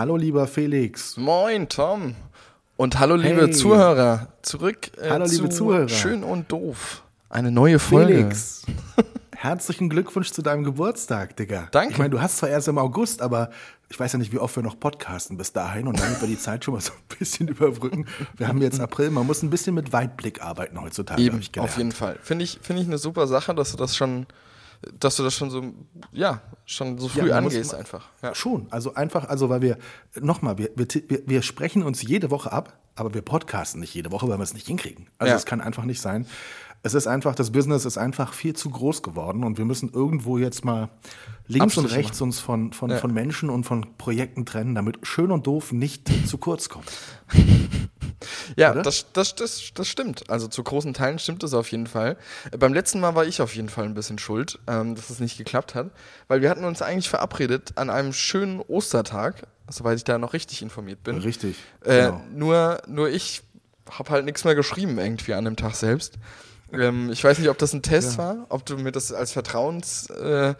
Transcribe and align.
Hallo 0.00 0.16
lieber 0.16 0.46
Felix. 0.46 1.18
Moin 1.18 1.68
Tom. 1.68 2.14
Und 2.78 2.98
hallo 2.98 3.16
liebe 3.16 3.42
Hey. 3.42 3.50
Zuhörer. 3.50 4.28
Zurück 4.40 4.92
äh, 4.96 5.10
Hallo, 5.10 5.26
liebe 5.26 5.50
zu 5.50 5.56
Zuhörer. 5.58 5.90
Schön 5.90 6.24
und 6.24 6.50
doof. 6.50 7.02
Eine 7.28 7.50
neue 7.50 7.78
Folge. 7.78 8.14
Felix. 8.14 8.62
Herzlichen 9.36 9.90
Glückwunsch 9.90 10.30
zu 10.32 10.40
deinem 10.40 10.64
Geburtstag, 10.64 11.36
Digga. 11.36 11.68
Danke. 11.72 11.92
Ich 11.92 11.98
meine, 11.98 12.08
du 12.08 12.18
hast 12.22 12.38
zwar 12.38 12.48
erst 12.48 12.68
im 12.68 12.78
August, 12.78 13.20
aber 13.20 13.50
ich 13.90 14.00
weiß 14.00 14.14
ja 14.14 14.18
nicht, 14.18 14.32
wie 14.32 14.38
oft 14.38 14.56
wir 14.56 14.62
noch 14.62 14.80
podcasten 14.80 15.36
bis 15.36 15.52
dahin 15.52 15.86
und 15.86 16.00
damit 16.00 16.18
wir 16.22 16.28
die 16.28 16.38
Zeit 16.38 16.64
schon 16.64 16.72
mal 16.72 16.80
so 16.80 16.92
ein 16.92 17.18
bisschen 17.18 17.48
überbrücken. 17.48 18.06
Wir 18.38 18.48
haben 18.48 18.62
jetzt 18.62 18.80
April, 18.80 19.10
man 19.10 19.26
muss 19.26 19.42
ein 19.42 19.50
bisschen 19.50 19.74
mit 19.74 19.92
Weitblick 19.92 20.42
arbeiten 20.42 20.80
heutzutage, 20.80 21.20
Eben, 21.20 21.32
habe 21.34 21.42
ich 21.42 21.52
gelernt. 21.52 21.72
auf 21.72 21.76
jeden 21.76 21.92
Fall. 21.92 22.18
Finde 22.22 22.44
ich, 22.46 22.58
finde 22.62 22.80
ich 22.80 22.88
eine 22.88 22.96
super 22.96 23.26
Sache, 23.26 23.54
dass 23.54 23.72
du 23.72 23.76
das 23.76 23.94
schon, 23.94 24.24
dass 24.98 25.16
du 25.16 25.22
das 25.22 25.34
schon 25.34 25.50
so, 25.50 25.62
ja, 26.12 26.40
schon 26.64 26.96
so 26.98 27.08
früh 27.08 27.28
man 27.28 27.44
muss 27.44 27.52
angehst 27.54 27.72
mal- 27.72 27.78
einfach. 27.78 28.08
Ja. 28.22 28.34
Schon, 28.34 28.66
also 28.70 28.94
einfach, 28.94 29.28
also 29.28 29.48
weil 29.48 29.60
wir, 29.62 29.78
nochmal, 30.20 30.56
wir, 30.58 30.70
wir, 30.76 30.86
wir, 31.26 31.42
sprechen 31.42 31.82
uns 31.82 32.02
jede 32.02 32.30
Woche 32.30 32.50
ab, 32.52 32.78
aber 32.94 33.12
wir 33.12 33.22
podcasten 33.22 33.80
nicht 33.80 33.94
jede 33.94 34.10
Woche, 34.10 34.28
weil 34.28 34.38
wir 34.38 34.42
es 34.42 34.54
nicht 34.54 34.66
hinkriegen. 34.66 35.06
Also 35.18 35.30
Ja. 35.32 35.36
es 35.36 35.44
kann 35.44 35.60
einfach 35.60 35.84
nicht 35.84 36.00
sein. 36.00 36.26
Es 36.82 36.94
ist 36.94 37.06
einfach, 37.06 37.34
das 37.34 37.50
Business 37.52 37.84
ist 37.84 37.98
einfach 37.98 38.32
viel 38.32 38.54
zu 38.56 38.70
groß 38.70 39.02
geworden 39.02 39.44
und 39.44 39.58
wir 39.58 39.66
müssen 39.66 39.90
irgendwo 39.92 40.38
jetzt 40.38 40.64
mal 40.64 40.88
links 41.46 41.76
und 41.76 41.84
Abstriche 41.84 41.96
rechts 42.06 42.20
uns 42.22 42.40
von, 42.40 42.72
von, 42.72 42.88
Ja. 42.90 42.96
von 42.96 43.12
Menschen 43.12 43.50
und 43.50 43.64
von 43.64 43.98
Projekten 43.98 44.46
trennen, 44.46 44.74
damit 44.74 44.98
schön 45.02 45.30
und 45.30 45.46
doof 45.46 45.72
nicht 45.72 46.10
zu 46.26 46.38
kurz 46.38 46.70
kommt. 46.70 46.90
Ja, 48.56 48.72
Oder? 48.72 48.82
das, 48.82 49.06
das, 49.12 49.34
das, 49.34 49.70
das 49.74 49.88
stimmt. 49.88 50.28
Also 50.28 50.48
zu 50.48 50.62
großen 50.62 50.94
Teilen 50.94 51.18
stimmt 51.18 51.42
es 51.42 51.54
auf 51.54 51.70
jeden 51.70 51.86
Fall. 51.86 52.16
Beim 52.58 52.74
letzten 52.74 53.00
Mal 53.00 53.14
war 53.14 53.24
ich 53.24 53.40
auf 53.40 53.54
jeden 53.54 53.68
Fall 53.68 53.84
ein 53.84 53.94
bisschen 53.94 54.18
schuld, 54.18 54.58
ähm, 54.66 54.94
dass 54.94 55.10
es 55.10 55.20
nicht 55.20 55.38
geklappt 55.38 55.74
hat, 55.74 55.90
weil 56.28 56.42
wir 56.42 56.50
hatten 56.50 56.64
uns 56.64 56.82
eigentlich 56.82 57.08
verabredet 57.08 57.72
an 57.76 57.90
einem 57.90 58.12
schönen 58.12 58.60
Ostertag, 58.60 59.46
soweit 59.68 59.96
ich 59.96 60.04
da 60.04 60.18
noch 60.18 60.32
richtig 60.32 60.62
informiert 60.62 61.02
bin. 61.02 61.18
Richtig. 61.18 61.56
Äh, 61.84 62.06
genau. 62.06 62.22
nur, 62.32 62.82
nur 62.86 63.08
ich 63.08 63.42
habe 63.90 64.10
halt 64.10 64.24
nichts 64.24 64.44
mehr 64.44 64.54
geschrieben 64.54 64.98
irgendwie 64.98 65.34
an 65.34 65.44
dem 65.44 65.56
Tag 65.56 65.74
selbst. 65.74 66.18
Ähm, 66.72 67.10
ich 67.10 67.24
weiß 67.24 67.38
nicht, 67.38 67.48
ob 67.48 67.58
das 67.58 67.72
ein 67.72 67.82
Test 67.82 68.18
war, 68.18 68.46
ob 68.48 68.64
du 68.66 68.76
mir 68.76 68.92
das 68.92 69.12
als 69.12 69.32
Vertrauens... 69.32 70.08
Äh, 70.10 70.54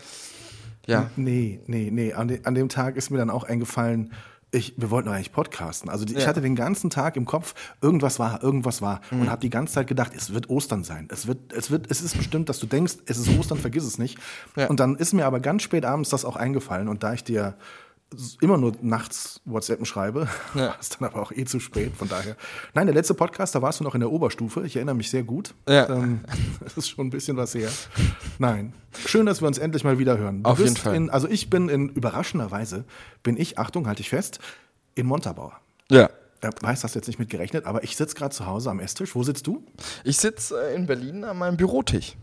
ja, 0.86 1.10
Nee, 1.14 1.60
nee, 1.66 1.90
nee. 1.92 2.14
An, 2.14 2.26
de, 2.26 2.40
an 2.44 2.54
dem 2.54 2.68
Tag 2.68 2.96
ist 2.96 3.10
mir 3.10 3.18
dann 3.18 3.30
auch 3.30 3.44
eingefallen, 3.44 4.12
ich, 4.52 4.74
wir 4.76 4.90
wollten 4.90 5.08
doch 5.08 5.14
eigentlich 5.14 5.32
podcasten. 5.32 5.88
Also 5.88 6.04
die, 6.04 6.14
ich 6.14 6.22
Ja. 6.22 6.26
hatte 6.28 6.40
den 6.40 6.56
ganzen 6.56 6.90
Tag 6.90 7.16
im 7.16 7.24
Kopf, 7.24 7.54
irgendwas 7.80 8.18
war, 8.18 8.42
irgendwas 8.42 8.82
war. 8.82 9.00
Und 9.10 9.30
habe 9.30 9.40
die 9.40 9.50
ganze 9.50 9.74
Zeit 9.74 9.86
gedacht, 9.86 10.12
es 10.16 10.34
wird 10.34 10.50
Ostern 10.50 10.82
sein. 10.84 11.06
Es 11.10 11.26
wird, 11.26 11.52
es 11.52 11.70
wird, 11.70 11.90
es 11.90 12.02
ist 12.02 12.16
bestimmt, 12.16 12.48
dass 12.48 12.58
du 12.58 12.66
denkst, 12.66 12.94
es 13.06 13.18
ist 13.18 13.28
Ostern, 13.38 13.58
vergiss 13.58 13.84
es 13.84 13.98
nicht. 13.98 14.18
Ja. 14.56 14.66
Und 14.66 14.80
dann 14.80 14.96
ist 14.96 15.12
mir 15.12 15.26
aber 15.26 15.38
ganz 15.40 15.62
spät 15.62 15.84
abends 15.84 16.10
das 16.10 16.24
auch 16.24 16.36
eingefallen. 16.36 16.88
Und 16.88 17.02
da 17.02 17.12
ich 17.12 17.22
dir 17.22 17.54
immer 18.40 18.58
nur 18.58 18.72
nachts 18.82 19.40
WhatsAppen 19.44 19.86
schreibe, 19.86 20.26
Ja. 20.54 20.60
war 20.70 20.76
es 20.80 20.88
dann 20.88 21.08
aber 21.08 21.22
auch 21.22 21.30
eh 21.30 21.44
zu 21.44 21.60
spät. 21.60 21.92
Von 21.96 22.08
daher. 22.08 22.34
Nein, 22.74 22.86
der 22.88 22.94
letzte 22.94 23.14
Podcast, 23.14 23.54
da 23.54 23.62
warst 23.62 23.78
du 23.78 23.84
noch 23.84 23.94
in 23.94 24.00
der 24.00 24.10
Oberstufe. 24.10 24.66
Ich 24.66 24.74
erinnere 24.74 24.96
mich 24.96 25.10
sehr 25.10 25.22
gut. 25.22 25.54
Ja. 25.68 25.88
Ähm, 25.88 26.22
das 26.64 26.76
ist 26.76 26.88
schon 26.88 27.06
ein 27.06 27.10
bisschen 27.10 27.36
was 27.36 27.54
her. 27.54 27.68
Nein. 28.40 28.72
Schön, 29.06 29.26
dass 29.26 29.42
wir 29.42 29.46
uns 29.48 29.58
endlich 29.58 29.84
mal 29.84 29.98
wieder 29.98 30.16
hören. 30.16 30.42
Du 30.42 30.50
Auf 30.50 30.58
jeden 30.58 30.74
Fall. 30.74 30.94
In, 30.96 31.10
also 31.10 31.28
ich 31.28 31.50
bin 31.50 31.68
in 31.68 31.90
überraschenderweise, 31.90 32.84
bin 33.22 33.36
ich, 33.36 33.58
Achtung, 33.58 33.86
halte 33.86 34.00
ich 34.00 34.08
fest, 34.08 34.40
in 34.94 35.06
Montabaur. 35.06 35.52
ja. 35.90 36.10
Da 36.42 36.48
weiß 36.58 36.80
das 36.80 36.94
jetzt 36.94 37.06
nicht 37.06 37.18
mit 37.18 37.28
gerechnet, 37.28 37.66
aber 37.66 37.84
ich 37.84 37.98
sitze 37.98 38.14
gerade 38.14 38.34
zu 38.34 38.46
Hause 38.46 38.70
am 38.70 38.80
Esstisch. 38.80 39.14
Wo 39.14 39.22
sitzt 39.22 39.46
du? 39.46 39.62
Ich 40.04 40.16
sitze 40.16 40.58
äh, 40.58 40.74
in 40.74 40.86
Berlin 40.86 41.22
an 41.22 41.36
meinem 41.36 41.58
Bürotisch. 41.58 42.16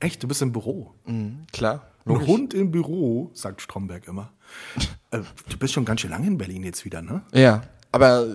Echt, 0.00 0.22
du 0.22 0.28
bist 0.28 0.42
im 0.42 0.52
Büro. 0.52 0.92
Mhm, 1.06 1.46
klar. 1.50 1.86
Ein. 2.04 2.26
Hund 2.26 2.52
im 2.52 2.70
Büro, 2.70 3.30
sagt 3.32 3.62
Stromberg 3.62 4.06
immer. 4.06 4.32
äh, 5.12 5.20
du 5.48 5.56
bist 5.56 5.72
schon 5.72 5.86
ganz 5.86 6.02
schön 6.02 6.10
lange 6.10 6.26
in 6.26 6.36
Berlin 6.36 6.62
jetzt 6.62 6.84
wieder, 6.84 7.00
ne? 7.00 7.22
Ja, 7.32 7.62
aber 7.90 8.26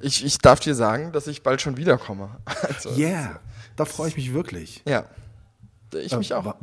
ich, 0.00 0.24
ich 0.24 0.38
darf 0.38 0.60
dir 0.60 0.76
sagen, 0.76 1.10
dass 1.10 1.26
ich 1.26 1.42
bald 1.42 1.60
schon 1.60 1.76
wiederkomme. 1.76 2.36
Also, 2.62 2.90
Yeah, 2.96 3.40
da 3.74 3.84
freue 3.84 4.10
ich 4.10 4.16
mich 4.16 4.32
wirklich. 4.32 4.80
Ja. 4.86 5.06
Ich 5.94 6.16
mich 6.16 6.30
Äh, 6.30 6.34
auch. 6.34 6.56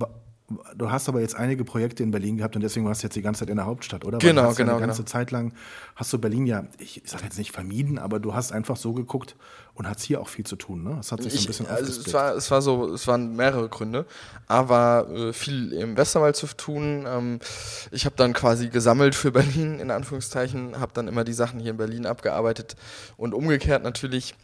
Du 0.76 0.92
hast 0.92 1.08
aber 1.10 1.22
jetzt 1.22 1.36
einige 1.36 1.64
Projekte 1.64 2.04
in 2.04 2.12
Berlin 2.12 2.38
gehabt 2.38 2.56
und 2.56 2.62
deswegen 2.62 2.86
warst 2.86 3.02
du 3.02 3.08
jetzt 3.08 3.16
die 3.16 3.22
ganze 3.22 3.40
Zeit 3.40 3.50
in 3.50 3.56
der 3.56 3.66
Hauptstadt, 3.66 4.04
oder? 4.06 4.22
Weil 4.22 4.30
Genau, 4.30 4.44
hast 4.50 4.60
ja 4.60 4.66
genau, 4.66 4.74
Eine 4.74 4.82
ganze 4.88 5.04
genau. 5.04 5.12
Zeit 5.12 5.32
lang 5.32 5.54
hast 5.96 6.12
du 6.14 6.20
Berlin 6.20 6.46
ja, 6.46 6.66
ich 6.78 7.02
sage 7.06 7.24
jetzt 7.24 7.38
nicht 7.38 7.52
vermieden, 7.54 7.98
aber 7.98 8.20
du 8.20 8.34
hast 8.36 8.52
einfach 8.52 8.76
so 8.76 8.94
geguckt 8.94 9.36
und 9.74 9.88
hast 9.88 10.04
hier 10.04 10.20
auch 10.22 10.28
viel 10.28 10.46
zu 10.46 10.56
tun, 10.58 10.84
ne? 10.84 10.96
Das 10.98 11.12
hat 11.12 11.24
sich 11.24 11.34
so 11.34 11.38
ein 11.40 11.42
Ich, 11.42 11.48
bisschen 11.48 11.66
also 11.68 11.92
es, 12.02 12.14
war, 12.14 12.36
es 12.36 12.52
war 12.52 12.62
so, 12.62 12.94
es 12.94 13.08
waren 13.08 13.36
mehrere 13.36 13.70
Gründe, 13.70 14.06
aber 14.48 15.08
äh, 15.10 15.34
viel 15.34 15.72
im 15.74 15.98
Westerwald 15.98 16.36
zu 16.36 16.46
tun. 16.48 17.06
Ähm, 17.08 17.40
ich 17.92 18.06
habe 18.06 18.16
dann 18.18 18.34
quasi 18.34 18.68
gesammelt 18.68 19.16
für 19.16 19.32
Berlin, 19.32 19.80
in 19.80 19.90
Anführungszeichen, 19.92 20.80
habe 20.80 20.92
dann 20.94 21.08
immer 21.08 21.24
die 21.24 21.34
Sachen 21.34 21.60
hier 21.62 21.72
in 21.72 21.78
Berlin 21.78 22.06
abgearbeitet 22.06 22.76
und 23.18 23.34
umgekehrt 23.34 23.82
natürlich, 23.84 24.36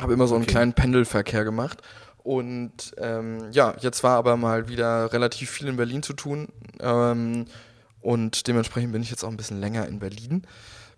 habe 0.00 0.12
immer 0.12 0.26
so 0.26 0.34
einen 0.34 0.44
Okay. 0.44 0.52
kleinen 0.52 0.72
Pendelverkehr 0.74 1.44
gemacht. 1.44 1.80
Und 2.24 2.94
ähm, 2.96 3.50
ja, 3.52 3.76
jetzt 3.80 4.02
war 4.02 4.16
aber 4.16 4.36
mal 4.36 4.68
wieder 4.68 5.12
relativ 5.12 5.50
viel 5.50 5.68
in 5.68 5.76
Berlin 5.76 6.02
zu 6.02 6.14
tun. 6.14 6.48
Ähm, 6.80 7.44
und 8.00 8.48
dementsprechend 8.48 8.92
bin 8.92 9.02
ich 9.02 9.10
jetzt 9.10 9.22
auch 9.24 9.28
ein 9.28 9.36
bisschen 9.36 9.60
länger 9.60 9.86
in 9.86 9.98
Berlin. 9.98 10.42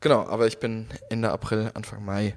Genau, 0.00 0.26
aber 0.26 0.46
ich 0.46 0.58
bin 0.58 0.86
Ende 1.10 1.30
April, 1.30 1.72
Anfang 1.74 2.04
Mai 2.04 2.36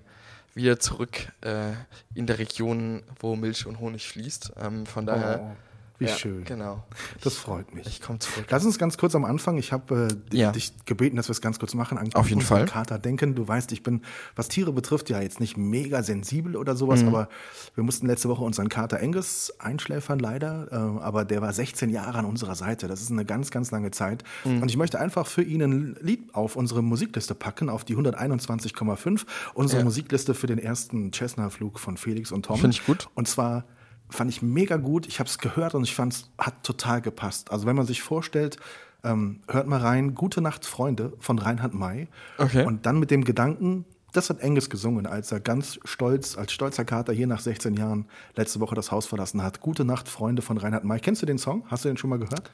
wieder 0.55 0.79
zurück 0.79 1.31
äh, 1.41 1.73
in 2.15 2.25
der 2.25 2.39
Region, 2.39 3.03
wo 3.19 3.35
Milch 3.35 3.67
und 3.67 3.79
Honig 3.79 4.07
fließt. 4.07 4.53
Ähm, 4.59 4.85
von 4.85 5.05
daher. 5.05 5.39
Oh, 5.43 5.68
wie 5.99 6.05
ja, 6.05 6.15
schön. 6.15 6.43
Genau. 6.45 6.83
Das 7.21 7.35
freut 7.35 7.73
mich. 7.75 7.85
Ich 7.87 8.01
komme 8.01 8.19
zurück. 8.19 8.45
Lass 8.49 8.65
uns 8.65 8.79
ganz 8.79 8.97
kurz 8.97 9.13
am 9.15 9.25
Anfang, 9.25 9.57
ich 9.57 9.71
habe 9.71 10.07
äh, 10.31 10.35
Ja. 10.37 10.51
dich 10.51 10.73
gebeten, 10.85 11.17
dass 11.17 11.27
wir 11.27 11.33
es 11.33 11.41
ganz 11.41 11.59
kurz 11.59 11.73
machen, 11.75 11.97
an 11.97 12.09
Auf 12.15 12.29
jeden 12.29 12.41
Fall. 12.41 12.65
Kater 12.65 12.97
denken. 12.99 13.35
Du 13.35 13.47
weißt, 13.47 13.71
ich 13.73 13.83
bin, 13.83 14.01
was 14.35 14.47
Tiere 14.47 14.71
betrifft, 14.71 15.09
ja 15.09 15.21
jetzt 15.21 15.39
nicht 15.39 15.57
mega 15.57 16.01
sensibel 16.01 16.55
oder 16.55 16.75
sowas, 16.75 17.01
Mhm. 17.01 17.09
aber 17.09 17.29
wir 17.75 17.83
mussten 17.83 18.07
letzte 18.07 18.29
Woche 18.29 18.43
unseren 18.43 18.69
Kater 18.69 18.99
Angus 19.01 19.53
einschläfern, 19.59 20.19
leider. 20.19 20.67
Äh, 20.71 21.03
aber 21.03 21.25
der 21.25 21.41
war 21.41 21.51
16 21.53 21.89
Jahre 21.89 22.17
an 22.17 22.25
unserer 22.25 22.55
Seite. 22.55 22.87
Das 22.87 23.01
ist 23.01 23.11
eine 23.11 23.25
ganz, 23.25 23.51
ganz 23.51 23.71
lange 23.71 23.91
Zeit. 23.91 24.23
Mhm. 24.45 24.61
Und 24.61 24.69
ich 24.69 24.77
möchte 24.77 24.99
einfach 24.99 25.27
für 25.27 25.43
ihn 25.43 25.61
ein 25.61 25.95
Lied 26.01 26.33
auf 26.33 26.55
unsere 26.55 26.81
Musikliste 26.81 27.35
packen, 27.35 27.69
auf 27.69 27.83
die 27.83 27.95
121,5. 27.95 29.25
Unsere 29.53 29.79
Ja. 29.79 29.83
Musikliste 29.85 30.33
für 30.33 30.47
den 30.47 30.59
ersten 30.59 31.11
Cessna-Flug 31.13 31.79
von 31.79 31.97
Felix 31.97 32.31
und 32.31 32.45
Tom. 32.45 32.57
Finde 32.59 32.75
ich 32.75 32.85
gut. 32.85 33.09
Und 33.15 33.27
zwar 33.27 33.65
fand 34.09 34.29
ich 34.31 34.41
mega 34.41 34.77
gut. 34.77 35.07
Ich 35.07 35.19
habe 35.19 35.29
es 35.29 35.37
gehört 35.37 35.75
und 35.75 35.83
ich 35.83 35.93
fand 35.93 36.13
es 36.13 36.29
hat 36.37 36.63
total 36.63 37.01
gepasst. 37.01 37.51
Also 37.51 37.65
wenn 37.65 37.75
man 37.75 37.85
sich 37.85 38.01
vorstellt, 38.01 38.57
ähm, 39.03 39.41
hört 39.47 39.67
mal 39.67 39.79
rein, 39.79 40.15
Gute 40.15 40.41
Nacht, 40.41 40.65
Freunde 40.65 41.13
von 41.19 41.39
Reinhard 41.39 41.73
May. 41.73 42.07
Okay. 42.37 42.65
Und 42.65 42.85
dann 42.85 42.99
mit 42.99 43.11
dem 43.11 43.23
Gedanken, 43.23 43.85
das 44.11 44.29
hat 44.29 44.43
Angus 44.43 44.69
gesungen, 44.69 45.05
als 45.05 45.31
er 45.31 45.39
ganz 45.39 45.79
stolz, 45.85 46.37
als 46.37 46.51
stolzer 46.51 46.83
Kater 46.83 47.13
hier 47.13 47.27
nach 47.27 47.39
16 47.39 47.75
Jahren 47.75 48.05
letzte 48.35 48.59
Woche 48.59 48.75
das 48.75 48.91
Haus 48.91 49.05
verlassen 49.05 49.43
hat. 49.43 49.61
Gute 49.61 49.85
Nacht, 49.85 50.09
Freunde 50.09 50.41
von 50.41 50.57
Reinhard 50.57 50.83
May. 50.83 50.99
Kennst 50.99 51.21
du 51.21 51.25
den 51.25 51.37
Song? 51.37 51.63
Hast 51.67 51.85
du 51.85 51.89
den 51.89 51.97
schon 51.97 52.09
mal 52.09 52.19
gehört? 52.19 52.51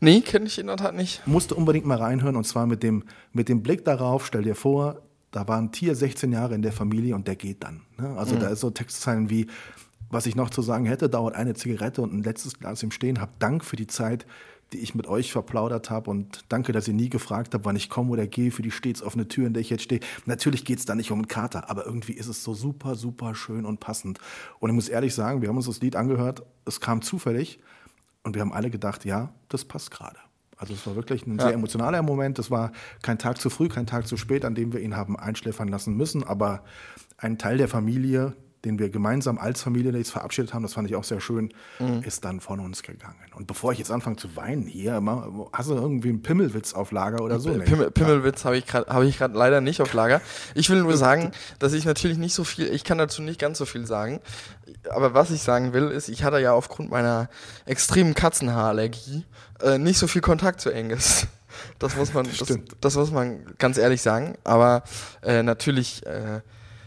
Nee, 0.00 0.20
kenne 0.20 0.46
ich 0.46 0.58
in 0.58 0.66
der 0.66 0.76
Tat 0.76 0.94
nicht. 0.94 1.24
Musst 1.26 1.50
du 1.50 1.54
unbedingt 1.54 1.86
mal 1.86 1.98
reinhören 1.98 2.36
und 2.36 2.44
zwar 2.44 2.66
mit 2.66 2.82
dem, 2.82 3.04
mit 3.32 3.48
dem 3.48 3.62
Blick 3.62 3.84
darauf, 3.84 4.26
stell 4.26 4.42
dir 4.42 4.54
vor, 4.54 5.02
da 5.30 5.46
war 5.48 5.58
ein 5.58 5.72
Tier 5.72 5.94
16 5.94 6.32
Jahre 6.32 6.54
in 6.54 6.62
der 6.62 6.72
Familie 6.72 7.14
und 7.14 7.26
der 7.28 7.36
geht 7.36 7.62
dann. 7.62 7.82
Ne? 7.98 8.16
Also 8.16 8.36
da 8.36 8.48
ist 8.48 8.60
so 8.60 8.70
Textzeilen 8.70 9.30
wie, 9.30 9.46
was 10.12 10.26
ich 10.26 10.36
noch 10.36 10.50
zu 10.50 10.62
sagen 10.62 10.84
hätte, 10.84 11.08
dauert 11.08 11.34
eine 11.34 11.54
Zigarette 11.54 12.02
und 12.02 12.12
ein 12.12 12.22
letztes 12.22 12.58
Glas 12.58 12.82
im 12.82 12.90
Stehen. 12.90 13.20
Hab 13.20 13.40
Dank 13.40 13.64
für 13.64 13.76
die 13.76 13.86
Zeit, 13.86 14.26
die 14.72 14.78
ich 14.78 14.94
mit 14.94 15.06
euch 15.06 15.32
verplaudert 15.32 15.90
habe 15.90 16.10
und 16.10 16.44
danke, 16.48 16.72
dass 16.72 16.86
ihr 16.86 16.94
nie 16.94 17.08
gefragt 17.08 17.54
habt, 17.54 17.64
wann 17.64 17.76
ich 17.76 17.88
komme 17.88 18.10
oder 18.10 18.26
gehe 18.26 18.50
für 18.50 18.62
die 18.62 18.70
stets 18.70 19.02
offene 19.02 19.26
Tür, 19.26 19.46
in 19.46 19.54
der 19.54 19.62
ich 19.62 19.70
jetzt 19.70 19.82
stehe. 19.82 20.00
Natürlich 20.26 20.64
geht 20.64 20.78
es 20.78 20.84
da 20.84 20.94
nicht 20.94 21.10
um 21.10 21.18
einen 21.18 21.28
Kater, 21.28 21.70
aber 21.70 21.86
irgendwie 21.86 22.12
ist 22.12 22.26
es 22.26 22.44
so 22.44 22.54
super, 22.54 22.94
super 22.94 23.34
schön 23.34 23.64
und 23.64 23.80
passend. 23.80 24.18
Und 24.60 24.70
ich 24.70 24.74
muss 24.74 24.88
ehrlich 24.88 25.14
sagen, 25.14 25.40
wir 25.40 25.48
haben 25.48 25.56
uns 25.56 25.66
das 25.66 25.80
Lied 25.80 25.96
angehört, 25.96 26.42
es 26.66 26.80
kam 26.80 27.02
zufällig 27.02 27.58
und 28.22 28.34
wir 28.34 28.42
haben 28.42 28.52
alle 28.52 28.70
gedacht, 28.70 29.04
ja, 29.04 29.32
das 29.48 29.64
passt 29.64 29.90
gerade. 29.90 30.18
Also 30.58 30.74
es 30.74 30.86
war 30.86 30.94
wirklich 30.94 31.26
ein 31.26 31.40
sehr 31.40 31.54
emotionaler 31.54 32.02
Moment. 32.02 32.38
Es 32.38 32.50
war 32.50 32.70
kein 33.02 33.18
Tag 33.18 33.40
zu 33.40 33.50
früh, 33.50 33.68
kein 33.68 33.86
Tag 33.86 34.06
zu 34.06 34.16
spät, 34.16 34.44
an 34.44 34.54
dem 34.54 34.72
wir 34.72 34.80
ihn 34.80 34.96
haben 34.96 35.18
einschläfern 35.18 35.66
lassen 35.66 35.96
müssen. 35.96 36.22
Aber 36.22 36.62
ein 37.16 37.36
Teil 37.36 37.58
der 37.58 37.66
Familie, 37.66 38.36
den 38.64 38.78
wir 38.78 38.90
gemeinsam 38.90 39.38
als 39.38 39.62
Familie 39.62 39.92
jetzt 39.92 40.10
verabschiedet 40.12 40.54
haben, 40.54 40.62
das 40.62 40.74
fand 40.74 40.88
ich 40.88 40.96
auch 40.96 41.04
sehr 41.04 41.20
schön, 41.20 41.52
Mhm. 41.78 42.02
ist 42.04 42.24
dann 42.24 42.40
von 42.40 42.60
uns 42.60 42.82
gegangen. 42.82 43.16
Und 43.34 43.46
bevor 43.46 43.72
ich 43.72 43.78
jetzt 43.78 43.90
anfange 43.90 44.16
zu 44.16 44.36
weinen 44.36 44.66
hier, 44.66 45.02
hast 45.52 45.68
du 45.70 45.74
irgendwie 45.74 46.10
einen 46.10 46.22
Pimmelwitz 46.22 46.74
auf 46.74 46.92
Lager 46.92 47.22
oder 47.22 47.40
so? 47.40 47.50
Pimmel, 47.52 47.90
Pimmelwitz 47.90 48.44
habe 48.44 48.56
ich 48.56 48.66
gerade 48.66 49.06
ich 49.06 49.18
gerade 49.18 49.36
leider 49.36 49.60
nicht 49.60 49.80
auf 49.80 49.92
Lager. 49.92 50.20
Ich 50.54 50.70
will 50.70 50.82
nur 50.82 50.96
sagen, 50.96 51.32
dass 51.58 51.72
ich 51.72 51.84
natürlich 51.84 52.18
nicht 52.18 52.34
so 52.34 52.44
viel, 52.44 52.72
ich 52.72 52.84
kann 52.84 52.98
dazu 52.98 53.22
nicht 53.22 53.40
ganz 53.40 53.58
so 53.58 53.64
viel 53.64 53.86
sagen. 53.86 54.20
Aber 54.90 55.14
was 55.14 55.30
ich 55.30 55.42
sagen 55.42 55.72
will, 55.72 55.88
ist, 55.90 56.08
ich 56.08 56.24
hatte 56.24 56.38
ja 56.38 56.52
aufgrund 56.52 56.90
meiner 56.90 57.28
extremen 57.66 58.14
Katzenhaarallergie 58.14 59.24
äh, 59.60 59.78
nicht 59.78 59.98
so 59.98 60.06
viel 60.06 60.20
Kontakt 60.22 60.60
zu 60.60 60.72
Angus. 60.74 61.26
Das 61.78 61.96
muss 61.96 62.14
man, 62.14 62.26
das, 62.38 62.58
das 62.80 62.96
muss 62.96 63.10
man 63.10 63.44
ganz 63.58 63.76
ehrlich 63.76 64.00
sagen. 64.00 64.38
Aber 64.42 64.84
äh, 65.22 65.42
natürlich, 65.42 66.04
äh, 66.06 66.40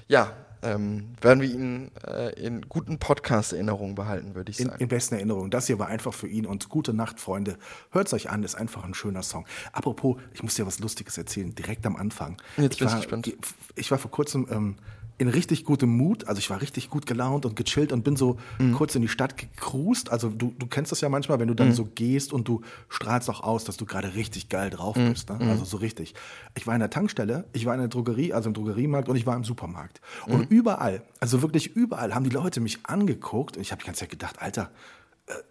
ja, 0.07 0.31
ähm, 0.66 1.10
werden 1.22 1.42
wir 1.42 1.50
ihn 1.50 1.92
äh, 2.06 2.34
in 2.40 2.62
guten 2.68 2.98
Podcast-Erinnerungen 3.00 3.96
behalten, 3.96 4.36
würde 4.36 4.52
ich 4.52 4.60
In, 4.60 4.68
sagen. 4.68 4.82
in 4.82 4.88
besten 4.88 5.16
Erinnerungen. 5.16 5.52
Das 5.52 5.68
hier 5.68 5.80
war 5.80 5.88
einfach 5.88 6.14
für 6.14 6.28
ihn 6.28 6.46
und 6.46 6.70
gute 6.70 6.94
Nacht, 6.94 7.20
Freunde. 7.20 7.58
Hört's 7.92 8.14
euch 8.14 8.30
an, 8.30 8.44
ist 8.44 8.56
einfach 8.56 8.84
ein 8.84 8.94
schöner 8.94 9.24
Song. 9.24 9.46
Apropos, 9.72 10.18
ich 10.34 10.44
muss 10.44 10.56
dir 10.56 10.66
was 10.66 10.80
Lustiges 10.80 11.18
erzählen, 11.18 11.54
direkt 11.54 11.86
am 11.86 11.96
Anfang. 11.96 12.38
Jetzt 12.58 12.74
ich 12.74 12.80
bin 12.80 12.88
ich 12.88 12.94
war, 12.94 13.00
gespannt. 13.00 13.34
Ich 13.76 13.92
war 13.92 13.98
vor 13.98 14.12
kurzem 14.12 14.48
ähm, 14.52 14.76
in 15.18 15.30
richtig 15.30 15.64
gutem 15.64 15.96
Mut, 15.96 16.28
also 16.28 16.40
ich 16.40 16.50
war 16.50 16.60
richtig 16.62 16.90
gut 16.90 17.06
gelaunt 17.06 17.46
und 17.46 17.56
gechillt 17.56 17.92
und 17.94 18.04
bin 18.04 18.16
so 18.18 18.38
Mhm. 18.60 18.74
kurz 18.74 18.96
in 18.96 19.02
die 19.02 19.08
Stadt 19.08 19.38
gecruised. 19.38 20.12
Also 20.12 20.30
du, 20.30 20.54
du 20.60 20.68
kennst 20.68 20.92
das 20.92 21.00
ja 21.02 21.08
manchmal, 21.10 21.40
wenn 21.40 21.48
du 21.48 21.54
Mhm. 21.54 21.58
dann 21.58 21.72
so 21.72 21.86
gehst 21.86 22.34
und 22.34 22.48
du 22.48 22.62
strahlst 22.90 23.30
auch 23.30 23.40
aus, 23.42 23.64
dass 23.64 23.78
du 23.78 23.86
gerade 23.86 24.16
richtig 24.16 24.50
geil 24.50 24.70
drauf 24.70 24.98
Mhm. 24.98 25.10
bist. 25.12 25.30
Ne? 25.30 25.40
Also 25.50 25.64
so 25.64 25.78
richtig. 25.78 26.16
Ich 26.56 26.68
war 26.68 26.74
in 26.74 26.82
der 26.82 26.90
Tankstelle, 26.90 27.46
ich 27.54 27.66
war 27.66 27.74
in 27.74 27.80
der 27.80 27.88
Drogerie, 27.90 28.34
also 28.34 28.50
im 28.50 28.54
Drogeriemarkt 28.54 29.08
und 29.08 29.16
ich 29.16 29.26
war 29.26 29.36
im 29.38 29.44
Supermarkt. 29.46 30.02
Mhm. 30.28 30.34
Und 30.34 30.52
überall, 30.52 31.02
also 31.22 31.42
wirklich 31.42 31.76
überall, 31.76 32.14
haben 32.14 32.26
die 32.26 32.30
Leute 32.30 32.60
mich 32.60 32.80
angeguckt 32.84 33.56
und 33.56 33.62
ich 33.62 33.72
habe 33.72 33.82
die 33.82 33.86
ganze 33.86 34.02
Zeit 34.02 34.10
gedacht, 34.10 34.42
Alter, 34.42 34.70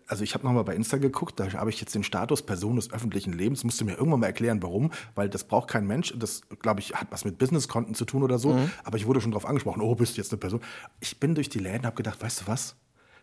also 0.06 0.22
ich 0.22 0.34
habe 0.34 0.44
nochmal 0.44 0.64
bei 0.64 0.74
Insta 0.74 0.98
geguckt, 0.98 1.40
da 1.40 1.52
habe 1.52 1.70
ich 1.70 1.80
jetzt 1.80 1.94
den 1.94 2.04
Status 2.04 2.42
Person 2.42 2.76
des 2.76 2.92
öffentlichen 2.92 3.32
Lebens, 3.32 3.64
musste 3.64 3.84
mir 3.84 3.96
irgendwann 3.96 4.20
mal 4.20 4.26
erklären, 4.26 4.62
warum, 4.62 4.92
weil 5.14 5.28
das 5.28 5.44
braucht 5.44 5.68
kein 5.68 5.86
Mensch, 5.86 6.14
das 6.16 6.42
glaube 6.60 6.80
ich 6.80 6.94
hat 6.94 7.08
was 7.10 7.24
mit 7.24 7.38
Businesskonten 7.38 7.94
zu 7.94 8.04
tun 8.04 8.22
oder 8.22 8.38
so, 8.38 8.56
aber 8.84 8.96
ich 8.96 9.06
wurde 9.06 9.20
schon 9.20 9.32
darauf 9.32 9.46
angesprochen, 9.46 9.82
oh, 9.82 9.94
bist 9.94 10.16
du 10.16 10.20
jetzt 10.20 10.32
eine 10.32 10.38
Person. 10.38 10.60
Ich 11.00 11.18
bin 11.18 11.34
durch 11.34 11.48
die 11.48 11.58
Läden, 11.58 11.86
habe 11.86 11.96
gedacht, 11.96 12.22
weißt 12.22 12.42
du 12.42 12.46
was? 12.46 12.76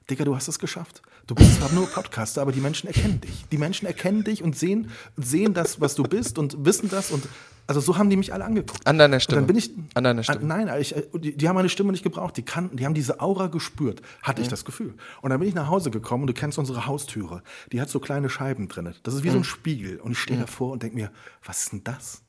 Digga, 0.10 0.26
du 0.26 0.36
hast 0.36 0.48
es 0.48 0.60
geschafft. 0.60 1.02
Du 1.28 1.36
bist 1.36 1.56
zwar 1.58 1.72
nur 1.72 1.88
Podcaster, 1.88 2.42
aber 2.42 2.52
die 2.52 2.60
Menschen 2.60 2.88
erkennen 2.88 3.22
dich. 3.22 3.46
Die 3.52 3.58
Menschen 3.58 3.86
erkennen 3.86 4.24
dich 4.24 4.44
und 4.44 4.58
sehen, 4.58 4.90
sehen 5.16 5.54
das, 5.54 5.80
was 5.80 5.96
du 5.96 6.04
bist 6.04 6.38
und 6.38 6.66
wissen 6.66 6.90
das 6.90 7.12
und 7.12 7.28
also 7.68 7.80
so 7.80 7.98
haben 7.98 8.10
die 8.10 8.18
mich 8.18 8.34
alle 8.34 8.44
angeguckt. 8.44 8.86
An 8.86 8.98
deiner 8.98 9.14
Und 9.16 9.22
Stimme. 9.22 9.38
dann 9.42 9.48
bin 9.48 9.56
ich, 9.58 9.72
An 9.94 10.04
deiner 10.04 10.24
Stimme. 10.24 10.44
nein, 10.44 10.70
ich, 10.82 10.94
die, 11.14 11.38
die 11.38 11.48
haben 11.48 11.56
meine 11.56 11.70
Stimme 11.70 11.92
nicht 11.94 12.04
gebraucht. 12.04 12.36
Die 12.36 12.42
kannten, 12.44 12.76
die 12.76 12.86
haben 12.86 12.96
diese 12.96 13.22
Aura 13.22 13.48
gespürt, 13.48 14.02
hatte 14.24 14.42
ich 14.42 14.50
das 14.50 14.66
Gefühl. 14.66 14.96
Und 15.22 15.30
dann 15.30 15.40
bin 15.40 15.48
ich 15.48 15.56
nach 15.56 15.68
Hause 15.70 15.90
gekommen 15.90 16.24
und 16.24 16.28
du 16.28 16.34
kennst 16.34 16.58
unsere 16.58 16.86
Haustüre. 16.86 17.44
Die 17.72 17.80
hat 17.80 17.90
so 17.90 18.02
kleine 18.02 18.30
Scheiben 18.30 18.68
drin. 18.68 18.94
Das 19.04 19.14
ist 19.14 19.24
wie 19.24 19.30
so 19.30 19.38
ein 19.38 19.46
Spiegel. 19.46 20.02
Und 20.02 20.12
ich 20.14 20.20
stehe 20.20 20.38
davor 20.40 20.72
und 20.74 20.84
denke 20.84 20.96
mir, 20.98 21.12
was 21.46 21.64
ist 21.64 21.72
denn 21.72 21.84
das? 21.86 22.24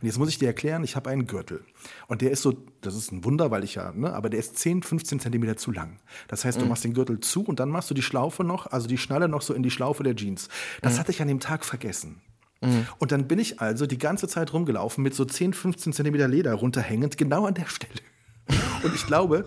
Und 0.00 0.06
jetzt 0.06 0.18
muss 0.18 0.28
ich 0.28 0.38
dir 0.38 0.46
erklären, 0.46 0.84
ich 0.84 0.96
habe 0.96 1.10
einen 1.10 1.26
Gürtel. 1.26 1.64
Und 2.06 2.22
der 2.22 2.30
ist 2.30 2.42
so, 2.42 2.54
das 2.80 2.94
ist 2.94 3.12
ein 3.12 3.24
Wunder, 3.24 3.50
weil 3.50 3.64
ich 3.64 3.74
ja, 3.74 3.92
ne, 3.92 4.12
aber 4.12 4.30
der 4.30 4.40
ist 4.40 4.58
10, 4.58 4.82
15 4.82 5.20
Zentimeter 5.20 5.56
zu 5.56 5.70
lang. 5.70 5.98
Das 6.28 6.44
heißt, 6.44 6.60
du 6.60 6.66
machst 6.66 6.84
den 6.84 6.94
Gürtel 6.94 7.20
zu 7.20 7.42
und 7.42 7.60
dann 7.60 7.68
machst 7.68 7.90
du 7.90 7.94
die 7.94 8.02
Schlaufe 8.02 8.44
noch, 8.44 8.66
also 8.68 8.88
die 8.88 8.98
Schnalle 8.98 9.28
noch 9.28 9.42
so 9.42 9.54
in 9.54 9.62
die 9.62 9.70
Schlaufe 9.70 10.02
der 10.02 10.16
Jeans. 10.16 10.48
Das 10.82 10.98
hatte 10.98 11.10
ich 11.10 11.20
an 11.20 11.28
dem 11.28 11.40
Tag 11.40 11.64
vergessen. 11.64 12.22
Und 12.98 13.12
dann 13.12 13.28
bin 13.28 13.38
ich 13.38 13.60
also 13.60 13.86
die 13.86 13.98
ganze 13.98 14.28
Zeit 14.28 14.52
rumgelaufen 14.52 15.02
mit 15.04 15.14
so 15.14 15.24
10, 15.24 15.52
15 15.52 15.92
Zentimeter 15.92 16.26
Leder 16.26 16.54
runterhängend, 16.54 17.16
genau 17.16 17.46
an 17.46 17.54
der 17.54 17.66
Stelle. 17.66 18.00
Und 18.82 18.94
ich 18.94 19.06
glaube, 19.06 19.44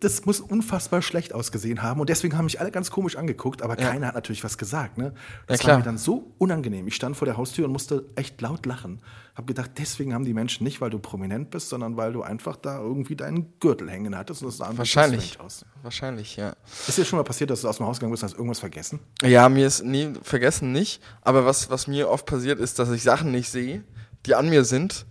das 0.00 0.24
muss 0.26 0.40
unfassbar 0.40 1.02
schlecht 1.02 1.34
ausgesehen 1.34 1.82
haben. 1.82 2.00
Und 2.00 2.08
deswegen 2.08 2.36
haben 2.36 2.44
mich 2.44 2.60
alle 2.60 2.70
ganz 2.70 2.90
komisch 2.90 3.16
angeguckt, 3.16 3.62
aber 3.62 3.76
keiner 3.76 4.08
hat 4.08 4.14
natürlich 4.14 4.44
was 4.44 4.58
gesagt. 4.58 4.98
Ne? 4.98 5.14
Das 5.46 5.60
klar. 5.60 5.72
war 5.72 5.78
mir 5.78 5.84
dann 5.84 5.98
so 5.98 6.32
unangenehm. 6.38 6.86
Ich 6.86 6.94
stand 6.94 7.16
vor 7.16 7.26
der 7.26 7.36
Haustür 7.36 7.64
und 7.66 7.72
musste 7.72 8.04
echt 8.14 8.40
laut 8.40 8.66
lachen. 8.66 9.00
Hab 9.34 9.46
gedacht, 9.46 9.72
deswegen 9.78 10.12
haben 10.12 10.24
die 10.24 10.34
Menschen 10.34 10.64
nicht, 10.64 10.80
weil 10.80 10.90
du 10.90 10.98
prominent 10.98 11.50
bist, 11.50 11.70
sondern 11.70 11.96
weil 11.96 12.12
du 12.12 12.22
einfach 12.22 12.56
da 12.56 12.80
irgendwie 12.80 13.16
deinen 13.16 13.58
Gürtel 13.60 13.90
hängen 13.90 14.16
hattest. 14.16 14.42
Und 14.42 14.48
das 14.48 14.58
sah 14.58 14.76
Wahrscheinlich. 14.76 15.40
aus. 15.40 15.64
Wahrscheinlich, 15.82 16.36
ja. 16.36 16.54
Ist 16.86 16.98
dir 16.98 17.04
schon 17.04 17.18
mal 17.18 17.24
passiert, 17.24 17.50
dass 17.50 17.62
du 17.62 17.68
aus 17.68 17.78
dem 17.78 17.86
Haus 17.86 17.98
gegangen 17.98 18.12
bist 18.12 18.22
und 18.22 18.30
hast 18.30 18.36
irgendwas 18.36 18.60
vergessen? 18.60 19.00
Ja, 19.22 19.48
mir 19.48 19.66
ist 19.66 19.84
nie 19.84 20.12
vergessen 20.22 20.72
nicht. 20.72 21.02
Aber 21.22 21.46
was, 21.46 21.70
was 21.70 21.86
mir 21.86 22.10
oft 22.10 22.26
passiert, 22.26 22.60
ist, 22.60 22.78
dass 22.78 22.90
ich 22.90 23.02
Sachen 23.02 23.30
nicht 23.30 23.48
sehe, 23.48 23.84
die 24.26 24.34
an 24.34 24.50
mir 24.50 24.64
sind 24.64 25.06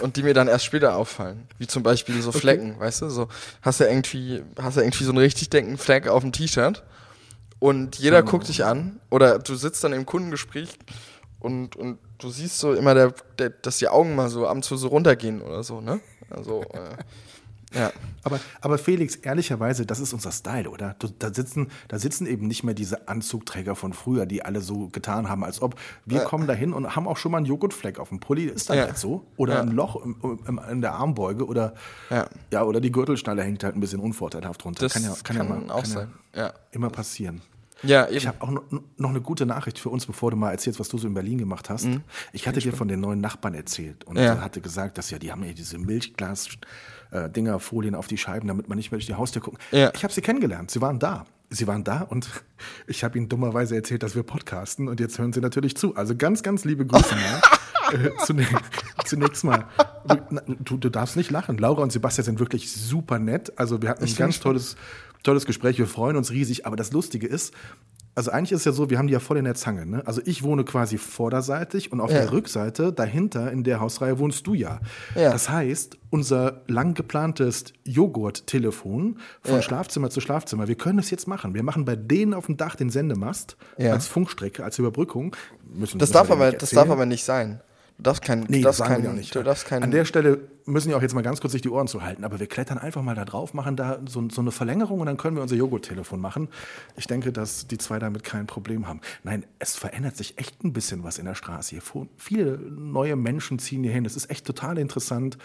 und 0.00 0.16
die 0.16 0.22
mir 0.22 0.34
dann 0.34 0.48
erst 0.48 0.64
später 0.64 0.96
auffallen. 0.96 1.46
Wie 1.58 1.66
zum 1.66 1.82
Beispiel 1.82 2.20
so 2.22 2.32
Flecken, 2.32 2.78
weißt 2.78 3.02
du? 3.02 3.10
So 3.10 3.28
hast 3.60 3.80
du 3.80 3.84
irgendwie, 3.84 4.42
hast 4.60 4.76
du 4.76 4.80
irgendwie 4.80 5.04
so 5.04 5.10
einen 5.10 5.18
richtig 5.18 5.50
dicken 5.50 5.76
Fleck 5.78 6.08
auf 6.08 6.22
dem 6.22 6.32
T-Shirt 6.32 6.82
und 7.58 7.98
jeder 7.98 8.22
guckt 8.22 8.48
dich 8.48 8.64
an 8.64 9.00
oder 9.10 9.38
du 9.38 9.54
sitzt 9.54 9.84
dann 9.84 9.92
im 9.92 10.06
Kundengespräch 10.06 10.70
und, 11.40 11.76
und 11.76 11.98
du 12.18 12.30
siehst 12.30 12.58
so 12.58 12.72
immer, 12.72 12.94
der, 12.94 13.14
der, 13.38 13.50
dass 13.50 13.78
die 13.78 13.88
Augen 13.88 14.14
mal 14.14 14.28
so 14.28 14.46
ab 14.46 14.56
und 14.56 14.64
zu 14.64 14.76
so 14.76 14.88
runtergehen 14.88 15.42
oder 15.42 15.62
so, 15.62 15.80
ne? 15.80 16.00
Also, 16.30 16.62
äh, 16.72 16.96
ja. 17.74 17.92
Aber, 18.24 18.38
aber 18.60 18.78
Felix, 18.78 19.16
ehrlicherweise, 19.16 19.84
das 19.86 19.98
ist 20.00 20.12
unser 20.12 20.30
Style, 20.32 20.70
oder? 20.70 20.94
Da, 21.18 21.34
sitzen, 21.34 21.68
da 21.88 21.98
sitzen 21.98 22.26
eben 22.26 22.46
nicht 22.46 22.62
mehr 22.64 22.74
diese 22.74 23.08
Anzugträger 23.08 23.74
von 23.74 23.92
früher, 23.92 24.26
die 24.26 24.44
alle 24.44 24.60
so 24.60 24.88
getan 24.88 25.28
haben, 25.28 25.42
als 25.44 25.60
ob 25.60 25.74
wir 26.06 26.20
kommen 26.20 26.46
da 26.46 26.52
hin 26.54 26.72
und 26.72 26.94
haben 26.94 27.08
auch 27.08 27.16
schon 27.16 27.32
mal 27.32 27.38
einen 27.38 27.46
Joghurtfleck 27.46 27.98
auf 27.98 28.10
dem 28.10 28.20
Pulli. 28.20 28.44
Ist 28.44 28.70
das 28.70 28.76
Ja. 28.76 28.86
jetzt 28.86 29.00
so? 29.00 29.26
Oder 29.36 29.54
Ja. 29.54 29.60
ein 29.62 29.72
Loch 29.72 29.96
im, 30.04 30.16
im, 30.46 30.60
in 30.70 30.80
der 30.80 30.92
Armbeuge 30.94 31.46
oder, 31.46 31.74
Ja. 32.10 32.28
ja, 32.52 32.62
oder 32.64 32.80
die 32.80 32.92
Gürtelschnalle 32.92 33.42
hängt 33.42 33.64
halt 33.64 33.74
ein 33.76 33.80
bisschen 33.80 34.00
unvorteilhaft 34.00 34.64
runter. 34.64 34.82
Das 34.82 34.92
kann 34.94 35.02
ja, 35.02 35.14
kann 35.24 35.36
ja 35.36 35.44
mal, 35.44 35.58
auch 35.70 35.82
kann 35.82 35.90
ja 35.90 35.96
sein. 35.98 36.12
Ja. 36.34 36.52
immer 36.70 36.90
passieren. 36.90 37.42
Ja, 37.84 38.06
eben. 38.06 38.16
Ich 38.16 38.28
habe 38.28 38.40
auch 38.42 38.50
noch, 38.52 38.62
eine 38.98 39.20
gute 39.20 39.44
Nachricht 39.44 39.76
für 39.80 39.88
uns, 39.88 40.06
bevor 40.06 40.30
du 40.30 40.36
mal 40.36 40.52
erzählst, 40.52 40.78
was 40.78 40.88
du 40.88 40.98
so 40.98 41.08
in 41.08 41.14
Berlin 41.14 41.38
gemacht 41.38 41.68
hast. 41.68 41.88
Ich 42.32 42.46
hatte 42.46 42.60
dir 42.60 42.72
von 42.72 42.86
den 42.86 43.00
neuen 43.00 43.20
Nachbarn 43.20 43.54
erzählt 43.54 44.04
und 44.04 44.14
Mhm. 44.16 44.22
Ja. 44.22 44.40
hatte 44.40 44.60
gesagt, 44.60 44.98
dass 44.98 45.10
ja, 45.10 45.18
die 45.18 45.32
haben 45.32 45.42
ja 45.42 45.52
diese 45.52 45.78
Milchglas 45.78 46.48
äh, 47.12 47.30
Dinger, 47.30 47.60
Folien 47.60 47.94
auf 47.94 48.06
die 48.06 48.18
Scheiben, 48.18 48.48
damit 48.48 48.68
man 48.68 48.76
nicht 48.76 48.90
mehr 48.90 48.98
durch 48.98 49.06
die 49.06 49.14
Haustür 49.14 49.42
gucken. 49.42 49.58
Ja. 49.70 49.90
Ich 49.94 50.02
habe 50.02 50.12
sie 50.12 50.20
kennengelernt. 50.20 50.70
Sie 50.70 50.80
waren 50.80 50.98
da. 50.98 51.24
Sie 51.50 51.66
waren 51.66 51.84
da 51.84 52.00
und 52.00 52.28
ich 52.86 53.04
habe 53.04 53.18
ihnen 53.18 53.28
dummerweise 53.28 53.76
erzählt, 53.76 54.02
dass 54.02 54.14
wir 54.14 54.22
podcasten 54.22 54.88
und 54.88 55.00
jetzt 55.00 55.18
hören 55.18 55.32
sie 55.32 55.40
natürlich 55.40 55.76
zu. 55.76 55.94
Also 55.96 56.16
ganz, 56.16 56.42
ganz 56.42 56.64
liebe 56.64 56.86
Grüße 56.86 57.14
mal. 57.14 57.40
äh, 58.06 58.10
zune 58.24 58.46
zunächst 59.04 59.44
mal, 59.44 59.66
du, 60.60 60.76
du 60.78 60.88
darfst 60.88 61.16
nicht 61.16 61.30
lachen. 61.30 61.58
Laura 61.58 61.82
und 61.82 61.92
Sebastian 61.92 62.24
sind 62.24 62.40
wirklich 62.40 62.72
super 62.72 63.18
nett. 63.18 63.52
Also 63.58 63.82
wir 63.82 63.90
hatten 63.90 64.04
ein 64.04 64.14
ganz 64.14 64.40
tolles, 64.40 64.76
tolles 65.22 65.44
Gespräch. 65.44 65.78
Wir 65.78 65.86
freuen 65.86 66.16
uns 66.16 66.30
riesig. 66.30 66.64
Aber 66.66 66.76
das 66.76 66.92
Lustige 66.92 67.26
ist, 67.26 67.52
also 68.14 68.30
eigentlich 68.30 68.52
ist 68.52 68.60
es 68.60 68.64
ja 68.66 68.72
so, 68.72 68.90
wir 68.90 68.98
haben 68.98 69.06
die 69.06 69.12
ja 69.14 69.20
voll 69.20 69.38
in 69.38 69.44
der 69.44 69.54
Zange. 69.54 69.86
Ne? 69.86 70.02
Also 70.06 70.20
ich 70.24 70.42
wohne 70.42 70.64
quasi 70.64 70.98
vorderseitig 70.98 71.92
und 71.92 72.00
auf 72.00 72.10
Ja. 72.10 72.18
der 72.18 72.32
Rückseite, 72.32 72.92
dahinter 72.92 73.50
in 73.50 73.64
der 73.64 73.80
Hausreihe, 73.80 74.18
wohnst 74.18 74.46
du 74.46 74.54
ja. 74.54 74.80
Ja. 75.14 75.32
Das 75.32 75.48
heißt, 75.48 75.96
unser 76.10 76.60
lang 76.66 76.94
geplantes 76.94 77.72
Joghurt-Telefon 77.84 79.18
von 79.42 79.54
Ja. 79.54 79.62
Schlafzimmer 79.62 80.10
zu 80.10 80.20
Schlafzimmer, 80.20 80.68
wir 80.68 80.74
können 80.74 80.98
es 80.98 81.10
jetzt 81.10 81.26
machen. 81.26 81.54
Wir 81.54 81.62
machen 81.62 81.84
bei 81.84 81.96
denen 81.96 82.34
auf 82.34 82.46
dem 82.46 82.56
Dach 82.56 82.76
den 82.76 82.90
Sendemast 82.90 83.56
als 83.78 84.06
Funkstrecke, 84.08 84.64
als 84.64 84.78
Überbrückung. 84.78 85.34
Müssen, 85.64 85.98
Das 85.98 86.08
müssen 86.08 86.12
darf 86.12 86.30
aber, 86.30 86.52
das 86.52 86.70
darf 86.70 86.90
aber 86.90 87.06
nicht 87.06 87.24
sein. 87.24 87.60
Darfst 88.02 88.22
kein, 88.22 88.44
Nee, 88.48 88.60
das 88.62 88.78
sagen 88.78 88.94
kein, 88.94 89.02
wir 89.02 89.10
auch 89.10 89.14
nicht. 89.14 89.34
darfst 89.34 89.66
kein, 89.66 89.82
An 89.82 89.90
der 89.90 90.04
Stelle 90.04 90.40
müssen 90.64 90.88
wir 90.90 90.96
auch 90.96 91.02
jetzt 91.02 91.14
mal 91.14 91.22
ganz 91.22 91.40
kurz 91.40 91.52
sich 91.52 91.62
die 91.62 91.68
Ohren 91.68 91.86
zu 91.88 92.02
halten, 92.02 92.24
aber 92.24 92.40
wir 92.40 92.46
klettern 92.46 92.78
einfach 92.78 93.02
mal 93.02 93.14
da 93.14 93.24
drauf, 93.24 93.54
machen 93.54 93.76
da 93.76 94.00
so, 94.06 94.28
so 94.30 94.40
eine 94.40 94.50
Verlängerung 94.52 95.00
und 95.00 95.06
dann 95.06 95.16
können 95.16 95.36
wir 95.36 95.42
unser 95.42 95.56
Joghurt-Telefon 95.56 96.20
machen. 96.20 96.48
Ich 96.96 97.06
denke, 97.06 97.32
dass 97.32 97.66
die 97.66 97.78
zwei 97.78 97.98
damit 97.98 98.24
kein 98.24 98.46
Problem 98.46 98.86
haben. 98.88 99.00
Nein, 99.24 99.44
es 99.58 99.76
verändert 99.76 100.16
sich 100.16 100.38
echt 100.38 100.62
ein 100.64 100.72
bisschen 100.72 101.04
was 101.04 101.18
in 101.18 101.24
der 101.26 101.34
Straße 101.34 101.70
hier. 101.76 101.82
Viele 102.16 102.58
neue 102.58 103.16
Menschen 103.16 103.58
ziehen 103.58 103.82
hier 103.82 103.92
hin. 103.92 104.04
Das 104.04 104.16
ist 104.16 104.30
echt 104.30 104.46
total 104.46 104.78
interessant 104.78 105.38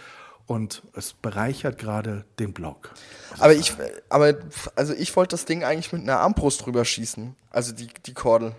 und 0.45 0.81
es 0.93 1.13
bereichert 1.13 1.77
gerade 1.77 2.25
den 2.39 2.53
Blog. 2.53 2.91
aber 3.39 3.53
ich, 3.53 3.73
aber, 4.09 4.35
also 4.75 4.93
ich 4.93 5.15
wollte 5.15 5.31
das 5.31 5.45
Ding 5.45 5.63
eigentlich 5.63 5.91
mit 5.91 6.03
einer 6.03 6.19
Armbrust 6.19 6.65
drüber 6.65 6.85
schießen. 6.85 7.35
Also 7.49 7.73
die, 7.73 7.87
die 8.05 8.13
Kordel. 8.13 8.53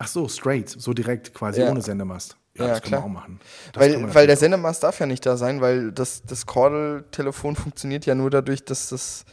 Ach 0.00 0.06
so, 0.06 0.28
straight, 0.28 0.68
so 0.68 0.92
direkt 0.92 1.34
quasi 1.34 1.60
Ja. 1.62 1.70
ohne 1.70 1.82
Sendemast. 1.82 2.36
Ja, 2.58 2.66
Ja, 2.66 2.70
das 2.74 2.82
können 2.82 2.92
wir 2.92 2.98
klar. 2.98 3.04
auch 3.04 3.08
machen. 3.08 3.40
Das 3.72 3.82
Weil, 3.82 4.14
weil 4.14 4.26
der. 4.26 4.36
Sendemast 4.36 4.82
darf 4.82 4.98
ja 5.00 5.06
nicht 5.06 5.24
da 5.26 5.36
sein, 5.36 5.60
weil 5.60 5.92
das, 5.92 6.22
das 6.22 6.46
Kordeltelefon 6.46 7.56
funktioniert 7.56 8.06
ja 8.06 8.14
nur 8.14 8.30
dadurch, 8.30 8.64
dass 8.64 8.88
das 8.88 9.24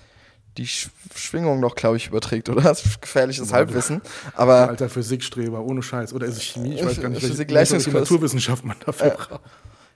die 0.58 0.68
Sch 0.68 0.90
Schwingung 1.14 1.60
noch, 1.60 1.76
glaube 1.76 1.98
ich, 1.98 2.08
überträgt, 2.08 2.50
oder? 2.50 2.62
Das 2.64 2.86
ist 2.86 3.02
gefährliches 3.02 3.52
Halbwissen. 3.52 4.02
Aber 4.36 4.70
Alter 4.70 4.88
Physikstreber, 4.90 5.60
ohne 5.62 5.84
Scheiß. 5.84 6.14
Oder 6.14 6.28
ist 6.28 6.38
es 6.38 6.44
Chemie? 6.44 6.76
Ich 6.76 6.86
weiß 6.86 7.02
gar 7.02 7.10
nicht, 7.10 7.22
welche, 7.22 7.28
Physik- 7.36 7.48
welche 7.50 7.54
Leistungskurs. 7.54 7.94
Naturwissenschaft 8.10 8.64
man 8.64 8.78
dafür 8.86 9.10
braucht. 9.12 9.42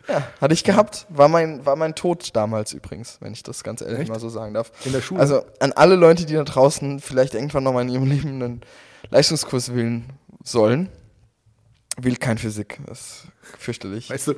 ja, 0.10 0.28
hatte 0.42 0.54
ich 0.54 0.64
gehabt. 0.66 1.06
War 1.10 1.30
mein, 1.30 1.66
war 1.66 1.76
mein 1.78 1.96
Tod 1.96 2.36
damals 2.36 2.74
übrigens, 2.74 3.18
wenn 3.22 3.32
ich 3.32 3.44
das 3.44 3.64
ganz 3.64 3.82
ehrlich 3.82 4.00
Echt? 4.00 4.10
mal 4.10 4.20
so 4.20 4.28
sagen 4.28 4.54
darf. 4.54 4.72
In 4.84 4.92
der 4.92 5.02
Schule? 5.02 5.22
Also 5.22 5.46
an 5.62 5.72
alle 5.72 5.96
Leute, 5.96 6.26
die 6.26 6.34
da 6.34 6.44
draußen 6.44 7.00
vielleicht 7.00 7.36
irgendwann 7.36 7.64
nochmal 7.64 7.84
in 7.84 7.90
ihrem 7.90 8.06
Leben 8.08 8.30
einen 8.44 8.62
Leistungskurs 9.12 9.74
wählen 9.74 10.06
sollen, 10.44 10.90
wählt 12.04 12.20
kein 12.20 12.38
Physik. 12.38 12.80
Das 12.86 13.00
ist 13.00 13.28
fürchterlich. 13.60 14.10
Weißt 14.10 14.28
du, 14.28 14.36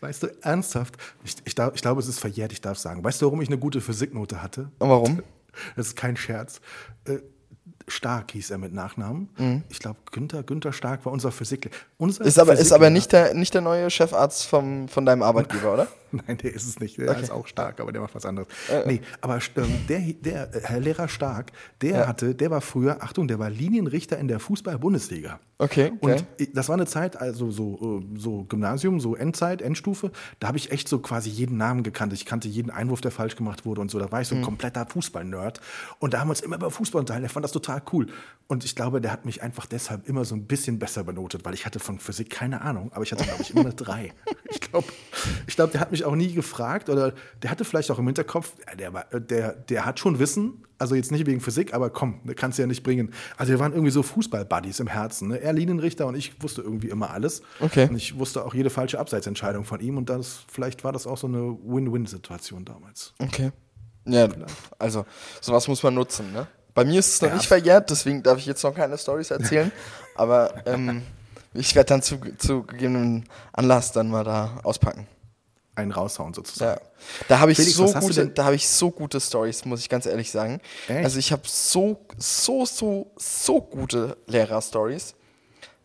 Weißt 0.00 0.22
du, 0.22 0.26
ernsthaft, 0.42 0.96
ich, 1.24 1.36
ich, 1.46 1.54
darf, 1.54 1.74
ich 1.74 1.80
glaube, 1.80 2.00
es 2.02 2.06
ist 2.08 2.18
verjährt, 2.20 2.52
ich 2.52 2.60
darf 2.60 2.76
sagen. 2.76 3.02
Weißt 3.02 3.22
du, 3.22 3.26
warum 3.26 3.40
ich 3.40 3.48
eine 3.48 3.56
gute 3.56 3.80
Physiknote 3.80 4.42
hatte? 4.42 4.70
Und 4.78 4.90
warum? 4.90 5.22
Das 5.74 5.86
ist 5.86 5.96
kein 5.96 6.18
Scherz. 6.18 6.60
Äh, 7.04 7.18
Stark 7.88 8.32
hieß 8.32 8.50
er 8.50 8.58
mit 8.58 8.74
Nachnamen. 8.74 9.30
Ich 9.70 9.78
glaube, 9.78 9.98
Günther, 10.12 10.42
Günther 10.42 10.72
Stark 10.74 11.04
war 11.06 11.12
unser 11.12 11.32
Physiklehrer. 11.32 11.74
Unser 11.96 12.22
Mhm. 12.24 12.28
Ist 12.28 12.38
aber, 12.38 12.52
ist 12.58 12.72
aber 12.72 12.86
Physiklehrer- 12.86 12.90
nicht, 12.90 13.12
der, 13.12 13.34
nicht 13.34 13.54
der 13.54 13.62
neue 13.62 13.88
Chefarzt 13.90 14.46
vom, 14.46 14.86
von 14.88 15.06
deinem 15.06 15.22
Arbeitgeber, 15.22 15.72
oder? 15.74 15.88
Nein, 16.26 16.38
der 16.38 16.52
ist 16.54 16.66
es 16.66 16.80
nicht. 16.80 16.98
Der 16.98 17.16
ist 17.18 17.30
auch 17.30 17.46
stark, 17.46 17.80
aber 17.80 17.92
der 17.92 18.00
macht 18.00 18.14
was 18.14 18.24
anderes. 18.26 18.48
Äh, 18.70 18.82
nee, 18.86 19.00
aber 19.20 19.38
ähm, 19.56 19.68
der, 19.88 20.00
der 20.00 20.54
äh, 20.54 20.60
Herr 20.64 20.80
Lehrer 20.80 21.08
Stark, 21.08 21.52
der 21.82 22.06
hatte, 22.08 22.34
der 22.34 22.50
war 22.50 22.60
früher, 22.60 23.02
Achtung, 23.02 23.28
der 23.28 23.38
war 23.38 23.50
Linienrichter 23.50 24.18
in 24.18 24.28
der 24.28 24.40
Fußball-Bundesliga. 24.40 25.40
Okay, 25.58 25.92
Und 26.00 26.12
okay. 26.12 26.24
ich- 26.38 26.52
das 26.54 26.68
war 26.68 26.74
eine 26.74 26.86
Zeit, 26.86 27.16
also 27.20 27.50
so, 27.50 28.00
äh, 28.02 28.18
so 28.18 28.44
Gymnasium, 28.44 28.98
so 28.98 29.14
Endzeit, 29.14 29.60
Endstufe, 29.60 30.10
da 30.38 30.48
habe 30.48 30.56
ich 30.58 30.72
echt 30.72 30.88
so 30.88 31.00
quasi 31.00 31.28
jeden 31.28 31.58
Namen 31.58 31.82
gekannt. 31.82 32.12
Ich 32.14 32.24
kannte 32.24 32.48
jeden 32.48 32.70
Einwurf, 32.70 33.00
der 33.02 33.10
falsch 33.10 33.36
gemacht 33.36 33.66
wurde 33.66 33.80
und 33.82 33.90
so. 33.90 33.98
Da 33.98 34.10
war 34.10 34.22
ich 34.22 34.28
so 34.28 34.34
ein 34.34 34.42
kompletter 34.42 34.86
Fußball-Nerd. 34.86 35.60
Und 35.98 36.14
da 36.14 36.20
haben 36.20 36.28
wir 36.28 36.32
uns 36.32 36.40
immer 36.40 36.56
über 36.56 36.70
Fußball 36.70 37.00
unterhalten. 37.00 37.24
Der 37.24 37.30
fand 37.30 37.44
das 37.44 37.52
total 37.52 37.82
cool. 37.92 38.06
Und 38.46 38.64
ich 38.64 38.74
glaube, 38.74 39.00
der 39.02 39.12
hat 39.12 39.26
mich 39.26 39.42
einfach 39.42 39.66
deshalb 39.66 40.08
immer 40.08 40.24
so 40.24 40.34
ein 40.34 40.46
bisschen 40.46 40.78
besser 40.78 41.04
benotet, 41.04 41.44
weil 41.44 41.52
ich 41.54 41.66
hatte 41.66 41.78
von 41.78 41.98
Physik 41.98 42.30
keine 42.30 42.62
Ahnung, 42.62 42.90
aber 42.94 43.02
ich 43.04 43.12
hatte, 43.12 43.24
glaube 43.24 43.42
ich, 43.42 43.50
immer 43.50 43.60
eine 43.60 43.74
drei. 43.74 44.12
Ich 44.50 44.60
glaube, 44.60 44.88
ich 45.46 45.54
glaub, 45.56 45.70
der 45.72 45.80
hat 45.82 45.90
mich 45.92 45.99
auch 46.04 46.14
nie 46.14 46.32
gefragt 46.32 46.88
oder 46.88 47.12
der 47.42 47.50
hatte 47.50 47.64
vielleicht 47.64 47.90
auch 47.90 47.98
im 47.98 48.06
Hinterkopf, 48.06 48.52
der, 48.78 48.90
der, 49.20 49.52
der 49.54 49.84
hat 49.84 49.98
schon 49.98 50.18
Wissen, 50.18 50.64
also 50.78 50.94
jetzt 50.94 51.12
nicht 51.12 51.26
wegen 51.26 51.40
Physik, 51.40 51.74
aber 51.74 51.90
komm, 51.90 52.20
das 52.24 52.36
kannst 52.36 52.58
du 52.58 52.62
ja 52.62 52.66
nicht 52.66 52.82
bringen. 52.82 53.12
Also 53.36 53.52
wir 53.52 53.58
waren 53.58 53.72
irgendwie 53.72 53.90
so 53.90 54.02
Fußball-Buddies 54.02 54.80
im 54.80 54.86
Herzen. 54.86 55.28
Ne? 55.28 55.40
Er 55.40 55.52
Linienrichter 55.52 56.06
und 56.06 56.14
ich 56.14 56.42
wusste 56.42 56.62
irgendwie 56.62 56.88
immer 56.88 57.10
alles. 57.10 57.42
Okay. 57.60 57.88
Und 57.88 57.96
ich 57.96 58.18
wusste 58.18 58.44
auch 58.44 58.54
jede 58.54 58.70
falsche 58.70 58.98
Abseitsentscheidung 58.98 59.64
von 59.64 59.80
ihm 59.80 59.98
und 59.98 60.08
das, 60.08 60.44
vielleicht 60.50 60.82
war 60.84 60.92
das 60.92 61.06
auch 61.06 61.18
so 61.18 61.26
eine 61.26 61.56
Win-Win-Situation 61.64 62.64
damals. 62.64 63.12
Okay. 63.18 63.52
Ja, 64.06 64.28
also 64.78 65.04
sowas 65.40 65.68
muss 65.68 65.82
man 65.82 65.94
nutzen, 65.94 66.32
ne? 66.32 66.46
Bei 66.72 66.84
mir 66.84 67.00
ist 67.00 67.14
es 67.14 67.20
noch 67.20 67.28
Ja. 67.28 67.34
nicht 67.34 67.46
verjährt, 67.46 67.90
deswegen 67.90 68.22
darf 68.22 68.38
ich 68.38 68.46
jetzt 68.46 68.62
noch 68.62 68.74
keine 68.74 68.96
Stories 68.96 69.30
erzählen. 69.30 69.70
aber 70.14 70.66
ähm, 70.66 71.02
ich 71.52 71.74
werde 71.74 71.88
dann 71.88 72.02
zu, 72.02 72.18
zu 72.38 72.62
gegebenem 72.62 73.24
Anlass 73.52 73.92
dann 73.92 74.08
mal 74.08 74.24
da 74.24 74.60
auspacken. 74.62 75.06
Einen 75.80 75.92
raushauen 75.92 76.34
sozusagen. 76.34 76.80
Ja. 76.80 76.90
Da 77.28 77.38
habe 77.40 77.52
ich 77.52 77.56
Felix, 77.56 77.76
so 77.76 77.86
gute, 77.86 78.28
da 78.28 78.44
habe 78.44 78.54
ich 78.54 78.68
so 78.68 78.90
gute 78.90 79.20
Stories, 79.20 79.64
muss 79.64 79.80
ich 79.80 79.88
ganz 79.88 80.04
ehrlich 80.04 80.30
sagen. 80.30 80.60
Echt? 80.88 81.04
Also 81.04 81.18
ich 81.18 81.32
habe 81.32 81.42
so, 81.46 82.04
so, 82.18 82.66
so, 82.66 83.10
so 83.16 83.60
gute 83.62 84.16
Lehrer-Stories. 84.26 85.14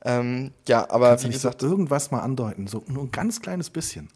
Ähm, 0.03 0.51
ja, 0.67 0.89
aber 0.89 1.09
Kannst 1.09 1.23
du 1.23 1.27
wie 1.27 1.31
nicht 1.31 1.41
so 1.41 1.47
gesagt, 1.47 1.63
irgendwas 1.63 2.11
mal 2.11 2.19
andeuten? 2.19 2.67
So 2.67 2.83
nur 2.87 3.03
ein 3.03 3.11
ganz 3.11 3.41
kleines 3.41 3.69
bisschen. 3.69 4.09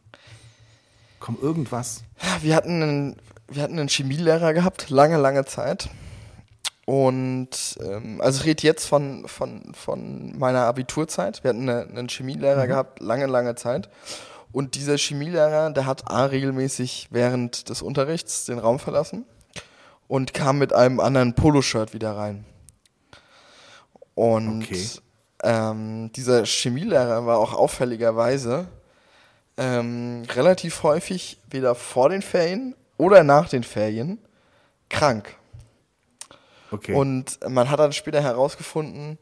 Komm, 1.19 1.38
irgendwas. 1.41 2.03
wir 2.41 2.55
hatten 2.55 2.83
einen, 2.83 3.15
wir 3.48 3.63
hatten 3.63 3.79
einen 3.79 3.89
Chemielehrer 3.89 4.53
gehabt, 4.53 4.89
lange, 4.89 5.17
lange 5.17 5.45
Zeit. 5.45 5.89
Und 6.86 7.77
ähm, 7.81 8.19
also 8.19 8.41
ich 8.41 8.48
rede 8.48 8.63
jetzt 8.63 8.88
von, 8.88 9.27
von, 9.27 9.74
von 9.74 10.38
meiner 10.38 10.65
Abiturzeit. 10.65 11.43
Wir 11.43 11.50
hatten 11.50 11.69
eine, 11.69 11.88
einen 11.88 12.09
Chemielehrer 12.09 12.65
gehabt, 12.67 13.00
lange, 13.00 13.27
lange 13.27 13.55
Zeit. 13.55 13.89
Und 14.51 14.75
dieser 14.75 14.98
Chemielehrer, 14.98 15.72
der 15.72 15.86
hat 15.86 16.10
A 16.10 16.25
regelmäßig 16.25 17.08
während 17.12 17.70
des 17.70 17.82
Unterrichts 17.82 18.46
den 18.46 18.58
Raum 18.60 18.79
verlassen 18.79 19.25
und 20.08 20.34
kam 20.34 20.58
mit 20.58 20.74
einem 20.74 21.00
anderen 21.00 21.36
Poloshirt 21.36 21.94
wieder 21.94 22.15
rein. 22.18 22.46
Und 24.15 24.63
Okay. 24.63 24.86
ähm, 25.44 26.12
dieser 26.13 26.46
Chemielehrer 26.46 27.25
war 27.25 27.38
auch 27.38 27.53
auffälligerweise 27.53 28.68
ähm, 29.58 30.24
relativ 30.34 30.84
häufig 30.84 31.39
weder 31.50 31.75
vor 31.75 32.10
den 32.10 32.22
Ferien 32.22 32.75
oder 32.98 33.24
nach 33.24 33.50
den 33.50 33.63
Ferien 33.63 34.18
krank. 34.89 35.36
Okay. 36.72 36.94
Und 36.94 37.39
man 37.48 37.70
hat 37.70 37.79
dann 37.79 37.94
später 37.94 38.22
herausgefunden, 38.22 39.18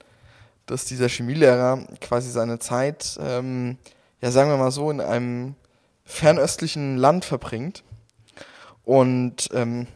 dass 0.66 0.86
dieser 0.86 1.08
Chemielehrer 1.10 1.86
quasi 2.02 2.30
seine 2.30 2.60
Zeit, 2.60 3.18
ähm, 3.22 3.78
ja 4.22 4.32
sagen 4.32 4.50
wir 4.50 4.58
mal 4.58 4.72
so, 4.72 4.90
in 4.92 5.02
einem 5.02 5.56
fernöstlichen 6.04 6.98
Land 6.98 7.26
verbringt. 7.26 7.84
Und 8.84 9.50
ähm, 9.54 9.88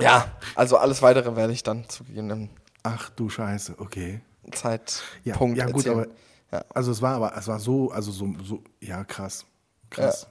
ja, 0.00 0.32
also 0.54 0.76
alles 0.76 1.02
weitere 1.02 1.36
werde 1.36 1.52
ich 1.52 1.62
dann 1.62 1.88
zu 1.88 2.04
gegebenen 2.04 2.50
Ach 2.82 3.10
du 3.10 3.28
Scheiße, 3.28 3.74
okay. 3.78 4.20
Ja, 4.44 4.52
Zeitpunkt 4.52 5.58
ja 5.58 5.66
gut, 5.66 5.86
erzählen. 5.86 5.98
aber 5.98 6.06
Ja. 6.50 6.64
also 6.74 6.90
es 6.90 7.02
war 7.02 7.14
aber 7.14 7.36
es 7.36 7.46
war 7.46 7.60
so, 7.60 7.90
also 7.90 8.10
so, 8.10 8.34
so 8.42 8.62
ja 8.80 9.04
krass, 9.04 9.44
krass. 9.90 10.26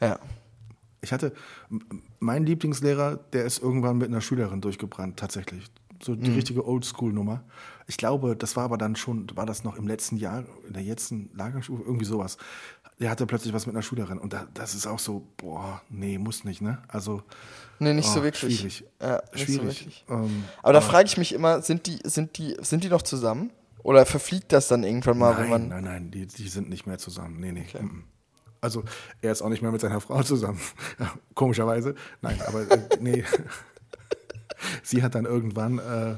ja. 0.00 0.18
Ich 1.02 1.12
hatte 1.12 1.34
mein 2.18 2.46
Lieblingslehrer, 2.46 3.16
der 3.16 3.44
ist 3.44 3.62
irgendwann 3.62 3.98
mit 3.98 4.08
einer 4.08 4.22
Schülerin 4.22 4.62
durchgebrannt, 4.62 5.18
tatsächlich. 5.18 5.70
So 6.02 6.14
die 6.16 6.32
richtige 6.32 6.66
Oldschool-Nummer. 6.66 7.44
Ich 7.86 7.96
glaube, 7.96 8.36
das 8.36 8.56
war 8.56 8.64
aber 8.64 8.78
dann 8.78 8.96
schon, 8.96 9.26
war 9.34 9.46
das 9.46 9.64
noch 9.64 9.76
im 9.76 9.86
letzten 9.86 10.16
Jahr, 10.16 10.44
in 10.66 10.72
der 10.72 10.82
letzten 10.82 11.30
Lagerstufe, 11.34 11.82
irgendwie 11.82 12.04
sowas. 12.04 12.38
Der 13.00 13.10
hatte 13.10 13.26
plötzlich 13.26 13.52
was 13.52 13.66
mit 13.66 13.74
einer 13.74 13.82
Schülerin 13.82 14.18
und 14.18 14.32
da, 14.32 14.46
das 14.54 14.74
ist 14.74 14.86
auch 14.86 14.98
so, 15.00 15.26
boah, 15.36 15.82
nee, 15.90 16.16
muss 16.16 16.44
nicht, 16.44 16.62
ne? 16.62 16.78
Also. 16.88 17.22
Nee, 17.80 17.92
nicht 17.92 18.08
so 18.08 18.20
oh, 18.20 18.22
wirklich. 18.22 18.58
Schwierig. 18.58 18.84
Ja, 19.00 19.22
nicht 19.32 19.46
so 19.46 19.52
schwierig. 19.52 19.80
wirklich. 19.80 20.04
Ähm, 20.08 20.44
Aber 20.62 20.72
da 20.72 20.80
frage 20.80 21.06
ich 21.06 21.16
mich 21.16 21.32
immer, 21.32 21.60
sind 21.60 21.86
die, 21.86 21.98
sind 22.04 22.38
die, 22.38 22.56
sind 22.60 22.84
die 22.84 22.88
noch 22.88 23.02
zusammen? 23.02 23.50
Oder 23.82 24.06
verfliegt 24.06 24.52
das 24.52 24.68
dann 24.68 24.82
irgendwann 24.82 25.18
mal, 25.18 25.36
wenn 25.36 25.50
Nein, 25.50 25.50
man. 25.50 25.68
nein, 25.68 25.84
nein, 25.84 26.10
die, 26.10 26.26
die 26.26 26.48
sind 26.48 26.70
nicht 26.70 26.86
mehr 26.86 26.98
zusammen. 26.98 27.38
Nee, 27.40 27.52
nee. 27.52 27.66
mm. 27.78 28.04
Also 28.62 28.82
er 29.20 29.30
ist 29.30 29.42
auch 29.42 29.50
nicht 29.50 29.60
mehr 29.60 29.70
mit 29.70 29.82
seiner 29.82 30.00
Frau 30.00 30.22
zusammen. 30.22 30.58
Komischerweise. 31.34 31.94
Nein, 32.22 32.40
aber 32.46 32.62
äh, 32.70 32.78
nee. 32.98 33.24
Sie 34.82 35.02
hat 35.02 35.14
dann 35.14 35.24
irgendwann, 35.24 35.78
äh, 35.78 36.12
äh, 36.12 36.16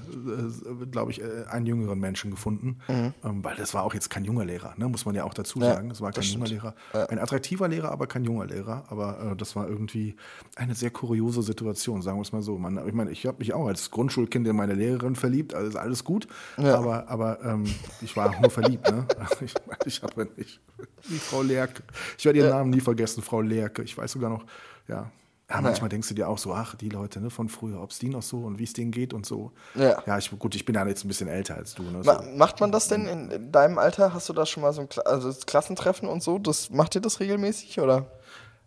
glaube 0.90 1.10
ich, 1.10 1.20
äh, 1.22 1.44
einen 1.50 1.66
jüngeren 1.66 1.98
Menschen 1.98 2.30
gefunden, 2.30 2.78
ähm, 2.88 3.12
weil 3.44 3.56
das 3.56 3.74
war 3.74 3.82
auch 3.82 3.94
jetzt 3.94 4.10
kein 4.10 4.24
junger 4.24 4.44
Lehrer, 4.44 4.74
ne? 4.76 4.88
muss 4.88 5.04
man 5.04 5.14
ja 5.14 5.24
auch 5.24 5.34
dazu 5.34 5.58
Mhm. 5.58 5.64
Ja, 5.64 5.74
sagen. 5.74 5.90
Es 5.90 6.00
war 6.00 6.12
kein 6.12 6.22
junger. 6.24 6.46
Lehrer, 6.46 6.74
ein 7.08 7.18
attraktiver 7.18 7.68
Lehrer, 7.68 7.90
aber 7.90 8.06
kein 8.06 8.24
junger 8.24 8.46
Lehrer. 8.46 8.84
Aber 8.88 9.32
äh, 9.32 9.36
das 9.36 9.56
war 9.56 9.68
irgendwie 9.68 10.16
eine 10.54 10.74
sehr 10.74 10.90
kuriose 10.90 11.42
Situation, 11.42 12.02
sagen 12.02 12.18
wir 12.18 12.22
es 12.22 12.32
mal 12.32 12.42
so. 12.42 12.58
Man, 12.58 12.86
ich 12.86 12.92
meine, 12.94 13.10
ich 13.10 13.26
habe 13.26 13.38
mich 13.38 13.52
auch 13.54 13.66
als 13.66 13.90
Grundschulkind 13.90 14.46
in 14.46 14.56
meine 14.56 14.74
Lehrerin 14.74 15.16
verliebt, 15.16 15.54
also 15.54 15.78
alles 15.78 16.04
gut, 16.04 16.26
Ja. 16.56 16.76
aber, 16.78 17.08
aber 17.08 17.42
ähm, 17.44 17.64
ich 18.02 18.16
war 18.16 18.30
auch 18.30 18.40
nur 18.40 18.50
verliebt. 18.50 18.88
Ne? 18.90 19.06
Ich, 19.40 19.54
ich 19.86 20.02
habe 20.02 20.28
nicht, 20.36 20.60
die 21.08 21.18
Frau 21.18 21.42
Lerke, 21.42 21.82
ich 22.18 22.24
werde 22.24 22.38
ihren 22.38 22.50
Namen 22.50 22.70
nie 22.70 22.80
vergessen, 22.80 23.22
Frau 23.22 23.40
Lerke. 23.40 23.82
Ich 23.82 23.96
weiß 23.96 24.12
sogar 24.12 24.30
noch, 24.30 24.44
ja. 24.88 25.10
Ja, 25.48 25.60
manchmal 25.60 25.88
denkst 25.88 26.08
du 26.08 26.14
dir 26.14 26.28
auch 26.28 26.38
so, 26.38 26.52
ach, 26.52 26.74
die 26.74 26.88
Leute 26.88 27.20
ne, 27.20 27.30
von 27.30 27.48
früher, 27.48 27.80
ob 27.80 27.92
es 27.92 28.00
die 28.00 28.08
noch 28.08 28.22
so 28.22 28.38
und 28.40 28.58
wie 28.58 28.64
es 28.64 28.72
denen 28.72 28.90
geht 28.90 29.14
und 29.14 29.24
so. 29.24 29.52
Ja. 29.76 30.02
ja 30.04 30.18
ich, 30.18 30.36
gut, 30.36 30.56
ich 30.56 30.64
bin 30.64 30.74
ja 30.74 30.84
jetzt 30.88 31.04
ein 31.04 31.08
bisschen 31.08 31.28
älter 31.28 31.54
als 31.54 31.74
du. 31.74 31.84
Ne, 31.84 32.02
so. 32.02 32.20
macht 32.34 32.58
man 32.60 32.72
das 32.72 32.88
denn 32.88 33.06
in, 33.06 33.30
in 33.30 33.52
deinem 33.52 33.78
Alter? 33.78 34.12
Hast 34.12 34.28
du 34.28 34.32
da 34.32 34.44
schon 34.44 34.64
mal 34.64 34.72
so 34.72 34.80
ein 34.80 34.88
Kla 34.88 35.04
also 35.04 35.32
Klassentreffen 35.46 36.08
und 36.08 36.20
so? 36.20 36.38
Das, 36.40 36.70
macht 36.70 36.96
ihr 36.96 37.00
das 37.00 37.20
regelmäßig 37.20 37.78
oder? 37.78 38.10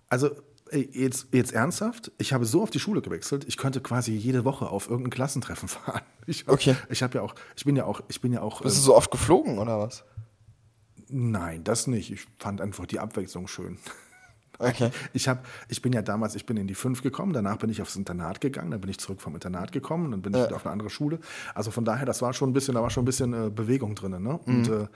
Also 0.08 0.30
jetzt, 0.72 1.28
jetzt 1.34 1.52
ernsthaft, 1.52 2.14
ich 2.18 2.32
habe 2.32 2.46
so 2.46 2.64
auf 2.64 2.70
die 2.70 2.80
Schule 2.80 3.02
gewechselt, 3.02 3.44
ich 3.48 3.58
könnte 3.58 3.82
quasi 3.82 4.14
jede 4.14 4.46
Woche 4.46 4.70
auf 4.70 4.90
irgendein 4.90 5.12
Klassentreffen 5.12 5.68
fahren. 5.68 6.02
Ich, 6.28 6.42
hab- 6.48 6.54
Okay. 6.54 6.76
Ich 6.90 7.04
habe 7.04 7.18
ja 7.18 7.24
auch, 7.24 7.36
ich 7.58 7.66
bin 7.66 7.76
ja 7.76 7.84
auch, 7.84 8.02
ich 8.08 8.22
bin 8.22 8.32
ja 8.32 8.42
auch. 8.42 8.62
Bist 8.62 8.78
äh, 8.78 8.80
du 8.80 8.86
so 8.86 8.96
oft 8.96 9.12
geflogen 9.12 9.60
oder 9.60 9.80
was? 9.80 10.06
nein, 11.10 11.64
das 11.64 11.88
nicht. 11.88 12.12
Ich 12.12 12.26
fand 12.38 12.62
einfach 12.62 12.86
die 12.86 13.00
Abwechslung 13.00 13.48
schön. 13.48 13.80
Okay. 14.60 14.92
Ich, 15.14 15.28
hab, 15.28 15.46
ich 15.70 15.82
bin 15.82 15.94
ja 15.94 16.02
damals, 16.02 16.36
ich 16.36 16.46
bin 16.46 16.58
in 16.58 16.68
die 16.68 16.76
fünf 16.76 17.02
gekommen, 17.02 17.34
danach 17.34 17.58
bin 17.58 17.70
ich 17.70 17.82
aufs 17.82 17.96
Internat 17.96 18.42
gegangen, 18.42 18.72
dann 18.72 18.82
bin 18.82 18.90
ich 18.90 19.00
zurück 19.00 19.22
vom 19.22 19.34
Internat 19.34 19.72
gekommen, 19.72 20.12
dann 20.12 20.22
bin 20.22 20.34
ich 20.34 20.44
wieder 20.44 20.56
auf 20.56 20.66
eine 20.66 20.74
andere 20.74 20.90
Schule. 20.90 21.20
Also 21.56 21.72
von 21.72 21.86
daher, 21.86 22.06
das 22.06 22.22
war 22.22 22.34
schon 22.34 22.50
ein 22.50 22.54
bisschen, 22.54 22.76
da 22.76 22.82
war 22.82 22.90
schon 22.90 23.04
ein 23.04 23.06
bisschen 23.06 23.34
äh, 23.34 23.50
Bewegung 23.50 23.96
drin. 23.96 24.22
Ne? 24.22 24.38
Und 24.46 24.68
Mhm. 24.70 24.74
äh, 24.74 24.88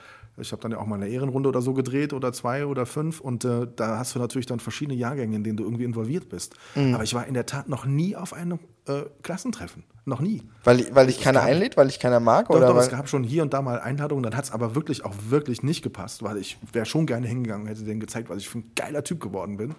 ich 0.42 0.52
habe 0.52 0.62
dann 0.62 0.72
ja 0.72 0.80
auch 0.80 0.86
mal 0.88 0.96
eine 0.96 1.08
Ehrenrunde 1.08 1.48
oder 1.50 1.62
so 1.62 1.74
gedreht 1.74 2.12
oder 2.12 2.34
zwei 2.34 2.66
oder 2.66 2.86
fünf 2.86 3.22
und 3.22 3.46
äh, 3.46 3.68
da 3.76 4.00
hast 4.00 4.16
du 4.16 4.20
natürlich 4.20 4.48
dann 4.48 4.60
verschiedene 4.60 4.98
Jahrgänge, 4.98 5.36
in 5.36 5.44
denen 5.44 5.58
du 5.58 5.64
irgendwie 5.64 5.84
involviert 5.84 6.28
bist. 6.30 6.56
Mhm. 6.76 6.96
Aber 6.96 7.04
ich 7.04 7.14
war 7.14 7.26
in 7.28 7.34
der 7.36 7.46
Tat 7.46 7.70
noch 7.70 7.86
nie 7.86 8.16
auf 8.16 8.34
einem 8.34 8.60
äh, 8.88 9.04
Klassentreffen. 9.22 9.84
Noch 10.06 10.20
nie. 10.20 10.44
Weil, 10.66 10.82
ich- 10.82 10.94
weil 10.96 11.08
dich 11.08 11.22
keiner 11.22 11.42
einlädt, 11.42 11.78
weil 11.78 11.88
dich 11.88 12.00
keiner 12.00 12.20
mag? 12.20 12.48
Doch, 12.50 12.56
oder 12.58 12.68
doch, 12.68 12.78
es 12.78 12.90
gab 12.90 13.08
schon 13.08 13.24
hier 13.24 13.42
und 13.44 13.54
da 13.54 13.62
mal 13.62 13.80
Einladungen, 13.80 14.24
dann 14.24 14.36
hat 14.36 14.44
es 14.46 14.52
aber 14.52 14.76
wirklich 14.76 15.06
auch 15.06 15.14
wirklich 15.30 15.64
nicht 15.64 15.82
gepasst, 15.82 16.24
weil 16.24 16.38
ich 16.38 16.58
wäre 16.74 16.86
schon 16.86 17.06
gerne 17.06 17.26
hingegangen 17.28 17.64
und 17.64 17.70
hätte 17.70 17.84
denen 17.86 18.00
gezeigt, 18.02 18.30
was 18.30 18.40
ich 18.40 18.50
für 18.50 18.60
ein 18.60 18.72
geiler 18.76 19.04
Typ 19.04 19.22
geworden 19.22 19.56
bin. 19.58 19.76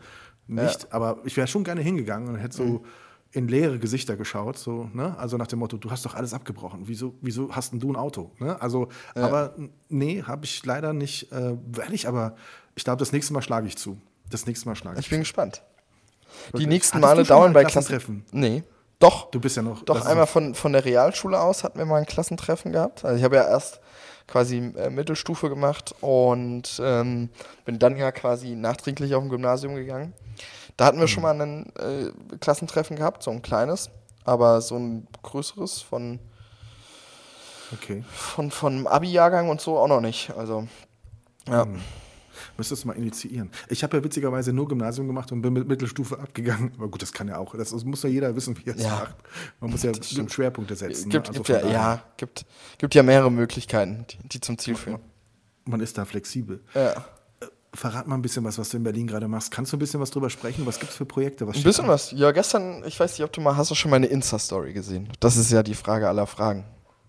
Nicht, 0.46 0.92
aber 0.92 1.18
ich 1.24 1.36
wäre 1.36 1.46
schon 1.46 1.64
gerne 1.64 1.80
hingegangen 1.82 2.28
und 2.28 2.36
hätte 2.36 2.56
so 2.56 2.64
Mhm. 2.64 2.80
in 3.32 3.48
leere 3.48 3.78
Gesichter 3.78 4.16
geschaut, 4.16 4.56
so, 4.58 4.88
ne? 4.94 5.14
Also 5.18 5.36
nach 5.36 5.46
dem 5.46 5.58
Motto, 5.58 5.76
du 5.76 5.90
hast 5.90 6.04
doch 6.06 6.14
alles 6.14 6.32
abgebrochen. 6.32 6.82
Wieso, 6.84 7.14
wieso 7.20 7.54
hast 7.54 7.72
denn 7.72 7.80
du 7.80 7.90
ein 7.92 7.96
Auto? 7.96 8.30
Ne? 8.38 8.60
Also, 8.62 8.88
aber 9.14 9.54
n- 9.58 9.70
nee, 9.88 10.22
habe 10.22 10.44
ich 10.44 10.64
leider 10.64 10.92
nicht, 10.92 11.32
äh, 11.32 11.56
werde 11.66 11.94
ich 11.94 12.06
aber, 12.08 12.36
ich 12.76 12.84
glaube, 12.84 12.98
das 13.00 13.12
nächste 13.12 13.32
Mal 13.34 13.42
schlage 13.42 13.66
ich 13.66 13.76
zu. 13.76 13.98
Das 14.30 14.46
nächste 14.46 14.68
Mal 14.68 14.74
schlage 14.76 14.98
ich 15.00 15.06
ich 15.06 15.10
bin 15.10 15.20
gespannt. 15.20 15.62
Die 16.56 16.66
nächsten 16.66 16.96
Hattest 16.98 17.10
Male 17.14 17.24
dauern 17.24 17.52
bei 17.52 17.64
Klassentreffen? 17.64 18.24
Klassen. 18.24 18.40
Nee. 18.40 18.62
Doch. 18.98 19.30
Du 19.30 19.40
bist 19.40 19.56
ja 19.56 19.62
noch. 19.62 19.82
Doch, 19.84 20.04
einmal 20.06 20.26
von, 20.26 20.54
von 20.54 20.72
der 20.72 20.84
Realschule 20.84 21.40
aus 21.40 21.64
hatten 21.64 21.78
wir 21.78 21.84
mal 21.84 21.96
ein 21.96 22.06
Klassentreffen 22.06 22.72
gehabt. 22.72 23.04
Also 23.04 23.16
ich 23.18 23.24
habe 23.24 23.36
ja 23.36 23.46
erst 23.48 23.80
quasi 24.26 24.72
äh, 24.76 24.88
Mittelstufe 24.90 25.48
gemacht 25.48 25.94
und 26.00 26.80
ähm, 26.82 27.28
bin 27.64 27.78
dann 27.78 27.96
ja 27.96 28.10
quasi 28.12 28.54
nachträglich 28.54 29.14
auf 29.14 29.22
ein 29.22 29.28
Gymnasium 29.28 29.74
gegangen. 29.74 30.14
Da 30.76 30.86
hatten 30.86 30.98
wir 30.98 31.08
schon 31.08 31.22
mal 31.22 31.40
ein 31.40 31.72
äh, 31.76 32.36
Klassentreffen 32.38 32.96
gehabt, 32.96 33.22
so 33.22 33.30
ein 33.30 33.42
kleines, 33.42 33.90
aber 34.24 34.60
so 34.60 34.76
ein 34.76 35.06
größeres 35.22 35.82
von, 35.82 36.18
Okay. 37.72 38.04
von, 38.12 38.50
von 38.50 38.86
Abi-Jahrgang 38.86 39.48
und 39.48 39.60
so 39.60 39.78
auch 39.78 39.88
noch 39.88 40.00
nicht. 40.00 40.30
Also, 40.36 40.66
ja. 41.48 41.66
Müsstest 42.56 42.84
du 42.84 42.88
mal 42.88 42.94
initiieren. 42.94 43.50
Ich 43.68 43.82
habe 43.82 43.96
ja 43.96 44.04
witzigerweise 44.04 44.52
nur 44.52 44.68
Gymnasium 44.68 45.06
gemacht 45.06 45.30
und 45.32 45.42
bin 45.42 45.52
mit 45.52 45.68
Mittelstufe 45.68 46.18
abgegangen. 46.18 46.72
Aber 46.78 46.88
gut, 46.88 47.02
das 47.02 47.12
kann 47.12 47.28
ja 47.28 47.38
auch. 47.38 47.54
Das, 47.56 47.72
muss 47.84 48.02
ja 48.02 48.08
jeder 48.08 48.34
wissen, 48.36 48.56
wie 48.58 48.70
er 48.70 48.76
es 48.76 48.82
Ja. 48.82 48.90
macht. 48.90 49.16
Man 49.60 49.70
muss 49.70 49.82
ja 49.82 49.92
Schwerpunkte 50.28 50.76
setzen. 50.76 51.10
Gibt, 51.10 51.26
ne? 51.26 51.38
Also 51.38 51.42
gibt 51.42 51.48
ja, 51.64 51.70
ja, 51.70 52.02
gibt, 52.16 52.46
gibt 52.78 52.94
ja 52.94 53.02
mehrere 53.02 53.30
Möglichkeiten, 53.30 54.06
die, 54.10 54.28
die 54.28 54.40
zum 54.40 54.58
Ziel 54.58 54.74
führen. 54.76 55.00
Man 55.64 55.80
ist 55.80 55.96
da 55.98 56.04
flexibel. 56.04 56.62
Ja. 56.74 57.04
Verrat 57.72 58.06
mal 58.06 58.14
ein 58.14 58.22
bisschen 58.22 58.44
was, 58.44 58.56
was 58.56 58.68
du 58.68 58.76
in 58.76 58.84
Berlin 58.84 59.06
gerade 59.08 59.26
machst. 59.26 59.50
Kannst 59.50 59.72
du 59.72 59.76
ein 59.76 59.80
bisschen 59.80 59.98
was 59.98 60.10
drüber 60.12 60.30
sprechen? 60.30 60.64
Was 60.64 60.78
gibt 60.78 60.92
es 60.92 60.96
für 60.96 61.06
Projekte? 61.06 61.48
Was 61.48 61.56
Ein 61.56 61.64
bisschen 61.64 61.84
an? 61.86 61.90
was. 61.90 62.12
Ja, 62.12 62.30
gestern, 62.30 62.84
ich 62.86 63.00
weiß 63.00 63.12
nicht, 63.18 63.24
ob 63.24 63.32
du 63.32 63.40
mal, 63.40 63.56
hast 63.56 63.70
du 63.70 63.74
schon 63.74 63.90
meine 63.90 64.06
Insta-Story 64.06 64.72
gesehen? 64.72 65.08
Das 65.18 65.36
ist 65.36 65.50
ja 65.50 65.62
die 65.64 65.74
Frage 65.74 66.08
aller 66.08 66.28
Fragen. 66.28 66.64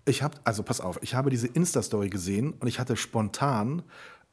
Ich 0.06 0.22
habe, 0.22 0.36
also 0.44 0.62
pass 0.64 0.80
auf, 0.80 0.98
ich 1.02 1.14
habe 1.14 1.30
diese 1.30 1.46
Insta-Story 1.46 2.08
gesehen 2.10 2.52
und 2.58 2.66
ich 2.66 2.80
hatte 2.80 2.96
spontan 2.96 3.82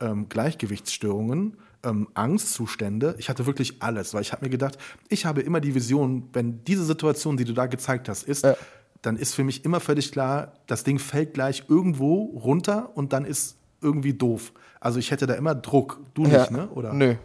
ähm, 0.03 0.27
Gleichgewichtsstörungen, 0.29 1.57
ähm, 1.83 2.07
Angstzustände. 2.13 3.15
Ich 3.17 3.29
hatte 3.29 3.45
wirklich 3.45 3.81
alles, 3.81 4.13
weil 4.13 4.21
ich 4.21 4.31
habe 4.31 4.45
mir 4.45 4.49
gedacht, 4.49 4.77
ich 5.09 5.25
habe 5.25 5.41
immer 5.41 5.59
die 5.61 5.75
Vision, 5.75 6.29
wenn 6.33 6.63
diese 6.65 6.83
Situation, 6.85 7.37
die 7.37 7.45
du 7.45 7.53
da 7.53 7.65
gezeigt 7.65 8.09
hast, 8.09 8.23
ist, 8.23 8.43
Ja. 8.43 8.55
dann 9.01 9.17
ist 9.17 9.35
für 9.35 9.43
mich 9.43 9.65
immer 9.65 9.79
völlig 9.79 10.11
klar, 10.11 10.53
das 10.67 10.83
Ding 10.83 10.99
fällt 10.99 11.33
gleich 11.33 11.63
irgendwo 11.67 12.25
runter 12.43 12.91
und 12.95 13.11
dann 13.13 13.25
ist 13.25 13.57
irgendwie 13.81 14.13
doof. 14.13 14.53
Also 14.79 14.99
ich 14.99 15.11
hätte 15.11 15.25
da 15.27 15.33
immer 15.33 15.55
Druck. 15.55 15.99
Du 16.13 16.23
nicht, 16.25 16.51
ne? 16.51 16.69
Oder? 16.69 16.93
Nö. 16.93 17.15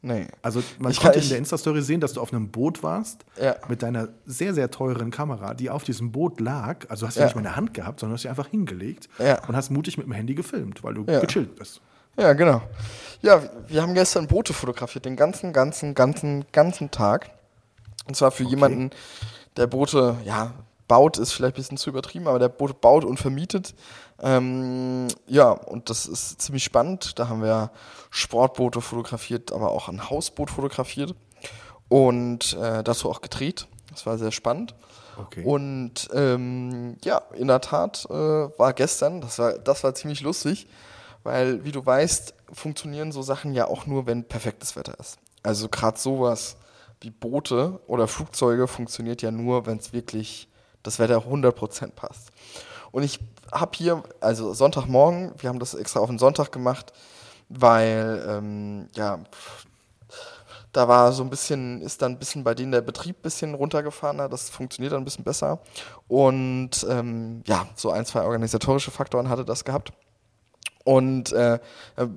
Nee. 0.00 0.26
Also 0.42 0.62
man 0.78 0.92
Ich 0.92 1.00
konnte 1.00 1.18
in 1.18 1.28
der 1.28 1.38
Insta-Story 1.38 1.82
sehen, 1.82 2.00
dass 2.00 2.12
du 2.12 2.20
auf 2.20 2.32
einem 2.32 2.48
Boot 2.50 2.82
warst 2.84 3.24
Ja. 3.40 3.56
mit 3.68 3.82
deiner 3.82 4.08
sehr, 4.26 4.54
sehr 4.54 4.70
teuren 4.70 5.10
Kamera, 5.10 5.54
die 5.54 5.70
auf 5.70 5.82
diesem 5.82 6.12
Boot 6.12 6.40
lag. 6.40 6.86
Also 6.88 7.06
hast 7.06 7.16
du 7.16 7.20
Ja. 7.20 7.26
nicht 7.26 7.34
mal 7.34 7.40
in 7.40 7.44
der 7.46 7.56
Hand 7.56 7.74
gehabt, 7.74 7.98
sondern 8.00 8.14
hast 8.14 8.22
sie 8.22 8.28
einfach 8.28 8.46
hingelegt 8.46 9.08
Ja. 9.18 9.42
und 9.48 9.56
hast 9.56 9.70
mutig 9.70 9.96
mit 9.98 10.06
dem 10.06 10.12
Handy 10.12 10.34
gefilmt, 10.34 10.84
weil 10.84 10.94
du 10.94 11.04
Ja. 11.08 11.18
gechillt 11.20 11.56
bist. 11.56 11.80
Ja, 12.18 12.32
genau. 12.32 12.60
Ja, 13.22 13.42
wir- 13.66 13.82
haben 13.82 13.94
gestern 13.94 14.26
Boote 14.26 14.52
fotografiert, 14.52 15.04
den 15.04 15.16
ganzen, 15.16 15.52
ganzen, 15.52 15.94
ganzen, 15.94 16.44
ganzen 16.52 16.90
Tag. 16.90 17.30
Und 18.06 18.16
zwar 18.16 18.30
für 18.30 18.44
jemanden, 18.44 18.90
der 19.56 19.66
Boote, 19.66 20.16
ja, 20.24 20.52
baut, 20.86 21.18
ist 21.18 21.32
vielleicht 21.32 21.54
ein 21.56 21.60
bisschen 21.60 21.76
zu 21.78 21.90
übertrieben, 21.90 22.26
aber 22.28 22.38
der 22.38 22.48
Boote 22.48 22.74
baut 22.74 23.04
und 23.04 23.18
vermietet. 23.18 23.74
Ähm, 24.20 25.08
ja, 25.26 25.50
und 25.50 25.90
das 25.90 26.06
ist 26.06 26.40
ziemlich 26.40 26.64
spannend. 26.64 27.18
Da 27.18 27.28
haben 27.28 27.42
wir 27.42 27.70
Sportboote 28.10 28.80
fotografiert, 28.80 29.52
aber 29.52 29.70
auch 29.70 29.88
ein 29.88 30.08
Hausboot 30.10 30.50
fotografiert 30.50 31.14
und 31.88 32.54
äh, 32.54 32.82
dazu 32.82 33.10
auch 33.10 33.20
gedreht. 33.20 33.66
Das 33.90 34.06
war 34.06 34.16
sehr 34.18 34.32
spannend. 34.32 34.74
Okay. 35.18 35.44
Und 35.44 36.08
ähm, 36.14 36.96
ja, 37.04 37.22
in 37.34 37.48
der 37.48 37.60
Tat 37.60 38.06
äh, 38.08 38.14
war 38.14 38.72
gestern, 38.72 39.20
das 39.20 39.38
war, 39.38 39.52
das 39.54 39.84
war 39.84 39.94
ziemlich 39.94 40.20
lustig, 40.20 40.68
weil, 41.28 41.62
wie 41.62 41.72
du 41.72 41.84
weißt, 41.84 42.32
funktionieren 42.54 43.12
so 43.12 43.20
Sachen 43.20 43.52
ja 43.52 43.66
auch 43.66 43.84
nur, 43.84 44.06
wenn 44.06 44.24
perfektes 44.24 44.76
Wetter 44.76 44.98
ist. 44.98 45.18
Also 45.42 45.68
gerade 45.68 45.98
sowas 45.98 46.56
wie 47.02 47.10
Boote 47.10 47.80
oder 47.86 48.08
Flugzeuge 48.08 48.66
funktioniert 48.66 49.20
ja 49.20 49.30
nur, 49.30 49.66
wenn 49.66 49.76
es 49.76 49.92
wirklich 49.92 50.48
das 50.82 50.98
Wetter 50.98 51.18
100% 51.18 51.90
passt. 51.90 52.30
Und 52.92 53.02
ich 53.02 53.20
habe 53.52 53.72
hier, 53.74 54.02
also 54.20 54.54
Sonntagmorgen, 54.54 55.32
wir 55.36 55.50
haben 55.50 55.58
das 55.58 55.74
extra 55.74 56.00
auf 56.00 56.08
den 56.08 56.18
Sonntag 56.18 56.50
gemacht, 56.50 56.94
weil, 57.50 58.24
ähm, 58.26 58.88
ja, 58.94 59.18
da 60.72 60.88
war 60.88 61.12
so 61.12 61.22
ein 61.22 61.28
bisschen, 61.28 61.82
ist 61.82 62.00
dann 62.00 62.12
ein 62.12 62.18
bisschen 62.18 62.42
bei 62.42 62.54
denen 62.54 62.72
der 62.72 62.80
Betrieb 62.80 63.18
ein 63.18 63.22
bisschen 63.22 63.52
runtergefahren. 63.52 64.16
Das 64.30 64.48
funktioniert 64.48 64.94
dann 64.94 65.02
ein 65.02 65.04
bisschen 65.04 65.24
besser. 65.24 65.60
Und 66.06 66.86
ähm, 66.88 67.42
ja, 67.46 67.66
so 67.74 67.90
ein, 67.90 68.06
zwei 68.06 68.22
organisatorische 68.22 68.90
Faktoren 68.90 69.28
hatte 69.28 69.44
das 69.44 69.66
gehabt. 69.66 69.92
Und 70.88 71.32
äh, 71.32 71.58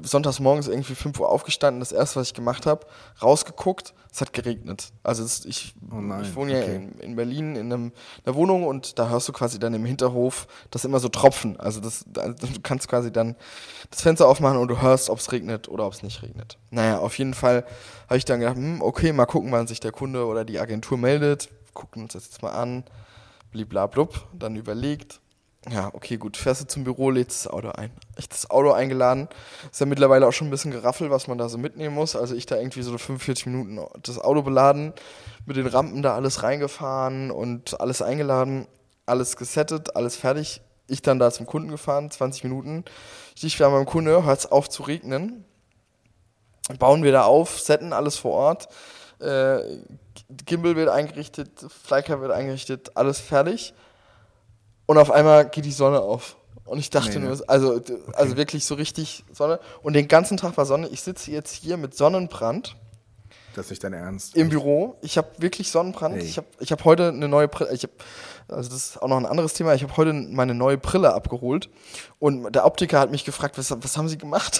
sonntags 0.01 0.39
morgens 0.39 0.69
irgendwie 0.69 0.95
5 0.95 1.19
Uhr 1.19 1.27
aufgestanden, 1.27 1.81
das 1.81 1.91
erste, 1.91 2.21
was 2.21 2.27
ich 2.27 2.33
gemacht 2.33 2.65
habe, 2.65 2.87
rausgeguckt, 3.21 3.93
es 4.13 4.21
hat 4.21 4.31
geregnet. 4.31 4.93
Also 5.03 5.25
es, 5.25 5.43
ich, 5.43 5.75
Oh 5.91 5.95
nein, 5.95 6.21
ich 6.23 6.33
wohne 6.37 6.53
ja 6.53 6.59
okay. 6.59 6.75
in, 6.77 6.93
in 6.99 7.15
Berlin 7.17 7.57
in, 7.57 7.65
einem, 7.65 7.85
in 7.87 7.91
einer 8.25 8.35
Wohnung 8.35 8.63
und 8.63 8.97
da 8.97 9.09
hörst 9.09 9.27
du 9.27 9.33
quasi 9.33 9.59
dann 9.59 9.73
im 9.73 9.83
Hinterhof 9.83 10.47
das 10.69 10.85
immer 10.85 11.01
so 11.01 11.09
Tropfen. 11.09 11.59
Also 11.59 11.81
das, 11.81 12.05
also 12.17 12.47
du 12.53 12.61
kannst 12.63 12.87
quasi 12.87 13.11
dann 13.11 13.35
das 13.89 14.03
Fenster 14.03 14.25
aufmachen 14.25 14.57
und 14.57 14.69
du 14.69 14.81
hörst, 14.81 15.09
ob 15.09 15.19
es 15.19 15.33
regnet 15.33 15.67
oder 15.67 15.85
ob 15.85 15.91
es 15.91 16.01
nicht 16.01 16.23
regnet. 16.23 16.57
Naja, 16.69 16.99
auf 16.99 17.17
jeden 17.17 17.33
Fall 17.33 17.65
habe 18.07 18.17
ich 18.19 18.23
dann 18.23 18.39
gedacht, 18.39 18.55
hm, 18.55 18.81
okay, 18.81 19.11
mal 19.11 19.25
gucken, 19.25 19.51
wann 19.51 19.67
sich 19.67 19.81
der 19.81 19.91
Kunde 19.91 20.25
oder 20.25 20.45
die 20.45 20.61
Agentur 20.61 20.97
meldet. 20.97 21.49
Gucken 21.73 22.03
uns 22.03 22.13
das 22.13 22.23
jetzt 22.23 22.41
mal 22.41 22.51
an. 22.51 22.85
Bliblablub. 23.51 24.27
Dann 24.33 24.55
überlegt. 24.55 25.20
Ja, 25.69 25.91
okay, 25.93 26.17
gut. 26.17 26.37
Fährst 26.37 26.61
du 26.61 26.65
zum 26.65 26.83
Büro, 26.83 27.11
lädst 27.11 27.45
das 27.45 27.51
Auto 27.51 27.69
ein. 27.69 27.91
Ich 28.17 28.27
das 28.27 28.49
Auto 28.49 28.71
eingeladen. 28.71 29.27
Ist 29.71 29.79
ja 29.79 29.85
mittlerweile 29.85 30.27
auch 30.27 30.31
schon 30.31 30.47
ein 30.47 30.51
bisschen 30.51 30.71
geraffelt, 30.71 31.11
was 31.11 31.27
man 31.27 31.37
da 31.37 31.49
so 31.49 31.59
mitnehmen 31.59 31.93
muss. 31.93 32.15
Also 32.15 32.33
ich 32.33 32.47
da 32.47 32.57
irgendwie 32.57 32.81
so 32.81 32.97
45 32.97 33.45
Minuten 33.45 33.79
das 34.01 34.17
Auto 34.17 34.41
beladen, 34.41 34.93
mit 35.45 35.57
den 35.57 35.67
Rampen 35.67 36.01
da 36.01 36.15
alles 36.15 36.41
reingefahren 36.41 37.29
und 37.29 37.79
alles 37.79 38.01
eingeladen, 38.01 38.67
alles 39.05 39.37
gesettet, 39.37 39.95
alles 39.95 40.15
fertig. 40.15 40.61
Ich 40.87 41.03
dann 41.03 41.19
da 41.19 41.29
zum 41.31 41.45
Kunden 41.45 41.69
gefahren, 41.69 42.09
20 42.09 42.43
Minuten. 42.43 42.83
Ich 43.39 43.59
war 43.59 43.69
beim 43.69 43.85
Kunde, 43.85 44.23
hört 44.23 44.39
es 44.39 44.51
auf 44.51 44.67
zu 44.67 44.83
regnen. 44.83 45.45
Bauen 46.79 47.03
wir 47.03 47.11
da 47.11 47.25
auf, 47.25 47.59
setten 47.59 47.93
alles 47.93 48.17
vor 48.17 48.31
Ort. 48.31 48.67
Äh, 49.19 49.59
Gimbal 50.45 50.75
wird 50.75 50.89
eingerichtet, 50.89 51.51
Flyker 51.83 52.19
wird 52.21 52.31
eingerichtet, 52.31 52.97
alles 52.97 53.19
fertig. 53.19 53.75
Und 54.91 54.97
auf 54.97 55.09
einmal 55.09 55.47
geht 55.47 55.63
die 55.63 55.71
Sonne 55.71 56.01
auf. 56.01 56.35
Und 56.65 56.77
ich 56.77 56.89
dachte 56.89 57.17
Nee, 57.17 57.25
ne? 57.29 57.35
nur, 57.37 57.49
also, 57.49 57.79
also 58.11 58.35
wirklich 58.35 58.65
so 58.65 58.75
richtig 58.75 59.23
Sonne. 59.31 59.61
Und 59.83 59.93
den 59.93 60.09
ganzen 60.09 60.35
Tag 60.35 60.57
war 60.57 60.65
Sonne. 60.65 60.89
Ich 60.89 61.01
sitze 61.01 61.31
jetzt 61.31 61.53
hier 61.53 61.77
mit 61.77 61.95
Sonnenbrand 61.95 62.75
Das 63.55 63.67
ist 63.67 63.69
nicht 63.69 63.83
dein 63.85 63.93
Ernst. 63.93 64.35
im 64.35 64.49
Büro. 64.49 64.97
Ich 65.01 65.17
habe 65.17 65.29
wirklich 65.37 65.71
Sonnenbrand. 65.71 66.15
Hey. 66.15 66.23
Ich 66.25 66.35
habe 66.35 66.47
ich 66.59 66.73
hab 66.73 66.83
heute 66.83 67.07
eine 67.07 67.29
neue 67.29 67.47
Brille. 67.47 67.71
Ich 67.73 67.83
hab, 67.83 67.91
also 68.49 68.69
das 68.69 68.85
ist 68.89 69.01
auch 69.01 69.07
noch 69.07 69.15
ein 69.15 69.25
anderes 69.25 69.53
Thema. 69.53 69.73
Ich 69.75 69.83
habe 69.83 69.95
heute 69.95 70.11
meine 70.11 70.53
neue 70.53 70.77
Brille 70.77 71.13
abgeholt. 71.13 71.69
Und 72.19 72.51
der 72.53 72.65
Optiker 72.65 72.99
hat 72.99 73.11
mich 73.11 73.23
gefragt, 73.23 73.57
was, 73.57 73.71
was 73.71 73.95
haben 73.97 74.09
Sie 74.09 74.17
gemacht? 74.17 74.59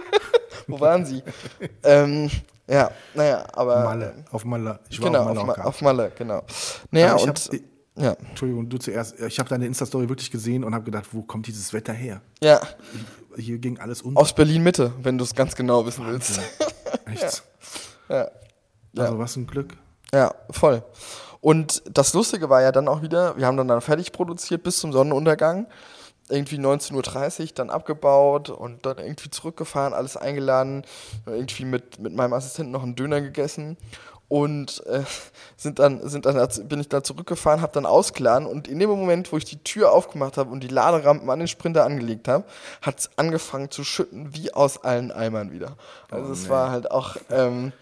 Wo 0.68 0.78
waren 0.78 1.04
Sie? 1.06 1.24
ähm, 1.82 2.30
ja, 2.68 2.92
naja, 3.14 3.44
aber. 3.52 3.82
Malle, 3.82 4.14
auf 4.30 4.44
Malle. 4.44 4.78
Ich 4.90 5.02
war 5.02 5.10
Genau, 5.10 5.22
auf 5.22 5.28
auf, 5.30 5.34
Mallorca. 5.34 5.60
Ma 5.62 5.66
auf 5.68 5.82
Malle, 5.82 6.12
genau. 6.16 6.42
Naja, 6.92 7.16
ich 7.16 7.22
und. 7.24 7.30
hab- 7.30 7.60
ja, 7.96 8.12
Entschuldigung, 8.28 8.68
du 8.68 8.78
zuerst. 8.78 9.18
Ich 9.20 9.38
habe 9.38 9.48
deine 9.48 9.66
Insta-Story 9.66 10.08
wirklich 10.08 10.30
gesehen 10.30 10.64
und 10.64 10.74
habe 10.74 10.84
gedacht, 10.84 11.06
wo 11.12 11.22
kommt 11.22 11.46
dieses 11.46 11.72
Wetter 11.72 11.92
her? 11.92 12.20
ja, 12.42 12.60
Hier 13.36 13.58
ging 13.58 13.78
alles 13.78 14.02
unter. 14.02 14.20
aus 14.20 14.34
Berlin 14.34 14.62
Mitte, 14.62 14.92
wenn 15.02 15.16
du 15.18 15.24
es 15.24 15.34
ganz 15.34 15.54
genau 15.56 15.86
wissen 15.86 16.06
willst. 16.06 16.40
Echt? 17.06 17.42
ja. 18.08 18.28
Also 18.96 19.18
was 19.18 19.36
ein 19.36 19.46
Glück. 19.46 19.76
Ja, 20.12 20.34
voll. 20.50 20.82
Und 21.40 21.82
das 21.90 22.12
Lustige 22.14 22.48
war 22.50 22.62
ja 22.62 22.72
dann 22.72 22.88
auch 22.88 23.02
wieder, 23.02 23.36
wir 23.36 23.46
haben 23.46 23.56
dann, 23.56 23.68
dann 23.68 23.80
fertig 23.80 24.12
produziert 24.12 24.62
bis 24.62 24.78
zum 24.78 24.92
Sonnenuntergang. 24.92 25.66
Irgendwie 26.28 26.56
19.30 26.56 27.40
Uhr 27.42 27.48
dann 27.54 27.70
abgebaut 27.70 28.50
und 28.50 28.84
dann 28.84 28.98
irgendwie 28.98 29.30
zurückgefahren, 29.30 29.94
alles 29.94 30.16
eingeladen, 30.16 30.84
irgendwie 31.24 31.64
mit, 31.64 32.00
mit 32.00 32.14
meinem 32.14 32.32
Assistenten 32.32 32.72
noch 32.72 32.82
einen 32.82 32.96
Döner 32.96 33.20
gegessen 33.20 33.76
und 34.28 34.84
äh, 34.86 35.02
sind 35.56 35.78
dann, 35.78 36.06
sind 36.08 36.26
dann, 36.26 36.34
da- 36.36 36.48
bin 36.64 36.80
ich 36.80 36.88
da 36.88 37.02
zurückgefahren, 37.02 37.60
habe 37.60 37.72
dann 37.72 37.86
ausgeladen 37.86 38.46
und 38.48 38.66
in 38.68 38.78
dem 38.78 38.90
Moment, 38.90 39.32
wo 39.32 39.36
ich 39.36 39.44
die 39.44 39.58
Tür 39.62 39.92
aufgemacht 39.92 40.36
habe 40.36 40.50
und 40.50 40.60
die 40.62 40.68
Laderampen 40.68 41.30
an 41.30 41.38
den 41.38 41.48
Sprinter 41.48 41.84
angelegt 41.84 42.26
habe, 42.28 42.44
hat 42.82 42.98
es 42.98 43.10
angefangen 43.16 43.70
zu 43.70 43.84
schütten 43.84 44.34
wie 44.34 44.52
aus 44.52 44.82
allen 44.82 45.12
Eimern 45.12 45.52
wieder. 45.52 45.76
Also 46.10 46.28
Oh, 46.28 46.32
es 46.32 46.44
nee. 46.44 46.48
war 46.50 46.70
halt 46.70 46.90
auch, 46.90 47.16
ähm, 47.30 47.72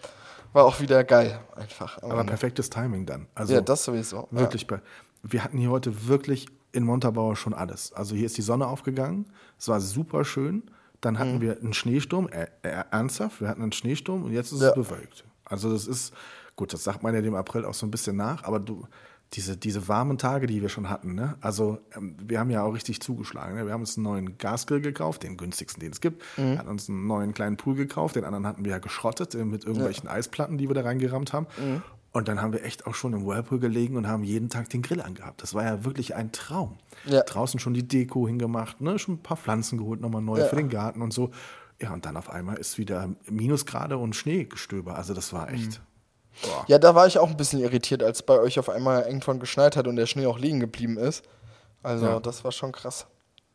war 0.53 0.65
auch 0.65 0.79
wieder 0.79 1.03
geil 1.03 1.39
einfach. 1.55 1.97
Aber 2.03 2.13
Ende. 2.19 2.25
perfektes 2.31 2.69
Timing 2.69 3.05
dann. 3.05 3.27
Also 3.35 3.53
Ja, 3.53 3.61
das 3.61 3.83
sowieso. 3.83 4.27
wirklich. 4.31 4.67
bei- 4.67 4.81
Wir 5.23 5.43
hatten 5.43 5.57
hier 5.57 5.71
heute 5.71 6.07
wirklich 6.07 6.45
in 6.71 6.83
Montabaur 6.83 7.35
schon 7.35 7.55
alles. 7.55 7.91
Also 7.93 8.15
hier 8.15 8.27
ist 8.27 8.37
die 8.37 8.41
Sonne 8.43 8.67
aufgegangen. 8.67 9.25
Es 9.57 9.67
war 9.67 9.81
super 9.81 10.23
schön. 10.25 10.63
Dann 11.01 11.15
Mhm. 11.15 11.19
hatten 11.19 11.41
wir 11.41 11.57
einen 11.59 11.73
Schneesturm. 11.73 12.27
Äh, 12.29 12.45
äh, 12.61 12.83
ernsthaft, 12.91 13.41
wir 13.41 13.47
hatten 13.47 13.63
einen 13.63 13.71
Schneesturm 13.71 14.23
und 14.23 14.31
jetzt 14.33 14.51
ist 14.51 14.61
Ja. 14.61 14.69
es 14.69 14.75
bewölkt. 14.75 15.23
Also 15.45 15.71
das 15.71 15.87
ist, 15.87 16.13
gut, 16.55 16.73
das 16.73 16.83
sagt 16.83 17.03
man 17.03 17.13
ja 17.13 17.21
dem 17.21 17.35
April 17.35 17.65
auch 17.65 17.73
so 17.73 17.85
ein 17.85 17.91
bisschen 17.91 18.15
nach, 18.15 18.43
aber 18.43 18.59
du, 18.59 18.87
diese, 19.33 19.57
diese 19.57 19.87
warmen 19.87 20.17
Tage, 20.17 20.47
die 20.47 20.61
wir 20.61 20.69
schon 20.69 20.89
hatten, 20.89 21.15
ne? 21.15 21.35
also 21.41 21.79
ähm, 21.95 22.15
wir 22.21 22.39
haben 22.39 22.49
ja 22.51 22.63
auch 22.63 22.73
richtig 22.73 23.01
zugeschlagen. 23.01 23.55
Ne? 23.55 23.65
Wir 23.65 23.73
haben 23.73 23.81
uns 23.81 23.97
einen 23.97 24.03
neuen 24.03 24.37
Gasgrill 24.37 24.81
gekauft, 24.81 25.23
den 25.23 25.35
günstigsten, 25.37 25.81
den 25.81 25.91
es 25.91 25.99
gibt. 25.99 26.23
Mhm. 26.37 26.51
Wir 26.51 26.57
hatten 26.59 26.69
uns 26.69 26.89
einen 26.89 27.07
neuen 27.07 27.33
kleinen 27.33 27.57
Pool 27.57 27.75
gekauft, 27.75 28.15
den 28.15 28.23
anderen 28.23 28.45
hatten 28.47 28.63
wir 28.63 28.71
ja 28.71 28.79
geschrottet 28.79 29.35
äh, 29.35 29.43
mit 29.43 29.65
irgendwelchen 29.65 30.07
Eisplatten, 30.07 30.57
die 30.57 30.69
wir 30.69 30.75
da 30.75 30.81
reingerammt 30.81 31.33
haben. 31.33 31.47
Mhm. 31.57 31.81
Und 32.13 32.29
dann 32.29 32.41
haben 32.41 32.53
wir 32.53 32.63
echt 32.63 32.87
auch 32.87 32.95
schon 32.95 33.11
im 33.11 33.25
Whirlpool 33.25 33.59
gelegen 33.59 33.97
und 33.97 34.07
haben 34.07 34.23
jeden 34.23 34.49
Tag 34.49 34.69
den 34.69 34.81
Grill 34.81 35.01
angehabt. 35.01 35.43
Das 35.43 35.53
war 35.53 35.65
ja 35.65 35.83
wirklich 35.83 36.15
ein 36.15 36.31
Traum. 36.31 36.77
Ja. 37.03 37.21
Draußen 37.23 37.59
schon 37.59 37.73
die 37.73 37.85
Deko 37.85 38.25
hingemacht, 38.25 38.79
ne? 38.79 38.97
schon 38.99 39.15
ein 39.15 39.21
paar 39.23 39.35
Pflanzen 39.35 39.77
geholt, 39.77 39.99
nochmal 39.99 40.21
neu 40.21 40.39
Ja. 40.39 40.45
für 40.45 40.55
den 40.55 40.69
Garten 40.69 41.01
und 41.01 41.11
so. 41.11 41.31
Ja, 41.81 41.91
und 41.93 42.05
dann 42.05 42.15
auf 42.17 42.29
einmal 42.29 42.57
ist 42.57 42.77
wieder 42.77 43.09
Minusgrade 43.29 43.97
und 43.97 44.15
Schneegestöber. 44.15 44.95
Also 44.95 45.13
das 45.13 45.33
war 45.33 45.51
echt. 45.51 45.81
Boah. 46.41 46.65
Ja, 46.67 46.79
da 46.79 46.95
war 46.95 47.07
ich 47.07 47.17
auch 47.17 47.29
ein 47.29 47.37
bisschen 47.37 47.59
irritiert, 47.59 48.03
als 48.03 48.23
bei 48.23 48.39
euch 48.39 48.59
auf 48.59 48.69
einmal 48.69 49.03
irgendwann 49.03 49.39
geschneit 49.39 49.75
hat 49.77 49.87
und 49.87 49.95
der 49.95 50.05
Schnee 50.05 50.25
auch 50.25 50.39
liegen 50.39 50.59
geblieben 50.59 50.97
ist. 50.97 51.23
Also, 51.83 52.05
Ja. 52.05 52.19
das 52.19 52.43
war 52.43 52.51
schon 52.51 52.71
krass. 52.71 53.07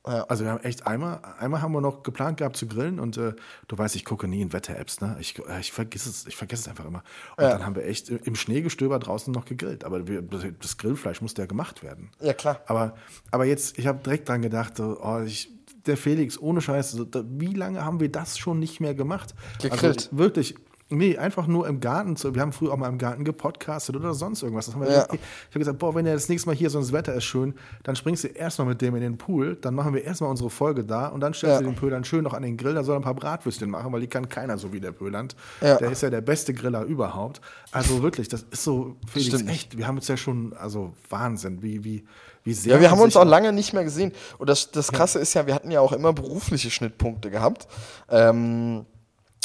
Ja. 0.07 0.23
Also 0.31 0.45
wir 0.45 0.51
haben 0.53 0.65
echt 0.65 0.87
einmal, 0.87 1.21
einmal 1.39 1.61
haben 1.61 1.73
wir 1.73 1.83
noch 1.83 2.03
geplant 2.03 2.39
gehabt 2.39 2.57
zu 2.57 2.67
grillen 2.67 2.99
und 3.01 3.19
äh, 3.19 3.35
du 3.69 3.77
weißt, 3.77 3.97
ich 3.97 4.07
gucke 4.07 4.29
nie 4.29 4.41
in 4.41 4.51
Wetter-Apps, 4.51 5.03
ne? 5.03 5.15
Ich, 5.21 5.39
äh, 5.47 5.61
ich 5.61 5.73
vergesse 5.73 6.09
es, 6.09 6.27
ich 6.27 6.37
vergesse 6.37 6.63
es 6.63 6.69
einfach 6.69 6.87
immer. 6.87 7.03
Und 7.37 7.45
Ja. 7.45 7.51
dann 7.51 7.67
haben 7.67 7.75
wir 7.75 7.85
echt 7.85 8.09
im 8.09 8.35
Schneegestöber 8.35 8.99
draußen 8.99 9.31
noch 9.31 9.45
gegrillt. 9.45 9.85
Aber 9.85 10.07
wir, 10.09 10.23
das 10.23 10.79
Grillfleisch 10.79 11.21
musste 11.21 11.43
ja 11.43 11.47
gemacht 11.47 11.83
werden. 11.83 12.11
ja, 12.19 12.33
klar. 12.33 12.61
Aber, 12.67 12.95
aber 13.31 13.45
jetzt, 13.45 13.79
ich 13.79 13.87
habe 13.87 13.99
direkt 14.03 14.27
dran 14.31 14.41
gedacht, 14.41 14.81
oh, 14.81 15.21
ich, 15.27 15.51
der 15.87 15.97
Felix, 15.97 16.39
ohne 16.39 16.61
Scheiße, 16.61 17.07
wie 17.39 17.55
lange 17.55 17.85
haben 17.85 18.01
wir 18.01 18.11
das 18.11 18.39
schon 18.39 18.59
nicht 18.59 18.81
mehr 18.81 18.95
gemacht? 18.95 19.35
Gegrillt. 19.61 19.85
Also, 19.85 20.19
wirklich. 20.19 20.55
Nee, 20.93 21.17
einfach 21.17 21.47
nur 21.47 21.69
im 21.69 21.79
Garten. 21.79 22.17
Zu, 22.17 22.35
wir 22.35 22.43
haben 22.43 22.51
früher 22.51 22.73
auch 22.73 22.77
mal 22.77 22.89
im 22.89 22.99
Garten 22.99 23.23
gepodcastet 23.23 23.95
oder 23.95 24.13
sonst 24.13 24.43
irgendwas. 24.43 24.67
Ja. 24.67 24.75
Ich 24.75 24.89
habe 24.89 25.19
gesagt, 25.53 25.79
boah, 25.79 25.95
wenn 25.95 26.05
er 26.05 26.15
das 26.15 26.29
nächste 26.29 26.49
Mal 26.49 26.57
hier 26.57 26.69
so 26.69 26.81
das 26.81 26.93
Wetter 26.93 27.15
ist 27.15 27.23
schön, 27.23 27.55
dann 27.85 27.95
springst 27.95 28.25
du 28.25 28.29
erstmal 28.29 28.67
mit 28.67 28.81
dem 28.83 28.97
in 28.97 29.01
den 29.01 29.17
Pool, 29.17 29.55
dann 29.55 29.77
machen 29.77 29.95
wir 29.95 30.03
erstmal 30.03 30.31
unsere 30.31 30.51
Folge 30.51 30.85
da 30.85 31.07
und 31.07 31.21
dann 31.21 31.33
stellst 31.33 31.61
Ja. 31.61 31.63
du 31.63 31.67
den 31.73 31.77
Pöhlern 31.77 32.03
schön 32.03 32.25
noch 32.25 32.35
an 32.35 32.43
den 32.43 32.57
Grill, 32.57 32.75
da 32.75 32.83
soll 32.83 32.97
er 32.97 32.99
ein 32.99 33.05
paar 33.05 33.15
Bratwürstchen 33.15 33.71
machen, 33.71 33.93
weil 33.93 34.01
die 34.01 34.09
kann 34.09 34.29
keiner 34.29 34.59
so 34.59 34.73
wie 34.73 34.81
der 34.81 34.91
Pöhland. 34.91 35.37
Ja. 35.61 35.77
Der 35.77 35.93
ist 35.93 36.03
ja 36.03 36.11
der 36.11 36.23
beste 36.23 36.53
Griller 36.55 36.83
überhaupt. 36.83 37.41
Also 37.71 38.03
wirklich, 38.03 38.27
das 38.27 38.43
ist 38.51 38.65
so, 38.65 38.97
Felix, 39.07 39.33
Stimmt. 39.37 39.49
echt, 39.49 39.79
wir 39.79 39.87
haben 39.87 39.97
uns 39.97 40.09
ja 40.09 40.17
schon, 40.17 40.55
also 40.55 40.93
Wahnsinn, 41.09 41.63
wie, 41.63 41.85
wie, 41.85 42.05
wie 42.45 42.55
sehr 42.55 42.75
Ja, 42.75 42.81
wir 42.81 42.91
haben 42.91 43.01
uns 43.01 43.17
auch 43.17 43.25
lange 43.25 43.53
nicht 43.53 43.73
mehr 43.73 43.85
gesehen. 43.85 44.13
Und 44.39 44.49
das, 44.49 44.71
das 44.71 44.93
Krasse 44.93 45.19
ist 45.19 45.35
ja, 45.35 45.47
wir 45.47 45.55
hatten 45.55 45.71
ja 45.71 45.81
auch 45.81 45.93
immer 45.93 46.13
berufliche 46.13 46.71
Schnittpunkte 46.71 47.31
gehabt. 47.31 47.69
Ähm, 48.09 48.87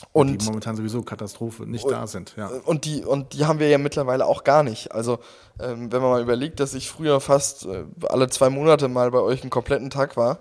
die 0.01 0.05
und, 0.12 0.45
momentan 0.45 0.75
sowieso 0.75 1.01
Katastrophe 1.03 1.63
nicht 1.63 1.89
da 1.89 2.05
sind. 2.05 2.36
Ja. 2.36 2.49
und, 2.65 2.86
die, 2.86 3.03
und 3.03 3.34
die 3.34 3.45
haben 3.45 3.60
wir 3.60 3.69
ja 3.69 3.77
mittlerweile 3.77 4.25
auch 4.25 4.43
gar 4.43 4.62
nicht. 4.63 4.91
Also, 4.91 5.19
ähm, 5.60 5.91
wenn 5.91 6.01
man 6.01 6.12
mal 6.12 6.21
überlegt, 6.21 6.60
dass 6.60 6.73
ich 6.73 6.89
früher 6.89 7.21
fast 7.21 7.65
äh, 7.65 7.86
alle 8.10 8.29
zwei 8.29 8.49
Monate 8.49 8.88
mal 8.88 9.12
bei 9.12 9.19
euch 9.19 9.41
einen 9.41 9.49
kompletten 9.49 9.89
Tag 9.89 10.17
war, 10.17 10.39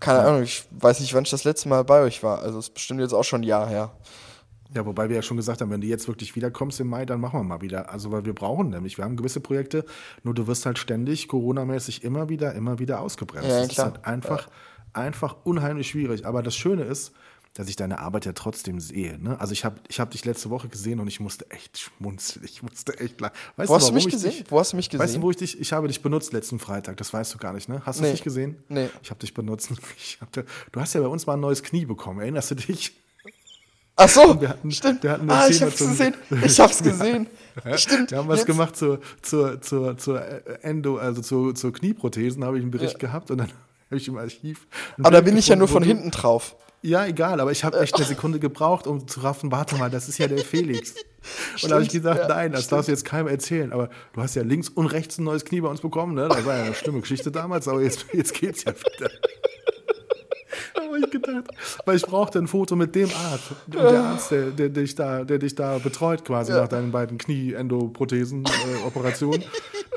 keine 0.00 0.20
Ahnung, 0.20 0.42
ich 0.42 0.64
weiß 0.70 1.00
nicht, 1.00 1.14
wann 1.14 1.24
ich 1.24 1.30
das 1.30 1.44
letzte 1.44 1.68
Mal 1.68 1.84
bei 1.84 2.00
euch 2.00 2.22
war. 2.22 2.40
Also, 2.40 2.58
es 2.58 2.68
ist 2.68 2.74
bestimmt 2.74 3.00
jetzt 3.00 3.12
auch 3.12 3.24
schon 3.24 3.42
ein 3.42 3.44
Jahr 3.44 3.68
her. 3.68 3.90
Ja, 4.74 4.84
wobei 4.84 5.08
wir 5.08 5.16
ja 5.16 5.22
schon 5.22 5.36
gesagt 5.38 5.60
haben, 5.60 5.70
wenn 5.70 5.80
du 5.80 5.86
jetzt 5.86 6.08
wirklich 6.08 6.36
wiederkommst 6.36 6.78
im 6.80 6.88
Mai, 6.88 7.06
dann 7.06 7.20
machen 7.20 7.40
wir 7.40 7.44
mal 7.44 7.60
wieder. 7.62 7.90
Also, 7.90 8.12
weil 8.12 8.24
wir 8.26 8.34
brauchen 8.34 8.70
nämlich, 8.70 8.98
wir 8.98 9.04
haben 9.04 9.16
gewisse 9.16 9.40
Projekte, 9.40 9.84
nur 10.24 10.34
du 10.34 10.46
wirst 10.46 10.66
halt 10.66 10.78
ständig 10.78 11.26
Corona-mäßig 11.28 12.04
immer 12.04 12.28
wieder, 12.28 12.54
immer 12.54 12.78
wieder 12.78 13.00
ausgebremst. 13.00 13.48
Ja, 13.48 13.60
das 13.62 13.72
ist 13.72 13.78
halt 13.78 14.04
einfach, 14.04 14.48
einfach 14.92 15.36
unheimlich 15.44 15.88
schwierig. 15.88 16.26
Aber 16.26 16.42
das 16.42 16.54
Schöne 16.54 16.82
ist, 16.82 17.12
dass 17.54 17.68
ich 17.68 17.76
deine 17.76 17.98
Arbeit 17.98 18.24
ja 18.26 18.32
trotzdem 18.34 18.78
sehe. 18.78 19.18
Ne? 19.18 19.40
Also 19.40 19.52
ich 19.52 19.64
habe 19.64 19.80
ich 19.88 19.98
hab 19.98 20.10
dich 20.10 20.24
letzte 20.24 20.50
Woche 20.50 20.68
gesehen 20.68 21.00
und 21.00 21.08
ich 21.08 21.18
musste 21.18 21.50
echt 21.50 21.78
schmunzeln. 21.78 22.44
Ich 22.44 22.62
musste 22.62 22.96
echt 23.00 23.20
lachen. 23.20 23.32
Weißt 23.56 23.70
Wo 23.70 23.74
hast 23.74 23.88
du 23.88 23.94
mich 23.94 24.06
ich 24.06 24.12
gesehen? 24.12 24.30
Dich, 24.30 24.44
Wo 24.50 24.60
hast 24.60 24.72
du 24.74 24.76
mich 24.76 24.86
Weißt 24.86 24.94
du, 24.94 24.98
gesehen? 25.00 25.22
wo 25.22 25.30
ich 25.30 25.38
dich, 25.38 25.58
ich 25.58 25.72
habe 25.72 25.88
dich 25.88 26.02
benutzt 26.02 26.32
letzten 26.32 26.58
Freitag, 26.60 26.98
das 26.98 27.12
weißt 27.12 27.34
du 27.34 27.38
gar 27.38 27.54
nicht, 27.54 27.68
ne? 27.68 27.82
Hast 27.84 27.98
du 28.00 28.04
Nee. 28.04 28.12
nicht 28.12 28.22
gesehen? 28.22 28.62
Nee. 28.68 28.90
Ich 29.02 29.10
habe 29.10 29.18
dich 29.18 29.32
benutzt. 29.34 29.70
Ich 29.96 30.18
hab, 30.20 30.30
du 30.32 30.42
hast 30.80 30.94
ja 30.94 31.00
bei 31.00 31.08
uns 31.08 31.26
mal 31.26 31.34
ein 31.34 31.40
neues 31.40 31.62
Knie 31.62 31.86
bekommen, 31.86 32.20
erinnerst 32.20 32.50
du 32.50 32.54
dich? 32.54 32.94
Ach 34.00 34.08
so, 34.08 34.40
Wir 34.40 34.48
hatten- 34.50 34.70
stimmt. 34.70 35.02
wir 35.02 35.10
hatten 35.10 35.28
ah, 35.30 35.48
ich 35.48 35.60
hab's 35.60 35.76
zum- 35.76 35.88
gesehen. 35.90 36.14
Ich 36.44 36.60
hab's 36.60 36.82
gesehen. 36.82 37.26
stimmt. 37.76 38.10
Wir 38.12 38.18
haben 38.18 38.28
was 38.28 38.38
Jetzt- 38.40 38.46
gemacht 38.46 38.76
zur, 38.76 39.00
zur, 39.22 39.60
zur, 39.60 39.98
zur 39.98 40.22
Endo, 40.64 40.96
also 40.98 41.20
zur, 41.20 41.54
zur 41.54 41.72
Knieprothesen, 41.72 42.44
habe 42.44 42.58
ich 42.58 42.62
einen 42.62 42.70
Bericht 42.70 42.98
gehabt 43.00 43.30
und 43.32 43.38
dann 43.38 43.48
habe 43.90 43.96
ich 43.96 44.06
im 44.08 44.16
Archiv. 44.16 44.66
Aber 44.98 45.10
da 45.10 45.20
bin 45.20 45.36
ich 45.36 45.48
ja 45.48 45.56
nur 45.56 45.68
von 45.68 45.82
hinten 45.82 46.10
drauf. 46.12 46.54
Ja, 46.80 47.04
egal, 47.06 47.40
aber 47.40 47.50
ich 47.50 47.64
habe 47.64 47.80
echt 47.80 47.96
eine 47.96 48.04
Sekunde 48.06 48.38
gebraucht, 48.38 48.86
um 48.86 49.08
zu 49.08 49.18
raffen, 49.20 49.50
warte 49.50 49.74
mal, 49.76 49.90
das 49.90 50.08
ist 50.08 50.18
ja 50.18 50.28
der 50.28 50.38
Felix. 50.38 50.94
und 51.60 51.68
da 51.70 51.74
habe 51.74 51.82
ich 51.82 51.88
Stimmt, 51.88 52.04
gesagt, 52.04 52.20
ja, 52.20 52.28
nein, 52.28 52.52
das 52.52 52.68
darfst 52.68 52.86
du 52.86 52.92
jetzt 52.92 53.04
keinem 53.04 53.26
erzählen. 53.26 53.72
Aber 53.72 53.90
du 54.12 54.22
hast 54.22 54.36
ja 54.36 54.42
links 54.44 54.68
und 54.68 54.86
rechts 54.86 55.18
ein 55.18 55.24
neues 55.24 55.44
Knie 55.44 55.60
bei 55.60 55.68
uns 55.68 55.80
bekommen, 55.80 56.14
ne? 56.14 56.28
Das 56.28 56.44
war 56.46 56.56
ja 56.56 56.62
eine 56.62 56.74
schlimme 56.74 57.00
Geschichte 57.00 57.32
damals, 57.32 57.66
aber 57.66 57.82
jetzt, 57.82 58.06
jetzt 58.12 58.32
geht's 58.32 58.62
ja 58.62 58.72
wieder. 58.72 59.10
habe 60.88 60.98
ich 60.98 61.10
gedacht, 61.10 61.44
weil 61.84 61.96
ich 61.96 62.06
brauchte 62.06 62.38
ein 62.38 62.46
Foto 62.46 62.76
mit 62.76 62.94
dem 62.94 63.08
Arzt. 63.10 63.50
Und 63.66 63.74
der 63.74 64.00
Arzt, 64.04 64.30
der, 64.30 64.50
der, 64.50 64.68
dich, 64.68 64.94
da, 64.94 65.24
der 65.24 65.38
dich 65.38 65.54
da 65.54 65.78
betreut 65.78 66.24
quasi 66.24 66.52
nach 66.52 66.68
deinen 66.68 66.92
beiden 66.92 67.18
Knie-Endoprothesen-Operationen. 67.18 69.44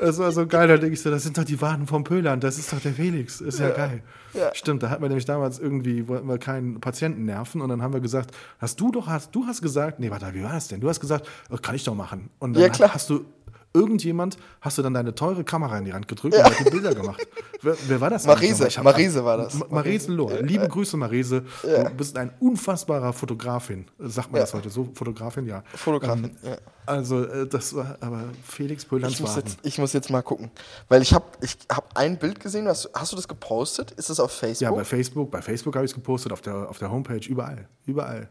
Es 0.00 0.18
war 0.18 0.32
so 0.32 0.46
geil, 0.46 0.68
da 0.68 0.76
denke 0.78 0.94
ich 0.94 1.02
so, 1.02 1.10
das 1.10 1.22
sind 1.22 1.38
doch 1.38 1.44
die 1.44 1.60
Waden 1.60 1.86
vom 1.86 2.02
Pöland, 2.02 2.42
das 2.42 2.58
ist 2.58 2.72
doch 2.72 2.80
der 2.80 2.92
Felix. 2.92 3.40
Ist 3.40 3.60
ja, 3.60 3.70
geil. 3.70 4.02
Ja. 4.34 4.50
Stimmt, 4.54 4.82
da 4.82 4.90
hatten 4.90 5.02
wir 5.02 5.08
nämlich 5.08 5.26
damals 5.26 5.58
irgendwie, 5.58 6.08
wollten 6.08 6.26
wir 6.26 6.38
keinen 6.38 6.80
Patienten 6.80 7.24
nerven 7.24 7.60
und 7.60 7.68
dann 7.68 7.82
haben 7.82 7.92
wir 7.92 8.00
gesagt, 8.00 8.34
hast 8.58 8.80
du 8.80 8.90
doch, 8.90 9.06
hast, 9.06 9.34
du 9.34 9.46
hast 9.46 9.62
gesagt, 9.62 10.00
nee, 10.00 10.10
warte, 10.10 10.26
wie 10.32 10.42
war 10.42 10.56
es 10.56 10.68
denn? 10.68 10.80
Du 10.80 10.88
hast 10.88 11.00
gesagt, 11.00 11.28
oh, 11.50 11.56
kann 11.60 11.74
ich 11.74 11.84
doch 11.84 11.94
machen. 11.94 12.30
Und 12.38 12.54
dann 12.54 12.62
Ja, 12.62 12.68
klar. 12.70 12.94
hast 12.94 13.10
du 13.10 13.24
irgendjemand, 13.74 14.36
hast 14.60 14.78
du 14.78 14.82
dann 14.82 14.94
deine 14.94 15.14
teure 15.14 15.44
Kamera 15.44 15.78
in 15.78 15.84
die 15.86 15.92
Hand 15.92 16.08
gedrückt 16.08 16.36
und 16.36 16.44
hat 16.44 16.58
die 16.60 16.70
Bilder 16.70 16.94
gemacht. 16.94 17.26
Wer, 17.64 17.76
wer 17.86 18.00
war 18.00 18.10
das? 18.10 18.26
Marise? 18.26 18.66
Ich 18.66 18.82
Marise 18.82 19.24
war 19.24 19.36
das. 19.36 19.54
Ma- 19.54 19.66
Marise 19.70 20.10
Lohr. 20.10 20.42
Liebe 20.42 20.66
Grüße, 20.66 20.96
Marise. 20.96 21.44
Du 21.62 21.90
bist 21.96 22.16
ein 22.18 22.32
unfassbarer 22.40 23.12
Fotografin. 23.12 23.84
Sagt 24.00 24.32
man 24.32 24.40
Ja. 24.40 24.42
das 24.46 24.54
heute 24.54 24.68
so? 24.68 24.88
Fotografin, 24.94 25.46
ja. 25.46 25.62
Fotografin, 25.76 26.36
ja. 26.42 26.56
Also, 26.86 27.24
äh, 27.24 27.46
das 27.46 27.72
war 27.76 27.96
aber 28.00 28.24
Felix 28.44 28.82
Ich 28.82 28.88
Pöllans 28.88 29.20
muss, 29.20 29.36
jetzt, 29.36 29.58
ich 29.62 29.78
muss 29.78 29.92
jetzt 29.92 30.10
mal 30.10 30.22
gucken. 30.22 30.50
Weil 30.88 31.02
ich 31.02 31.14
habe 31.14 31.24
ich 31.40 31.56
hab 31.70 31.96
ein 31.96 32.18
Bild 32.18 32.40
gesehen. 32.40 32.66
Hast, 32.66 32.90
hast 32.92 33.12
du 33.12 33.16
das 33.16 33.28
gepostet? 33.28 33.92
Ist 33.92 34.10
das 34.10 34.18
auf 34.18 34.32
Ja, 34.32 34.48
Facebook? 34.48 34.76
bei 34.78 34.84
Facebook, 34.84 35.30
bei 35.30 35.40
Facebook 35.42 35.76
habe 35.76 35.84
ich 35.84 35.92
es 35.92 35.94
gepostet, 35.94 36.32
auf 36.32 36.40
der, 36.40 36.68
auf 36.68 36.78
der 36.78 36.90
Homepage, 36.90 37.24
überall. 37.28 37.68
Überall. 37.86 38.28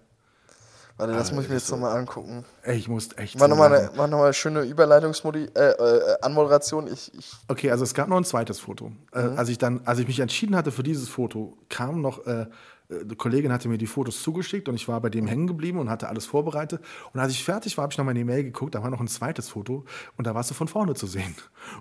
Warte, 1.01 1.13
das 1.13 1.31
Ah, 1.31 1.35
muss 1.35 1.43
ich 1.45 1.49
mir 1.49 1.55
jetzt 1.55 1.71
nochmal 1.71 1.97
angucken. 1.97 2.45
Ey, 2.61 2.77
ich 2.77 2.87
muss 2.87 3.09
echt. 3.17 3.35
Mach 3.35 3.41
so 3.41 3.47
nochmal 3.49 3.73
eine, 3.73 3.89
mach 3.95 4.07
noch 4.07 4.21
eine 4.21 4.33
schöne 4.33 4.61
Überleitungsmodi 4.61 5.49
äh, 5.55 5.59
äh, 5.71 6.15
Anmoderation. 6.21 6.85
Ich, 6.87 7.11
ich, 7.17 7.31
Okay, 7.47 7.71
also 7.71 7.83
es 7.83 7.93
gab 7.95 8.07
noch 8.07 8.17
ein 8.17 8.23
zweites 8.23 8.59
Foto. 8.59 8.91
Äh, 9.13 9.23
Mhm. 9.23 9.37
als, 9.39 9.49
ich 9.49 9.57
dann, 9.57 9.81
als 9.85 9.97
ich 9.99 10.07
mich 10.07 10.19
entschieden 10.19 10.55
hatte 10.55 10.71
für 10.71 10.83
dieses 10.83 11.09
Foto, 11.09 11.57
kam 11.69 12.01
noch, 12.01 12.25
äh, 12.27 12.45
eine 12.91 13.15
Kollegin 13.15 13.51
hatte 13.53 13.67
mir 13.69 13.77
die 13.77 13.87
Fotos 13.87 14.21
zugeschickt 14.21 14.67
und 14.69 14.75
ich 14.75 14.87
war 14.87 14.99
bei 15.01 15.09
dem 15.09 15.25
hängen 15.25 15.47
geblieben 15.47 15.79
und 15.79 15.89
hatte 15.89 16.07
alles 16.09 16.25
vorbereitet. 16.25 16.81
Und 17.13 17.19
als 17.19 17.31
ich 17.31 17.43
fertig 17.43 17.77
war, 17.77 17.83
habe 17.83 17.93
ich 17.93 17.97
noch 17.97 18.05
mal 18.05 18.11
in 18.11 18.17
die 18.17 18.23
Mail 18.25 18.43
geguckt, 18.43 18.75
da 18.75 18.83
war 18.83 18.89
noch 18.91 18.99
ein 18.99 19.07
zweites 19.07 19.49
Foto 19.49 19.85
und 20.17 20.27
da 20.27 20.35
warst 20.35 20.51
du 20.51 20.53
von 20.53 20.67
vorne 20.67 20.93
zu 20.93 21.07
sehen. 21.07 21.33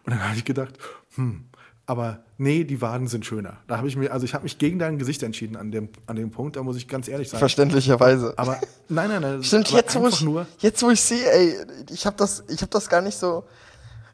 Und 0.04 0.12
dann 0.14 0.24
habe 0.24 0.37
ich 0.37 0.44
gedacht, 0.44 0.78
hm, 1.16 1.44
aber 1.90 2.22
nee, 2.38 2.62
die 2.62 2.81
Waden 2.81 3.09
sind 3.09 3.26
schöner. 3.26 3.57
Da 3.66 3.76
habe 3.79 3.88
ich 3.88 3.96
mir, 3.96 4.12
also 4.12 4.24
ich 4.24 4.33
habe 4.33 4.44
mich 4.44 4.59
gegen 4.59 4.79
dein 4.79 4.96
Gesicht 4.96 5.24
entschieden 5.24 5.57
an 5.57 5.72
dem, 5.72 5.88
an 6.07 6.14
dem 6.14 6.31
Punkt, 6.31 6.55
da 6.55 6.62
muss 6.62 6.76
ich 6.76 6.87
ganz 6.87 7.09
ehrlich 7.09 7.29
sein. 7.31 7.40
verständlicherweise. 7.40 8.33
Aber 8.37 8.61
nein, 8.88 9.09
nein, 9.09 9.20
nein. 9.22 9.42
Stimmt, 9.42 9.72
jetzt 9.72 9.96
wo, 9.98 10.07
ich, 10.07 10.24
jetzt 10.62 10.81
wo 10.85 10.90
ich 10.90 11.00
sehe, 11.00 11.29
ey, 11.33 11.57
ich 11.90 12.07
habe 12.07 12.16
das, 12.16 12.44
ich 12.48 12.62
hab 12.62 12.70
das 12.70 12.88
gar 12.88 13.00
nicht 13.00 13.18
so, 13.18 13.42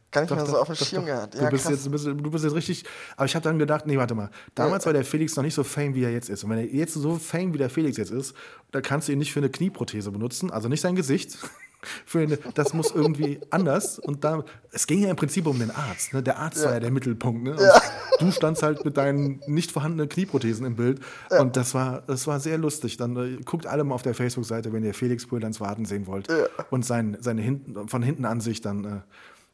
gar 0.09 0.21
nicht 0.21 0.31
Doch, 0.31 0.37
mehr 0.37 0.45
so 0.47 0.53
doch, 0.53 0.61
auf 0.61 0.67
dem 0.67 0.75
Schirm 0.75 1.01
doch. 1.05 1.13
gehabt. 1.13 1.35
Du, 1.35 1.37
Ja, 1.37 1.49
bist 1.51 1.65
krass. 1.65 1.73
jetzt, 1.73 1.85
du, 1.85 1.91
bist, 1.91 2.05
du 2.07 2.15
bist 2.31 2.43
jetzt 2.43 2.55
richtig. 2.55 2.83
Aber 3.15 3.25
ich 3.27 3.35
habe 3.35 3.43
dann 3.43 3.59
gedacht, 3.59 3.85
nee, 3.85 3.95
warte 3.95 4.15
mal. 4.15 4.31
Damals 4.55 4.87
war 4.87 4.93
der 4.93 5.05
Felix 5.05 5.35
noch 5.35 5.43
nicht 5.43 5.53
so 5.53 5.63
fame, 5.63 5.93
wie 5.93 6.03
er 6.03 6.11
jetzt 6.11 6.29
ist. 6.31 6.43
Und 6.43 6.49
wenn 6.49 6.57
er 6.57 6.65
jetzt 6.65 6.95
so 6.95 7.15
fame, 7.17 7.53
wie 7.53 7.59
der 7.59 7.69
Felix 7.69 7.97
jetzt 7.97 8.11
ist, 8.11 8.33
da 8.71 8.81
kannst 8.81 9.07
du 9.07 9.11
ihn 9.11 9.19
nicht 9.19 9.31
für 9.31 9.39
eine 9.39 9.49
Knieprothese 9.51 10.09
benutzen, 10.11 10.49
also 10.49 10.67
nicht 10.67 10.81
sein 10.81 10.95
Gesicht. 10.95 11.37
Für 12.05 12.19
eine, 12.19 12.37
das 12.53 12.73
muss 12.73 12.91
irgendwie 12.91 13.39
anders. 13.49 13.99
Und 13.99 14.23
da, 14.23 14.43
es 14.71 14.87
ging 14.87 15.01
ja 15.03 15.09
im 15.09 15.15
Prinzip 15.15 15.47
um 15.47 15.57
den 15.59 15.71
Arzt. 15.71 16.13
Ne? 16.13 16.21
Der 16.23 16.39
Arzt 16.39 16.63
war 16.63 16.73
ja 16.73 16.79
der 16.79 16.91
Mittelpunkt. 16.91 17.43
Ne? 17.43 17.51
Und 17.51 17.59
Du 18.19 18.31
standst 18.31 18.63
halt 18.63 18.83
mit 18.83 18.97
deinen 18.97 19.41
nicht 19.45 19.71
vorhandenen 19.71 20.09
Knieprothesen 20.09 20.65
im 20.65 20.75
Bild. 20.75 20.99
Und 21.39 21.55
das 21.55 21.73
war, 21.73 22.01
das 22.07 22.25
war 22.27 22.39
sehr 22.39 22.57
lustig. 22.57 22.97
Dann 22.97 23.15
äh, 23.15 23.37
guckt 23.43 23.67
alle 23.67 23.83
mal 23.83 23.93
auf 23.95 24.01
der 24.01 24.13
Facebook-Seite, 24.15 24.73
wenn 24.73 24.83
ihr 24.83 24.93
Felix 24.93 25.27
Pöhlans 25.27 25.59
Waden 25.61 25.85
sehen 25.85 26.07
wollt. 26.07 26.27
Und 26.71 26.85
sein, 26.85 27.17
seine 27.21 27.41
hinten, 27.41 27.87
von 27.87 28.01
hinten 28.01 28.25
Ansicht 28.25 28.65
dann. 28.65 28.83
Äh, 28.85 28.89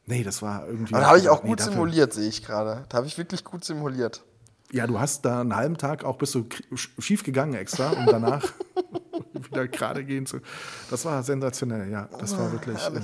nee, 0.05 0.23
das 0.23 0.41
war 0.41 0.65
irgendwie. 0.67 0.93
Aber 0.93 1.01
da 1.01 1.07
habe 1.09 1.19
ich 1.19 1.27
auch 1.29 1.43
nee, 1.43 1.49
gut 1.49 1.59
dafür- 1.59 1.73
simuliert, 1.73 2.13
sehe 2.13 2.29
ich 2.29 2.43
gerade. 2.45 2.85
Da 2.89 2.97
habe 2.97 3.07
ich 3.07 3.17
wirklich 3.17 3.43
gut 3.43 3.65
simuliert. 3.65 4.23
Ja, 4.73 4.87
du 4.87 4.99
hast 4.99 5.23
da 5.23 5.41
einen 5.41 5.55
halben 5.55 5.77
Tag 5.77 6.03
auch 6.03 6.17
bist 6.17 6.33
du 6.33 6.47
schief 6.73 7.23
gegangen 7.23 7.53
extra, 7.53 7.91
um 7.91 8.07
danach 8.07 8.43
wieder 9.33 9.67
gerade 9.67 10.03
gehen 10.03 10.25
zu. 10.25 10.39
Das 10.89 11.05
war 11.05 11.21
sensationell, 11.21 11.91
ja. 11.91 12.09
Das 12.19 12.35
war 12.37 12.51
wirklich. 12.51 12.77
Äh, 12.77 12.99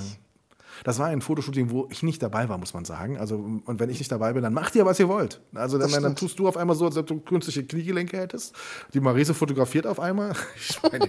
das 0.84 0.98
war 0.98 1.08
ein 1.08 1.22
Fotoshooting, 1.22 1.70
wo 1.70 1.88
ich 1.92 2.02
nicht 2.02 2.24
dabei 2.24 2.50
war, 2.50 2.58
muss 2.58 2.74
man 2.74 2.86
sagen. 2.86 3.20
Also, 3.20 3.36
und 3.38 3.80
wenn 3.80 3.90
ich 3.92 4.00
nicht 4.00 4.12
dabei 4.12 4.34
bin, 4.34 4.42
dann 4.42 4.54
macht 4.54 4.76
ihr, 4.76 4.86
was 4.86 5.00
ihr 5.00 5.10
wollt. 5.10 5.42
Also, 5.54 5.78
dann, 5.78 5.92
dann 5.92 6.16
tust 6.16 6.40
du 6.40 6.48
auf 6.48 6.58
einmal 6.58 6.76
so, 6.76 6.86
als 6.86 6.98
ob 6.98 7.06
du 7.06 7.20
künstliche 7.20 7.64
Kniegelenke 7.64 8.18
hättest. 8.18 8.56
Die 8.96 9.00
Marise 9.00 9.36
fotografiert 9.36 9.86
auf 9.86 10.00
einmal. 10.00 10.34
Ich 10.56 10.82
meine, 10.82 11.08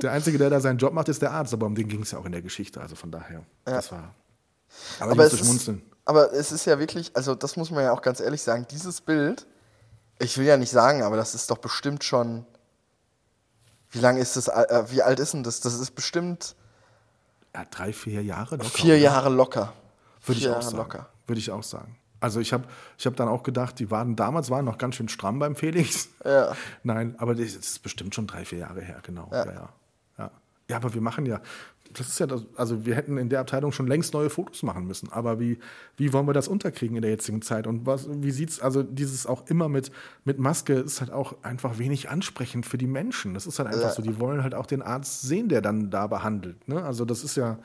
der 0.00 0.12
Einzige, 0.12 0.38
der 0.38 0.48
da 0.48 0.60
seinen 0.60 0.78
Job 0.78 0.94
macht, 0.94 1.08
ist 1.08 1.20
der 1.20 1.32
Arzt. 1.32 1.52
Aber 1.52 1.66
um 1.66 1.74
den 1.74 1.88
ging 1.88 2.00
es 2.02 2.12
ja 2.12 2.18
auch 2.18 2.24
in 2.24 2.32
der 2.32 2.42
Geschichte. 2.42 2.80
Also 2.80 2.96
von 2.96 3.10
daher, 3.10 3.44
das 3.64 3.92
war. 3.92 4.14
Aber, 5.00 5.12
Aber 5.12 5.26
ich 5.26 5.32
es, 5.32 5.38
musste 5.40 5.44
schmunzeln. 5.44 5.78
ist, 5.78 5.84
aber 6.06 6.32
es 6.32 6.52
ist 6.52 6.64
ja 6.64 6.78
wirklich, 6.78 7.10
also 7.14 7.34
das 7.34 7.56
muss 7.56 7.70
man 7.70 7.84
ja 7.84 7.92
auch 7.92 8.02
ganz 8.02 8.20
ehrlich 8.20 8.42
sagen, 8.42 8.66
dieses 8.70 9.00
Bild, 9.00 9.46
ich 10.18 10.38
will 10.38 10.46
ja 10.46 10.56
nicht 10.56 10.70
sagen, 10.70 11.02
aber 11.02 11.16
das 11.16 11.34
ist 11.34 11.50
doch 11.50 11.58
bestimmt 11.58 12.04
schon, 12.04 12.46
wie 13.90 14.00
lange 14.00 14.20
ist 14.20 14.36
das, 14.36 14.48
äh, 14.48 14.84
wie 14.88 15.02
alt 15.02 15.20
ist 15.20 15.34
denn 15.34 15.42
das? 15.42 15.60
Das 15.60 15.74
ist 15.74 15.92
bestimmt, 15.92 16.56
ja, 17.54 17.64
drei, 17.70 17.92
vier 17.92 18.22
Jahre 18.22 18.56
locker. 18.56 18.68
Vier 18.68 18.98
Jahre 18.98 19.30
locker. 19.30 19.72
Würde 20.24 20.40
ich 20.40 20.46
auch 20.48 20.52
Jahre 20.52 20.62
sagen. 20.62 20.76
locker. 20.76 21.08
Würde 21.26 21.38
ich 21.38 21.50
auch 21.50 21.62
sagen. 21.62 21.98
Also 22.20 22.40
ich 22.40 22.52
habe 22.52 22.64
ich 22.98 23.06
hab 23.06 23.16
dann 23.16 23.28
auch 23.28 23.42
gedacht, 23.42 23.78
die 23.78 23.90
waren 23.90 24.16
damals 24.16 24.50
waren 24.50 24.64
noch 24.64 24.78
ganz 24.78 24.96
schön 24.96 25.08
stramm 25.08 25.38
beim 25.38 25.56
Felix. 25.56 26.08
Ja. 26.24 26.54
Nein, 26.82 27.14
aber 27.18 27.34
das 27.34 27.54
ist 27.54 27.82
bestimmt 27.82 28.14
schon 28.14 28.26
drei, 28.26 28.44
vier 28.44 28.58
Jahre 28.58 28.80
her, 28.82 29.00
genau. 29.02 29.28
Ja, 29.32 29.46
ja. 29.46 29.52
Ja, 29.52 29.68
ja 30.70 30.76
aber 30.76 30.94
wir 30.94 31.00
machen 31.00 31.26
ja, 31.26 31.40
das 31.92 32.08
ist 32.08 32.18
ja 32.18 32.26
das, 32.26 32.44
also 32.56 32.84
wir 32.84 32.94
hätten 32.96 33.16
in 33.16 33.28
der 33.28 33.40
Abteilung 33.40 33.72
schon 33.72 33.86
längst 33.86 34.12
neue 34.12 34.28
Fotos 34.28 34.62
machen 34.64 34.86
müssen. 34.86 35.10
Aber 35.12 35.38
wie, 35.38 35.58
wie 35.96 36.12
wollen 36.12 36.26
wir 36.26 36.32
das 36.32 36.48
unterkriegen 36.48 36.96
in 36.96 37.02
der 37.02 37.12
jetzigen 37.12 37.42
Zeit? 37.42 37.66
Und 37.66 37.86
was, 37.86 38.08
wie 38.10 38.32
sieht's, 38.32 38.60
also 38.60 38.82
dieses 38.82 39.26
auch 39.26 39.46
immer 39.48 39.68
mit, 39.68 39.90
mit 40.24 40.38
Maske 40.38 40.74
ist 40.74 41.00
halt 41.00 41.12
auch 41.12 41.42
einfach 41.42 41.78
wenig 41.78 42.10
ansprechend 42.10 42.66
für 42.66 42.76
die 42.76 42.88
Menschen. 42.88 43.34
Das 43.34 43.46
ist 43.46 43.58
halt 43.58 43.68
einfach 43.68 43.88
Ja. 43.88 43.92
so, 43.92 44.02
die 44.02 44.18
wollen 44.18 44.42
halt 44.42 44.54
auch 44.54 44.66
den 44.66 44.82
Arzt 44.82 45.22
sehen, 45.22 45.48
der 45.48 45.62
dann 45.62 45.90
da 45.90 46.06
behandelt. 46.08 46.66
Ne? 46.68 46.82
Also 46.82 47.04
das 47.04 47.22
ist 47.22 47.36
ja, 47.36 47.58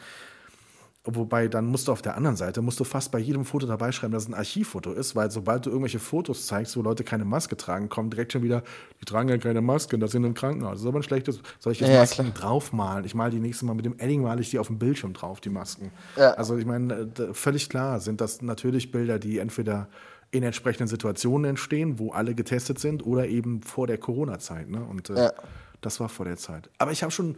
Wobei, 1.04 1.48
dann 1.48 1.66
musst 1.66 1.88
du 1.88 1.92
auf 1.92 2.04
der 2.04 2.16
anderen 2.16 2.36
Seite, 2.36 2.62
musst 2.62 2.80
du 2.80 2.84
fast 2.84 3.12
bei 3.12 3.18
jedem 3.18 3.44
Foto 3.44 3.66
dabei 3.66 3.92
schreiben, 3.92 4.14
dass 4.14 4.24
es 4.24 4.30
ein 4.30 4.36
Archivfoto 4.36 4.92
ist, 4.94 5.16
weil 5.16 5.32
sobald 5.32 5.66
du 5.66 5.72
irgendwelche 5.72 5.98
Fotos 5.98 6.46
zeigst, 6.46 6.78
wo 6.78 6.84
Leute 6.84 7.04
keine 7.04 7.26
Maske 7.26 7.58
tragen, 7.58 7.90
kommen 7.90 8.12
direkt 8.12 8.34
schon 8.34 8.44
wieder, 8.44 8.62
die 9.02 9.06
tragen 9.06 9.28
ja 9.28 9.40
keine 9.40 9.62
Maske, 9.62 9.98
das 9.98 10.12
sind 10.12 10.24
im 10.26 10.36
Krankenhaus. 10.36 10.74
Das 10.74 10.82
ist 10.82 10.88
aber 10.88 11.00
ein 11.00 11.04
schlechtes, 11.04 11.42
soll 11.60 11.74
ich 11.74 11.80
jetzt 11.80 11.90
Ja, 11.90 11.98
Masken 12.02 12.36
draufmalen? 12.36 13.04
Ich 13.06 13.16
male 13.16 13.32
die 13.32 13.40
nächste 13.40 13.66
Mal 13.66 13.74
mit 13.74 13.86
dem 13.86 13.98
Edding, 13.98 14.22
male 14.22 14.42
ich 14.42 14.52
die 14.52 14.60
auf 14.60 14.68
dem 14.68 14.78
Bildschirm 14.78 15.14
drauf, 15.14 15.42
die 15.42 15.50
Masken. 15.50 15.90
Ja. 16.18 16.34
Also 16.34 16.56
ich 16.56 16.68
meine, 16.68 16.94
äh, 17.18 17.34
völlig 17.34 17.68
klar 17.68 18.00
sind 18.00 18.22
das 18.22 18.44
natürlich 18.44 18.92
Bilder, 18.92 19.18
die 19.18 19.40
entweder 19.40 19.88
in 20.30 20.44
entsprechenden 20.44 20.88
Situationen 20.88 21.50
entstehen, 21.50 21.98
wo 21.98 22.12
alle 22.12 22.36
getestet 22.36 22.78
sind, 22.78 23.04
oder 23.06 23.28
eben 23.28 23.64
vor 23.64 23.88
der 23.88 23.98
Corona-Zeit. 23.98 24.70
Ne? 24.70 24.82
Und 24.84 25.10
äh, 25.10 25.16
Ja. 25.16 25.34
das 25.82 26.00
war 26.00 26.10
vor 26.10 26.26
der 26.26 26.38
Zeit. 26.38 26.70
Aber 26.78 26.92
ich 26.92 27.02
habe 27.02 27.12
schon, 27.12 27.38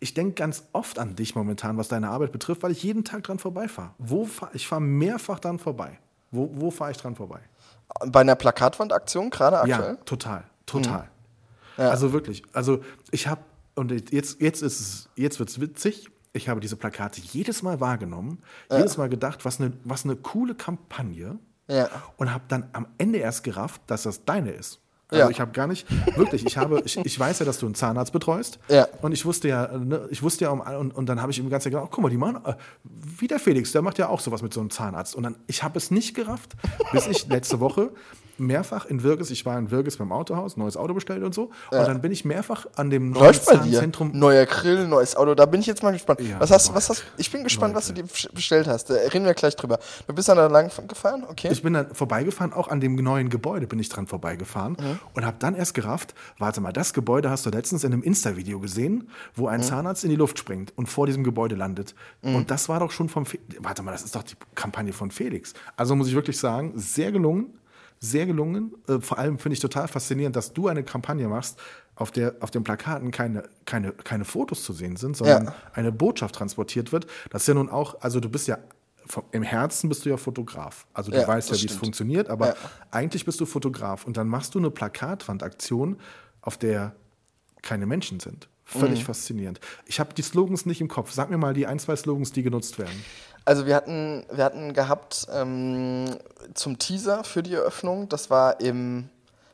ich 0.00 0.14
denke 0.14 0.34
ganz 0.34 0.64
oft 0.72 0.98
an 0.98 1.14
dich 1.14 1.34
momentan, 1.34 1.76
was 1.76 1.88
deine 1.88 2.08
Arbeit 2.08 2.32
betrifft, 2.32 2.62
weil 2.62 2.72
ich 2.72 2.82
jeden 2.82 3.04
Tag 3.04 3.22
dran 3.22 3.38
vorbeifahre. 3.38 3.90
Wo 3.98 4.24
fahr, 4.24 4.50
ich 4.54 4.66
fahre 4.66 4.80
mehrfach 4.80 5.38
dran 5.38 5.58
vorbei. 5.58 5.98
Wo, 6.30 6.50
wo 6.54 6.70
fahre 6.70 6.90
ich 6.90 6.96
dran 6.96 7.14
vorbei? 7.16 7.40
Bei 8.06 8.20
einer 8.20 8.34
Plakatwandaktion 8.36 9.30
gerade 9.30 9.58
aktuell? 9.58 9.94
Ja, 9.96 10.04
total, 10.04 10.44
total. 10.64 11.02
Mhm. 11.02 11.82
Ja. 11.84 11.90
Also 11.90 12.12
wirklich, 12.12 12.42
also 12.52 12.82
ich 13.10 13.26
habe, 13.28 13.42
und 13.74 13.90
jetzt, 14.10 14.40
jetzt 14.40 14.62
ist 14.62 14.80
es, 14.80 15.08
jetzt 15.16 15.38
wird 15.38 15.48
es 15.50 15.60
witzig, 15.60 16.08
ich 16.32 16.48
habe 16.48 16.60
diese 16.60 16.76
Plakate 16.76 17.20
jedes 17.20 17.62
Mal 17.62 17.80
wahrgenommen, 17.80 18.38
jedes 18.70 18.96
Mal 18.96 19.08
gedacht, 19.08 19.44
was 19.44 19.60
eine, 19.60 19.72
was 19.84 20.04
eine 20.04 20.16
coole 20.16 20.54
Kampagne 20.54 21.38
Ja. 21.68 21.88
und 22.16 22.32
habe 22.32 22.44
dann 22.48 22.68
am 22.72 22.86
Ende 22.98 23.18
erst 23.18 23.42
gerafft, 23.44 23.82
dass 23.86 24.04
das 24.04 24.24
deine 24.24 24.52
ist. 24.52 24.79
Also 25.10 25.24
Ja. 25.24 25.30
ich 25.30 25.40
habe 25.40 25.52
gar 25.52 25.66
nicht, 25.66 25.86
wirklich, 26.16 26.44
ich 26.46 26.56
habe, 26.56 26.82
ich, 26.84 26.96
ich 26.98 27.18
weiß 27.18 27.40
ja, 27.40 27.46
dass 27.46 27.58
du 27.58 27.66
einen 27.66 27.74
Zahnarzt 27.74 28.12
betreust. 28.12 28.58
Ja. 28.68 28.86
Und 29.02 29.12
ich 29.12 29.24
wusste 29.24 29.48
ja, 29.48 29.66
ne, 29.78 30.06
ich 30.10 30.22
wusste 30.22 30.44
ja 30.44 30.50
um, 30.50 30.60
und, 30.60 30.94
und 30.94 31.06
dann 31.08 31.20
habe 31.20 31.32
ich 31.32 31.38
ihm 31.38 31.50
ganz 31.50 31.64
gedacht, 31.64 31.84
oh, 31.84 31.88
guck 31.90 32.02
mal, 32.02 32.08
die 32.10 32.16
machen, 32.16 32.38
äh, 32.44 32.54
wie 32.84 33.26
der 33.26 33.38
Felix, 33.38 33.72
der 33.72 33.82
macht 33.82 33.98
ja 33.98 34.08
auch 34.08 34.20
sowas 34.20 34.42
mit 34.42 34.54
so 34.54 34.60
einem 34.60 34.70
Zahnarzt. 34.70 35.14
Und 35.14 35.22
dann, 35.24 35.36
ich 35.46 35.62
habe 35.62 35.76
es 35.78 35.90
nicht 35.90 36.14
gerafft, 36.14 36.54
bis 36.92 37.06
ich 37.06 37.26
letzte 37.28 37.60
Woche 37.60 37.90
mehrfach 38.40 38.86
in 38.86 39.02
Wirges, 39.02 39.30
ich 39.30 39.46
war 39.46 39.58
in 39.58 39.70
Wirges 39.70 39.96
beim 39.98 40.10
Autohaus, 40.12 40.56
neues 40.56 40.76
Auto 40.76 40.94
bestellt 40.94 41.22
und 41.22 41.34
so. 41.34 41.44
Und 41.70 41.78
dann 41.86 42.00
bin 42.00 42.10
ich 42.10 42.24
mehrfach 42.24 42.66
an 42.76 42.90
dem 42.90 43.10
neuen 43.10 43.24
Läuft. 43.26 43.44
Zahnzentrum. 43.44 44.10
Neuer 44.14 44.46
Grill, 44.46 44.88
neues 44.88 45.14
Auto. 45.16 45.34
Da 45.34 45.46
bin 45.46 45.60
ich 45.60 45.66
jetzt 45.66 45.82
mal 45.82 45.92
gespannt. 45.92 46.20
Ja, 46.20 46.40
was 46.40 46.50
hast, 46.50 46.74
was 46.74 46.88
hast, 46.88 47.04
ich 47.16 47.30
bin 47.30 47.44
gespannt, 47.44 47.74
was 47.74 47.86
du 47.88 47.92
dir 47.92 48.04
bestellt 48.32 48.66
hast. 48.66 48.90
Da 48.90 48.94
reden 48.94 49.24
wir 49.24 49.34
gleich 49.34 49.54
drüber. 49.56 49.78
Du 50.06 50.14
bist 50.14 50.28
dann 50.28 50.36
da 50.38 50.46
lang 50.46 50.70
gefahren? 50.88 51.24
Okay. 51.28 51.48
Ich 51.52 51.62
bin 51.62 51.74
dann 51.74 51.94
vorbeigefahren, 51.94 52.52
auch 52.52 52.68
an 52.68 52.80
dem 52.80 52.96
neuen 52.96 53.28
Gebäude 53.28 53.66
bin 53.66 53.78
ich 53.78 53.88
dran 53.88 54.06
vorbeigefahren 54.06 54.76
Mhm. 54.80 54.98
und 55.14 55.24
habe 55.26 55.36
dann 55.38 55.54
erst 55.54 55.74
gerafft, 55.74 56.14
warte 56.38 56.60
mal, 56.60 56.72
das 56.72 56.92
Gebäude 56.92 57.30
hast 57.30 57.44
du 57.46 57.50
letztens 57.50 57.84
in 57.84 57.92
einem 57.92 58.02
Insta-Video 58.02 58.58
gesehen, 58.60 59.08
wo 59.34 59.42
Mhm. 59.44 59.48
ein 59.48 59.62
Zahnarzt 59.62 60.04
in 60.04 60.10
die 60.10 60.16
Luft 60.16 60.38
springt 60.38 60.72
und 60.76 60.88
vor 60.88 61.06
diesem 61.06 61.24
Gebäude 61.24 61.54
landet. 61.54 61.94
Und 62.22 62.50
das 62.50 62.68
war 62.68 62.80
doch 62.80 62.90
schon 62.90 63.08
vom, 63.08 63.26
Fe 63.26 63.38
warte 63.58 63.82
mal, 63.82 63.92
das 63.92 64.02
ist 64.02 64.14
doch 64.14 64.22
die 64.22 64.34
Kampagne 64.54 64.92
von 64.92 65.10
Felix. 65.10 65.52
Also 65.76 65.94
muss 65.96 66.08
ich 66.08 66.14
wirklich 66.14 66.38
sagen, 66.38 66.72
sehr 66.76 67.12
gelungen, 67.12 67.54
sehr 68.00 68.26
gelungen. 68.26 68.74
Äh, 68.88 69.00
vor 69.00 69.18
allem 69.18 69.38
finde 69.38 69.54
ich 69.54 69.60
total 69.60 69.86
faszinierend, 69.86 70.34
dass 70.34 70.52
du 70.52 70.68
eine 70.68 70.82
Kampagne 70.82 71.28
machst, 71.28 71.58
auf 71.94 72.10
der 72.10 72.34
auf 72.40 72.50
den 72.50 72.64
Plakaten 72.64 73.10
keine, 73.10 73.44
keine, 73.66 73.92
keine 73.92 74.24
Fotos 74.24 74.64
zu 74.64 74.72
sehen 74.72 74.96
sind, 74.96 75.16
sondern 75.16 75.44
Ja. 75.46 75.54
eine 75.74 75.92
Botschaft 75.92 76.34
transportiert 76.34 76.92
wird. 76.92 77.06
Das 77.28 77.42
ist 77.42 77.48
ja 77.48 77.54
nun 77.54 77.68
auch, 77.68 78.00
also 78.00 78.18
du 78.20 78.28
bist 78.30 78.48
ja 78.48 78.58
im 79.32 79.42
Herzen 79.42 79.88
bist 79.88 80.04
du 80.04 80.08
ja 80.10 80.16
Fotograf. 80.16 80.86
Also 80.94 81.10
du 81.10 81.18
Ja, 81.18 81.26
weißt 81.26 81.50
ja, 81.50 81.60
wie 81.60 81.66
es 81.66 81.74
funktioniert, 81.74 82.30
aber 82.30 82.48
Ja. 82.48 82.54
eigentlich 82.92 83.24
bist 83.24 83.40
du 83.40 83.46
Fotograf 83.46 84.06
und 84.06 84.16
dann 84.16 84.28
machst 84.28 84.54
du 84.54 84.60
eine 84.60 84.70
Plakatwandaktion, 84.70 85.98
auf 86.42 86.56
der 86.56 86.94
keine 87.62 87.86
Menschen 87.86 88.20
sind. 88.20 88.48
Völlig 88.64 89.00
Mhm. 89.00 89.04
faszinierend. 89.06 89.60
Ich 89.86 89.98
habe 89.98 90.14
die 90.14 90.22
Slogans 90.22 90.64
nicht 90.64 90.80
im 90.80 90.86
Kopf. 90.86 91.10
Sag 91.10 91.28
mir 91.28 91.38
mal 91.38 91.54
die 91.54 91.66
ein, 91.66 91.80
zwei 91.80 91.96
Slogans, 91.96 92.30
die 92.30 92.44
genutzt 92.44 92.78
werden. 92.78 93.02
Also 93.50 93.66
wir 93.66 93.74
hatten, 93.74 94.22
wir 94.30 94.44
hatten 94.44 94.74
gehabt 94.74 95.26
ähm, 95.34 96.04
zum 96.54 96.78
Teaser 96.78 97.24
für 97.24 97.42
die 97.42 97.54
Eröffnung, 97.54 98.08
das 98.08 98.30
war 98.30 98.60
im 98.60 99.08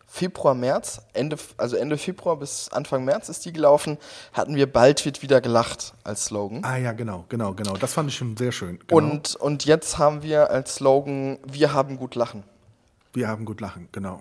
Februar, 0.07 0.55
März, 0.55 1.01
Ende, 1.15 1.39
also 1.57 1.77
Ende 1.77 1.97
Februar 1.97 2.37
bis 2.37 2.69
Anfang 2.69 3.07
März 3.07 3.31
ist 3.31 3.47
die 3.47 3.55
gelaufen, 3.55 3.97
hatten 4.35 4.55
wir 4.55 4.71
bald 4.71 5.07
wird 5.07 5.23
wieder 5.23 5.41
gelacht 5.41 5.95
als 6.05 6.27
Slogan. 6.27 6.63
Ah 6.63 6.77
ja, 6.77 6.93
genau, 6.93 7.25
genau, 7.31 7.55
genau. 7.55 7.75
Das 7.79 7.95
fand 7.95 8.11
ich 8.11 8.17
schon 8.17 8.37
sehr 8.37 8.53
schön. 8.53 8.79
Genau. 8.87 8.99
Und, 8.99 9.35
und 9.37 9.65
jetzt 9.65 9.97
haben 9.97 10.23
wir 10.23 10.51
als 10.51 10.75
Slogan, 10.75 11.39
wir 11.51 11.73
haben 11.73 11.97
gut 11.97 12.17
lachen. 12.17 12.43
Wir 13.15 13.29
haben 13.29 13.47
gut 13.47 13.63
lachen, 13.63 13.89
genau. 13.93 14.21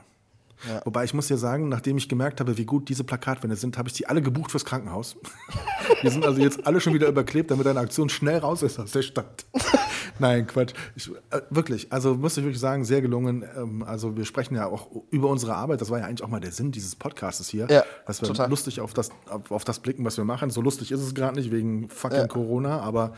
Ja. 0.68 0.82
Wobei 0.86 1.04
ich 1.04 1.14
muss 1.14 1.28
dir 1.28 1.38
sagen, 1.38 1.70
nachdem 1.70 1.98
ich 1.98 2.10
gemerkt 2.10 2.40
habe, 2.40 2.58
wie 2.58 2.66
gut 2.66 2.90
diese 2.90 3.04
Plakatwände 3.04 3.56
sind, 3.56 3.78
habe 3.78 3.90
ich 3.90 3.94
die 3.94 4.08
alle 4.08 4.22
gebucht 4.22 4.52
fürs 4.52 4.66
Krankenhaus. 4.66 5.16
Die 6.02 6.10
sind 6.10 6.26
also 6.26 6.42
jetzt 6.42 6.66
alle 6.66 6.82
schon 6.82 6.94
wieder 6.94 7.08
überklebt, 7.08 7.52
damit 7.52 7.68
eine 7.68 7.80
Aktion 7.80 8.10
schnell 8.10 8.40
raus 8.40 8.64
ist 8.64 8.80
aus 8.80 8.92
der 8.92 9.04
Stadt. 9.04 9.46
Nein, 10.20 10.48
Quatsch. 10.48 10.74
Ich, 10.96 11.10
äh, 11.30 11.42
wirklich, 11.50 11.92
also 11.92 12.16
muss 12.16 12.38
ich 12.38 12.44
wirklich 12.44 12.60
sagen, 12.60 12.86
sehr 12.86 13.02
gelungen. 13.02 13.46
Ähm, 13.56 13.84
also 13.84 14.16
wir 14.16 14.26
sprechen 14.26 14.56
ja 14.56 14.68
auch 14.68 14.90
über 15.12 15.30
unsere 15.30 15.56
Arbeit. 15.56 15.82
Das 15.82 15.90
war 15.90 16.00
ja 16.00 16.06
eigentlich 16.06 16.24
auch 16.24 16.30
mal 16.30 16.40
der 16.40 16.52
Sinn 16.52 16.72
dieses 16.72 16.96
Podcastes 16.96 17.50
hier. 17.50 17.68
Ja, 17.70 17.84
dass 18.06 18.22
wir 18.22 18.28
total. 18.28 18.50
lustig 18.50 18.82
auf 18.82 18.94
das, 18.94 19.10
auf, 19.30 19.52
auf 19.52 19.64
das 19.64 19.80
blicken, 19.80 20.06
was 20.06 20.18
wir 20.18 20.26
machen. 20.26 20.50
So 20.50 20.62
lustig 20.62 20.92
ist 20.92 21.02
es 21.02 21.14
gerade 21.14 21.36
nicht 21.36 21.52
wegen 21.52 21.90
fucking 21.90 22.20
Ja. 22.20 22.28
Corona, 22.28 22.80
aber 22.80 23.14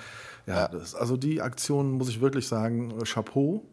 ja, 0.48 0.68
Das, 0.70 0.96
also 0.96 1.18
die 1.18 1.42
Aktion 1.42 1.92
muss 1.92 2.10
ich 2.10 2.22
wirklich 2.22 2.48
sagen, 2.48 2.94
äh, 3.00 3.04
Chapeau. 3.04 3.64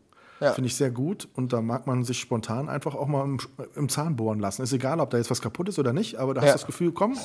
Ja. 0.40 0.52
Finde 0.52 0.66
ich 0.68 0.76
sehr 0.76 0.90
gut 0.90 1.28
und 1.34 1.52
da 1.52 1.62
mag 1.62 1.86
man 1.86 2.04
sich 2.04 2.18
spontan 2.20 2.68
einfach 2.68 2.94
auch 2.94 3.06
mal 3.06 3.24
im, 3.24 3.38
im 3.76 3.88
Zahn 3.88 4.16
bohren 4.16 4.40
lassen. 4.40 4.62
Ist 4.62 4.72
egal, 4.72 5.00
ob 5.00 5.10
da 5.10 5.16
jetzt 5.16 5.30
was 5.30 5.40
kaputt 5.40 5.68
ist 5.68 5.78
oder 5.78 5.92
nicht, 5.92 6.16
aber 6.16 6.34
da 6.34 6.40
hast 6.40 6.46
Ja. 6.48 6.52
du 6.54 6.58
das 6.58 6.66
Gefühl, 6.66 6.92
komm, 6.92 7.16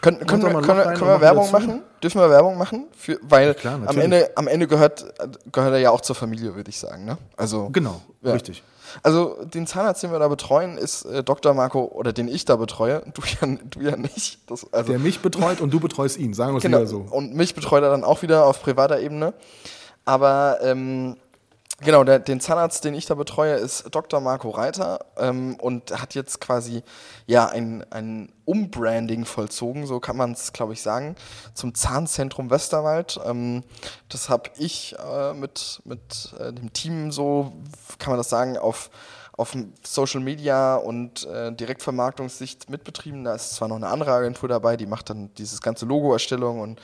Können, 0.00 0.18
können, 0.26 0.42
wir, 0.42 0.50
können, 0.60 0.78
wir, 0.78 0.84
können 0.94 1.10
wir 1.10 1.20
Werbung 1.20 1.50
machen? 1.50 1.82
Dürfen 2.02 2.20
wir 2.20 2.30
Werbung 2.30 2.56
machen? 2.58 2.86
Für, 2.96 3.18
weil 3.22 3.54
klar, 3.54 3.80
am. 3.84 3.98
Ende, 3.98 4.30
am 4.36 4.46
Ende 4.46 4.68
gehört, 4.68 5.04
gehört 5.50 5.72
er 5.72 5.78
ja 5.80 5.90
auch 5.90 6.02
zur 6.02 6.14
Familie, 6.14 6.54
würde 6.54 6.70
ich 6.70 6.78
sagen. 6.78 7.04
Ne? 7.04 7.18
Also, 7.36 7.70
genau, 7.70 8.00
Ja. 8.22 8.32
richtig. 8.32 8.62
Also 9.02 9.36
den 9.44 9.66
Zahnarzt, 9.66 10.02
den 10.02 10.12
wir 10.12 10.18
da 10.18 10.28
betreuen, 10.28 10.78
ist 10.78 11.04
äh, 11.04 11.22
Dr. 11.24 11.52
Marco, 11.52 11.84
oder 11.84 12.12
den 12.12 12.28
ich 12.28 12.44
da 12.44 12.56
betreue, 12.56 13.02
du 13.14 13.22
ja, 13.22 13.56
du 13.70 13.80
ja 13.80 13.96
nicht. 13.96 14.38
Das, 14.50 14.72
also, 14.72 14.90
Der 14.92 14.98
mich 15.00 15.20
betreut 15.20 15.60
und 15.60 15.72
du 15.74 15.80
betreust 15.80 16.16
ihn, 16.18 16.32
sagen 16.32 16.52
wir 16.52 16.58
es 16.58 16.62
genau, 16.62 16.78
wieder 16.78 16.86
so. 16.86 16.98
Und 17.10 17.34
mich 17.34 17.54
betreut 17.54 17.82
er 17.82 17.90
dann 17.90 18.04
auch 18.04 18.22
wieder 18.22 18.46
auf 18.46 18.62
privater 18.62 19.00
Ebene. 19.00 19.34
Aber 20.04 20.58
ähm, 20.62 21.16
genau, 21.80 22.04
der, 22.04 22.18
den 22.18 22.40
Zahnarzt, 22.40 22.84
den 22.84 22.94
ich 22.94 23.06
da 23.06 23.14
betreue, 23.14 23.54
ist 23.54 23.84
Dr. 23.94 24.20
Marco 24.20 24.50
Reiter 24.50 25.00
ähm, 25.16 25.56
und 25.56 26.00
hat 26.00 26.14
jetzt 26.14 26.40
quasi 26.40 26.82
ja 27.26 27.46
ein, 27.46 27.84
ein 27.90 28.32
Umbranding 28.44 29.24
vollzogen, 29.24 29.86
so 29.86 30.00
kann 30.00 30.16
man 30.16 30.32
es, 30.32 30.52
glaube 30.52 30.72
ich, 30.72 30.82
sagen, 30.82 31.16
zum 31.54 31.74
Zahnzentrum 31.74 32.50
Westerwald. 32.50 33.20
Ähm, 33.24 33.64
das 34.08 34.28
habe 34.28 34.50
ich 34.58 34.96
äh, 34.98 35.34
mit, 35.34 35.80
mit 35.84 36.34
äh, 36.38 36.52
dem 36.52 36.72
Team 36.72 37.12
so, 37.12 37.52
kann 37.98 38.10
man 38.10 38.18
das 38.18 38.30
sagen, 38.30 38.56
auf 38.58 38.90
auf 39.38 39.56
Social 39.84 40.20
Media 40.20 40.74
und 40.74 41.24
äh, 41.26 41.52
Direktvermarktungssicht 41.52 42.68
mitbetrieben. 42.68 43.22
Da 43.22 43.36
ist 43.36 43.54
zwar 43.54 43.68
noch 43.68 43.76
eine 43.76 43.86
andere 43.86 44.10
Agentur 44.12 44.48
dabei, 44.48 44.76
die 44.76 44.86
macht 44.86 45.10
dann 45.10 45.32
dieses 45.34 45.62
ganze 45.62 45.86
Logo-Erstellung 45.86 46.58
und 46.58 46.80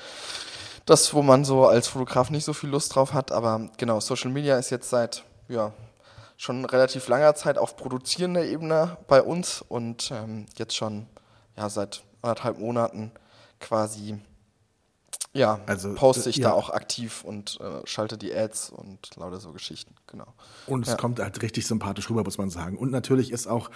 das, 0.85 1.14
wo 1.14 1.23
man 1.23 1.44
so 1.44 1.66
als 1.66 1.88
Fotograf 1.88 2.31
nicht 2.31 2.44
so 2.44 2.53
viel 2.53 2.70
Lust 2.70 2.94
drauf 2.94 3.12
hat. 3.12 3.33
Aber 3.33 3.68
genau, 3.77 4.01
Social 4.01 4.31
Media 4.31 4.59
ist 4.59 4.70
jetzt 4.70 4.90
seit 4.90 5.25
ja, 5.49 5.73
schon 6.37 6.64
relativ 6.64 7.09
langer 7.09 7.35
Zeit 7.35 7.59
auf 7.59 7.77
produzierender 7.77 8.44
Ebene 8.44 8.97
bei 9.09 9.23
uns 9.23 9.62
und 9.68 10.11
ähm, 10.12 10.47
jetzt 10.57 10.77
schon 10.77 11.07
ja, 11.57 11.68
seit 11.68 12.03
anderthalb 12.23 12.59
Monaten 12.59 13.12
quasi 13.61 14.18
ja, 15.33 15.59
Also, 15.66 15.94
poste 15.94 16.31
ich 16.31 16.37
ja. 16.37 16.51
da 16.51 16.55
auch 16.55 16.70
aktiv 16.70 17.25
und 17.25 17.59
äh, 17.61 17.85
schalte 17.87 18.16
die 18.16 18.33
Ads 18.33 18.70
und 18.70 19.16
lauter 19.16 19.40
so 19.40 19.53
Geschichten. 19.53 19.94
Genau. 20.07 20.27
Und 20.66 20.83
es 20.87 20.92
Ja. 20.92 20.97
kommt 20.97 21.18
halt 21.18 21.42
richtig 21.42 21.66
sympathisch 21.66 22.09
rüber, 22.09 22.23
muss 22.23 22.38
man 22.38 22.51
sagen. 22.51 22.79
Und 22.79 22.92
natürlich 22.92 23.33
ist 23.33 23.49
auch 23.49 23.68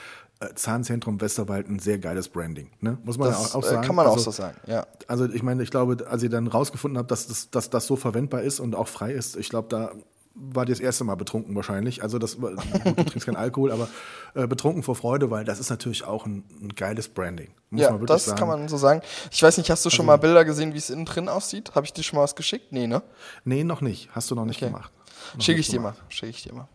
Zahnzentrum 0.55 1.21
Westerwald 1.21 1.69
ein 1.69 1.79
sehr 1.81 1.99
geiles 1.99 2.29
Branding. 2.29 2.71
Ne? 2.81 2.99
Muss 3.03 3.19
man 3.19 3.31
ja 3.31 3.35
Das 3.35 3.55
auch, 3.55 3.61
auch 3.61 3.65
äh, 3.65 3.71
sagen. 3.71 3.87
kann 3.87 3.97
man 3.97 4.07
auch 4.07 4.13
also, 4.13 4.25
so 4.25 4.31
sagen, 4.31 4.57
ja. 4.67 4.87
Also 5.09 5.27
ich 5.27 5.43
meine, 5.43 5.63
ich 5.63 5.71
glaube, 5.71 6.07
als 6.09 6.23
ihr 6.23 6.31
dann 6.31 6.47
rausgefunden 6.47 6.97
habt, 6.97 7.11
dass 7.11 7.27
das, 7.27 7.51
dass 7.51 7.71
das 7.71 7.87
so 7.87 7.97
verwendbar 7.97 8.43
ist 8.43 8.61
und 8.61 8.77
auch 8.77 8.87
frei 8.87 9.13
ist, 9.13 9.37
ich 9.37 9.49
glaube, 9.49 9.69
da 9.69 9.93
war 10.41 10.65
dir 10.65 10.73
das 10.73 10.81
erste 10.81 11.03
Mal 11.03 11.17
betrunken 11.17 11.57
wahrscheinlich. 11.57 12.03
Also 12.03 12.21
das, 12.21 12.39
gut, 12.39 12.53
du 12.57 12.93
trinkst 13.05 13.27
keinen 13.27 13.37
Alkohol, 13.37 13.73
aber 13.73 13.89
äh, 14.35 14.47
betrunken 14.47 14.85
vor 14.85 14.95
Freude, 14.95 15.31
weil 15.31 15.45
das 15.45 15.59
ist 15.59 15.71
natürlich 15.71 16.05
auch 16.05 16.27
ein, 16.27 16.45
ein 16.63 16.69
geiles 16.77 17.09
Branding. 17.09 17.51
Muss 17.71 17.83
ja, 17.83 17.99
das 17.99 18.27
sagen. 18.27 18.39
kann 18.39 18.49
man 18.49 18.69
so 18.69 18.77
sagen. 18.77 19.03
Ich 19.33 19.43
weiß 19.43 19.59
nicht, 19.59 19.71
hast 19.71 19.85
du 19.85 19.91
schon 19.91 20.05
also, 20.05 20.07
mal 20.07 20.17
Bilder 20.19 20.45
gesehen, 20.45 20.73
wie 20.73 20.79
es 20.79 20.91
innen 20.91 21.05
drin 21.05 21.29
aussieht? 21.29 21.75
Habe 21.75 21.87
ich 21.87 21.93
dir 21.93 22.05
schon 22.05 22.17
mal 22.17 22.23
was 22.23 22.37
geschickt? 22.37 22.73
Nee, 22.73 22.87
ne? 22.87 23.03
Nee, 23.45 23.65
noch 23.65 23.81
nicht. 23.81 24.11
Hast 24.13 24.31
du 24.31 24.37
noch 24.37 24.45
nicht 24.45 24.63
okay. 24.63 24.71
gemacht. 24.71 24.93
Schicke 25.41 25.61
ich 25.61 25.69
dir 25.69 25.81
mal. 25.81 25.95
Schicke 26.09 26.31
ich 26.31 26.43
dir 26.43 26.55
mal. 26.55 26.69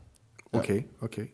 Ja. 0.51 0.59
Okay, 0.59 0.85
okay. 0.99 1.31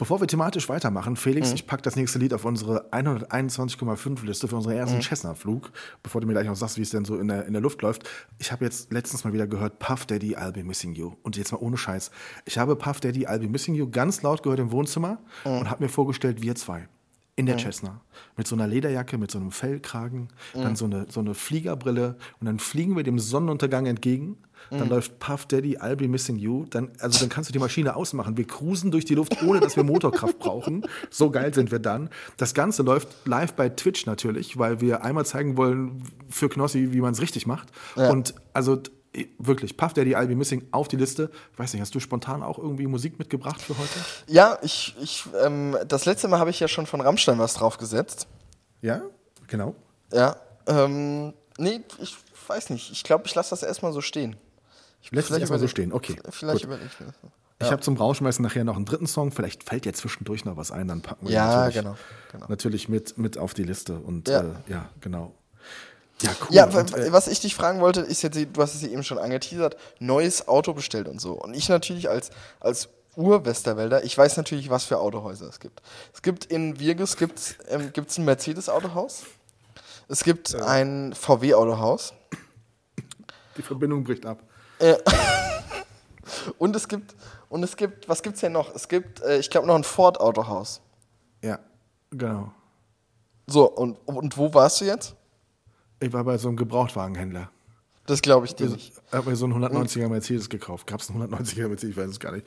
Bevor 0.00 0.18
wir 0.18 0.26
thematisch 0.26 0.70
weitermachen, 0.70 1.14
Felix, 1.14 1.50
mhm. 1.50 1.56
ich 1.56 1.66
packe 1.66 1.82
das 1.82 1.94
nächste 1.94 2.18
Lied 2.18 2.32
auf 2.32 2.46
unsere 2.46 2.90
121,5 2.90 4.24
Liste 4.24 4.48
für 4.48 4.56
unseren 4.56 4.72
ersten 4.72 4.96
mhm. 4.96 5.02
Cessna-Flug, 5.02 5.70
bevor 6.02 6.22
du 6.22 6.26
mir 6.26 6.32
gleich 6.32 6.46
noch 6.46 6.56
sagst, 6.56 6.78
wie 6.78 6.82
es 6.82 6.88
denn 6.88 7.04
so 7.04 7.18
in 7.18 7.28
der, 7.28 7.44
in 7.44 7.52
der 7.52 7.60
Luft 7.60 7.82
läuft. 7.82 8.08
Ich 8.38 8.50
habe 8.50 8.64
jetzt 8.64 8.90
letztens 8.90 9.24
mal 9.24 9.34
wieder 9.34 9.46
gehört, 9.46 9.78
Puff 9.78 10.06
Daddy, 10.06 10.38
I'll 10.38 10.52
be 10.52 10.64
missing 10.64 10.94
you. 10.94 11.12
Und 11.22 11.36
jetzt 11.36 11.52
mal 11.52 11.58
ohne 11.58 11.76
Scheiß. 11.76 12.10
Ich 12.46 12.56
habe 12.56 12.76
Puff 12.76 13.00
Daddy, 13.00 13.26
I'll 13.26 13.40
be 13.40 13.48
missing 13.50 13.74
you 13.74 13.90
ganz 13.90 14.22
laut 14.22 14.42
gehört 14.42 14.60
im 14.60 14.72
Wohnzimmer 14.72 15.18
mhm. 15.44 15.58
und 15.58 15.70
habe 15.70 15.84
mir 15.84 15.90
vorgestellt, 15.90 16.40
wir 16.40 16.54
zwei 16.54 16.88
in 17.36 17.46
der 17.46 17.56
mhm. 17.56 17.60
Cessna. 17.60 18.00
Mit 18.36 18.46
so 18.46 18.54
einer 18.54 18.66
Lederjacke, 18.66 19.18
mit 19.18 19.30
so 19.30 19.38
einem 19.38 19.50
Fellkragen, 19.50 20.28
mhm. 20.54 20.62
dann 20.62 20.76
so 20.76 20.84
eine, 20.84 21.06
so 21.08 21.20
eine 21.20 21.34
Fliegerbrille 21.34 22.16
und 22.40 22.46
dann 22.46 22.58
fliegen 22.58 22.96
wir 22.96 23.02
dem 23.02 23.18
Sonnenuntergang 23.18 23.86
entgegen. 23.86 24.36
Dann 24.68 24.84
mhm. 24.84 24.88
läuft 24.90 25.18
Puff 25.20 25.46
Daddy, 25.46 25.78
I'll 25.78 25.96
be 25.96 26.06
missing 26.06 26.36
you. 26.36 26.66
Dann, 26.68 26.90
also 27.00 27.18
dann 27.20 27.30
kannst 27.30 27.48
du 27.48 27.52
die 27.52 27.58
Maschine 27.58 27.96
ausmachen. 27.96 28.36
Wir 28.36 28.46
cruisen 28.46 28.90
durch 28.90 29.06
die 29.06 29.14
Luft, 29.14 29.42
ohne 29.42 29.58
dass 29.58 29.76
wir 29.76 29.84
Motorkraft 29.84 30.38
brauchen. 30.38 30.84
So 31.08 31.30
geil 31.30 31.54
sind 31.54 31.70
wir 31.70 31.78
dann. 31.78 32.10
Das 32.36 32.52
Ganze 32.52 32.82
läuft 32.82 33.08
live 33.26 33.54
bei 33.54 33.70
Twitch 33.70 34.04
natürlich, 34.04 34.58
weil 34.58 34.80
wir 34.82 35.02
einmal 35.02 35.24
zeigen 35.24 35.56
wollen 35.56 36.02
für 36.28 36.50
Knossi, 36.50 36.92
wie 36.92 37.00
man 37.00 37.14
es 37.14 37.22
richtig 37.22 37.46
macht. 37.46 37.68
Ja. 37.96 38.10
Und 38.10 38.34
also 38.52 38.82
wirklich, 39.38 39.76
Puff 39.76 39.92
Daddy, 39.92 40.14
I'll 40.14 40.26
Be 40.26 40.34
Missing 40.34 40.68
auf 40.70 40.88
die 40.88 40.96
Liste. 40.96 41.30
Ich 41.52 41.58
weiß 41.58 41.72
nicht, 41.72 41.82
hast 41.82 41.94
du 41.94 42.00
spontan 42.00 42.42
auch 42.42 42.58
irgendwie 42.58 42.86
Musik 42.86 43.18
mitgebracht 43.18 43.60
für 43.60 43.76
heute? 43.76 43.98
Ja, 44.26 44.58
ich, 44.62 44.94
ich 45.00 45.24
ähm, 45.42 45.76
das 45.86 46.04
letzte 46.04 46.28
Mal 46.28 46.38
habe 46.38 46.50
ich 46.50 46.60
ja 46.60 46.68
schon 46.68 46.86
von 46.86 47.00
Rammstein 47.00 47.38
was 47.38 47.54
draufgesetzt. 47.54 48.28
Ja, 48.82 49.02
genau. 49.48 49.74
Ja, 50.12 50.36
ähm, 50.66 51.34
nee, 51.58 51.80
ich 52.00 52.16
weiß 52.46 52.70
nicht. 52.70 52.90
Ich 52.92 53.04
glaube, 53.04 53.24
ich 53.26 53.34
lasse 53.34 53.50
das 53.50 53.62
erstmal 53.62 53.92
so 53.92 54.00
stehen. 54.00 54.36
Ich 55.02 55.10
Lässt 55.10 55.30
es 55.30 55.38
erstmal 55.38 55.58
so 55.58 55.68
stehen, 55.68 55.92
okay. 55.92 56.16
Vielleicht 56.30 56.64
überlege 56.64 56.88
ich 56.92 57.00
mir 57.00 57.06
das. 57.06 57.16
Ja. 57.22 57.30
Ich 57.62 57.72
habe 57.72 57.82
zum 57.82 57.96
Rauschmeißen 57.96 58.42
nachher 58.42 58.64
noch 58.64 58.76
einen 58.76 58.86
dritten 58.86 59.06
Song. 59.06 59.32
Vielleicht 59.32 59.64
fällt 59.64 59.84
ja 59.84 59.92
zwischendurch 59.92 60.44
noch 60.44 60.56
was 60.56 60.70
ein, 60.70 60.88
dann 60.88 61.02
packen 61.02 61.26
wir 61.26 61.34
ja, 61.34 61.46
natürlich, 61.46 61.74
genau, 61.74 61.96
genau. 62.32 62.46
natürlich 62.48 62.88
mit, 62.88 63.18
mit 63.18 63.36
auf 63.36 63.52
die 63.52 63.64
Liste. 63.64 63.98
Und 63.98 64.28
ja, 64.28 64.40
äh, 64.40 64.44
ja 64.68 64.88
genau. 65.00 65.34
Ja, 66.22 66.30
cool. 66.40 66.46
Ja, 66.50 66.64
und, 66.66 66.94
äh, 66.94 67.12
was 67.12 67.28
ich 67.28 67.40
dich 67.40 67.54
fragen 67.54 67.80
wollte, 67.80 68.00
ist 68.00 68.22
jetzt, 68.22 68.36
du 68.36 68.62
hast 68.62 68.74
es 68.74 68.82
eben 68.82 69.02
schon 69.02 69.18
angeteasert, 69.18 69.76
neues 69.98 70.48
Auto 70.48 70.74
bestellt 70.74 71.08
und 71.08 71.20
so. 71.20 71.32
Und 71.32 71.54
ich 71.54 71.68
natürlich 71.68 72.10
als, 72.10 72.30
als 72.60 72.88
Ur-Westerwälder, 73.16 74.04
ich 74.04 74.16
weiß 74.16 74.36
natürlich, 74.36 74.70
was 74.70 74.84
für 74.84 74.98
Autohäuser 74.98 75.48
es 75.48 75.60
gibt. 75.60 75.82
Es 76.12 76.22
gibt 76.22 76.44
in 76.46 76.78
Wirges 76.78 77.16
gibt's, 77.16 77.56
ähm, 77.68 77.92
gibt's 77.92 78.18
ein 78.18 78.24
Mercedes-Autohaus. 78.24 79.24
Es 80.08 80.22
gibt 80.22 80.50
ja. 80.50 80.66
ein 80.66 81.14
VW-Autohaus. 81.14 82.12
Die 83.56 83.62
Verbindung 83.62 84.04
bricht 84.04 84.26
ab. 84.26 84.42
Äh, 84.78 84.96
und 86.58 86.76
es 86.76 86.86
gibt, 86.86 87.14
und 87.48 87.62
es 87.62 87.76
gibt, 87.76 88.08
was 88.08 88.22
gibt's 88.22 88.40
denn 88.40 88.52
noch? 88.52 88.74
Es 88.74 88.88
gibt, 88.88 89.22
äh, 89.22 89.38
ich 89.38 89.50
glaube, 89.50 89.66
noch 89.66 89.74
ein 89.74 89.84
Ford-Autohaus. 89.84 90.80
Ja, 91.42 91.58
genau. 92.10 92.52
So, 93.46 93.68
und, 93.70 93.96
und 94.06 94.36
wo 94.36 94.52
warst 94.52 94.80
du 94.80 94.84
jetzt? 94.84 95.14
Ich 96.00 96.12
war 96.12 96.24
bei 96.24 96.38
so 96.38 96.48
einem 96.48 96.56
Gebrauchtwagenhändler. 96.56 97.50
Das 98.06 98.22
glaube 98.22 98.46
ich 98.46 98.54
dir 98.54 98.66
ich, 98.66 98.72
nicht. 98.72 98.92
Ich 99.06 99.12
habe 99.12 99.30
mir 99.30 99.36
so 99.36 99.44
einen 99.44 99.54
190er 99.54 100.08
Mercedes 100.08 100.48
gekauft. 100.48 100.86
Gab 100.86 101.00
es 101.00 101.10
einen 101.10 101.22
190er 101.22 101.68
Mercedes? 101.68 101.90
Ich 101.90 101.96
weiß 101.96 102.10
es 102.10 102.20
gar 102.20 102.32
nicht. 102.32 102.46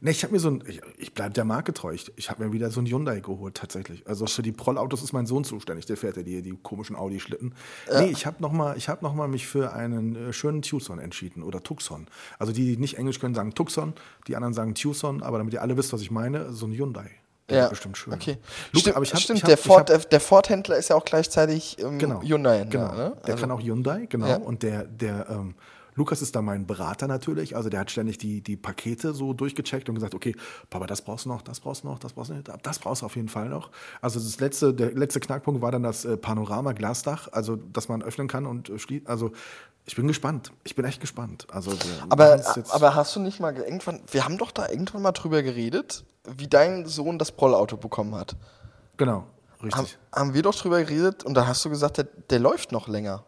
Ne, 0.00 0.10
ich 0.10 0.24
habe 0.24 0.32
mir 0.32 0.40
so 0.40 0.50
ein, 0.50 0.64
ich, 0.66 0.80
ich 0.96 1.14
bleibe 1.14 1.32
der 1.32 1.44
Marke 1.44 1.72
treu. 1.72 1.92
Ich, 1.92 2.10
ich 2.16 2.28
habe 2.28 2.44
mir 2.44 2.52
wieder 2.52 2.72
so 2.72 2.80
ein 2.80 2.86
Hyundai 2.86 3.20
geholt, 3.20 3.54
tatsächlich. 3.54 4.04
Also 4.08 4.26
für 4.26 4.42
die 4.42 4.50
Prollautos 4.50 5.00
ist 5.00 5.12
mein 5.12 5.26
Sohn 5.26 5.44
zuständig. 5.44 5.86
Der 5.86 5.96
fährt 5.96 6.16
ja 6.16 6.24
die, 6.24 6.42
die 6.42 6.58
komischen 6.60 6.96
Audi-Schlitten. 6.96 7.54
Ja. 7.88 8.00
Nee, 8.00 8.10
ich 8.10 8.26
habe 8.26 8.42
nochmal 8.42 8.76
hab 8.76 9.02
noch 9.02 9.14
mich 9.28 9.46
für 9.46 9.72
einen 9.72 10.16
äh, 10.16 10.32
schönen 10.32 10.62
Tucson 10.62 10.98
entschieden 10.98 11.44
oder 11.44 11.62
Tucson. 11.62 12.08
Also 12.40 12.52
die, 12.52 12.64
die 12.64 12.76
nicht 12.78 12.98
Englisch 12.98 13.20
können, 13.20 13.36
sagen 13.36 13.54
Tucson, 13.54 13.92
die 14.26 14.34
anderen 14.34 14.54
sagen 14.54 14.74
Tucson, 14.74 15.22
aber 15.22 15.38
damit 15.38 15.54
ihr 15.54 15.62
alle 15.62 15.76
wisst, 15.76 15.92
was 15.92 16.02
ich 16.02 16.10
meine, 16.10 16.52
so 16.52 16.66
ein 16.66 16.72
Hyundai. 16.72 17.10
Ja, 17.50 17.68
bestimmt 17.68 17.98
schön. 17.98 18.14
Okay. 18.14 18.38
Luke, 18.72 18.80
stimmt, 18.80 18.96
aber 18.96 19.04
ich 19.04 19.12
hab, 19.12 19.20
stimmt 19.20 19.38
ich 19.38 19.42
hab, 19.42 19.48
der, 19.48 19.58
Ford, 19.58 19.90
hab, 19.90 20.08
der 20.08 20.20
Ford-Händler 20.20 20.76
ist 20.76 20.88
ja 20.88 20.96
auch 20.96 21.04
gleichzeitig 21.04 21.76
ähm, 21.78 21.98
genau, 21.98 22.22
Hyundai-Händler. 22.22 22.88
Genau. 22.88 22.94
Ne? 22.94 23.16
Der 23.26 23.34
also, 23.34 23.40
kann 23.40 23.50
auch 23.50 23.60
Hyundai, 23.60 24.06
genau. 24.08 24.26
Ja. 24.26 24.36
Und 24.36 24.62
der, 24.62 24.84
der 24.84 25.26
ähm, 25.28 25.54
Lukas 25.94 26.22
ist 26.22 26.34
da 26.34 26.42
mein 26.42 26.66
Berater 26.66 27.06
natürlich. 27.06 27.56
Also 27.56 27.68
der 27.68 27.80
hat 27.80 27.90
ständig 27.90 28.18
die, 28.18 28.40
die 28.40 28.56
Pakete 28.56 29.12
so 29.12 29.32
durchgecheckt 29.32 29.88
und 29.88 29.94
gesagt, 29.94 30.14
okay, 30.14 30.34
Papa, 30.70 30.86
das 30.86 31.02
brauchst 31.02 31.26
du 31.26 31.28
noch, 31.28 31.42
das 31.42 31.60
brauchst 31.60 31.84
du 31.84 31.88
noch, 31.88 31.98
das 31.98 32.12
brauchst 32.12 32.30
du 32.30 32.34
noch, 32.34 32.42
das 32.42 32.78
brauchst 32.78 33.02
du 33.02 33.06
auf 33.06 33.16
jeden 33.16 33.28
Fall 33.28 33.48
noch. 33.48 33.70
Also 34.00 34.18
das 34.18 34.40
letzte, 34.40 34.72
der 34.72 34.92
letzte 34.92 35.20
Knackpunkt 35.20 35.60
war 35.60 35.70
dann 35.70 35.82
das 35.82 36.04
äh, 36.04 36.16
Panorama-Glasdach, 36.16 37.28
also 37.32 37.56
dass 37.56 37.88
man 37.88 38.02
öffnen 38.02 38.28
kann 38.28 38.46
und 38.46 38.70
äh, 38.70 38.78
schließt. 38.78 39.06
Also 39.06 39.32
ich 39.84 39.96
bin 39.96 40.06
gespannt. 40.06 40.52
Ich 40.64 40.76
bin 40.76 40.84
echt 40.84 41.00
gespannt. 41.00 41.46
Also 41.50 41.72
aber, 42.08 42.40
aber 42.70 42.94
hast 42.94 43.16
du 43.16 43.20
nicht 43.20 43.40
mal 43.40 43.54
irgendwann, 43.56 44.00
wir 44.10 44.24
haben 44.24 44.38
doch 44.38 44.52
da 44.52 44.68
irgendwann 44.68 45.02
mal 45.02 45.12
drüber 45.12 45.42
geredet, 45.42 46.04
wie 46.36 46.48
dein 46.48 46.86
Sohn 46.86 47.18
das 47.18 47.32
Prollauto 47.32 47.76
bekommen 47.76 48.14
hat. 48.14 48.36
Genau, 48.96 49.26
richtig. 49.62 49.74
Haben, 49.74 49.88
haben 50.14 50.34
wir 50.34 50.42
doch 50.42 50.54
drüber 50.54 50.80
geredet 50.82 51.24
und 51.24 51.34
da 51.34 51.46
hast 51.46 51.64
du 51.64 51.70
gesagt, 51.70 51.98
der, 51.98 52.04
der 52.04 52.38
läuft 52.38 52.72
noch 52.72 52.88
länger. 52.88 53.24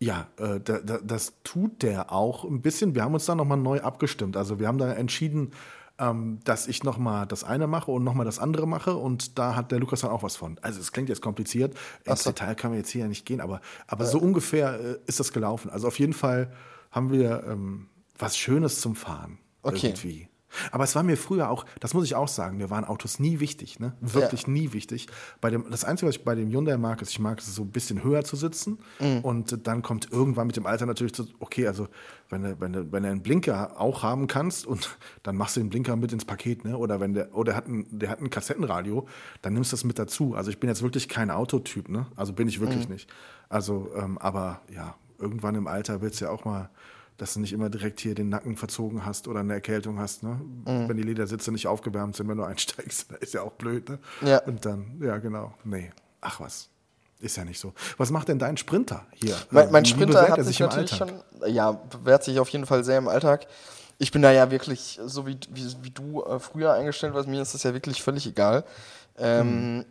Ja, 0.00 0.28
äh, 0.36 0.60
da, 0.60 0.78
da, 0.78 0.98
das 1.02 1.34
tut 1.42 1.82
der 1.82 2.12
auch 2.12 2.44
ein 2.44 2.62
bisschen. 2.62 2.94
Wir 2.94 3.02
haben 3.02 3.14
uns 3.14 3.26
da 3.26 3.34
nochmal 3.34 3.58
neu 3.58 3.80
abgestimmt. 3.80 4.36
Also 4.36 4.60
wir 4.60 4.68
haben 4.68 4.78
da 4.78 4.92
entschieden, 4.92 5.52
ähm, 5.98 6.38
dass 6.44 6.68
ich 6.68 6.84
nochmal 6.84 7.26
das 7.26 7.42
eine 7.42 7.66
mache 7.66 7.90
und 7.90 8.04
nochmal 8.04 8.24
das 8.24 8.38
andere 8.38 8.68
mache. 8.68 8.94
Und 8.94 9.38
da 9.38 9.56
hat 9.56 9.72
der 9.72 9.80
Lukas 9.80 10.02
dann 10.02 10.10
auch 10.10 10.22
was 10.22 10.36
von. 10.36 10.58
Also 10.62 10.80
es 10.80 10.92
klingt 10.92 11.08
jetzt 11.08 11.20
kompliziert. 11.20 11.76
Ins 12.04 12.22
so. 12.22 12.30
Detail 12.30 12.54
kann 12.54 12.70
man 12.70 12.78
jetzt 12.78 12.90
hier 12.90 13.02
ja 13.02 13.08
nicht 13.08 13.26
gehen, 13.26 13.40
aber, 13.40 13.60
aber 13.86 14.06
so 14.06 14.18
ungefähr 14.20 14.78
äh, 14.78 14.98
ist 15.06 15.18
das 15.18 15.32
gelaufen. 15.32 15.70
Also 15.70 15.88
auf 15.88 15.98
jeden 15.98 16.12
Fall 16.12 16.52
haben 16.92 17.10
wir 17.10 17.44
ähm, 17.48 17.88
was 18.16 18.36
Schönes 18.36 18.80
zum 18.80 18.94
Fahren. 18.94 19.38
Okay. 19.62 19.88
Irgendwie. 19.88 20.27
Aber 20.70 20.84
es 20.84 20.94
war 20.94 21.02
mir 21.02 21.16
früher 21.16 21.50
auch, 21.50 21.64
das 21.80 21.94
muss 21.94 22.04
ich 22.04 22.14
auch 22.14 22.28
sagen, 22.28 22.56
mir 22.56 22.70
waren 22.70 22.84
Autos 22.84 23.18
nie 23.18 23.40
wichtig, 23.40 23.80
ne? 23.80 23.92
Wirklich 24.00 24.42
ja. 24.42 24.50
nie 24.50 24.72
wichtig. 24.72 25.08
Bei 25.40 25.50
dem, 25.50 25.70
das 25.70 25.84
Einzige, 25.84 26.08
was 26.08 26.16
ich 26.16 26.24
bei 26.24 26.34
dem 26.34 26.50
Hyundai 26.50 26.76
mag, 26.76 27.02
ist, 27.02 27.10
ich 27.10 27.18
mag 27.18 27.38
es 27.40 27.54
so 27.54 27.62
ein 27.62 27.70
bisschen 27.70 28.02
höher 28.02 28.24
zu 28.24 28.36
sitzen. 28.36 28.78
Mhm. 28.98 29.20
Und 29.20 29.66
dann 29.66 29.82
kommt 29.82 30.10
irgendwann 30.10 30.46
mit 30.46 30.56
dem 30.56 30.66
Alter 30.66 30.86
natürlich 30.86 31.14
zu, 31.14 31.26
okay, 31.40 31.66
also 31.66 31.88
wenn 32.30 32.42
du, 32.42 32.60
wenn 32.60 32.72
du, 32.72 32.92
wenn 32.92 33.02
du 33.02 33.10
einen 33.10 33.22
Blinker 33.22 33.80
auch 33.80 34.02
haben 34.02 34.26
kannst 34.26 34.66
und 34.66 34.96
dann 35.22 35.36
machst 35.36 35.56
du 35.56 35.60
den 35.60 35.70
Blinker 35.70 35.96
mit 35.96 36.12
ins 36.12 36.24
Paket, 36.24 36.64
ne? 36.64 36.76
Oder 36.76 37.00
wenn 37.00 37.14
der, 37.14 37.34
oder 37.34 37.54
hat 37.54 37.68
ein, 37.68 37.86
der 37.90 38.10
hat 38.10 38.20
ein 38.20 38.30
Kassettenradio, 38.30 39.06
dann 39.42 39.52
nimmst 39.54 39.72
du 39.72 39.76
das 39.76 39.84
mit 39.84 39.98
dazu. 39.98 40.34
Also 40.34 40.50
ich 40.50 40.60
bin 40.60 40.68
jetzt 40.68 40.82
wirklich 40.82 41.08
kein 41.08 41.30
Autotyp, 41.30 41.88
ne? 41.88 42.06
Also 42.16 42.32
bin 42.32 42.48
ich 42.48 42.60
wirklich 42.60 42.88
mhm. 42.88 42.94
nicht. 42.94 43.10
Also, 43.48 43.90
ähm, 43.96 44.18
aber 44.18 44.60
ja, 44.74 44.94
irgendwann 45.18 45.54
im 45.54 45.66
Alter 45.66 46.00
willst 46.00 46.20
du 46.20 46.26
ja 46.26 46.30
auch 46.30 46.44
mal 46.44 46.70
dass 47.18 47.34
du 47.34 47.40
nicht 47.40 47.52
immer 47.52 47.68
direkt 47.68 48.00
hier 48.00 48.14
den 48.14 48.28
Nacken 48.28 48.56
verzogen 48.56 49.04
hast 49.04 49.28
oder 49.28 49.40
eine 49.40 49.52
Erkältung 49.52 49.98
hast, 49.98 50.22
ne? 50.22 50.40
Mhm. 50.64 50.88
Wenn 50.88 50.96
die 50.96 51.02
Ledersitze 51.02 51.52
nicht 51.52 51.66
aufgewärmt 51.66 52.16
sind, 52.16 52.28
wenn 52.28 52.38
du 52.38 52.44
einsteigst, 52.44 53.12
ist 53.20 53.34
ja 53.34 53.42
auch 53.42 53.52
blöd, 53.52 53.88
ne? 53.88 53.98
Ja. 54.22 54.38
Und 54.44 54.64
dann, 54.64 54.98
ja, 55.02 55.18
genau. 55.18 55.52
Nee. 55.64 55.90
Ach 56.20 56.40
was. 56.40 56.68
Ist 57.20 57.36
ja 57.36 57.44
nicht 57.44 57.58
so. 57.58 57.74
Was 57.96 58.10
macht 58.10 58.28
denn 58.28 58.38
dein 58.38 58.56
Sprinter 58.56 59.04
hier? 59.12 59.36
Mein, 59.50 59.72
mein 59.72 59.84
Sprinter 59.84 60.28
hat 60.28 60.44
sich 60.44 60.60
natürlich 60.60 60.90
schon, 60.90 61.10
ja, 61.46 61.72
bewährt 61.72 62.22
sich 62.22 62.38
auf 62.38 62.48
jeden 62.50 62.64
Fall 62.64 62.84
sehr 62.84 62.98
im 62.98 63.08
Alltag. 63.08 63.46
Ich 63.98 64.12
bin 64.12 64.22
da 64.22 64.30
ja 64.30 64.52
wirklich, 64.52 65.00
so 65.04 65.26
wie, 65.26 65.36
wie, 65.50 65.66
wie 65.82 65.90
du 65.90 66.22
äh, 66.22 66.38
früher 66.38 66.72
eingestellt 66.74 67.14
warst, 67.14 67.28
mir 67.28 67.42
ist 67.42 67.54
das 67.54 67.64
ja 67.64 67.74
wirklich 67.74 68.00
völlig 68.04 68.24
egal. 68.28 68.64
Ähm, 69.16 69.84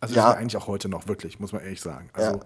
also 0.00 0.16
ja. 0.16 0.30
ist 0.30 0.34
mir 0.34 0.40
eigentlich 0.40 0.56
auch 0.56 0.66
heute 0.66 0.88
noch, 0.88 1.06
wirklich, 1.06 1.38
muss 1.38 1.52
man 1.52 1.62
ehrlich 1.62 1.80
sagen. 1.80 2.10
Also, 2.12 2.40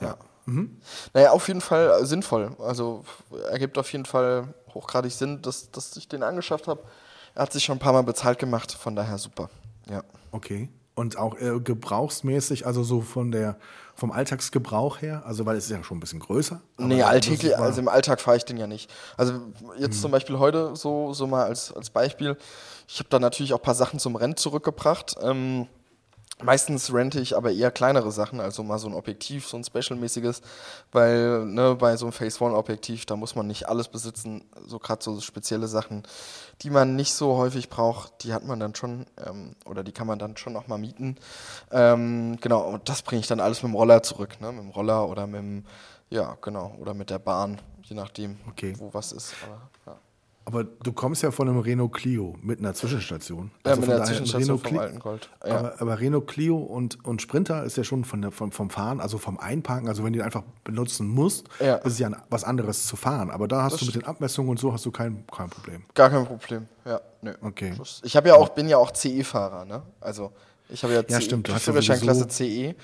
ja. 0.00 0.08
ja. 0.08 0.16
Mhm. 0.46 0.76
Naja, 1.14 1.30
auf 1.30 1.48
jeden 1.48 1.60
Fall 1.60 2.04
sinnvoll. 2.04 2.56
Also 2.58 3.04
ergibt 3.50 3.78
auf 3.78 3.90
jeden 3.92 4.06
Fall 4.06 4.54
hochgradig 4.74 5.12
Sinn, 5.12 5.42
dass, 5.42 5.70
dass 5.70 5.96
ich 5.96 6.08
den 6.08 6.22
angeschafft 6.22 6.68
habe. 6.68 6.82
Er 7.34 7.42
hat 7.42 7.52
sich 7.52 7.64
schon 7.64 7.76
ein 7.76 7.80
paar 7.80 7.92
Mal 7.92 8.02
bezahlt 8.02 8.38
gemacht, 8.38 8.72
von 8.72 8.96
daher 8.96 9.18
super. 9.18 9.48
Ja. 9.88 10.02
Okay. 10.32 10.68
Und 10.94 11.16
auch 11.16 11.38
äh, 11.38 11.58
gebrauchsmäßig, 11.60 12.66
also 12.66 12.82
so 12.82 13.00
von 13.00 13.30
der 13.30 13.56
vom 13.94 14.10
Alltagsgebrauch 14.10 15.00
her, 15.00 15.22
also 15.26 15.46
weil 15.46 15.56
es 15.56 15.64
ist 15.64 15.70
ja 15.70 15.82
schon 15.84 15.98
ein 15.98 16.00
bisschen 16.00 16.18
größer. 16.18 16.60
Nee, 16.78 17.02
alltäglich, 17.02 17.56
also 17.56 17.80
im 17.80 17.88
Alltag 17.88 18.20
fahre 18.20 18.36
ich 18.36 18.44
den 18.44 18.56
ja 18.56 18.66
nicht. 18.66 18.90
Also 19.16 19.34
jetzt 19.78 19.94
hm. 19.94 20.00
zum 20.00 20.10
Beispiel 20.10 20.38
heute 20.38 20.74
so, 20.76 21.12
so 21.12 21.26
mal 21.26 21.44
als, 21.44 21.72
als 21.72 21.90
Beispiel, 21.90 22.36
ich 22.88 22.98
habe 22.98 23.08
da 23.10 23.18
natürlich 23.18 23.54
auch 23.54 23.58
ein 23.58 23.62
paar 23.62 23.74
Sachen 23.74 23.98
zum 23.98 24.16
Rennen 24.16 24.36
zurückgebracht. 24.36 25.16
Ähm, 25.22 25.66
Meistens 26.42 26.92
rente 26.92 27.20
ich 27.20 27.36
aber 27.36 27.50
eher 27.52 27.70
kleinere 27.70 28.10
Sachen, 28.12 28.40
also 28.40 28.62
mal 28.62 28.78
so 28.78 28.88
ein 28.88 28.94
Objektiv, 28.94 29.46
so 29.46 29.56
ein 29.56 29.64
Special-mäßiges, 29.64 30.42
weil 30.90 31.44
ne, 31.46 31.74
bei 31.76 31.96
so 31.96 32.06
einem 32.06 32.12
Phase 32.12 32.42
One-Objektiv, 32.42 33.06
da 33.06 33.16
muss 33.16 33.34
man 33.34 33.46
nicht 33.46 33.68
alles 33.68 33.88
besitzen, 33.88 34.44
so 34.66 34.78
gerade 34.78 35.02
so 35.02 35.20
spezielle 35.20 35.68
Sachen, 35.68 36.02
die 36.62 36.70
man 36.70 36.96
nicht 36.96 37.14
so 37.14 37.36
häufig 37.36 37.68
braucht, 37.68 38.24
die 38.24 38.32
hat 38.32 38.44
man 38.44 38.60
dann 38.60 38.74
schon 38.74 39.06
ähm, 39.26 39.54
oder 39.64 39.84
die 39.84 39.92
kann 39.92 40.06
man 40.06 40.18
dann 40.18 40.36
schon 40.36 40.56
auch 40.56 40.66
mal 40.68 40.78
mieten. 40.78 41.16
Ähm, 41.70 42.38
genau, 42.40 42.62
und 42.68 42.88
das 42.88 43.02
bringe 43.02 43.20
ich 43.20 43.26
dann 43.26 43.40
alles 43.40 43.62
mit 43.62 43.70
dem 43.72 43.76
Roller 43.76 44.02
zurück, 44.02 44.40
ne, 44.40 44.52
mit 44.52 44.62
dem 44.62 44.70
Roller 44.70 45.08
oder 45.08 45.26
mit 45.26 45.40
dem 45.40 45.64
Ja, 46.10 46.36
genau. 46.42 46.74
Oder 46.78 46.92
mit 46.92 47.08
der 47.08 47.18
Bahn, 47.18 47.58
je 47.82 47.96
nachdem, 47.96 48.36
Okay. 48.50 48.74
wo 48.78 48.92
was 48.92 49.12
ist. 49.12 49.34
Aber, 49.44 49.70
ja. 49.86 49.98
Aber 50.44 50.64
du 50.64 50.92
kommst 50.92 51.22
ja 51.22 51.30
von 51.30 51.48
einem 51.48 51.60
Renault 51.60 51.92
Clio 51.92 52.34
mit 52.42 52.58
einer 52.58 52.74
Zwischenstation. 52.74 53.52
Ja, 53.64 53.76
mit 53.76 53.88
daher, 53.88 54.04
Zwischenstation 54.04 54.42
Renault 54.58 54.68
vom 54.68 54.78
alten 54.78 54.98
Gold. 54.98 55.30
Ja. 55.46 55.56
Aber, 55.58 55.80
aber 55.80 56.00
Renault 56.00 56.26
Clio 56.26 56.56
und, 56.58 57.04
und 57.04 57.22
Sprinter 57.22 57.62
ist 57.64 57.76
ja 57.76 57.84
schon 57.84 58.04
von 58.04 58.22
der, 58.22 58.32
vom, 58.32 58.50
vom 58.50 58.68
Fahren, 58.68 59.00
also 59.00 59.18
vom 59.18 59.38
Einparken, 59.38 59.88
also 59.88 60.02
wenn 60.04 60.12
du 60.12 60.18
ihn 60.18 60.24
einfach 60.24 60.42
benutzen 60.64 61.06
musst, 61.06 61.46
Ja. 61.60 61.76
ist 61.76 61.92
es 61.92 61.98
ja 62.00 62.10
was 62.28 62.42
anderes 62.42 62.86
zu 62.86 62.96
fahren. 62.96 63.30
Aber 63.30 63.46
da 63.46 63.62
hast 63.62 63.80
du 63.80 63.86
mit 63.86 63.94
den 63.94 64.04
Abmessungen 64.04 64.50
und 64.50 64.58
so 64.58 64.72
hast 64.72 64.84
du 64.84 64.90
kein, 64.90 65.24
kein 65.28 65.48
Problem. 65.48 65.84
Gar 65.94 66.10
kein 66.10 66.26
Problem. 66.26 66.66
Ja, 66.84 67.00
nö. 67.20 67.32
Okay. 67.40 67.72
Das- 67.78 68.00
Ich 68.04 68.16
habe 68.16 68.28
ja 68.28 68.34
auch, 68.34 68.48
bin 68.48 68.68
ja 68.68 68.78
auch 68.78 68.90
CE-Fahrer, 68.92 69.64
ne? 69.64 69.82
Also 70.00 70.32
ich 70.68 70.82
habe 70.82 70.94
ja, 70.94 71.02
Ja, 71.08 71.18
CE, 71.20 71.22
stimmt, 71.22 71.48
Führerscheinklasse 71.48 72.26
CE. 72.28 72.74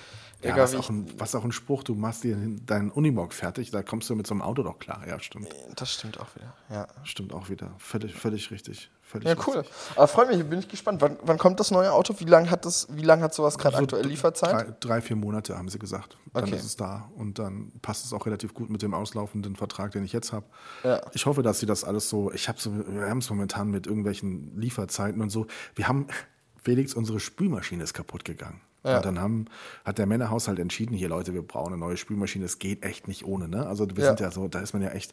Ja, 0.42 0.50
Egal 0.52 0.64
was, 0.64 0.74
auch 0.76 0.88
ein, 0.88 1.08
was 1.18 1.34
auch 1.34 1.42
ein 1.44 1.50
Spruch, 1.50 1.82
du 1.82 1.96
machst 1.96 2.22
dir 2.22 2.36
deinen 2.64 2.92
Unimog 2.92 3.32
fertig, 3.32 3.72
da 3.72 3.82
kommst 3.82 4.08
du 4.08 4.14
mit 4.14 4.24
so 4.26 4.34
einem 4.34 4.42
Auto 4.42 4.62
doch 4.62 4.78
klar. 4.78 5.02
Ja, 5.08 5.18
stimmt. 5.18 5.48
ich, 5.48 5.74
das 5.74 5.92
stimmt 5.92 6.20
auch 6.20 6.28
wieder. 6.36 6.54
Ja. 6.70 6.86
Stimmt 7.02 7.32
auch 7.32 7.48
wieder. 7.48 7.72
Völlig, 7.78 8.14
völlig 8.14 8.50
richtig. 8.52 8.88
Völlig 9.02 9.26
Ja, 9.26 9.34
richtig. 9.34 9.54
cool. 9.56 9.64
Aber 9.96 10.06
freut 10.06 10.28
mich, 10.28 10.44
bin 10.44 10.60
ich 10.60 10.68
gespannt. 10.68 11.00
Wann, 11.00 11.16
wann 11.22 11.38
kommt 11.38 11.58
das 11.58 11.72
neue 11.72 11.92
Auto? 11.92 12.14
Wie 12.18 12.24
lange 12.24 12.50
hat 12.52 12.64
das, 12.66 12.86
wie 12.90 13.02
lange 13.02 13.22
hat 13.24 13.34
sowas 13.34 13.58
gerade 13.58 13.78
So 13.78 13.82
aktuell 13.82 14.06
Lieferzeit? 14.06 14.52
Drei, 14.52 14.74
drei, 14.78 15.00
vier 15.00 15.16
Monate 15.16 15.58
haben 15.58 15.68
sie 15.68 15.78
gesagt. 15.80 16.16
Dann 16.32 16.44
Okay. 16.44 16.54
ist 16.54 16.64
es 16.64 16.76
da. 16.76 17.10
Und 17.16 17.40
dann 17.40 17.72
passt 17.82 18.04
es 18.04 18.12
auch 18.12 18.24
relativ 18.26 18.54
gut 18.54 18.70
mit 18.70 18.82
dem 18.82 18.94
auslaufenden 18.94 19.56
Vertrag, 19.56 19.90
den 19.90 20.04
ich 20.04 20.12
jetzt 20.12 20.32
habe. 20.32 20.46
Ja. 20.84 21.00
Ich 21.14 21.26
hoffe, 21.26 21.42
dass 21.42 21.58
sie 21.58 21.66
das 21.66 21.82
alles 21.82 22.08
so. 22.08 22.30
Ich 22.32 22.48
habe 22.48 22.60
so, 22.60 22.72
wir 22.86 23.08
haben 23.08 23.18
es 23.18 23.28
momentan 23.30 23.70
mit 23.72 23.88
irgendwelchen 23.88 24.56
Lieferzeiten 24.56 25.20
und 25.20 25.30
so. 25.30 25.48
Wir 25.74 25.88
haben, 25.88 26.06
Felix, 26.62 26.94
unsere 26.94 27.18
Spülmaschine 27.18 27.82
ist 27.82 27.94
kaputt 27.94 28.24
gegangen. 28.24 28.60
Ja. 28.84 28.96
Und 28.98 29.04
dann 29.06 29.20
haben, 29.20 29.46
hat 29.84 29.98
der 29.98 30.06
Männerhaushalt 30.06 30.58
entschieden, 30.58 30.94
hier 30.94 31.08
Leute, 31.08 31.34
wir 31.34 31.42
brauchen 31.42 31.72
eine 31.72 31.78
neue 31.78 31.96
Spülmaschine, 31.96 32.44
es 32.44 32.58
geht 32.58 32.84
echt 32.84 33.08
nicht 33.08 33.24
ohne. 33.26 33.48
Ne? 33.48 33.66
Also 33.66 33.86
wir 33.88 34.04
Ja. 34.04 34.10
sind 34.10 34.20
ja 34.20 34.30
so, 34.30 34.48
da 34.48 34.60
ist 34.60 34.72
man 34.72 34.82
ja 34.82 34.90
echt. 34.90 35.12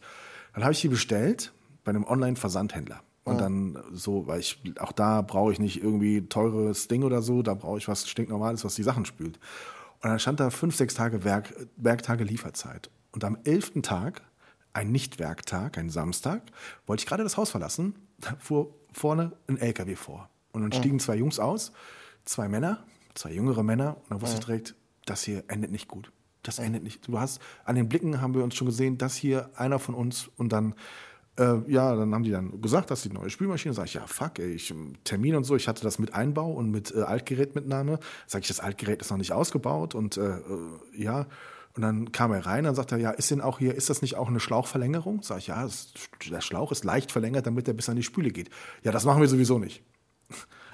Dann 0.54 0.62
habe 0.62 0.72
ich 0.72 0.80
die 0.80 0.88
bestellt 0.88 1.52
bei 1.84 1.90
einem 1.90 2.04
Online-Versandhändler. 2.04 3.00
Und 3.24 3.40
dann 3.40 3.76
so, 3.92 4.28
weil 4.28 4.38
ich, 4.38 4.62
auch 4.78 4.92
da 4.92 5.20
brauche 5.20 5.50
ich 5.50 5.58
nicht 5.58 5.82
irgendwie 5.82 6.28
teures 6.28 6.86
Ding 6.86 7.02
oder 7.02 7.22
so, 7.22 7.42
da 7.42 7.54
brauche 7.54 7.76
ich 7.78 7.88
was 7.88 8.08
stinknormales, 8.08 8.64
was 8.64 8.76
die 8.76 8.84
Sachen 8.84 9.04
spült. 9.04 9.40
Und 10.00 10.10
dann 10.10 10.20
stand 10.20 10.38
da 10.38 10.50
fünf, 10.50 10.76
sechs 10.76 10.94
Tage 10.94 11.24
Werk, 11.24 11.52
Werktage 11.76 12.22
Lieferzeit. 12.22 12.88
Und 13.10 13.24
am 13.24 13.36
elften 13.42 13.82
Tag, 13.82 14.22
ein 14.74 14.92
Nicht-Werktag, 14.92 15.76
ein 15.76 15.90
Samstag, 15.90 16.42
wollte 16.86 17.00
ich 17.00 17.06
gerade 17.08 17.24
das 17.24 17.36
Haus 17.36 17.50
verlassen, 17.50 17.96
da 18.18 18.36
fuhr 18.38 18.72
vorne 18.92 19.32
ein 19.48 19.56
LKW 19.58 19.96
vor. 19.96 20.30
Und 20.52 20.62
dann 20.62 20.70
stiegen 20.72 21.00
zwei 21.00 21.16
Jungs 21.16 21.40
aus, 21.40 21.72
zwei 22.24 22.48
Männer, 22.48 22.84
zwei 23.16 23.32
jüngere 23.32 23.62
Männer, 23.62 23.96
und 23.96 24.10
dann 24.10 24.20
wusste 24.20 24.38
ich 24.38 24.44
direkt, 24.44 24.74
das 25.04 25.22
hier 25.22 25.44
endet 25.48 25.72
nicht 25.72 25.88
gut. 25.88 26.12
Das 26.42 26.58
endet 26.60 26.84
nicht. 26.84 27.08
Du 27.08 27.18
hast, 27.18 27.40
an 27.64 27.74
den 27.74 27.88
Blicken 27.88 28.20
haben 28.20 28.34
wir 28.34 28.44
uns 28.44 28.54
schon 28.54 28.68
gesehen, 28.68 28.98
das 28.98 29.16
hier 29.16 29.50
einer 29.56 29.78
von 29.78 29.94
uns 29.94 30.30
und 30.36 30.52
dann 30.52 30.74
äh, 31.38 31.58
ja, 31.70 31.94
dann 31.94 32.14
haben 32.14 32.22
die 32.22 32.30
dann 32.30 32.60
gesagt, 32.62 32.90
dass 32.90 33.02
die 33.02 33.10
neue 33.10 33.30
Spülmaschine, 33.30 33.74
sag 33.74 33.86
ich, 33.86 33.94
ja, 33.94 34.06
fuck, 34.06 34.38
ey, 34.38 34.52
ich, 34.52 34.72
Termin 35.04 35.36
und 35.36 35.44
so, 35.44 35.54
ich 35.54 35.68
hatte 35.68 35.82
das 35.82 35.98
mit 35.98 36.14
Einbau 36.14 36.50
und 36.50 36.70
mit 36.70 36.94
äh, 36.94 37.02
Altgerätmitnahme. 37.02 37.98
Sag 38.26 38.42
ich, 38.42 38.48
das 38.48 38.60
Altgerät 38.60 39.02
ist 39.02 39.10
noch 39.10 39.18
nicht 39.18 39.32
ausgebaut 39.32 39.94
und 39.94 40.16
äh, 40.16 40.38
äh, 40.38 40.42
ja. 40.96 41.26
Und 41.74 41.82
dann 41.82 42.10
kam 42.10 42.32
er 42.32 42.46
rein, 42.46 42.64
dann 42.64 42.74
sagt 42.74 42.92
er, 42.92 42.98
ja, 42.98 43.10
ist 43.10 43.30
denn 43.30 43.42
auch 43.42 43.58
hier, 43.58 43.74
ist 43.74 43.90
das 43.90 44.00
nicht 44.00 44.16
auch 44.16 44.28
eine 44.28 44.40
Schlauchverlängerung? 44.40 45.22
Sag 45.22 45.38
ich, 45.38 45.48
ja, 45.48 45.62
das, 45.62 45.92
der 46.30 46.40
Schlauch 46.40 46.72
ist 46.72 46.84
leicht 46.84 47.12
verlängert, 47.12 47.46
damit 47.46 47.68
er 47.68 47.74
bis 47.74 47.90
an 47.90 47.96
die 47.96 48.02
Spüle 48.02 48.30
geht. 48.30 48.48
Ja, 48.82 48.92
das 48.92 49.04
machen 49.04 49.20
wir 49.20 49.28
sowieso 49.28 49.58
nicht. 49.58 49.82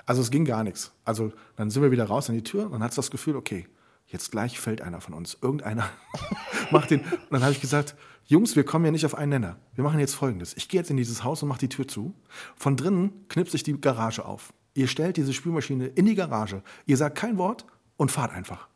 Also 0.07 0.23
es 0.23 0.31
ging 0.31 0.45
gar 0.45 0.65
nichts. 0.65 0.93
Also 1.05 1.33
dann 1.57 1.71
sind 1.71 1.83
wir 1.83 1.91
wieder 1.91 2.05
raus 2.05 2.29
an 2.29 2.35
die 2.35 2.45
Tür 2.45 2.67
und 2.67 2.73
dann 2.73 2.83
hat 2.83 2.91
es 2.91 2.97
das 2.97 3.11
Gefühl, 3.11 3.37
okay, 3.37 3.67
jetzt 4.07 4.31
gleich 4.31 4.59
fällt 4.59 4.81
einer 4.81 5.01
von 5.01 5.15
uns. 5.15 5.39
Irgendeiner 5.41 5.89
macht 6.71 6.91
den. 6.91 7.01
Und 7.01 7.31
dann 7.31 7.43
habe 7.43 7.53
ich 7.53 7.61
gesagt, 7.61 7.95
Jungs, 8.27 8.57
wir 8.57 8.65
kommen 8.65 8.85
ja 8.85 8.91
nicht 8.91 9.07
auf 9.07 9.15
einen 9.15 9.31
Nenner. 9.31 9.59
Wir 9.75 9.85
machen 9.85 9.99
jetzt 9.99 10.15
folgendes. 10.15 10.57
Ich 10.57 10.69
gehe 10.69 10.81
jetzt 10.81 10.91
in 10.91 10.97
dieses 10.97 11.25
Haus 11.25 11.43
und 11.43 11.49
mache 11.49 11.61
die 11.61 11.69
Tür 11.69 11.89
zu. 11.89 12.15
Von 12.57 12.77
drinnen 12.77 13.27
knipse 13.29 13.57
ich 13.57 13.63
die 13.63 13.81
Garage 13.81 14.25
auf. 14.25 14.53
Ihr 14.75 14.87
stellt 14.87 15.17
diese 15.17 15.33
Spülmaschine 15.33 15.87
in 15.87 16.07
die 16.07 16.15
Garage. 16.15 16.63
Ihr 16.87 16.97
sagt 16.97 17.19
kein 17.19 17.37
Wort 17.37 17.67
und 17.97 18.11
fahrt 18.11 18.33
einfach. 18.33 18.69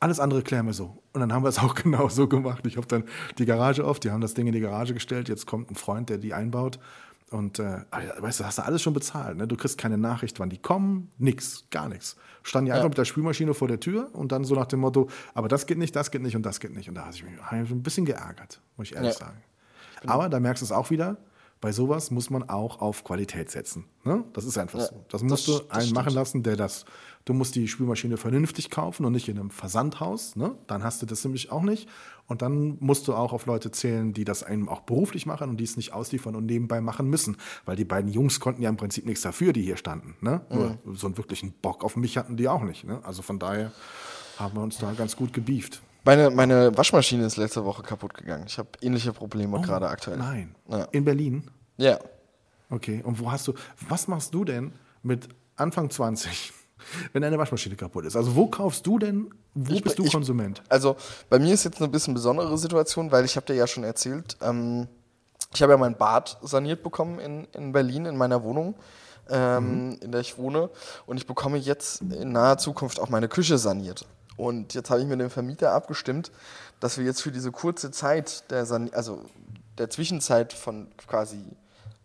Alles 0.00 0.18
andere 0.18 0.42
klären 0.42 0.66
wir 0.66 0.72
so. 0.72 1.02
Und 1.12 1.20
dann 1.20 1.32
haben 1.32 1.44
wir 1.44 1.50
es 1.50 1.58
auch 1.60 1.74
genau 1.74 2.08
so 2.08 2.26
gemacht. 2.26 2.66
Ich 2.66 2.76
habe 2.76 2.86
dann 2.86 3.04
die 3.38 3.44
Garage 3.44 3.84
auf, 3.84 4.00
die 4.00 4.10
haben 4.10 4.20
das 4.20 4.34
Ding 4.34 4.46
in 4.46 4.54
die 4.54 4.60
Garage 4.60 4.94
gestellt. 4.94 5.28
Jetzt 5.28 5.46
kommt 5.46 5.70
ein 5.70 5.74
Freund, 5.74 6.08
der 6.08 6.18
die 6.18 6.34
einbaut. 6.34 6.78
Und 7.30 7.60
äh, 7.60 7.84
ah 7.92 8.00
ja, 8.00 8.20
weißt 8.20 8.40
du, 8.40 8.44
hast 8.44 8.58
du 8.58 8.62
alles 8.64 8.82
schon 8.82 8.92
bezahlt. 8.92 9.36
Ne? 9.36 9.46
Du 9.46 9.56
kriegst 9.56 9.78
keine 9.78 9.96
Nachricht, 9.96 10.40
wann 10.40 10.50
die 10.50 10.58
kommen, 10.58 11.10
nix, 11.18 11.64
gar 11.70 11.88
nichts. 11.88 12.16
Standen 12.42 12.66
die 12.66 12.72
einfach 12.72 12.88
mit 12.88 12.98
der 12.98 13.04
Spülmaschine 13.04 13.54
vor 13.54 13.68
der 13.68 13.78
Tür 13.78 14.10
und 14.14 14.32
dann 14.32 14.42
so 14.44 14.54
nach 14.56 14.66
dem 14.66 14.80
Motto, 14.80 15.08
aber 15.34 15.46
das 15.48 15.66
geht 15.66 15.78
nicht, 15.78 15.94
das 15.94 16.10
geht 16.10 16.22
nicht 16.22 16.34
und 16.36 16.42
das 16.44 16.58
geht 16.58 16.74
nicht. 16.74 16.88
Und 16.88 16.96
da 16.96 17.02
habe 17.02 17.14
ich 17.14 17.22
mich 17.22 17.32
ein 17.50 17.82
bisschen 17.82 18.04
geärgert, 18.04 18.60
muss 18.76 18.88
ich 18.88 18.96
ehrlich 18.96 19.12
Ja. 19.12 19.18
sagen. 19.26 19.42
Aber 20.06 20.28
da 20.28 20.40
merkst 20.40 20.62
du 20.62 20.64
es 20.64 20.72
auch 20.72 20.90
wieder, 20.90 21.18
bei 21.60 21.72
sowas 21.72 22.10
muss 22.10 22.30
man 22.30 22.48
auch 22.48 22.80
auf 22.80 23.04
Qualität 23.04 23.50
setzen. 23.50 23.84
Ne? 24.02 24.24
Das 24.32 24.44
ist 24.46 24.56
einfach 24.56 24.78
Ja, 24.78 24.86
so. 24.86 25.04
Das 25.10 25.22
musst 25.22 25.46
das- 25.46 25.58
du 25.58 25.68
einen 25.70 25.82
stimmt. 25.82 25.94
machen 25.94 26.14
lassen, 26.14 26.42
der 26.42 26.56
das. 26.56 26.86
Du 27.26 27.34
musst 27.34 27.54
die 27.54 27.68
Spülmaschine 27.68 28.16
vernünftig 28.16 28.70
kaufen 28.70 29.04
und 29.04 29.12
nicht 29.12 29.28
in 29.28 29.38
einem 29.38 29.50
Versandhaus. 29.50 30.36
Ne? 30.36 30.56
Dann 30.66 30.82
hast 30.82 31.02
du 31.02 31.06
das 31.06 31.22
nämlich 31.22 31.52
auch 31.52 31.62
nicht. 31.62 31.86
Und 32.30 32.42
dann 32.42 32.76
musst 32.80 33.08
du 33.08 33.14
auch 33.14 33.32
auf 33.32 33.46
Leute 33.46 33.72
zählen, 33.72 34.12
die 34.12 34.24
das 34.24 34.42
einem 34.44 34.68
auch 34.68 34.82
beruflich 34.82 35.26
machen 35.26 35.50
und 35.50 35.56
die 35.56 35.64
es 35.64 35.76
nicht 35.76 35.92
ausliefern 35.92 36.36
und 36.36 36.46
nebenbei 36.46 36.80
machen 36.80 37.08
müssen. 37.10 37.36
Weil 37.64 37.74
die 37.74 37.84
beiden 37.84 38.08
Jungs 38.10 38.38
konnten 38.38 38.62
ja 38.62 38.68
im 38.70 38.76
Prinzip 38.76 39.04
nichts 39.04 39.22
dafür, 39.22 39.52
die 39.52 39.62
hier 39.62 39.76
standen. 39.76 40.14
Ne? 40.20 40.40
Nur 40.48 40.78
Mhm. 40.84 40.94
so 40.96 41.08
einen 41.08 41.18
wirklichen 41.18 41.52
Bock 41.60 41.82
auf 41.82 41.96
mich 41.96 42.16
hatten 42.16 42.36
die 42.36 42.46
auch 42.48 42.62
nicht. 42.62 42.84
Ne? 42.84 43.00
Also 43.02 43.22
von 43.22 43.38
daher 43.40 43.72
haben 44.38 44.54
wir 44.56 44.62
uns 44.62 44.78
da 44.78 44.92
ganz 44.92 45.16
gut 45.16 45.32
gebieft. 45.32 45.82
Meine, 46.04 46.30
meine 46.30 46.74
Waschmaschine 46.78 47.24
ist 47.26 47.36
letzte 47.36 47.64
Woche 47.64 47.82
kaputt 47.82 48.14
gegangen. 48.14 48.44
Ich 48.46 48.58
habe 48.58 48.68
ähnliche 48.80 49.12
Probleme 49.12 49.60
gerade 49.60 49.88
aktuell. 49.88 50.18
Oh, 50.18 50.22
Nein. 50.22 50.54
Ja. 50.68 50.84
In 50.92 51.04
Berlin? 51.04 51.50
Ja. 51.78 51.98
Okay, 52.70 53.02
und 53.04 53.18
wo 53.18 53.32
hast 53.32 53.48
du, 53.48 53.54
was 53.88 54.06
machst 54.06 54.32
du 54.32 54.44
denn 54.44 54.72
mit 55.02 55.28
Anfang 55.56 55.90
20, 55.90 56.52
wenn 57.12 57.22
deine 57.22 57.38
Waschmaschine 57.38 57.76
kaputt 57.76 58.04
ist? 58.06 58.16
Also 58.16 58.34
wo 58.36 58.46
kaufst 58.46 58.86
du 58.86 58.98
denn, 58.98 59.30
wo 59.54 59.72
Ich- 59.74 59.82
bist 59.82 59.98
du 59.98 60.04
ich- 60.04 60.12
Konsument? 60.12 60.62
Also 60.68 60.96
bei 61.28 61.38
mir 61.38 61.52
ist 61.54 61.64
jetzt 61.64 61.78
eine 61.78 61.88
bisschen 61.88 62.14
besondere 62.14 62.56
Situation, 62.58 63.10
weil 63.12 63.24
ich 63.24 63.36
habe 63.36 63.46
dir 63.46 63.54
ja 63.54 63.66
schon 63.66 63.84
erzählt, 63.84 64.36
ähm, 64.42 64.86
ich 65.54 65.62
habe 65.62 65.72
ja 65.72 65.78
mein 65.78 65.96
Bad 65.96 66.38
saniert 66.42 66.82
bekommen 66.82 67.18
in, 67.18 67.44
in 67.52 67.72
Berlin, 67.72 68.06
in 68.06 68.16
meiner 68.16 68.42
Wohnung, 68.44 68.74
ähm, 69.28 69.98
in 70.00 70.12
der 70.12 70.20
ich 70.20 70.38
wohne. 70.38 70.70
Und 71.06 71.16
ich 71.16 71.26
bekomme 71.26 71.58
jetzt 71.58 72.00
in 72.02 72.32
naher 72.32 72.58
Zukunft 72.58 73.00
auch 73.00 73.08
meine 73.08 73.28
Küche 73.28 73.58
saniert. 73.58 74.06
Und 74.36 74.74
jetzt 74.74 74.90
habe 74.90 75.00
ich 75.02 75.06
mit 75.06 75.20
dem 75.20 75.28
Vermieter 75.30 75.72
abgestimmt, 75.72 76.30
dass 76.78 76.96
wir 76.98 77.04
jetzt 77.04 77.20
für 77.20 77.30
diese 77.32 77.50
kurze 77.52 77.90
Zeit 77.90 78.50
der 78.50 78.64
San 78.64 78.90
also 78.94 79.20
der 79.76 79.90
Zwischenzeit 79.90 80.52
von 80.52 80.88
quasi 81.06 81.38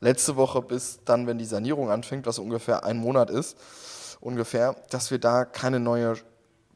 letzte 0.02 0.36
Woche 0.36 0.62
bis 0.62 1.00
dann, 1.06 1.28
wenn 1.28 1.38
die 1.38 1.46
Sanierung 1.46 1.90
anfängt, 1.90 2.26
was 2.26 2.40
ungefähr 2.40 2.84
ein 2.84 2.98
Monat 2.98 3.30
ist, 3.30 3.58
ungefähr, 4.26 4.76
dass 4.90 5.12
wir 5.12 5.20
da 5.20 5.46
keine 5.46 5.80
neue 5.80 6.16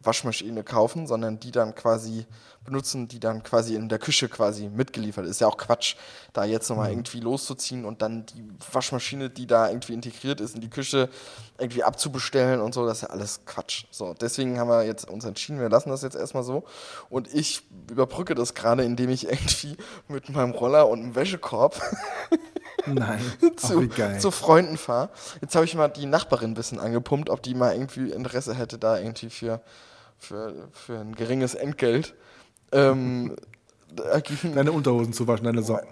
Waschmaschine 0.01 0.63
kaufen, 0.63 1.07
sondern 1.07 1.41
die 1.41 1.51
dann 1.51 1.75
quasi 1.75 2.25
benutzen, 2.63 3.07
die 3.07 3.19
dann 3.19 3.43
quasi 3.43 3.75
in 3.75 3.89
der 3.89 3.99
Küche 3.99 4.29
quasi 4.29 4.69
mitgeliefert 4.69 5.25
ist. 5.25 5.41
Ja 5.41 5.47
auch 5.47 5.57
Quatsch, 5.57 5.95
da 6.31 6.45
jetzt 6.45 6.69
nochmal 6.69 6.91
irgendwie 6.91 7.19
loszuziehen 7.19 7.83
und 7.83 8.01
dann 8.01 8.25
die 8.27 8.47
Waschmaschine, 8.71 9.29
die 9.29 9.47
da 9.47 9.67
irgendwie 9.67 9.93
integriert 9.93 10.39
ist, 10.39 10.55
in 10.55 10.61
die 10.61 10.69
Küche 10.69 11.09
irgendwie 11.57 11.83
abzubestellen 11.83 12.61
und 12.61 12.73
so, 12.73 12.85
das 12.85 12.99
ist 12.99 13.01
ja 13.01 13.09
alles 13.09 13.41
Quatsch. 13.45 13.85
So, 13.91 14.13
deswegen 14.13 14.57
haben 14.57 14.69
wir 14.69 14.85
jetzt 14.85 15.09
uns 15.09 15.25
entschieden, 15.25 15.59
wir 15.59 15.69
lassen 15.69 15.89
das 15.89 16.01
jetzt 16.01 16.15
erstmal 16.15 16.43
so. 16.43 16.63
Und 17.09 17.33
ich 17.33 17.63
überbrücke 17.89 18.35
das 18.35 18.53
gerade, 18.53 18.83
indem 18.83 19.09
ich 19.09 19.27
irgendwie 19.29 19.75
mit 20.07 20.29
meinem 20.29 20.51
Roller 20.51 20.87
und 20.87 20.99
einem 20.99 21.15
Wäschekorb 21.15 21.81
Nein, 22.85 23.19
zu, 23.57 23.87
zu 24.19 24.31
Freunden 24.31 24.77
fahre. 24.77 25.09
Jetzt 25.41 25.55
habe 25.55 25.65
ich 25.65 25.75
mal 25.75 25.87
die 25.89 26.05
Nachbarin 26.05 26.51
ein 26.51 26.55
bisschen 26.55 26.79
angepumpt, 26.79 27.29
ob 27.29 27.41
die 27.43 27.55
mal 27.55 27.73
irgendwie 27.73 28.09
Interesse 28.11 28.53
hätte, 28.55 28.77
da 28.77 28.97
irgendwie 28.97 29.29
für, 29.29 29.61
für, 30.17 30.53
für 30.73 30.97
ein 30.99 31.15
geringes 31.15 31.55
Entgelt. 31.55 32.15
Ähm, 32.71 33.35
Deine 34.53 34.71
Unterhosen 34.71 35.13
zu 35.13 35.27
waschen, 35.27 35.45
deine 35.45 35.63
Socken. 35.63 35.87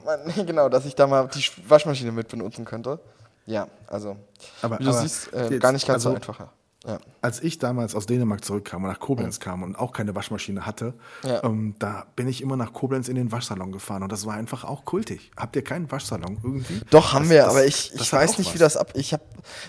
Genau, 0.46 0.70
dass 0.70 0.86
ich 0.86 0.94
da 0.94 1.08
mal 1.08 1.28
die 1.34 1.40
Sch- 1.40 1.58
Waschmaschine 1.68 2.12
mit 2.12 2.28
benutzen 2.28 2.64
könnte. 2.64 3.00
Ja, 3.48 3.68
also, 3.88 4.18
Aber- 4.62 4.78
wie 4.78 4.84
du 4.84 4.90
aber 4.92 5.00
siehst, 5.02 5.34
äh, 5.34 5.48
jetzt, 5.50 5.62
gar 5.62 5.72
nicht 5.72 5.88
ganz 5.88 6.04
so 6.04 6.10
also- 6.10 6.16
einfach. 6.18 6.48
Ja. 6.88 7.00
Als 7.22 7.44
ich 7.44 7.60
damals 7.60 7.94
aus 7.96 8.06
Dänemark 8.06 8.46
zurückkam 8.46 8.84
und 8.86 8.90
nach 8.90 9.00
Koblenz 9.02 9.40
kam 9.42 9.62
und 9.62 9.78
auch 9.78 9.92
keine 9.92 10.16
Waschmaschine 10.16 10.66
hatte, 10.66 10.94
Ja. 11.24 11.44
ähm, 11.44 11.76
da 11.80 12.06
bin 12.16 12.28
ich 12.30 12.42
immer 12.42 12.56
nach 12.56 12.72
Koblenz 12.72 13.10
in 13.10 13.16
den 13.16 13.32
Waschsalon 13.32 13.74
gefahren 13.74 14.04
und 14.04 14.12
das 14.12 14.26
war 14.26 14.36
einfach 14.36 14.64
auch 14.64 14.86
kultig. 14.86 15.32
Habt 15.36 15.56
ihr 15.58 15.64
keinen 15.64 15.92
Waschsalon 15.92 16.40
irgendwie? 16.42 16.80
Doch, 16.90 17.12
haben 17.14 17.24
Das- 17.24 17.30
wir, 17.32 17.42
das- 17.42 17.50
aber 17.50 17.66
ich, 17.66 17.94
ich 17.94 18.14
weiß 18.14 18.38
nicht, 18.38 18.48
was. 18.48 18.54
wie 18.56 18.60
das 18.60 18.78
ab. 18.78 18.92
Ich, 18.96 19.14
hab, 19.14 19.22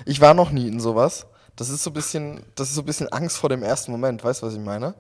ich 0.07 0.21
war 0.21 0.33
noch 0.35 0.53
nie 0.53 0.69
in 0.69 0.79
sowas. 0.79 1.27
Das 1.57 1.71
ist 1.71 1.83
so 1.83 1.91
ein 1.91 1.95
bisschen, 1.95 2.43
das 2.55 2.69
ist 2.69 2.77
so 2.77 2.83
ein 2.83 2.87
bisschen 2.87 3.09
Angst 3.13 3.37
vor 3.37 3.49
dem 3.51 3.65
ersten 3.65 3.91
Moment, 3.91 4.23
weißt 4.23 4.43
du, 4.43 4.47
was 4.47 4.55
ich 4.55 4.61
meine? 4.61 4.95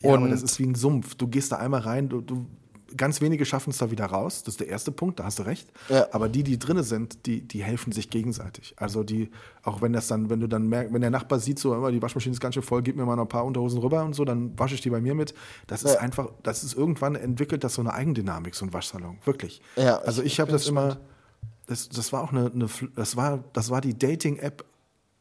Ja, 0.00 0.12
aber 0.12 0.28
das 0.28 0.42
ist 0.42 0.58
wie 0.58 0.66
ein 0.66 0.74
Sumpf. 0.74 1.14
Du 1.14 1.28
gehst 1.28 1.50
da 1.50 1.56
einmal 1.56 1.80
rein, 1.80 2.10
du, 2.10 2.20
du 2.20 2.44
ganz 2.96 3.20
wenige 3.22 3.44
schaffen 3.46 3.70
es 3.70 3.78
da 3.78 3.90
wieder 3.90 4.04
raus. 4.04 4.42
Das 4.42 4.54
ist 4.54 4.60
der 4.60 4.68
erste 4.68 4.92
Punkt, 4.92 5.18
da 5.20 5.24
hast 5.24 5.38
du 5.38 5.44
recht. 5.44 5.68
Ja. 5.88 6.06
Aber 6.12 6.28
die, 6.28 6.42
die 6.42 6.58
drinne 6.58 6.82
sind, 6.82 7.24
die, 7.26 7.40
die 7.40 7.62
helfen 7.64 7.92
sich 7.92 8.10
gegenseitig. 8.10 8.74
Also 8.76 9.02
die, 9.02 9.30
auch 9.62 9.80
wenn 9.80 9.92
das 9.94 10.06
dann, 10.08 10.28
wenn 10.28 10.40
du 10.40 10.46
dann 10.46 10.68
merkst, 10.68 10.92
wenn 10.92 11.00
der 11.00 11.10
Nachbar 11.10 11.38
sieht, 11.40 11.58
so, 11.58 11.74
immer 11.74 11.90
die 11.90 12.02
Waschmaschine 12.02 12.34
ist 12.34 12.40
ganz 12.40 12.54
schön 12.54 12.62
voll, 12.62 12.82
gib 12.82 12.96
mir 12.96 13.06
mal 13.06 13.16
noch 13.16 13.24
ein 13.24 13.28
paar 13.28 13.44
Unterhosen 13.46 13.78
rüber 13.80 14.04
und 14.04 14.12
so, 14.14 14.24
dann 14.24 14.58
wasche 14.58 14.74
ich 14.74 14.82
die 14.82 14.90
bei 14.90 15.00
mir 15.00 15.14
mit. 15.14 15.32
Das 15.66 15.82
ist 15.82 15.94
Ja. 15.94 16.00
einfach, 16.00 16.28
das 16.42 16.62
ist 16.64 16.74
irgendwann 16.76 17.14
entwickelt 17.14 17.64
das 17.64 17.74
so 17.74 17.80
eine 17.82 17.94
Eigendynamik, 17.94 18.54
so 18.54 18.66
ein 18.66 18.72
Waschsalon. 18.74 19.18
Wirklich. 19.24 19.62
Ja, 19.76 19.98
also 20.00 20.20
ich 20.22 20.34
ich 20.34 20.40
habe 20.40 20.50
das 20.50 20.66
immer, 20.66 20.98
das, 21.66 21.88
das 21.88 22.12
war 22.12 22.22
auch 22.24 22.32
eine, 22.32 22.50
eine 22.52 22.68
das 22.96 23.16
war, 23.16 23.44
das 23.52 23.70
war 23.70 23.80
die 23.80 23.96
Dating-App 23.96 24.64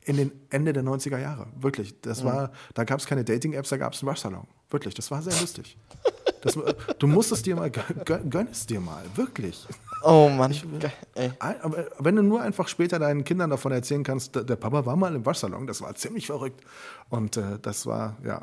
in 0.06 0.18
den 0.18 0.32
Ende 0.50 0.74
der 0.74 0.84
90er 0.84 1.20
Jahre. 1.20 1.48
Wirklich. 1.56 2.02
Das 2.02 2.26
war, 2.26 2.52
da 2.74 2.84
gab 2.84 3.00
es 3.00 3.06
keine 3.06 3.24
Dating-Apps, 3.24 3.70
da 3.70 3.78
gab 3.78 3.94
es 3.94 4.02
einen 4.02 4.08
Waschsalon. 4.10 4.48
Wirklich. 4.72 4.96
Das 4.96 5.12
war 5.12 5.22
sehr 5.22 5.40
lustig. 5.40 5.78
Das, 6.44 6.58
du 7.00 7.08
musst 7.08 7.32
es 7.32 7.42
dir 7.42 7.56
mal, 7.56 7.72
gönn, 7.72 8.30
gönn- 8.30 8.52
es 8.52 8.66
dir 8.66 8.80
mal. 8.80 9.04
Wirklich. 9.16 9.66
Oh 10.04 10.30
Mann, 10.30 10.52
ge- 10.80 10.92
ey. 11.16 11.32
Aber 11.40 11.86
Wenn 12.00 12.16
du 12.18 12.22
nur 12.22 12.42
einfach 12.42 12.68
später 12.68 13.00
deinen 13.00 13.24
Kindern 13.24 13.50
davon 13.50 13.72
erzählen 13.72 14.04
kannst, 14.04 14.36
der 14.36 14.56
Papa 14.58 14.86
war 14.86 14.96
mal 14.98 15.16
im 15.16 15.26
Waschsalon, 15.26 15.66
das 15.68 15.82
war 15.82 15.96
ziemlich 15.96 16.28
verrückt. 16.28 16.62
Und 17.10 17.38
äh, 17.38 17.58
das 17.62 17.86
war, 17.86 18.18
ja. 18.26 18.42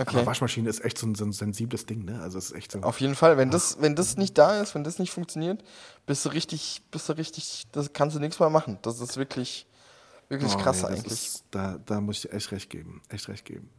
Okay. 0.00 0.16
Aber 0.18 0.26
Waschmaschine 0.26 0.68
ist 0.68 0.84
echt 0.84 0.96
so 0.98 1.06
ein, 1.06 1.14
so 1.16 1.24
ein 1.24 1.32
sensibles 1.32 1.84
Ding, 1.86 2.04
ne? 2.04 2.20
Also 2.20 2.38
es 2.38 2.50
ist 2.50 2.56
echt 2.56 2.70
so. 2.72 2.80
Auf 2.82 3.00
jeden 3.00 3.14
Fall, 3.16 3.36
wenn 3.36 3.50
das, 3.50 3.78
wenn 3.80 3.96
das 3.96 4.16
nicht 4.16 4.38
da 4.38 4.60
ist, 4.60 4.74
wenn 4.76 4.84
das 4.84 4.98
nicht 5.00 5.10
funktioniert, 5.12 5.62
bist 6.06 6.24
du 6.24 6.28
richtig, 6.28 6.82
bist 6.92 7.08
du 7.08 7.14
richtig, 7.14 7.66
das 7.72 7.92
kannst 7.92 8.14
du 8.16 8.20
nichts 8.20 8.38
mehr 8.38 8.48
machen. 8.50 8.78
Das 8.82 9.00
ist 9.00 9.16
wirklich, 9.16 9.66
wirklich 10.28 10.54
Oh, 10.54 10.58
krass 10.58 10.82
nee, 10.82 10.88
eigentlich. 10.88 11.12
Ist, 11.12 11.44
da, 11.50 11.78
da 11.84 12.00
muss 12.00 12.24
ich 12.24 12.32
echt 12.32 12.52
recht 12.52 12.70
geben. 12.70 13.02
Echt 13.08 13.28
recht 13.28 13.44
geben. 13.44 13.70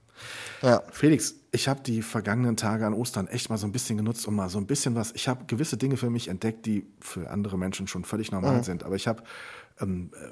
Ja. 0.62 0.82
Felix, 0.92 1.36
ich 1.52 1.68
habe 1.68 1.82
die 1.82 2.02
vergangenen 2.02 2.58
Tage 2.58 2.86
an 2.86 2.94
Ostern 2.94 3.28
echt 3.28 3.50
mal 3.50 3.58
so 3.58 3.66
ein 3.68 3.72
bisschen 3.72 3.98
genutzt, 3.98 4.28
um 4.28 4.36
mal 4.36 4.50
so 4.50 4.58
ein 4.60 4.68
bisschen 4.68 4.96
was. 4.96 5.12
Ich 5.14 5.28
habe 5.28 5.46
gewisse 5.46 5.78
Dinge 5.78 5.98
für 5.98 6.10
mich 6.10 6.28
entdeckt, 6.28 6.66
die 6.66 6.86
für 7.00 7.30
andere 7.32 7.58
Menschen 7.58 7.88
schon 7.88 8.04
völlig 8.04 8.32
normal 8.32 8.58
Mhm. 8.58 8.64
sind. 8.64 8.84
Aber 8.84 8.96
ich 8.96 9.08
habe 9.08 9.24
ähm, 9.82 10.12
äh, 10.14 10.28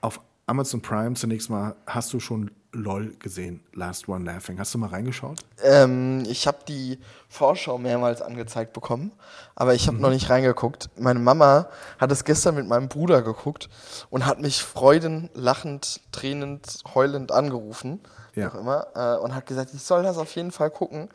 auf 0.00 0.20
Amazon 0.46 0.80
Prime 0.80 1.14
zunächst 1.14 1.50
mal, 1.50 1.76
hast 1.86 2.12
du 2.12 2.20
schon 2.20 2.50
LOL 2.72 3.14
gesehen, 3.18 3.60
Last 3.72 4.08
One 4.08 4.24
Laughing? 4.24 4.58
Hast 4.58 4.74
du 4.74 4.78
mal 4.78 4.88
reingeschaut? 4.90 5.40
Ähm, 5.62 6.24
ich 6.28 6.46
habe 6.46 6.58
die 6.68 6.98
Vorschau 7.28 7.78
mehrmals 7.78 8.20
angezeigt 8.20 8.72
bekommen, 8.74 9.12
aber 9.54 9.74
ich 9.74 9.86
habe 9.86 9.96
Mhm. 9.96 10.02
noch 10.02 10.10
nicht 10.10 10.28
reingeguckt. 10.28 10.90
Meine 10.98 11.18
Mama 11.18 11.68
hat 11.98 12.12
es 12.12 12.24
gestern 12.24 12.56
mit 12.56 12.66
meinem 12.66 12.88
Bruder 12.88 13.22
geguckt 13.22 13.70
und 14.10 14.26
hat 14.26 14.40
mich 14.40 14.62
freudend, 14.62 15.30
lachend, 15.34 16.00
tränend, 16.12 16.80
heulend 16.94 17.32
angerufen, 17.32 18.00
Ja. 18.38 18.48
auch 18.48 18.54
immer, 18.54 18.86
äh, 18.94 19.18
und 19.18 19.34
hat 19.34 19.46
gesagt, 19.46 19.70
ich 19.74 19.82
soll 19.82 20.02
das 20.02 20.18
auf 20.18 20.34
jeden 20.34 20.52
Fall 20.52 20.70
gucken. 20.70 21.08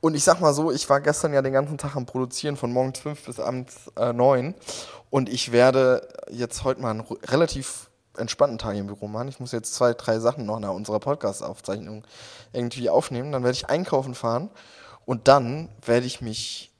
Und 0.00 0.14
ich 0.14 0.24
sag 0.24 0.40
mal 0.40 0.54
so, 0.54 0.70
ich 0.70 0.88
war 0.88 1.00
gestern 1.00 1.32
ja 1.32 1.42
den 1.42 1.52
ganzen 1.52 1.78
Tag 1.78 1.96
am 1.96 2.06
Produzieren 2.06 2.56
von 2.56 2.72
morgens 2.72 3.00
fünf 3.00 3.24
bis 3.24 3.40
abends 3.40 3.90
äh, 3.96 4.12
neun 4.12 4.54
und 5.10 5.28
ich 5.28 5.52
werde 5.52 6.08
jetzt 6.30 6.64
heute 6.64 6.80
mal 6.80 6.90
einen 6.90 7.00
relativ 7.00 7.90
entspannten 8.16 8.58
Tag 8.58 8.76
im 8.76 8.86
Büro 8.86 9.08
machen. 9.08 9.28
Ich 9.28 9.40
muss 9.40 9.52
jetzt 9.52 9.74
zwei, 9.74 9.94
drei 9.94 10.18
Sachen 10.18 10.46
noch 10.46 10.58
nach 10.58 10.70
unserer 10.72 11.00
Podcast-Aufzeichnung 11.00 12.04
irgendwie 12.52 12.90
aufnehmen. 12.90 13.32
Dann 13.32 13.42
werde 13.42 13.54
ich 13.54 13.68
einkaufen 13.68 14.14
fahren 14.14 14.50
und 15.04 15.28
dann 15.28 15.70
werde 15.84 16.06
ich 16.06 16.20
mich 16.20 16.72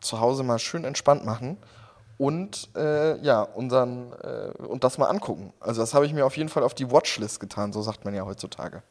zu 0.00 0.20
Hause 0.20 0.42
mal 0.42 0.58
schön 0.58 0.84
entspannt 0.84 1.24
machen 1.24 1.58
und 2.18 2.68
äh, 2.76 3.18
ja, 3.20 3.42
unseren 3.42 4.12
äh, 4.22 4.52
und 4.62 4.84
das 4.84 4.98
mal 4.98 5.06
angucken. 5.06 5.52
Also 5.60 5.80
das 5.80 5.94
habe 5.94 6.06
ich 6.06 6.12
mir 6.12 6.24
auf 6.24 6.36
jeden 6.36 6.48
Fall 6.48 6.62
auf 6.62 6.74
die 6.74 6.90
Watchlist 6.90 7.40
getan, 7.40 7.72
so 7.72 7.82
sagt 7.82 8.04
man 8.04 8.14
ja 8.14 8.24
heutzutage. 8.24 8.82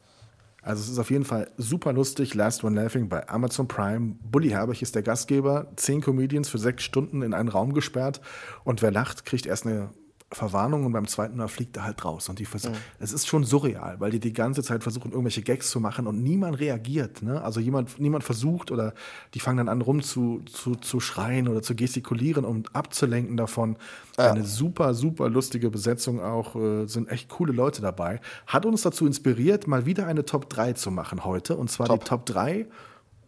Also 0.66 0.82
es 0.82 0.88
ist 0.88 0.98
auf 0.98 1.12
jeden 1.12 1.24
Fall 1.24 1.48
super 1.56 1.92
lustig. 1.92 2.34
Last 2.34 2.64
One 2.64 2.74
Laughing 2.74 3.08
bei 3.08 3.28
Amazon 3.28 3.68
Prime. 3.68 4.16
Bully 4.20 4.48
Herbig 4.48 4.82
ist 4.82 4.96
der 4.96 5.04
Gastgeber. 5.04 5.68
Zehn 5.76 6.00
Comedians 6.00 6.48
für 6.48 6.58
sechs 6.58 6.82
Stunden 6.82 7.22
in 7.22 7.34
einen 7.34 7.48
Raum 7.48 7.72
gesperrt. 7.72 8.20
Und 8.64 8.82
wer 8.82 8.90
lacht, 8.90 9.24
kriegt 9.24 9.46
erst 9.46 9.64
eine 9.64 9.90
Verwarnung 10.32 10.84
und 10.84 10.92
beim 10.92 11.06
zweiten 11.06 11.36
Mal 11.36 11.46
fliegt 11.46 11.76
er 11.76 11.84
halt 11.84 12.04
raus. 12.04 12.28
Und 12.28 12.40
die 12.40 12.44
vers- 12.46 12.68
es 12.98 13.12
ist 13.12 13.28
schon 13.28 13.44
surreal, 13.44 14.00
weil 14.00 14.10
die 14.10 14.18
die 14.18 14.32
ganze 14.32 14.62
Zeit 14.64 14.82
versuchen, 14.82 15.12
irgendwelche 15.12 15.42
Gags 15.42 15.70
zu 15.70 15.78
machen 15.78 16.06
und 16.08 16.22
niemand 16.22 16.58
reagiert. 16.58 17.22
Ne? 17.22 17.40
Also 17.40 17.60
jemand, 17.60 18.00
niemand 18.00 18.24
versucht 18.24 18.72
oder 18.72 18.92
die 19.34 19.40
fangen 19.40 19.58
dann 19.58 19.68
an 19.68 19.80
rum 19.82 20.02
zu, 20.02 20.40
zu, 20.46 20.74
zu 20.74 20.98
schreien 20.98 21.46
oder 21.46 21.62
zu 21.62 21.76
gestikulieren, 21.76 22.44
um 22.44 22.64
abzulenken 22.72 23.36
davon. 23.36 23.76
Eine 24.16 24.42
super, 24.44 24.94
super 24.94 25.28
lustige 25.28 25.70
Besetzung 25.70 26.20
auch, 26.20 26.56
äh, 26.56 26.86
sind 26.86 27.08
echt 27.08 27.28
coole 27.28 27.52
Leute 27.52 27.80
dabei. 27.80 28.20
Hat 28.48 28.66
uns 28.66 28.82
dazu 28.82 29.06
inspiriert, 29.06 29.66
mal 29.68 29.86
wieder 29.86 30.06
eine 30.08 30.24
Top 30.24 30.50
3 30.50 30.72
zu 30.72 30.90
machen 30.90 31.24
heute. 31.24 31.56
Und 31.56 31.70
zwar 31.70 31.86
Top. 31.86 32.00
die 32.00 32.08
Top 32.08 32.26
3 32.26 32.66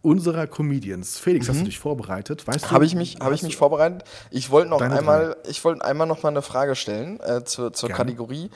unserer 0.01 0.47
Comedians. 0.47 1.17
Felix, 1.17 1.49
hast 1.49 1.59
du 1.59 1.65
dich 1.65 1.79
vorbereitet? 1.79 2.47
Weißt 2.47 2.65
du, 2.65 2.71
Habe 2.71 2.85
ich 2.85 2.95
mich, 2.95 3.17
habe 3.19 3.35
ich 3.35 3.43
mich 3.43 3.57
vorbereitet. 3.57 4.03
Ich 4.31 4.49
wollte 4.49 4.69
noch 4.69 4.81
einmal, 4.81 5.35
ich 5.47 5.63
wollte 5.63 5.83
einmal 5.83 6.07
noch 6.07 6.23
mal 6.23 6.29
eine 6.29 6.41
Frage 6.41 6.75
stellen 6.75 7.19
äh, 7.19 7.43
zur, 7.43 7.73
zur 7.73 7.89
Gerne. 7.89 7.97
Kategorie. 8.05 8.49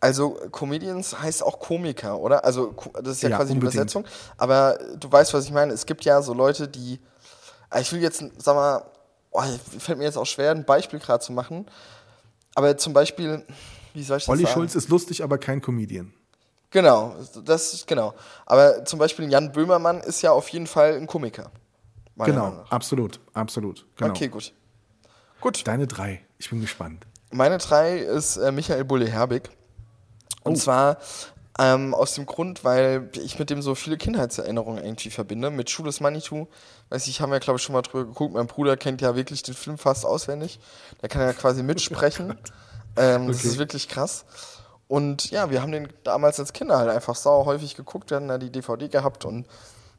Also 0.00 0.30
Comedians 0.50 1.20
heißt 1.20 1.42
auch 1.42 1.60
Komiker, 1.60 2.18
oder? 2.18 2.44
Also 2.44 2.74
das 3.02 3.16
ist 3.16 3.22
ja, 3.22 3.30
Ja, 3.30 3.36
quasi 3.36 3.52
die 3.52 3.58
unbedingt. 3.58 3.74
Übersetzung. 3.74 4.04
Aber 4.36 4.78
du 4.98 5.10
weißt, 5.10 5.32
was 5.34 5.44
ich 5.44 5.52
meine. 5.52 5.72
Es 5.72 5.86
gibt 5.86 6.04
ja 6.04 6.20
so 6.22 6.34
Leute, 6.34 6.68
die, 6.68 6.98
Ah, 7.70 7.80
ich 7.80 7.92
will 7.92 8.00
jetzt, 8.00 8.24
sag 8.38 8.54
mal, 8.54 8.82
oh, 9.30 9.42
fällt 9.78 9.98
mir 9.98 10.04
jetzt 10.04 10.16
auch 10.16 10.24
schwer, 10.26 10.52
ein 10.52 10.64
Beispiel 10.64 10.98
gerade 10.98 11.22
zu 11.22 11.32
machen. 11.32 11.66
Aber 12.54 12.76
zum 12.78 12.92
Beispiel, 12.94 13.44
wie 13.92 14.02
soll 14.02 14.16
ich 14.18 14.24
das 14.24 14.28
Olli 14.30 14.44
sagen? 14.44 14.54
Schulz 14.54 14.74
ist 14.74 14.88
lustig, 14.88 15.22
aber 15.22 15.36
kein 15.38 15.60
Comedian. 15.60 16.12
Genau, 16.70 17.14
das 17.44 17.72
ist 17.72 17.86
genau. 17.86 18.14
Aber 18.44 18.84
zum 18.84 18.98
Beispiel 18.98 19.30
Jan 19.30 19.52
Böhmermann 19.52 20.00
ist 20.00 20.20
ja 20.22 20.32
auf 20.32 20.48
jeden 20.50 20.66
Fall 20.66 20.94
ein 20.96 21.06
Komiker. 21.06 21.50
Genau, 22.16 22.64
absolut, 22.68 23.20
absolut. 23.32 23.86
Genau. 23.96 24.10
Okay, 24.10 24.28
gut. 24.28 24.52
Gut. 25.40 25.66
Deine 25.66 25.86
drei. 25.86 26.20
Ich 26.38 26.50
bin 26.50 26.60
gespannt. 26.60 27.06
Meine 27.30 27.58
drei 27.58 27.98
ist 27.98 28.36
äh, 28.38 28.50
Michael 28.50 28.84
Bulle-Herbig. 28.84 29.50
Und 30.42 30.54
Oh. 30.54 30.58
zwar 30.58 30.98
ähm, 31.60 31.94
aus 31.94 32.14
dem 32.14 32.26
Grund, 32.26 32.64
weil 32.64 33.08
ich 33.14 33.38
mit 33.38 33.50
dem 33.50 33.62
so 33.62 33.74
viele 33.76 33.96
Kindheitserinnerungen 33.96 34.82
irgendwie 34.84 35.10
verbinde. 35.10 35.50
Mit 35.50 35.70
Schules 35.70 36.00
Manitou, 36.00 36.48
weiß 36.90 37.06
ich, 37.06 37.20
haben 37.20 37.30
wir 37.32 37.38
glaube 37.40 37.58
ich 37.58 37.62
schon 37.62 37.72
mal 37.74 37.82
drüber 37.82 38.04
geguckt. 38.06 38.34
Mein 38.34 38.46
Bruder 38.48 38.76
kennt 38.76 39.00
ja 39.00 39.14
wirklich 39.14 39.42
den 39.44 39.54
Film 39.54 39.78
fast 39.78 40.04
auswendig. 40.04 40.58
Der 41.02 41.08
kann 41.08 41.22
ja 41.22 41.32
quasi 41.32 41.62
mitsprechen. 41.64 42.36
ähm, 42.96 43.28
Das 43.28 43.38
Okay. 43.38 43.48
ist 43.48 43.58
wirklich 43.58 43.88
krass. 43.88 44.24
Und 44.88 45.30
ja, 45.30 45.50
wir 45.50 45.60
haben 45.60 45.72
den 45.72 45.88
damals 46.02 46.40
als 46.40 46.52
Kinder 46.52 46.78
halt 46.78 46.90
einfach 46.90 47.14
sau 47.14 47.44
häufig 47.44 47.76
geguckt. 47.76 48.10
Wir 48.10 48.16
hatten 48.16 48.28
da 48.28 48.38
die 48.38 48.50
DVD 48.50 48.88
gehabt 48.88 49.24
und 49.26 49.46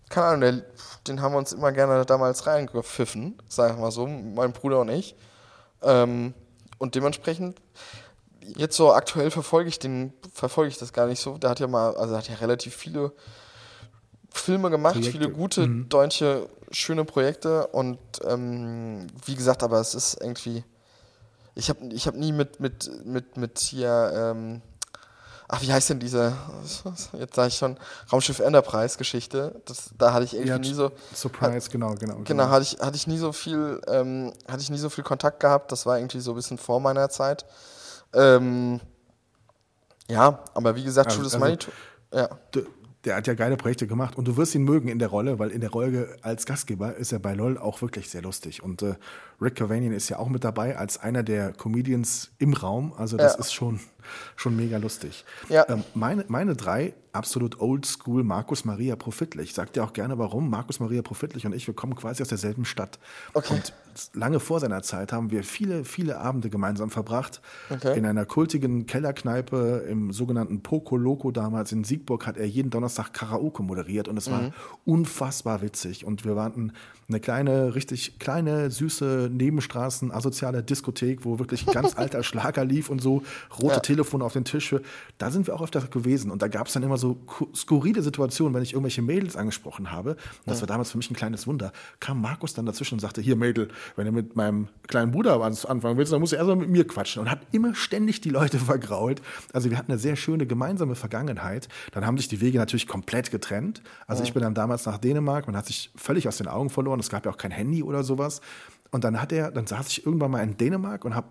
keine 0.09 0.25
Ahnung, 0.27 0.41
der, 0.41 0.61
den 1.07 1.21
haben 1.21 1.33
wir 1.33 1.37
uns 1.37 1.53
immer 1.53 1.71
gerne 1.71 2.03
damals 2.05 2.47
reingepfiffen, 2.47 3.39
sagen 3.47 3.77
wir 3.77 3.81
mal 3.81 3.91
so, 3.91 4.07
mein 4.07 4.51
Bruder 4.51 4.81
und 4.81 4.89
ich. 4.89 5.15
Ähm, 5.83 6.33
und 6.79 6.95
dementsprechend, 6.95 7.59
jetzt 8.41 8.75
so 8.75 8.91
aktuell 8.91 9.29
verfolge 9.29 9.69
ich 9.69 9.79
den, 9.79 10.13
verfolge 10.33 10.69
ich 10.69 10.77
das 10.77 10.93
gar 10.93 11.05
nicht 11.05 11.19
so. 11.19 11.37
Der 11.37 11.51
hat 11.51 11.59
ja 11.59 11.67
mal, 11.67 11.95
also 11.95 12.13
er 12.13 12.17
hat 12.17 12.29
ja 12.29 12.35
relativ 12.35 12.75
viele 12.75 13.11
Filme 14.31 14.69
gemacht, 14.69 14.95
Projekte. 14.95 15.11
viele 15.11 15.31
gute 15.31 15.67
deutsche, 15.67 16.49
schöne 16.71 17.05
Projekte 17.05 17.67
und 17.67 17.99
ähm, 18.25 19.07
wie 19.25 19.35
gesagt, 19.35 19.63
aber 19.63 19.79
es 19.79 19.93
ist 19.93 20.21
irgendwie, 20.21 20.63
ich 21.55 21.69
habe 21.69 21.85
ich 21.91 22.07
hab 22.07 22.15
nie 22.15 22.31
mit, 22.31 22.59
mit, 22.59 23.05
mit, 23.05 23.37
mit 23.37 23.59
hier, 23.59 24.11
ähm, 24.13 24.61
ach, 25.49 25.61
wie 25.61 25.73
heißt 25.73 25.89
denn 25.89 25.99
diese, 25.99 26.33
jetzt 27.19 27.35
sage 27.35 27.47
ich 27.49 27.55
schon, 27.57 27.75
Raumschiff 28.11 28.39
Enterprise 28.39 28.97
Geschichte, 28.97 29.61
das, 29.65 29.89
da 29.97 30.13
hatte 30.13 30.23
ich 30.25 30.33
irgendwie 30.33 30.49
Ja, 30.49 30.57
nie 30.59 30.73
so, 30.73 30.91
Surprise, 31.13 31.69
genau, 31.69 31.95
genau. 31.95 32.19
Genau, 32.23 32.47
hatte 32.49 32.63
ich, 32.63 32.79
hatte 32.79 32.95
ich 32.95 33.07
nie 33.07 33.17
so 33.17 33.33
viel, 33.33 33.81
ähm, 33.87 34.31
hatte 34.47 34.61
ich 34.61 34.69
nie 34.69 34.77
so 34.77 34.89
viel 34.89 35.03
Kontakt 35.03 35.39
gehabt. 35.41 35.71
Das 35.71 35.85
war 35.85 35.97
irgendwie 35.97 36.19
so 36.21 36.31
ein 36.31 36.35
bisschen 36.35 36.57
vor 36.57 36.79
meiner 36.79 37.09
Zeit. 37.09 37.45
Ähm, 38.13 38.79
ja, 40.07 40.43
aber 40.53 40.75
wie 40.75 40.83
gesagt, 40.83 41.09
Also- 41.11 41.21
also- 41.23 41.39
Manitou. 41.39 41.71
Ja, 42.13 42.29
Der 43.05 43.15
hat 43.15 43.27
ja 43.27 43.33
geile 43.33 43.55
Projekte 43.55 43.87
gemacht 43.87 44.17
und 44.17 44.27
du 44.27 44.35
wirst 44.35 44.53
ihn 44.55 44.63
mögen 44.63 44.89
in 44.89 44.99
der 44.99 45.07
Rolle, 45.07 45.39
weil 45.39 45.51
in 45.51 45.61
der 45.61 45.69
Rolle 45.69 46.17
als 46.21 46.45
Gastgeber 46.45 46.95
ist 46.97 47.13
er 47.13 47.19
bei 47.19 47.33
LOL 47.33 47.57
auch 47.57 47.81
wirklich 47.81 48.09
sehr 48.09 48.21
lustig. 48.21 48.61
Und 48.61 48.81
äh, 48.81 48.95
Rick 49.39 49.55
Cavanian 49.55 49.93
ist 49.93 50.09
ja 50.09 50.19
auch 50.19 50.27
mit 50.27 50.43
dabei 50.43 50.77
als 50.77 50.97
einer 50.97 51.23
der 51.23 51.53
Comedians 51.53 52.31
im 52.39 52.51
Raum. 52.53 52.91
Also 52.97 53.15
das 53.15 53.35
Ja. 53.35 53.39
ist 53.39 53.53
schon, 53.53 53.79
schon 54.35 54.55
mega 54.55 54.77
lustig. 54.77 55.25
Ja. 55.49 55.65
Ähm, 55.69 55.83
meine, 55.93 56.25
meine 56.27 56.55
drei, 56.55 56.93
absolut 57.11 57.59
oldschool, 57.59 58.23
Markus 58.23 58.65
Maria 58.65 58.95
Profitlich. 58.95 59.53
Sagt 59.53 59.77
ja 59.77 59.83
auch 59.83 59.93
gerne 59.93 60.17
warum. 60.17 60.49
Markus 60.49 60.79
Maria 60.79 61.01
Profitlich 61.01 61.45
und 61.45 61.53
ich, 61.53 61.67
wir 61.67 61.73
kommen 61.73 61.95
quasi 61.95 62.21
aus 62.21 62.29
derselben 62.29 62.65
Stadt. 62.65 62.99
Okay. 63.33 63.53
Und 63.53 63.73
lange 64.13 64.39
vor 64.39 64.59
seiner 64.59 64.81
Zeit 64.81 65.11
haben 65.11 65.31
wir 65.31 65.43
viele, 65.43 65.83
viele 65.83 66.19
Abende 66.19 66.49
gemeinsam 66.49 66.89
verbracht. 66.89 67.41
Okay. 67.69 67.97
In 67.97 68.05
einer 68.05 68.25
kultigen 68.25 68.85
Kellerkneipe 68.85 69.85
im 69.89 70.11
sogenannten 70.11 70.61
Poco 70.61 70.97
Loco 70.97 71.31
damals 71.31 71.71
in 71.71 71.83
Siegburg 71.83 72.27
hat 72.27 72.37
er 72.37 72.45
jeden 72.45 72.69
Donnerstag 72.69 73.13
Karaoke 73.13 73.63
moderiert 73.63 74.07
und 74.07 74.17
es 74.17 74.29
war 74.29 74.51
unfassbar 74.85 75.61
witzig. 75.61 76.05
Und 76.05 76.25
wir 76.25 76.35
waren 76.35 76.73
eine 77.09 77.19
kleine, 77.19 77.75
richtig 77.75 78.19
kleine, 78.19 78.71
süße 78.71 79.29
Nebenstraßen, 79.31 80.11
asoziale 80.11 80.63
Diskothek, 80.63 81.25
wo 81.25 81.39
wirklich 81.39 81.65
ganz 81.65 81.93
alter 81.97 82.23
Schlager 82.23 82.63
lief 82.63 82.89
und 82.89 83.01
so 83.01 83.23
rote 83.59 83.75
Ja. 83.75 83.79
Telefon 83.79 84.21
auf 84.21 84.33
den 84.33 84.45
Tisch. 84.45 84.75
Da 85.17 85.31
sind 85.31 85.47
wir 85.47 85.55
auch 85.55 85.61
öfter 85.61 85.81
gewesen. 85.81 86.29
Und 86.31 86.41
da 86.41 86.47
gab 86.47 86.67
es 86.67 86.73
dann 86.73 86.83
immer 86.83 86.97
so 86.97 87.17
skurrile 87.55 88.01
Situationen, 88.01 88.53
wenn 88.53 88.61
ich 88.63 88.73
irgendwelche 88.73 89.01
Mädels 89.01 89.35
angesprochen 89.35 89.91
habe. 89.91 90.15
Das 90.45 90.61
war 90.61 90.67
damals 90.67 90.91
für 90.91 90.97
mich 90.97 91.09
ein 91.09 91.15
kleines 91.15 91.47
Wunder. 91.47 91.71
Kam 91.99 92.21
Markus 92.21 92.53
dann 92.53 92.65
dazwischen 92.65 92.95
und 92.95 92.99
sagte, 92.99 93.21
hier 93.21 93.35
Mädel, 93.35 93.69
wenn 93.95 94.05
du 94.05 94.11
mit 94.11 94.35
meinem 94.35 94.67
kleinen 94.87 95.11
Bruder 95.11 95.41
anfangen 95.41 95.97
willst, 95.97 96.13
dann 96.13 96.19
musst 96.19 96.33
du 96.33 96.37
erstmal 96.37 96.57
mit 96.57 96.69
mir 96.69 96.85
quatschen. 96.85 97.21
Und 97.21 97.31
hat 97.31 97.39
immer 97.51 97.73
ständig 97.73 98.21
die 98.21 98.29
Leute 98.29 98.59
vergrault. 98.59 99.21
Also 99.51 99.69
wir 99.69 99.77
hatten 99.77 99.91
eine 99.91 99.99
sehr 99.99 100.15
schöne 100.15 100.45
gemeinsame 100.45 100.95
Vergangenheit. 100.95 101.67
Dann 101.91 102.05
haben 102.05 102.17
sich 102.17 102.27
die 102.27 102.41
Wege 102.41 102.57
natürlich 102.59 102.87
komplett 102.87 103.31
getrennt. 103.31 103.81
Also 104.05 104.23
ich 104.23 104.33
bin 104.33 104.43
dann 104.43 104.53
damals 104.53 104.85
nach 104.85 104.97
Dänemark, 104.97 105.47
man 105.47 105.55
hat 105.55 105.65
sich 105.65 105.91
völlig 105.95 106.27
aus 106.27 106.37
den 106.37 106.47
Augen 106.47 106.69
verloren. 106.69 106.98
Es 106.99 107.09
gab 107.09 107.25
ja 107.25 107.31
auch 107.31 107.37
kein 107.37 107.51
Handy 107.51 107.83
oder 107.83 108.03
sowas. 108.03 108.41
Und 108.91 109.03
dann 109.03 109.21
hat 109.21 109.31
er, 109.31 109.51
dann 109.51 109.67
saß 109.67 109.87
ich 109.89 110.05
irgendwann 110.05 110.31
mal 110.31 110.43
in 110.43 110.57
Dänemark 110.57 111.05
und 111.05 111.15
habe 111.15 111.27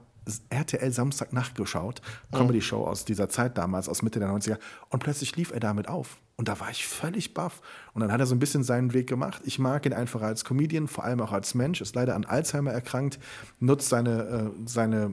RTL 0.50 0.92
Samstagnacht 0.92 1.54
geschaut, 1.54 2.02
Comedy-Show 2.32 2.86
aus 2.86 3.04
dieser 3.04 3.28
Zeit 3.28 3.56
damals, 3.56 3.88
aus 3.88 4.02
Mitte 4.02 4.18
der 4.18 4.28
90er. 4.28 4.58
Und 4.90 5.02
plötzlich 5.02 5.36
lief 5.36 5.52
er 5.52 5.60
damit 5.60 5.88
auf. 5.88 6.18
Und 6.36 6.48
da 6.48 6.60
war 6.60 6.70
ich 6.70 6.86
völlig 6.86 7.34
baff. 7.34 7.60
Und 7.94 8.00
dann 8.00 8.12
hat 8.12 8.20
er 8.20 8.26
so 8.26 8.34
ein 8.34 8.38
bisschen 8.38 8.62
seinen 8.62 8.92
Weg 8.92 9.08
gemacht. 9.08 9.42
Ich 9.44 9.58
mag 9.58 9.86
ihn 9.86 9.92
einfach 9.92 10.22
als 10.22 10.44
Comedian, 10.44 10.86
vor 10.86 11.02
allem 11.04 11.20
auch 11.20 11.32
als 11.32 11.54
Mensch, 11.54 11.80
ist 11.80 11.96
leider 11.96 12.14
an 12.14 12.24
Alzheimer 12.24 12.70
erkrankt, 12.70 13.18
nutzt 13.58 13.88
seine, 13.88 14.22
äh, 14.22 14.50
seine, 14.66 15.04
äh, 15.06 15.10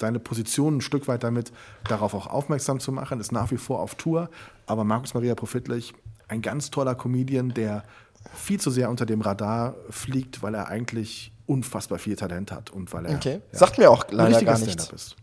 seine 0.00 0.20
Position 0.20 0.78
ein 0.78 0.80
Stück 0.80 1.06
weit 1.06 1.22
damit, 1.22 1.52
darauf 1.84 2.14
auch 2.14 2.26
aufmerksam 2.26 2.80
zu 2.80 2.92
machen, 2.92 3.20
ist 3.20 3.32
nach 3.32 3.50
wie 3.50 3.58
vor 3.58 3.80
auf 3.80 3.96
Tour. 3.96 4.30
Aber 4.66 4.84
Markus 4.84 5.12
Maria 5.12 5.34
Profitlich, 5.34 5.92
ein 6.28 6.40
ganz 6.40 6.70
toller 6.70 6.94
Comedian, 6.94 7.50
der 7.50 7.84
viel 8.34 8.60
zu 8.60 8.70
sehr 8.70 8.90
unter 8.90 9.06
dem 9.06 9.20
Radar 9.20 9.74
fliegt, 9.90 10.42
weil 10.42 10.54
er 10.54 10.68
eigentlich 10.68 11.32
unfassbar 11.46 11.98
viel 11.98 12.16
Talent 12.16 12.52
hat 12.52 12.70
und 12.70 12.92
weil 12.92 13.06
er 13.06 13.16
Okay. 13.16 13.40
ja, 13.52 13.58
Sagt 13.58 13.78
mir 13.78 13.90
auch 13.90 14.04
leider 14.10 14.42
gar 14.42 14.58
nichts. 14.58 14.90
Ist. 14.90 15.16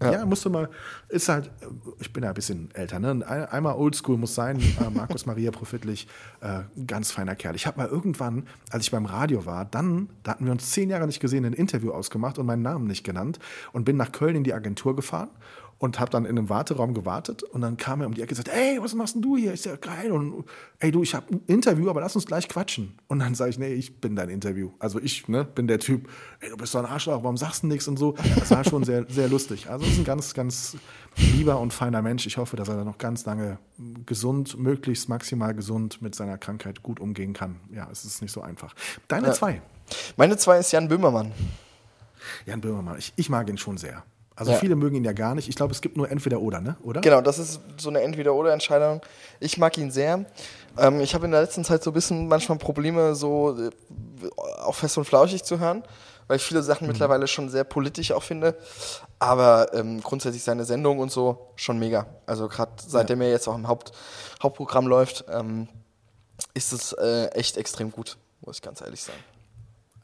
Ja. 0.00 0.12
Ja. 0.12 0.26
musst 0.26 0.44
du 0.44 0.50
mal, 0.50 0.68
ist 1.08 1.28
halt, 1.28 1.50
ich 1.98 2.12
bin 2.12 2.22
ja 2.22 2.28
ein 2.28 2.34
bisschen 2.34 2.70
älter, 2.72 3.00
ne? 3.00 3.10
Ein- 3.26 3.46
Einmal 3.46 3.74
oldschool 3.74 4.16
muss 4.16 4.32
sein, 4.32 4.60
äh, 4.60 4.90
Markus 4.94 5.26
Maria 5.26 5.50
Profitlich, 5.50 6.06
äh, 6.40 6.60
ganz 6.86 7.10
feiner 7.10 7.34
Kerl. 7.34 7.56
Ich 7.56 7.66
habe 7.66 7.78
mal 7.78 7.88
irgendwann, 7.88 8.46
als 8.70 8.84
ich 8.84 8.92
beim 8.92 9.06
Radio 9.06 9.44
war, 9.44 9.64
dann, 9.64 10.08
da 10.22 10.32
hatten 10.32 10.44
wir 10.44 10.52
uns 10.52 10.70
zehn 10.70 10.88
Jahre 10.88 11.06
nicht 11.06 11.18
gesehen, 11.18 11.44
ein 11.44 11.52
Interview 11.52 11.90
ausgemacht 11.90 12.38
und 12.38 12.46
meinen 12.46 12.62
Namen 12.62 12.86
nicht 12.86 13.02
genannt 13.02 13.40
und 13.72 13.84
bin 13.84 13.96
nach 13.96 14.12
Köln 14.12 14.36
in 14.36 14.44
die 14.44 14.54
Agentur 14.54 14.94
gefahren 14.94 15.30
und 15.78 16.00
habe 16.00 16.10
dann 16.10 16.24
in 16.24 16.36
einem 16.36 16.48
Warteraum 16.48 16.92
gewartet 16.92 17.42
und 17.44 17.60
dann 17.60 17.76
kam 17.76 18.00
er 18.00 18.08
um 18.08 18.14
die 18.14 18.20
Ecke 18.20 18.30
und 18.32 18.36
sagte, 18.36 18.52
ey, 18.52 18.78
was 18.82 18.94
machst 18.94 19.14
denn 19.14 19.22
du 19.22 19.36
hier? 19.36 19.52
Ist 19.52 19.64
ja 19.64 19.76
geil 19.76 20.10
und 20.10 20.44
ey 20.80 20.90
du, 20.90 21.02
ich 21.02 21.14
habe 21.14 21.26
ein 21.32 21.40
Interview, 21.46 21.88
aber 21.88 22.00
lass 22.00 22.16
uns 22.16 22.26
gleich 22.26 22.48
quatschen. 22.48 22.98
Und 23.06 23.20
dann 23.20 23.34
sage 23.36 23.50
ich, 23.50 23.58
nee, 23.58 23.72
ich 23.74 24.00
bin 24.00 24.16
dein 24.16 24.28
Interview. 24.28 24.72
Also 24.80 25.00
ich 25.00 25.28
ne, 25.28 25.44
bin 25.44 25.68
der 25.68 25.78
Typ, 25.78 26.08
ey, 26.40 26.50
du 26.50 26.56
bist 26.56 26.72
so 26.72 26.78
ein 26.78 26.86
Arschloch, 26.86 27.22
warum 27.22 27.36
sagst 27.36 27.62
du 27.62 27.68
nichts 27.68 27.86
und 27.86 27.96
so. 27.96 28.16
Das 28.38 28.50
war 28.50 28.64
schon 28.64 28.82
sehr, 28.82 29.06
sehr 29.08 29.28
lustig. 29.28 29.70
Also 29.70 29.86
ist 29.86 29.98
ein 29.98 30.04
ganz, 30.04 30.34
ganz 30.34 30.76
lieber 31.16 31.60
und 31.60 31.72
feiner 31.72 32.02
Mensch. 32.02 32.26
Ich 32.26 32.38
hoffe, 32.38 32.56
dass 32.56 32.68
er 32.68 32.76
da 32.76 32.84
noch 32.84 32.98
ganz 32.98 33.24
lange 33.24 33.58
gesund, 34.04 34.58
möglichst 34.58 35.08
maximal 35.08 35.54
gesund 35.54 36.02
mit 36.02 36.14
seiner 36.14 36.38
Krankheit 36.38 36.82
gut 36.82 36.98
umgehen 36.98 37.32
kann. 37.34 37.60
Ja, 37.72 37.88
es 37.92 38.04
ist 38.04 38.20
nicht 38.20 38.32
so 38.32 38.40
einfach. 38.42 38.74
Deine 39.06 39.28
Ja. 39.28 39.32
zwei. 39.32 39.62
Meine 40.16 40.36
zwei 40.36 40.58
ist 40.58 40.72
Jan 40.72 40.88
Böhmermann. 40.88 41.32
Jan 42.46 42.60
Böhmermann, 42.60 42.98
ich, 42.98 43.12
ich 43.16 43.30
mag 43.30 43.48
ihn 43.48 43.58
schon 43.58 43.78
sehr. 43.78 44.02
Also 44.38 44.52
Ja. 44.52 44.58
viele 44.58 44.76
mögen 44.76 44.94
ihn 44.94 45.04
ja 45.04 45.12
gar 45.12 45.34
nicht. 45.34 45.48
Ich 45.48 45.56
glaube, 45.56 45.72
es 45.72 45.80
gibt 45.80 45.96
nur 45.96 46.08
entweder 46.08 46.40
oder, 46.40 46.60
ne? 46.60 46.76
Oder? 46.84 47.00
Genau, 47.00 47.20
das 47.20 47.40
ist 47.40 47.60
so 47.76 47.88
eine 47.88 48.02
Entweder-Oder-Entscheidung. 48.02 49.00
Ich 49.40 49.58
mag 49.58 49.76
ihn 49.76 49.90
sehr. 49.90 50.26
Ähm, 50.78 51.00
ich 51.00 51.12
habe 51.14 51.24
in 51.24 51.32
der 51.32 51.40
letzten 51.40 51.64
Zeit 51.64 51.82
so 51.82 51.90
ein 51.90 51.94
bisschen 51.94 52.28
manchmal 52.28 52.56
Probleme, 52.56 53.16
so 53.16 53.58
äh, 53.58 53.70
auch 54.60 54.76
fest 54.76 54.96
und 54.96 55.04
flauschig 55.06 55.42
zu 55.42 55.58
hören, 55.58 55.82
weil 56.28 56.36
ich 56.36 56.44
viele 56.44 56.62
Sachen 56.62 56.86
mittlerweile 56.86 57.26
schon 57.26 57.48
sehr 57.48 57.64
politisch 57.64 58.12
auch 58.12 58.22
finde. 58.22 58.56
Aber 59.18 59.74
ähm, 59.74 60.00
grundsätzlich 60.00 60.44
seine 60.44 60.64
Sendung 60.64 61.00
und 61.00 61.10
so 61.10 61.50
schon 61.56 61.80
mega. 61.80 62.06
Also 62.24 62.46
gerade 62.46 62.70
seitdem 62.86 63.20
er 63.20 63.30
jetzt 63.30 63.48
auch 63.48 63.56
im 63.56 63.66
Haupt, 63.66 63.90
Hauptprogramm 64.40 64.86
läuft, 64.86 65.24
ähm, 65.32 65.66
ist 66.54 66.72
es 66.72 66.92
äh, 66.92 67.26
echt 67.30 67.56
extrem 67.56 67.90
gut, 67.90 68.16
muss 68.46 68.58
ich 68.58 68.62
ganz 68.62 68.80
ehrlich 68.82 69.02
sagen. 69.02 69.18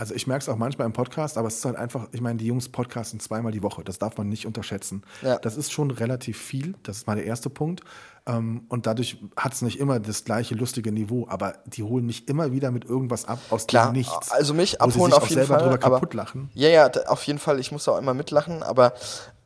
Also 0.04 0.14
ich 0.14 0.26
merke 0.26 0.42
es 0.42 0.50
auch 0.50 0.58
manchmal 0.58 0.84
im 0.84 0.92
Podcast, 0.92 1.38
aber 1.38 1.48
es 1.48 1.54
ist 1.54 1.64
halt 1.64 1.76
einfach, 1.76 2.08
ich 2.12 2.20
meine, 2.20 2.36
die 2.36 2.44
Jungs 2.44 2.68
podcasten 2.68 3.20
zweimal 3.20 3.52
die 3.52 3.62
Woche. 3.62 3.82
Das 3.84 3.98
darf 3.98 4.18
man 4.18 4.28
nicht 4.28 4.44
unterschätzen. 4.44 5.02
Ja. 5.22 5.38
Das 5.38 5.56
ist 5.56 5.72
schon 5.72 5.90
relativ 5.90 6.36
viel. 6.36 6.74
Das 6.82 6.98
ist 6.98 7.06
mal 7.06 7.16
der 7.16 7.24
erste 7.24 7.48
Punkt. 7.48 7.80
Ähm, 8.26 8.66
Und 8.68 8.86
dadurch 8.86 9.16
hat 9.34 9.54
es 9.54 9.62
nicht 9.62 9.80
immer 9.80 10.00
das 10.00 10.24
gleiche 10.24 10.54
lustige 10.56 10.92
Niveau, 10.92 11.26
aber 11.30 11.54
die 11.64 11.82
holen 11.82 12.04
mich 12.04 12.28
immer 12.28 12.52
wieder 12.52 12.70
mit 12.70 12.84
irgendwas 12.84 13.24
ab 13.24 13.38
aus 13.48 13.66
Klar, 13.66 13.92
dem 13.92 13.92
Nichts. 13.94 14.30
also 14.30 14.52
mich 14.52 14.82
abholen 14.82 15.14
auf 15.14 15.22
jeden 15.22 15.36
selber 15.36 15.54
Fall. 15.54 15.70
drüber 15.70 15.86
aber, 15.86 15.96
kaputt 15.96 16.12
lachen. 16.12 16.50
Ja, 16.52 16.68
ja, 16.68 16.90
auf 17.06 17.22
jeden 17.22 17.38
Fall. 17.38 17.58
Ich 17.58 17.72
muss 17.72 17.84
da 17.84 17.92
auch 17.92 17.98
immer 17.98 18.12
mitlachen, 18.12 18.62
aber 18.62 18.92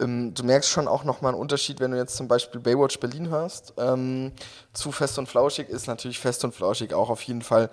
ähm, 0.00 0.34
du 0.34 0.42
merkst 0.42 0.68
schon 0.68 0.88
auch 0.88 1.04
nochmal 1.04 1.34
einen 1.34 1.40
Unterschied, 1.40 1.78
wenn 1.78 1.92
du 1.92 1.98
jetzt 1.98 2.16
zum 2.16 2.26
Beispiel 2.26 2.60
Baywatch 2.60 2.98
Berlin 2.98 3.28
hörst. 3.28 3.74
Ähm, 3.78 4.32
zu 4.72 4.90
Fest 4.90 5.20
und 5.20 5.28
Flauschig 5.28 5.68
ist 5.68 5.86
natürlich 5.86 6.18
Fest 6.18 6.42
und 6.42 6.52
Flauschig 6.52 6.94
auch 6.94 7.10
auf 7.10 7.22
jeden 7.22 7.42
Fall 7.42 7.70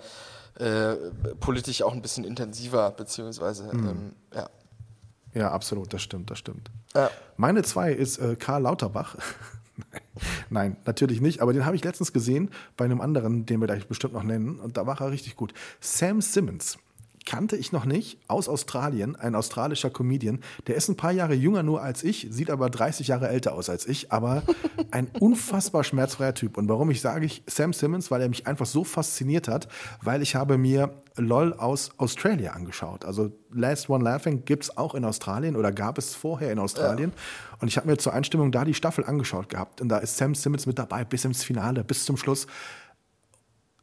äh, 0.58 0.94
politisch 1.40 1.82
auch 1.82 1.92
ein 1.92 2.02
bisschen 2.02 2.24
intensiver, 2.24 2.90
beziehungsweise, 2.90 3.64
Mhm. 3.74 3.88
ähm, 3.88 4.12
ja. 4.34 4.50
Ja, 5.34 5.50
absolut, 5.50 5.92
das 5.92 6.00
stimmt, 6.02 6.30
das 6.30 6.38
stimmt. 6.38 6.70
Ja. 6.94 7.10
Meine 7.36 7.62
zwei 7.62 7.92
ist 7.92 8.16
äh, 8.18 8.36
Karl 8.36 8.62
Lauterbach. 8.62 9.16
Nein, 10.50 10.78
natürlich 10.86 11.20
nicht, 11.20 11.40
aber 11.42 11.52
den 11.52 11.66
habe 11.66 11.76
ich 11.76 11.84
letztens 11.84 12.12
gesehen 12.14 12.50
bei 12.78 12.86
einem 12.86 13.02
anderen, 13.02 13.44
den 13.44 13.60
wir 13.60 13.66
gleich 13.66 13.86
bestimmt 13.86 14.14
noch 14.14 14.22
nennen, 14.22 14.58
und 14.58 14.78
da 14.78 14.86
war 14.86 14.98
er 15.00 15.10
richtig 15.10 15.36
gut. 15.36 15.52
Sam 15.80 16.22
Simmons 16.22 16.78
kannte 17.26 17.56
ich 17.56 17.72
noch 17.72 17.84
nicht, 17.84 18.18
aus 18.28 18.48
Australien, 18.48 19.16
ein 19.16 19.34
australischer 19.34 19.90
Comedian. 19.90 20.40
Der 20.66 20.76
ist 20.76 20.88
ein 20.88 20.96
paar 20.96 21.12
Jahre 21.12 21.34
jünger 21.34 21.62
nur 21.62 21.82
als 21.82 22.02
ich, 22.04 22.28
sieht 22.30 22.50
aber 22.50 22.70
30 22.70 23.08
Jahre 23.08 23.28
älter 23.28 23.52
aus 23.52 23.68
als 23.68 23.86
ich, 23.86 24.12
aber 24.12 24.42
ein 24.92 25.08
unfassbar 25.18 25.84
schmerzfreier 25.84 26.34
Typ. 26.34 26.56
Und 26.56 26.68
warum 26.68 26.90
ich 26.90 27.00
sage 27.00 27.26
ich 27.26 27.42
Sam 27.46 27.72
Simmons, 27.72 28.10
weil 28.10 28.22
er 28.22 28.28
mich 28.28 28.46
einfach 28.46 28.66
so 28.66 28.84
fasziniert 28.84 29.48
hat, 29.48 29.68
weil 30.02 30.22
ich 30.22 30.34
habe 30.36 30.56
mir 30.56 30.94
LOL 31.16 31.54
aus 31.54 31.90
Australia 31.98 32.52
angeschaut. 32.52 33.04
Also 33.04 33.32
Last 33.52 33.88
One 33.88 34.04
Laughing 34.04 34.44
gibt 34.44 34.64
es 34.64 34.76
auch 34.76 34.94
in 34.94 35.04
Australien 35.04 35.56
oder 35.56 35.72
gab 35.72 35.98
es 35.98 36.14
vorher 36.14 36.52
in 36.52 36.58
Australien. 36.58 37.12
Und 37.60 37.68
ich 37.68 37.76
habe 37.76 37.88
mir 37.88 37.96
zur 37.96 38.12
Einstimmung 38.12 38.52
da 38.52 38.64
die 38.64 38.74
Staffel 38.74 39.04
angeschaut 39.04 39.48
gehabt. 39.48 39.80
Und 39.80 39.88
da 39.88 39.98
ist 39.98 40.16
Sam 40.16 40.34
Simmons 40.34 40.66
mit 40.66 40.78
dabei 40.78 41.04
bis 41.04 41.24
ins 41.24 41.42
Finale, 41.42 41.84
bis 41.84 42.04
zum 42.04 42.16
Schluss 42.16 42.46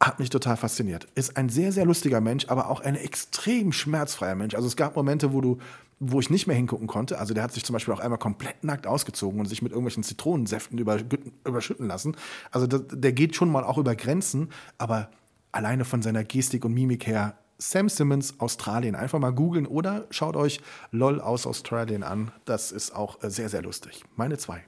hat 0.06 0.18
mich 0.18 0.30
total 0.30 0.56
fasziniert. 0.56 1.06
Ist 1.14 1.36
ein 1.36 1.48
sehr, 1.48 1.72
sehr 1.72 1.84
lustiger 1.84 2.20
Mensch, 2.20 2.46
aber 2.48 2.70
auch 2.70 2.80
ein 2.80 2.96
extrem 2.96 3.72
schmerzfreier 3.72 4.34
Mensch. 4.34 4.54
Also 4.54 4.66
es 4.66 4.76
gab 4.76 4.96
Momente, 4.96 5.32
wo 5.32 5.40
du, 5.40 5.58
wo 6.00 6.20
ich 6.20 6.30
nicht 6.30 6.46
mehr 6.46 6.56
hingucken 6.56 6.86
konnte. 6.86 7.18
Also 7.18 7.34
der 7.34 7.42
hat 7.42 7.52
sich 7.52 7.64
zum 7.64 7.72
Beispiel 7.74 7.94
auch 7.94 8.00
einmal 8.00 8.18
komplett 8.18 8.64
nackt 8.64 8.86
ausgezogen 8.86 9.40
und 9.40 9.46
sich 9.46 9.62
mit 9.62 9.72
irgendwelchen 9.72 10.02
Zitronensäften 10.02 10.78
über, 10.78 10.98
überschütten 11.46 11.86
lassen. 11.86 12.16
Also 12.50 12.66
der 12.66 13.12
geht 13.12 13.36
schon 13.36 13.50
mal 13.50 13.64
auch 13.64 13.78
über 13.78 13.94
Grenzen, 13.94 14.50
aber 14.78 15.10
alleine 15.52 15.84
von 15.84 16.02
seiner 16.02 16.24
Gestik 16.24 16.64
und 16.64 16.74
Mimik 16.74 17.06
her, 17.06 17.36
Sam 17.58 17.88
Simmons, 17.88 18.40
Australien. 18.40 18.94
Einfach 18.94 19.18
mal 19.18 19.32
googeln 19.32 19.66
oder 19.66 20.06
schaut 20.10 20.36
euch 20.36 20.60
LOL 20.90 21.20
aus 21.20 21.46
Australien 21.46 22.02
an. 22.02 22.32
Das 22.44 22.72
ist 22.72 22.94
auch 22.94 23.22
äh, 23.22 23.30
sehr, 23.30 23.48
sehr 23.48 23.62
lustig. 23.62 24.02
Meine 24.16 24.36
zwei. 24.38 24.64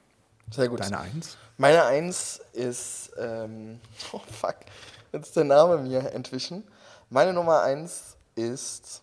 Sehr 0.50 0.68
gut. 0.68 0.80
Deine 0.80 1.00
eins? 1.00 1.36
Meine 1.58 1.84
Eins 1.84 2.40
ist, 2.52 3.10
ähm, 3.18 3.80
oh 4.12 4.20
fuck, 4.30 4.56
jetzt 5.12 5.28
ist 5.28 5.36
der 5.36 5.44
Name 5.44 5.78
mir 5.78 6.12
entwichen. 6.12 6.64
Meine 7.10 7.32
Nummer 7.32 7.62
Eins 7.62 8.16
ist, 8.34 9.02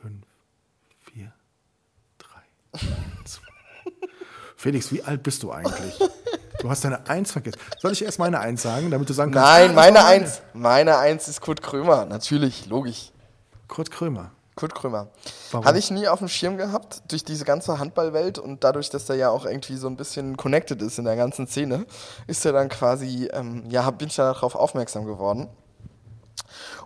Fünf, 0.00 0.24
vier, 1.00 1.32
drei, 2.18 2.80
zwei. 3.24 3.46
Felix, 4.56 4.90
wie 4.92 5.02
alt 5.02 5.22
bist 5.22 5.42
du 5.42 5.52
eigentlich? 5.52 5.98
Du 6.60 6.70
hast 6.70 6.84
deine 6.84 7.06
Eins 7.08 7.32
vergessen. 7.32 7.58
Soll 7.78 7.92
ich 7.92 8.02
erst 8.02 8.18
meine 8.18 8.40
Eins 8.40 8.62
sagen, 8.62 8.90
damit 8.90 9.08
du 9.08 9.12
sagen 9.12 9.32
kannst? 9.32 9.46
nein, 9.46 9.74
meine 9.74 9.98
war 9.98 10.06
Eins, 10.06 10.40
meine 10.54 10.96
Eins 10.96 11.28
ist 11.28 11.40
Kurt 11.42 11.60
Krömer, 11.62 12.06
natürlich, 12.06 12.66
logisch. 12.66 13.12
Kurt 13.68 13.90
Krömer. 13.90 14.30
Kurt 14.56 14.74
Krömer. 14.74 15.08
Hatte 15.52 15.78
ich 15.78 15.90
nie 15.90 16.06
auf 16.06 16.20
dem 16.20 16.28
Schirm 16.28 16.56
gehabt, 16.56 17.02
durch 17.08 17.24
diese 17.24 17.44
ganze 17.44 17.78
Handballwelt 17.78 18.38
und 18.38 18.62
dadurch, 18.62 18.88
dass 18.90 19.06
der 19.06 19.16
ja 19.16 19.30
auch 19.30 19.46
irgendwie 19.46 19.76
so 19.76 19.88
ein 19.88 19.96
bisschen 19.96 20.36
connected 20.36 20.80
ist 20.80 20.98
in 20.98 21.04
der 21.04 21.16
ganzen 21.16 21.46
Szene, 21.46 21.86
ist 22.26 22.44
er 22.44 22.52
dann 22.52 22.68
quasi, 22.68 23.28
ähm, 23.32 23.64
ja, 23.68 23.90
bin 23.90 24.08
ich 24.08 24.16
darauf 24.16 24.54
aufmerksam 24.54 25.06
geworden. 25.06 25.48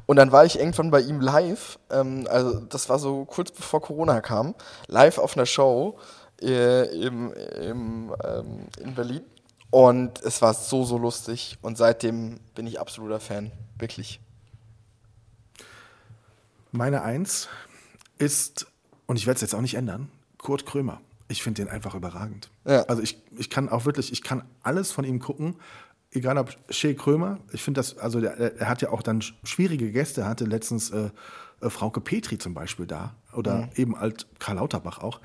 Und 0.07 0.16
dann 0.16 0.33
war 0.33 0.47
ich 0.47 0.59
irgendwann 0.59 0.91
bei 0.91 1.01
ihm 1.01 1.21
live, 1.21 1.79
ähm, 1.91 2.27
also 2.31 2.61
das 2.61 2.89
war 2.89 2.99
so 2.99 3.27
kurz 3.27 3.51
bevor 3.51 3.83
Corona 3.83 4.23
kam, 4.23 4.55
live 4.87 5.19
auf 5.19 5.37
einer 5.37 5.45
Show 5.45 5.99
äh, 6.41 6.87
im, 6.99 7.33
im, 7.33 8.14
ähm, 8.25 8.69
in 8.81 8.95
Berlin. 8.95 9.23
Und 9.71 10.23
es 10.23 10.41
war 10.41 10.55
so, 10.55 10.85
so 10.85 10.97
lustig. 10.97 11.59
Und 11.61 11.77
seitdem 11.77 12.41
bin 12.55 12.66
ich 12.66 12.81
absoluter 12.81 13.21
Fan. 13.21 13.53
Wirklich. 13.79 14.21
Meine 16.73 17.03
Eins 17.03 17.49
ist, 18.19 18.66
und 19.07 19.16
ich 19.16 19.27
werde 19.27 19.37
es 19.37 19.43
jetzt 19.43 19.55
auch 19.55 19.61
nicht 19.61 19.75
ändern, 19.75 20.11
Kurt 20.39 20.66
Krömer. 20.66 21.01
Ich 21.29 21.43
finde 21.43 21.62
den 21.62 21.71
einfach 21.71 21.95
überragend. 21.95 22.51
Ja. 22.66 22.83
Also 22.85 23.03
ich, 23.03 23.21
ich 23.37 23.51
kann 23.51 23.69
auch 23.69 23.85
wirklich, 23.85 24.12
ich 24.12 24.23
kann 24.23 24.45
alles 24.62 24.93
von 24.93 25.05
ihm 25.05 25.19
gucken. 25.19 25.57
Egal 26.11 26.39
ob 26.39 26.57
Shea 26.71 26.95
Krömer, 26.95 27.39
ich 27.53 27.62
finde 27.62 27.81
das, 27.81 27.99
also 27.99 28.21
der, 28.21 28.39
er 28.39 28.69
hat 28.69 28.81
ja 28.81 28.91
auch 28.91 29.03
dann 29.03 29.23
schwierige 29.43 29.93
Gäste, 29.93 30.23
er 30.23 30.29
hatte 30.29 30.47
letztens 30.47 30.91
äh, 30.91 31.11
äh, 31.61 31.71
Frauke 31.71 32.01
Petri 32.01 32.39
zum 32.39 32.55
Beispiel 32.55 32.87
da 32.87 33.15
oder 33.35 33.69
eben 33.77 33.99
halt 33.99 34.27
Karl 34.39 34.57
Lauterbach 34.57 34.99
auch. 34.99 35.21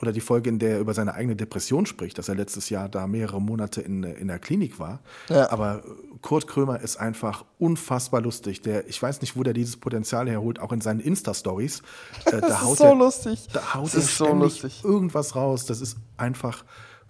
oder 0.00 0.12
die 0.12 0.20
Folge, 0.20 0.48
in 0.48 0.58
der 0.60 0.74
er 0.74 0.80
über 0.80 0.94
seine 0.94 1.14
eigene 1.14 1.34
Depression 1.34 1.84
spricht, 1.86 2.18
dass 2.18 2.28
er 2.28 2.36
letztes 2.36 2.70
Jahr 2.70 2.88
da 2.88 3.06
mehrere 3.06 3.40
Monate 3.40 3.80
in, 3.80 4.04
in 4.04 4.28
der 4.28 4.38
Klinik 4.38 4.78
war. 4.78 5.00
Ja. 5.28 5.50
Aber 5.50 5.82
Kurt 6.22 6.46
Krömer 6.46 6.80
ist 6.80 6.96
einfach 6.98 7.44
unfassbar 7.58 8.20
lustig. 8.20 8.60
Der, 8.62 8.86
ich 8.88 9.02
weiß 9.02 9.20
nicht, 9.22 9.36
wo 9.36 9.42
der 9.42 9.54
dieses 9.54 9.76
Potenzial 9.76 10.28
herholt, 10.30 10.60
auch 10.60 10.72
in 10.72 10.80
seinen 10.80 11.00
Insta-Stories. 11.00 11.82
Äh, 12.26 12.30
Das 12.40 12.48
da 12.48 12.70
ist 12.70 12.78
so 12.78 12.84
er, 12.84 12.94
lustig. 12.94 13.48
Da 13.52 13.74
haut 13.74 13.86
Das 13.86 13.94
er 13.94 14.00
ist 14.00 14.16
so 14.16 14.24
ständig 14.26 14.62
lustig. 14.62 14.84
irgendwas 14.84 15.34
raus. 15.34 15.66
Das 15.66 15.80
ist 15.80 15.96
einfach 16.16 16.64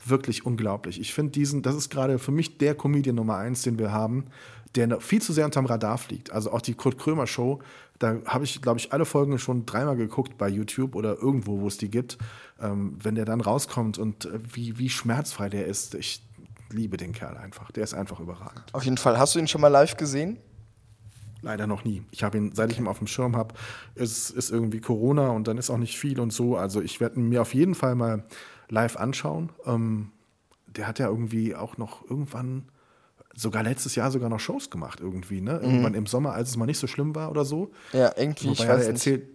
wirklich 0.06 0.46
unglaublich. 0.46 1.00
Ich 1.00 1.12
finde 1.12 1.32
diesen, 1.32 1.60
das 1.62 1.74
ist 1.74 1.90
gerade 1.90 2.18
für 2.18 2.30
mich 2.32 2.56
der 2.58 2.74
Comedian 2.74 3.16
Nummer 3.16 3.36
eins, 3.36 3.62
den 3.62 3.78
wir 3.78 3.92
haben, 3.92 4.26
der 4.74 5.00
viel 5.00 5.22
zu 5.22 5.32
sehr 5.32 5.44
unterm 5.44 5.66
Radar 5.66 5.98
fliegt. 5.98 6.30
Also 6.32 6.52
auch 6.52 6.60
die 6.60 6.74
Kurt 6.74 6.98
Krömer 6.98 7.26
Show, 7.26 7.60
da 7.98 8.18
habe 8.26 8.44
ich, 8.44 8.62
glaube 8.62 8.78
ich, 8.78 8.92
alle 8.92 9.04
Folgen 9.04 9.38
schon 9.38 9.66
dreimal 9.66 9.96
geguckt 9.96 10.38
bei 10.38 10.48
YouTube 10.48 10.94
oder 10.94 11.16
irgendwo, 11.18 11.60
wo 11.60 11.66
es 11.66 11.78
die 11.78 11.90
gibt. 11.90 12.18
Ähm, 12.60 12.98
wenn 13.02 13.14
der 13.14 13.24
dann 13.24 13.40
rauskommt 13.40 13.98
und 13.98 14.26
äh, 14.26 14.38
wie, 14.52 14.78
wie 14.78 14.88
schmerzfrei 14.88 15.48
der 15.48 15.66
ist, 15.66 15.94
ich 15.94 16.22
liebe 16.70 16.96
den 16.96 17.12
Kerl 17.12 17.36
einfach. 17.36 17.70
Der 17.72 17.84
ist 17.84 17.94
einfach 17.94 18.20
überragend. 18.20 18.64
Auf 18.72 18.84
jeden 18.84 18.98
Fall. 18.98 19.18
Hast 19.18 19.34
du 19.34 19.38
ihn 19.38 19.48
schon 19.48 19.60
mal 19.60 19.68
live 19.68 19.96
gesehen? 19.96 20.38
Leider 21.40 21.66
noch 21.66 21.84
nie. 21.84 22.02
Ich 22.10 22.24
habe 22.24 22.36
ihn, 22.36 22.52
seit 22.54 22.72
ich 22.72 22.78
ihn 22.78 22.88
auf 22.88 22.98
dem 22.98 23.06
Schirm 23.06 23.36
habe, 23.36 23.54
ist, 23.94 24.30
ist 24.30 24.50
irgendwie 24.50 24.80
Corona 24.80 25.28
und 25.28 25.46
dann 25.46 25.56
ist 25.56 25.70
auch 25.70 25.78
nicht 25.78 25.96
viel 25.96 26.18
und 26.18 26.32
so. 26.32 26.56
Also 26.56 26.82
ich 26.82 27.00
werde 27.00 27.20
ihn 27.20 27.28
mir 27.28 27.42
auf 27.42 27.54
jeden 27.54 27.74
Fall 27.74 27.94
mal 27.94 28.24
live 28.68 28.96
anschauen. 28.96 29.50
Ähm, 29.64 30.10
der 30.66 30.86
hat 30.86 30.98
ja 30.98 31.08
irgendwie 31.08 31.54
auch 31.54 31.78
noch 31.78 32.08
irgendwann, 32.08 32.68
sogar 33.38 33.62
letztes 33.62 33.94
Jahr 33.94 34.10
sogar 34.10 34.28
noch 34.28 34.40
Shows 34.40 34.68
gemacht 34.68 34.98
irgendwie, 35.00 35.40
ne? 35.40 35.60
Irgendwann 35.62 35.94
im 35.94 36.06
Sommer, 36.06 36.32
als 36.32 36.50
es 36.50 36.56
mal 36.56 36.66
nicht 36.66 36.78
so 36.78 36.86
schlimm 36.86 37.14
war 37.14 37.30
oder 37.30 37.44
so. 37.44 37.70
Ja, 37.92 38.12
irgendwie, 38.16 38.50
ich 38.50 38.58
Wobei 38.58 38.68
er 38.68 38.74
weiß 38.74 38.86
nicht. 38.86 38.94
erzählt, 38.94 39.28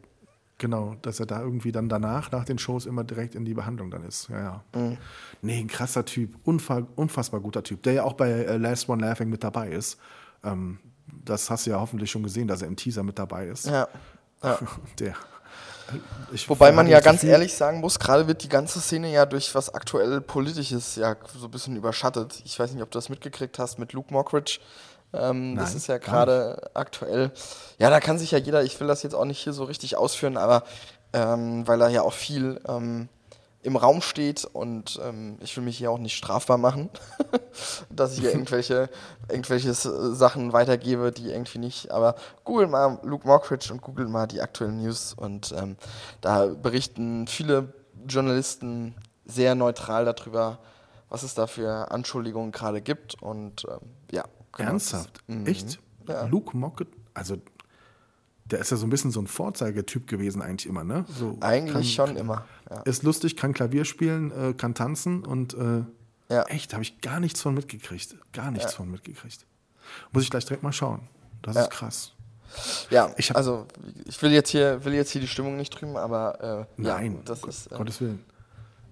genau, 0.58 0.95
dass 1.01 1.20
er 1.22 1.26
da 1.26 1.41
irgendwie 1.41 1.72
dann 1.72 1.88
danach, 1.88 2.30
nach 2.32 2.43
den 2.43 2.58
Shows, 2.58 2.86
immer 2.86 3.06
direkt 3.06 3.34
in 3.34 3.45
die 3.45 3.54
Behandlung 3.54 3.89
dann 3.91 4.04
ist. 4.04 4.28
Ja, 4.28 4.39
ja. 4.39 4.64
Mhm. 4.80 4.97
Nee, 5.41 5.60
ein 5.60 5.68
krasser 5.68 6.04
Typ, 6.04 6.36
unfa 6.43 6.86
unfassbar 6.95 7.39
guter 7.39 7.64
Typ, 7.64 7.82
der 7.84 7.93
ja 7.93 8.04
auch 8.04 8.14
bei 8.14 8.30
äh, 8.30 8.58
Last 8.58 8.89
One 8.89 9.06
Laughing 9.06 9.30
mit 9.30 9.43
dabei 9.43 9.70
ist. 9.70 9.97
Ähm, 10.43 10.80
das 11.24 11.49
hast 11.49 11.66
du 11.66 11.72
ja 11.72 11.80
hoffentlich 11.80 12.12
schon 12.12 12.24
gesehen, 12.24 12.47
dass 12.47 12.62
er 12.62 12.68
im 12.68 12.76
Teaser 12.76 13.04
mit 13.04 13.18
dabei 13.18 13.47
ist. 13.47 13.68
Ja. 13.68 13.88
ja. 14.43 14.60
Der. 14.99 15.16
Ich 16.32 16.50
Wobei 16.50 16.72
man 16.72 16.88
ja 16.88 16.98
das 16.98 17.06
ganz 17.06 17.24
ehrlich 17.24 17.54
sagen 17.54 17.80
muss, 17.80 18.00
gerade 18.00 18.28
wird 18.28 18.44
die 18.44 18.50
ganze 18.50 18.80
Szene 18.80 19.12
ja 19.12 19.26
durch 19.26 19.54
was 19.54 19.74
aktuell 19.74 20.22
Politisches 20.22 20.96
ja 20.96 21.16
so 21.38 21.48
ein 21.48 21.52
bisschen 21.52 21.76
überschattet. 21.76 22.42
Ich 22.46 22.58
weiß 22.58 22.72
nicht, 22.74 22.82
ob 22.82 22.92
du 22.92 22.98
das 22.98 23.10
mitgekriegt 23.10 23.60
hast 23.60 23.80
mit 23.80 23.94
Luke 23.94 24.14
Mockridge. 24.14 24.60
Ähm, 25.14 25.56
das 25.56 25.70
Nein, 25.70 25.78
ist 25.78 25.88
ja 25.88 25.98
gerade 26.00 26.72
aktuell. 26.74 27.32
Ja, 27.78 27.90
da 27.90 28.00
kann 28.00 28.18
sich 28.18 28.32
ja 28.32 28.40
jeder, 28.40 28.64
ich 28.64 28.80
will 28.80 28.88
das 28.88 29.04
jetzt 29.04 29.14
auch 29.14 29.26
nicht 29.26 29.40
hier 29.40 29.54
so 29.54 29.64
richtig 29.64 29.96
ausführen, 29.96 30.38
aber 30.38 30.64
ähm, 31.14 31.68
weil 31.68 31.78
da 31.78 31.88
ja 31.90 32.02
auch 32.02 32.14
viel 32.14 32.60
ähm, 32.68 33.10
im 33.64 33.78
Raum 33.78 34.01
steht 34.01 34.45
und 34.45 34.99
ähm, 35.03 35.38
ich 35.41 35.55
will 35.55 35.64
mich 35.64 35.78
hier 35.78 35.89
auch 35.89 35.97
nicht 35.97 36.16
strafbar 36.16 36.57
machen, 36.57 36.89
dass 37.89 38.14
ich 38.14 38.20
hier 38.20 38.32
irgendwelche, 38.32 38.89
irgendwelche 39.30 39.74
Sachen 39.74 40.51
weitergebe, 40.51 41.11
die 41.11 41.30
irgendwie 41.30 41.59
nicht. 41.59 41.91
Aber 41.91 42.16
google 42.43 42.68
mal 42.68 42.99
Luke 43.03 43.26
Mockridge 43.26 43.72
und 43.72 43.82
google 43.82 44.07
mal 44.07 44.28
die 44.28 44.41
aktuellen 44.41 44.82
News 44.82 45.14
und 45.14 45.53
ähm, 45.57 45.78
da 46.20 46.47
berichten 46.47 47.26
viele 47.28 47.74
Journalisten 48.05 48.95
sehr 49.26 49.55
neutral 49.55 50.03
darüber, 50.03 50.59
was 51.09 51.24
es 51.24 51.34
da 51.34 51.47
für 51.47 51.89
Anschuldigungen 51.91 52.51
gerade 52.51 52.82
gibt 52.82 53.22
und 53.22 53.66
ähm, 53.70 53.80
ja. 54.11 54.26
genau. 54.51 54.70
Ernsthaft? 54.72 55.24
Mhm. 55.28 55.47
Echt? 55.47 55.80
Ja. 56.07 56.26
Luke 56.26 56.55
Mockett, 56.57 56.89
also 57.14 57.38
der 58.45 58.59
ist 58.59 58.72
ja 58.72 58.78
so 58.78 58.86
ein 58.86 58.89
bisschen 58.89 59.11
so 59.11 59.22
ein 59.22 59.28
Vorzeigetyp 59.28 60.07
gewesen 60.07 60.41
eigentlich 60.41 60.68
immer, 60.68 60.84
ne? 60.84 61.05
So, 61.07 61.38
Eigentlich 61.39 61.95
kann, 61.95 62.07
schon 62.07 62.18
immer. 62.18 62.45
Ja. 62.76 62.82
Ist 62.84 63.03
lustig, 63.03 63.36
kann 63.38 63.53
Klavier 63.53 63.86
spielen, 63.86 64.32
äh, 64.32 64.53
kann 64.53 64.74
tanzen 64.76 65.24
und 65.26 65.53
äh, 65.53 65.84
Ja. 66.30 66.43
echt, 66.43 66.74
habe 66.74 66.84
ich 66.84 67.01
gar 67.01 67.19
nichts 67.19 67.41
von 67.41 67.53
mitgekriegt. 67.53 68.15
Gar 68.34 68.51
nichts 68.51 68.74
von 68.74 68.89
mitgekriegt. 68.89 69.45
Muss 70.11 70.24
ich 70.24 70.30
gleich 70.30 70.45
direkt 70.45 70.63
mal 70.63 70.71
schauen. 70.74 71.01
Das 71.41 71.55
Ja. 71.55 71.61
ist 71.63 71.69
krass. 71.71 72.11
Ja, 72.89 73.11
Ich 73.17 73.30
hab- 73.30 73.38
also 73.38 73.65
ich 74.05 74.21
will 74.21 74.32
jetzt 74.32 74.49
hier 74.51 74.84
will 74.86 74.93
jetzt 74.93 75.09
hier 75.11 75.21
die 75.21 75.28
Stimmung 75.28 75.57
nicht 75.57 75.69
drüben, 75.71 75.97
aber 75.97 76.67
äh, 76.78 76.82
Nein, 76.82 77.15
ja, 77.15 77.19
das 77.26 77.41
Gott, 77.41 77.49
ist 77.49 77.71
äh, 77.71 77.76
Gottes 77.76 77.99
Willen. 77.99 78.24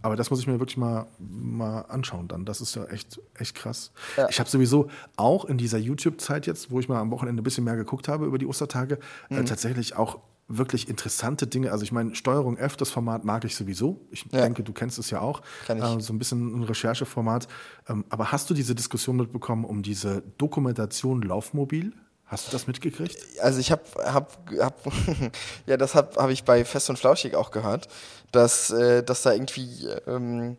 Aber 0.04 0.16
das 0.16 0.32
muss 0.32 0.40
ich 0.40 0.48
mir 0.48 0.60
wirklich 0.60 0.78
mal, 0.78 1.06
mal 1.20 1.82
anschauen 1.82 2.28
dann. 2.28 2.44
Das 2.44 2.60
ist 2.60 2.74
ja 2.76 2.86
echt, 2.86 3.22
echt 3.36 3.54
krass. 3.54 3.92
Ja. 4.18 4.28
Ich 4.30 4.40
habe 4.40 4.50
sowieso 4.50 4.90
auch 5.16 5.46
in 5.46 5.60
dieser 5.60 5.78
YouTube-Zeit 5.78 6.48
jetzt, 6.48 6.72
wo 6.72 6.80
ich 6.80 6.90
mal 6.90 7.00
am 7.00 7.12
Wochenende 7.12 7.42
ein 7.42 7.44
bisschen 7.44 7.64
mehr 7.64 7.76
geguckt 7.76 8.08
habe 8.08 8.26
über 8.26 8.40
die 8.40 8.48
Ostertage, 8.48 8.98
Mhm. 9.30 9.38
äh, 9.38 9.44
tatsächlich 9.46 9.96
auch 9.96 10.18
wirklich 10.58 10.88
interessante 10.90 11.48
Dinge. 11.48 11.72
Also 11.72 11.84
ich 11.84 11.92
meine, 11.92 12.16
Steuerung 12.16 12.58
F, 12.58 12.76
das 12.78 12.90
Format 12.90 13.24
mag 13.26 13.46
ich 13.46 13.56
sowieso. 13.56 14.08
Ich 14.12 14.26
Ja. 14.32 14.42
denke, 14.42 14.64
du 14.64 14.74
kennst 14.74 15.00
es 15.00 15.10
ja 15.10 15.22
auch. 15.22 15.42
Äh, 15.68 16.00
so 16.00 16.14
ein 16.14 16.20
bisschen 16.20 16.60
ein 16.60 16.64
Rechercheformat. 16.64 17.48
Ähm, 17.88 18.06
aber 18.10 18.32
hast 18.32 18.50
du 18.50 18.54
diese 18.54 18.76
Diskussion 18.76 19.18
mitbekommen 19.18 19.66
um 19.66 19.82
diese 19.84 20.24
Dokumentation 20.38 21.22
Laufmobil? 21.22 21.94
Hast 22.32 22.48
du 22.48 22.52
das 22.54 22.66
mitgekriegt? 22.66 23.18
also 23.42 23.60
ich 23.60 23.74
habe 23.74 23.84
hab, 24.06 24.38
hab 24.58 24.76
ja 25.66 25.76
das 25.76 25.96
habe 25.96 26.16
hab 26.16 26.30
ich 26.30 26.46
bei 26.46 26.64
Fest 26.64 26.90
und 26.90 26.98
Flauschig 26.98 27.36
auch 27.36 27.52
gehört, 27.52 27.90
dass 28.32 28.70
äh, 28.72 29.04
dass 29.04 29.24
da 29.24 29.34
irgendwie 29.34 29.86
ähm, 30.08 30.56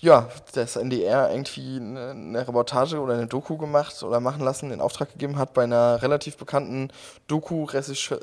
ja 0.00 0.28
das 0.52 0.76
NDR 0.76 1.30
irgendwie 1.30 1.76
eine, 1.76 2.10
eine 2.10 2.46
Reportage 2.46 3.00
oder 3.00 3.14
eine 3.14 3.26
Doku 3.26 3.56
gemacht 3.56 4.02
oder 4.02 4.20
machen 4.20 4.42
lassen, 4.42 4.70
in 4.70 4.82
Auftrag 4.82 5.12
gegeben 5.12 5.38
hat 5.38 5.54
bei 5.54 5.64
einer 5.64 6.02
relativ 6.02 6.36
bekannten 6.36 6.90
Doku 7.26 7.64
Regisseur 7.64 8.20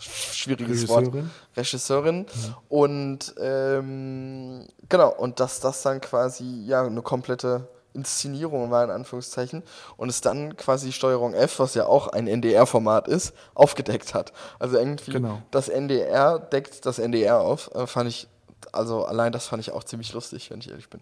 schwieriges 0.00 0.88
Wort 0.88 1.06
Regisseurin? 1.06 1.30
Regisseurin 1.56 2.26
und 2.68 3.34
ähm, 3.40 4.66
genau 4.88 5.14
und 5.14 5.38
dass 5.38 5.60
das 5.60 5.82
dann 5.82 6.00
quasi 6.00 6.64
ja 6.66 6.84
eine 6.84 7.02
komplette 7.02 7.68
Inszenierung 7.94 8.70
war 8.70 8.84
in 8.84 8.90
Anführungszeichen 8.90 9.62
und 9.96 10.08
es 10.08 10.20
dann 10.20 10.56
quasi 10.56 10.92
Steuerung 10.92 11.34
F, 11.34 11.58
was 11.58 11.74
ja 11.74 11.86
auch 11.86 12.08
ein 12.08 12.26
NDR-Format 12.26 13.08
ist, 13.08 13.34
aufgedeckt 13.54 14.14
hat. 14.14 14.32
Also 14.58 14.78
irgendwie 14.78 15.12
Genau. 15.12 15.42
das 15.50 15.68
NDR 15.68 16.38
deckt 16.38 16.86
das 16.86 16.98
NDR 16.98 17.40
auf, 17.40 17.70
äh, 17.74 17.86
fand 17.86 18.08
ich 18.08 18.28
also 18.72 19.04
allein 19.04 19.32
das 19.32 19.46
fand 19.46 19.60
ich 19.60 19.72
auch 19.72 19.84
ziemlich 19.84 20.12
lustig, 20.12 20.50
wenn 20.50 20.60
ich 20.60 20.70
ehrlich 20.70 20.88
bin. 20.88 21.00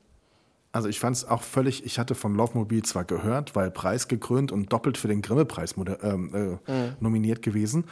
Also 0.72 0.88
ich 0.88 1.00
fand 1.00 1.16
es 1.16 1.24
auch 1.24 1.42
völlig, 1.42 1.84
ich 1.84 1.98
hatte 1.98 2.14
von 2.14 2.36
Laufmobil 2.36 2.84
zwar 2.84 3.04
gehört, 3.04 3.56
weil 3.56 3.70
preisgekrönt 3.70 4.52
und 4.52 4.72
doppelt 4.72 4.98
für 4.98 5.08
den 5.08 5.20
Grimme-Preis 5.20 5.74
ähm, 6.02 6.60
äh, 6.68 6.92
nominiert 7.00 7.42
gewesen. 7.42 7.86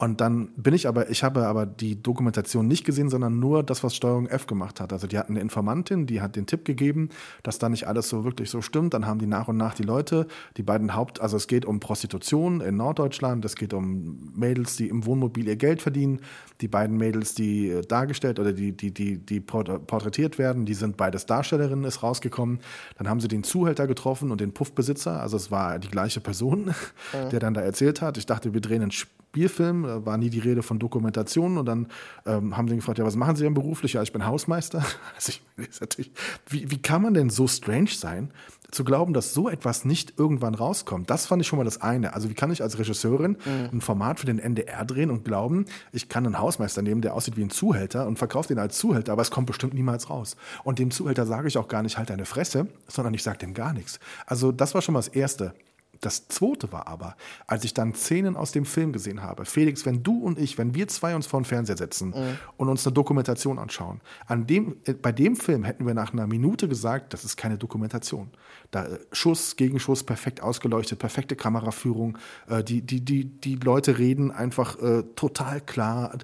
Und 0.00 0.22
dann 0.22 0.48
bin 0.56 0.72
ich 0.72 0.88
aber, 0.88 1.10
ich 1.10 1.22
habe 1.22 1.46
aber 1.46 1.66
die 1.66 2.02
Dokumentation 2.02 2.66
nicht 2.66 2.86
gesehen, 2.86 3.10
sondern 3.10 3.38
nur 3.38 3.62
das, 3.62 3.84
was 3.84 3.94
Steuerung 3.94 4.28
F 4.28 4.46
gemacht 4.46 4.80
hat. 4.80 4.94
Also 4.94 5.06
die 5.06 5.18
hatten 5.18 5.34
eine 5.34 5.40
Informantin, 5.40 6.06
die 6.06 6.22
hat 6.22 6.36
den 6.36 6.46
Tipp 6.46 6.64
gegeben, 6.64 7.10
dass 7.42 7.58
da 7.58 7.68
nicht 7.68 7.86
alles 7.86 8.08
so 8.08 8.24
wirklich 8.24 8.48
so 8.48 8.62
stimmt. 8.62 8.94
Dann 8.94 9.06
haben 9.06 9.18
die 9.18 9.26
nach 9.26 9.48
und 9.48 9.58
nach 9.58 9.74
die 9.74 9.82
Leute, 9.82 10.26
die 10.56 10.62
beiden 10.62 10.94
Haupt, 10.94 11.20
also 11.20 11.36
es 11.36 11.48
geht 11.48 11.66
um 11.66 11.80
Prostitution 11.80 12.62
in 12.62 12.78
Norddeutschland, 12.78 13.44
es 13.44 13.56
geht 13.56 13.74
um 13.74 14.32
Mädels, 14.34 14.76
die 14.76 14.88
im 14.88 15.04
Wohnmobil 15.04 15.46
ihr 15.46 15.56
Geld 15.56 15.82
verdienen. 15.82 16.20
Die 16.62 16.68
beiden 16.68 16.96
Mädels, 16.96 17.34
die 17.34 17.68
äh, 17.68 17.82
dargestellt 17.82 18.38
oder 18.38 18.54
die, 18.54 18.72
die, 18.72 18.94
die, 18.94 19.18
die 19.18 19.40
port- 19.40 19.86
porträtiert 19.86 20.38
werden, 20.38 20.64
die 20.64 20.72
sind 20.74 20.96
beides 20.96 21.26
Darstellerinnen, 21.26 21.84
ist 21.84 22.02
rausgekommen. 22.02 22.60
Dann 22.96 23.06
haben 23.06 23.20
sie 23.20 23.28
den 23.28 23.44
Zuhälter 23.44 23.86
getroffen 23.86 24.30
und 24.30 24.40
den 24.40 24.54
Puffbesitzer, 24.54 25.20
also 25.20 25.36
es 25.36 25.50
war 25.50 25.78
die 25.78 25.88
gleiche 25.88 26.20
Person, 26.22 26.74
der 27.32 27.38
dann 27.38 27.52
da 27.52 27.60
erzählt 27.60 28.00
hat. 28.00 28.16
Ich 28.16 28.24
dachte, 28.24 28.54
wir 28.54 28.62
drehen 28.62 28.80
einen 28.80 28.92
Spielfilm, 29.30 29.84
da 29.84 30.04
war 30.04 30.18
nie 30.18 30.28
die 30.28 30.40
Rede 30.40 30.64
von 30.64 30.80
Dokumentation 30.80 31.56
und 31.56 31.64
dann 31.66 31.86
ähm, 32.26 32.56
haben 32.56 32.66
sie 32.66 32.74
ihn 32.74 32.78
gefragt, 32.78 32.98
ja, 32.98 33.04
was 33.04 33.14
machen 33.14 33.36
Sie 33.36 33.44
denn 33.44 33.54
beruflich? 33.54 33.92
Ja, 33.92 34.02
ich 34.02 34.12
bin 34.12 34.26
Hausmeister. 34.26 34.84
Also 35.14 35.30
ich 35.30 35.42
meine, 35.56 35.68
ist 35.68 35.80
natürlich, 35.80 36.10
wie, 36.48 36.70
wie 36.70 36.80
kann 36.80 37.02
man 37.02 37.14
denn 37.14 37.30
so 37.30 37.46
strange 37.46 37.90
sein, 37.90 38.32
zu 38.70 38.84
glauben, 38.84 39.12
dass 39.12 39.34
so 39.34 39.48
etwas 39.48 39.84
nicht 39.84 40.18
irgendwann 40.18 40.54
rauskommt? 40.54 41.10
Das 41.10 41.26
fand 41.26 41.42
ich 41.42 41.48
schon 41.48 41.58
mal 41.58 41.64
das 41.64 41.80
eine. 41.80 42.14
Also 42.14 42.30
wie 42.30 42.34
kann 42.34 42.50
ich 42.50 42.62
als 42.62 42.78
Regisseurin 42.78 43.36
ein 43.72 43.80
Format 43.80 44.20
für 44.20 44.26
den 44.26 44.38
NDR 44.38 44.84
drehen 44.84 45.10
und 45.10 45.24
glauben, 45.24 45.66
ich 45.92 46.08
kann 46.08 46.24
einen 46.24 46.38
Hausmeister 46.38 46.82
nehmen, 46.82 47.02
der 47.02 47.14
aussieht 47.14 47.36
wie 47.36 47.42
ein 47.42 47.50
Zuhälter 47.50 48.06
und 48.06 48.18
verkaufe 48.18 48.48
den 48.48 48.58
als 48.58 48.78
Zuhälter, 48.78 49.12
aber 49.12 49.22
es 49.22 49.30
kommt 49.30 49.46
bestimmt 49.46 49.74
niemals 49.74 50.08
raus. 50.08 50.36
Und 50.64 50.78
dem 50.78 50.90
Zuhälter 50.90 51.26
sage 51.26 51.48
ich 51.48 51.58
auch 51.58 51.68
gar 51.68 51.82
nicht, 51.82 51.98
halt 51.98 52.10
deine 52.10 52.24
Fresse, 52.24 52.66
sondern 52.88 53.14
ich 53.14 53.22
sage 53.22 53.38
dem 53.38 53.54
gar 53.54 53.72
nichts. 53.72 54.00
Also 54.26 54.52
das 54.52 54.74
war 54.74 54.82
schon 54.82 54.94
mal 54.94 55.00
das 55.00 55.08
Erste. 55.08 55.54
Das 56.00 56.28
zweite 56.28 56.72
war 56.72 56.88
aber, 56.88 57.14
als 57.46 57.64
ich 57.64 57.74
dann 57.74 57.94
Szenen 57.94 58.34
aus 58.36 58.52
dem 58.52 58.64
Film 58.64 58.92
gesehen 58.92 59.22
habe, 59.22 59.44
Felix, 59.44 59.84
wenn 59.84 60.02
du 60.02 60.18
und 60.18 60.38
ich, 60.38 60.56
wenn 60.56 60.74
wir 60.74 60.88
zwei 60.88 61.14
uns 61.14 61.26
vor 61.26 61.40
den 61.40 61.44
Fernseher 61.44 61.76
setzen 61.76 62.14
und 62.56 62.68
uns 62.68 62.86
eine 62.86 62.94
Dokumentation 62.94 63.58
anschauen, 63.58 64.00
an 64.26 64.46
dem, 64.46 64.76
äh, 64.84 64.94
bei 64.94 65.12
dem 65.12 65.36
Film 65.36 65.64
hätten 65.64 65.86
wir 65.86 65.94
nach 65.94 66.12
einer 66.12 66.26
Minute 66.26 66.68
gesagt, 66.68 67.12
das 67.12 67.24
ist 67.24 67.36
keine 67.36 67.58
Dokumentation. 67.58 68.30
Da 68.70 68.86
äh, 68.86 68.98
Schuss, 69.12 69.56
Gegenschuss, 69.56 70.02
perfekt 70.02 70.42
ausgeleuchtet, 70.42 70.98
perfekte 70.98 71.36
Kameraführung, 71.36 72.16
äh, 72.48 72.64
die, 72.64 72.80
die, 72.80 73.04
die, 73.04 73.24
die 73.26 73.56
Leute 73.56 73.98
reden 73.98 74.30
einfach 74.30 74.80
äh, 74.80 75.02
total 75.16 75.60
klar. 75.60 76.16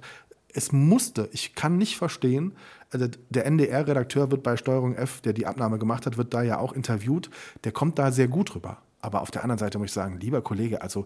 Es 0.51 0.71
musste, 0.71 1.29
ich 1.33 1.53
kann 1.53 1.77
nicht 1.77 1.97
verstehen, 1.97 2.53
also 2.89 3.07
der 3.29 3.45
NDR-Redakteur 3.45 4.31
wird 4.31 4.41
bei 4.43 4.57
Steuerung 4.57 4.95
F, 4.95 5.21
der 5.21 5.33
die 5.33 5.45
Abnahme 5.45 5.77
gemacht 5.77 6.05
hat, 6.05 6.17
wird 6.17 6.33
da 6.33 6.41
ja 6.41 6.57
auch 6.57 6.73
interviewt. 6.73 7.29
Der 7.63 7.71
kommt 7.71 7.99
da 7.99 8.11
sehr 8.11 8.27
gut 8.27 8.55
rüber. 8.55 8.81
Aber 9.01 9.21
auf 9.21 9.31
der 9.31 9.43
anderen 9.43 9.59
Seite 9.59 9.77
muss 9.77 9.87
ich 9.87 9.93
sagen, 9.93 10.19
lieber 10.19 10.41
Kollege, 10.41 10.81
also, 10.81 11.05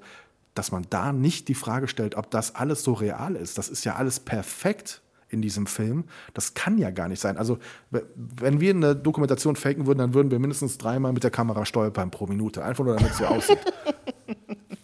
dass 0.54 0.72
man 0.72 0.86
da 0.90 1.14
nicht 1.14 1.48
die 1.48 1.56
Frage 1.56 1.88
stellt, 1.88 2.16
ob 2.16 2.30
das 2.32 2.56
alles 2.56 2.84
so 2.84 2.94
real 2.94 3.36
ist, 3.36 3.58
das 3.58 3.70
ist 3.70 3.86
ja 3.86 3.96
alles 3.96 4.20
perfekt 4.20 5.02
in 5.30 5.42
diesem 5.42 5.66
Film. 5.66 6.04
Das 6.34 6.54
kann 6.54 6.78
ja 6.78 6.92
gar 6.92 7.08
nicht 7.08 7.22
sein. 7.22 7.38
Also, 7.38 7.58
wenn 8.16 8.60
wir 8.60 8.74
eine 8.74 8.96
Dokumentation 8.96 9.56
faken 9.56 9.88
würden, 9.88 10.00
dann 10.00 10.14
würden 10.14 10.30
wir 10.30 10.40
mindestens 10.40 10.78
dreimal 10.78 11.14
mit 11.14 11.24
der 11.24 11.32
Kamera 11.32 11.66
stolpern 11.66 12.12
pro 12.12 12.28
Minute. 12.28 12.64
Einfach 12.64 12.84
nur, 12.84 12.96
damit 12.96 13.12
es 13.12 13.18
so 13.18 13.26
aussieht. 13.26 13.60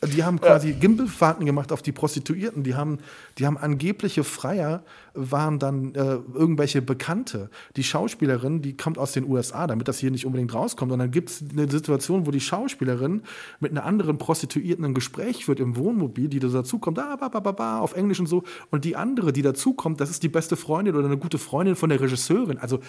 Die 0.07 0.23
haben 0.23 0.39
quasi. 0.39 0.73
Gimbelfahrten 0.73 1.45
gemacht 1.45 1.71
auf 1.71 1.81
die 1.81 1.91
Prostituierten. 1.91 2.63
Die 2.63 2.75
haben, 2.75 2.99
die 3.37 3.45
haben 3.45 3.57
angebliche 3.57 4.23
Freier, 4.23 4.83
waren 5.13 5.59
dann 5.59 5.95
äh, 5.95 6.19
irgendwelche 6.33 6.81
Bekannte. 6.81 7.49
Die 7.75 7.83
Schauspielerin, 7.83 8.61
die 8.61 8.77
kommt 8.77 8.97
aus 8.97 9.13
den 9.13 9.27
USA, 9.29 9.67
damit 9.67 9.87
das 9.87 9.99
hier 9.99 10.11
nicht 10.11 10.25
unbedingt 10.25 10.53
rauskommt. 10.53 10.91
Und 10.91 10.99
dann 10.99 11.11
gibt 11.11 11.29
es 11.29 11.43
eine 11.51 11.69
Situation, 11.69 12.25
wo 12.25 12.31
die 12.31 12.39
Schauspielerin 12.39 13.23
mit 13.59 13.71
einer 13.71 13.85
anderen 13.85 14.17
Prostituierten 14.17 14.85
ein 14.85 14.93
Gespräch 14.93 15.45
führt 15.45 15.59
im 15.59 15.75
Wohnmobil, 15.75 16.27
die 16.27 16.39
da 16.39 16.47
dazukommt, 16.47 16.99
ah, 16.99 17.15
ba, 17.15 17.29
ba, 17.29 17.39
ba, 17.39 17.51
ba, 17.51 17.79
auf 17.79 17.95
Englisch 17.95 18.19
und 18.19 18.27
so. 18.27 18.43
Und 18.71 18.85
die 18.85 18.95
andere, 18.95 19.33
die 19.33 19.41
dazukommt, 19.41 19.99
das 19.99 20.09
ist 20.09 20.23
die 20.23 20.29
beste 20.29 20.55
Freundin 20.55 20.95
oder 20.95 21.05
eine 21.05 21.17
gute 21.17 21.37
Freundin 21.37 21.75
von 21.75 21.89
der 21.89 21.99
Regisseurin. 21.99 22.57
Also 22.57 22.79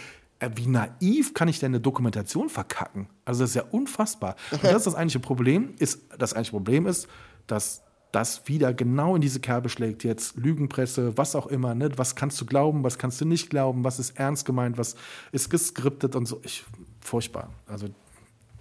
äh, 0.40 0.50
wie 0.54 0.66
naiv 0.66 1.34
kann 1.34 1.48
ich 1.48 1.58
denn 1.58 1.72
eine 1.72 1.80
Dokumentation 1.80 2.48
verkacken? 2.48 3.08
Also 3.24 3.42
das 3.42 3.50
ist 3.50 3.56
ja 3.56 3.64
unfassbar. 3.70 4.36
Und 4.52 4.64
das 4.64 4.76
ist 4.76 4.86
das 4.86 4.94
eigentliche 4.94 5.20
Problem. 5.20 5.74
Ist, 5.78 6.02
das 6.16 6.32
eigentliche 6.32 6.52
Problem 6.52 6.86
ist, 6.86 7.07
dass 7.48 7.82
das 8.12 8.48
wieder 8.48 8.72
genau 8.72 9.16
in 9.16 9.20
diese 9.20 9.40
Kerbe 9.40 9.68
schlägt. 9.68 10.02
Jetzt 10.04 10.36
Lügenpresse, 10.36 11.18
was 11.18 11.34
auch 11.34 11.46
immer. 11.46 11.74
Ne? 11.74 11.90
Was 11.96 12.14
kannst 12.14 12.40
du 12.40 12.46
glauben, 12.46 12.82
was 12.82 12.96
kannst 12.98 13.20
du 13.20 13.24
nicht 13.24 13.50
glauben, 13.50 13.84
was 13.84 13.98
ist 13.98 14.18
ernst 14.18 14.46
gemeint, 14.46 14.78
was 14.78 14.94
ist 15.32 15.50
geskriptet 15.50 16.16
und 16.16 16.26
so. 16.26 16.40
Ich, 16.42 16.64
furchtbar. 17.00 17.50
Also 17.66 17.88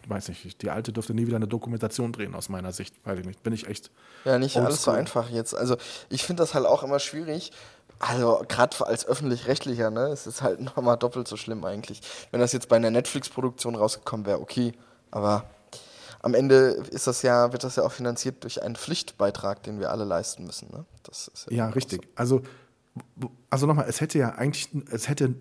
weiß 0.07 0.29
nicht, 0.29 0.61
die 0.61 0.69
Alte 0.69 0.91
dürfte 0.93 1.13
nie 1.13 1.27
wieder 1.27 1.35
eine 1.35 1.47
Dokumentation 1.47 2.11
drehen, 2.11 2.33
aus 2.35 2.49
meiner 2.49 2.71
Sicht. 2.71 2.95
Weiß 3.05 3.19
ich 3.19 3.25
nicht. 3.25 3.43
Bin 3.43 3.53
ich 3.53 3.67
echt. 3.67 3.91
Ja, 4.25 4.39
nicht 4.39 4.57
alles 4.57 4.83
so 4.83 4.91
einfach 4.91 5.29
jetzt. 5.29 5.55
Also 5.55 5.77
ich 6.09 6.23
finde 6.23 6.43
das 6.43 6.53
halt 6.53 6.65
auch 6.65 6.83
immer 6.83 6.99
schwierig, 6.99 7.51
also 7.99 8.43
gerade 8.47 8.85
als 8.85 9.07
öffentlich-rechtlicher, 9.07 9.89
ne, 9.89 10.07
es 10.07 10.27
ist 10.27 10.41
halt 10.41 10.59
nochmal 10.61 10.97
doppelt 10.97 11.27
so 11.27 11.35
schlimm 11.35 11.63
eigentlich. 11.65 12.01
Wenn 12.31 12.39
das 12.39 12.53
jetzt 12.53 12.69
bei 12.69 12.75
einer 12.75 12.91
Netflix-Produktion 12.91 13.75
rausgekommen 13.75 14.25
wäre, 14.25 14.39
okay. 14.39 14.73
Aber 15.09 15.49
am 16.27 16.33
Ende 16.33 16.83
ist 16.91 17.07
das 17.07 17.21
ja, 17.21 17.53
wird 17.53 17.63
das 17.63 17.77
ja 17.77 17.83
auch 17.83 17.91
finanziert 17.93 18.43
durch 18.43 18.61
einen 18.61 18.75
Pflichtbeitrag, 18.75 19.63
den 19.63 19.79
wir 19.79 19.91
alle 19.91 20.03
leisten 20.03 20.45
müssen. 20.45 20.69
Ne? 20.71 20.85
Das 21.03 21.29
ist 21.33 21.47
ja, 21.49 21.57
ja 21.57 21.69
richtig. 21.69 22.01
So. 22.03 22.09
Also, 22.15 22.41
also 23.49 23.65
nochmal, 23.65 23.85
es 23.87 24.01
hätte 24.01 24.19
ja 24.19 24.35
eigentlich, 24.35 24.69
es 24.91 25.07
hätte 25.07 25.35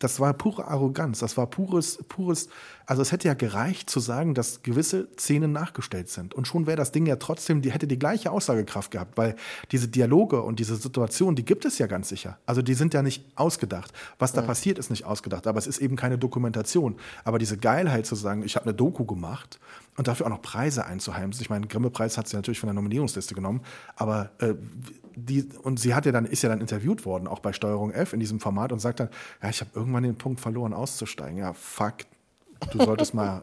das 0.00 0.18
war 0.18 0.32
pure 0.32 0.66
Arroganz, 0.66 1.18
das 1.18 1.36
war 1.36 1.46
pures, 1.46 1.98
pures, 2.08 2.48
also 2.86 3.02
es 3.02 3.12
hätte 3.12 3.28
ja 3.28 3.34
gereicht 3.34 3.90
zu 3.90 4.00
sagen, 4.00 4.34
dass 4.34 4.62
gewisse 4.62 5.08
Szenen 5.18 5.52
nachgestellt 5.52 6.08
sind. 6.08 6.32
Und 6.32 6.48
schon 6.48 6.66
wäre 6.66 6.78
das 6.78 6.90
Ding 6.90 7.04
ja 7.04 7.16
trotzdem, 7.16 7.60
die 7.60 7.70
hätte 7.70 7.86
die 7.86 7.98
gleiche 7.98 8.32
Aussagekraft 8.32 8.90
gehabt, 8.90 9.18
weil 9.18 9.36
diese 9.72 9.88
Dialoge 9.88 10.40
und 10.40 10.58
diese 10.58 10.76
Situation, 10.76 11.36
die 11.36 11.44
gibt 11.44 11.66
es 11.66 11.76
ja 11.76 11.86
ganz 11.86 12.08
sicher. 12.08 12.38
Also 12.46 12.62
die 12.62 12.72
sind 12.72 12.94
ja 12.94 13.02
nicht 13.02 13.26
ausgedacht. 13.36 13.92
Was 14.18 14.32
da 14.32 14.40
mhm. 14.40 14.46
passiert, 14.46 14.78
ist 14.78 14.88
nicht 14.88 15.04
ausgedacht, 15.04 15.46
aber 15.46 15.58
es 15.58 15.66
ist 15.66 15.78
eben 15.78 15.96
keine 15.96 16.16
Dokumentation. 16.16 16.96
Aber 17.24 17.38
diese 17.38 17.58
Geilheit 17.58 18.06
zu 18.06 18.14
sagen, 18.14 18.42
ich 18.42 18.56
habe 18.56 18.64
eine 18.64 18.74
Doku 18.74 19.04
gemacht 19.04 19.60
und 20.00 20.08
dafür 20.08 20.24
auch 20.24 20.30
noch 20.30 20.40
Preise 20.40 20.86
einzuheimsen. 20.86 21.42
Ich 21.42 21.50
meine, 21.50 21.66
Grimme-Preis 21.66 22.16
hat 22.16 22.26
sie 22.26 22.34
natürlich 22.34 22.58
von 22.58 22.68
der 22.68 22.72
Nominierungsliste 22.72 23.34
genommen, 23.34 23.60
aber 23.96 24.30
äh, 24.38 24.54
die, 25.14 25.46
und 25.62 25.78
sie 25.78 25.94
hat 25.94 26.06
ja 26.06 26.12
dann, 26.12 26.24
ist 26.24 26.40
ja 26.40 26.48
dann 26.48 26.62
interviewt 26.62 27.04
worden, 27.04 27.26
auch 27.26 27.40
bei 27.40 27.52
Steuerung 27.52 27.90
F 27.90 28.14
in 28.14 28.20
diesem 28.20 28.40
Format 28.40 28.72
und 28.72 28.78
sagt 28.78 29.00
dann, 29.00 29.10
ja, 29.42 29.50
ich 29.50 29.60
habe 29.60 29.72
irgendwann 29.74 30.02
den 30.02 30.16
Punkt 30.16 30.40
verloren, 30.40 30.72
auszusteigen. 30.72 31.36
Ja, 31.36 31.52
fuck, 31.52 31.96
du 32.72 32.82
solltest 32.82 33.12
mal 33.12 33.42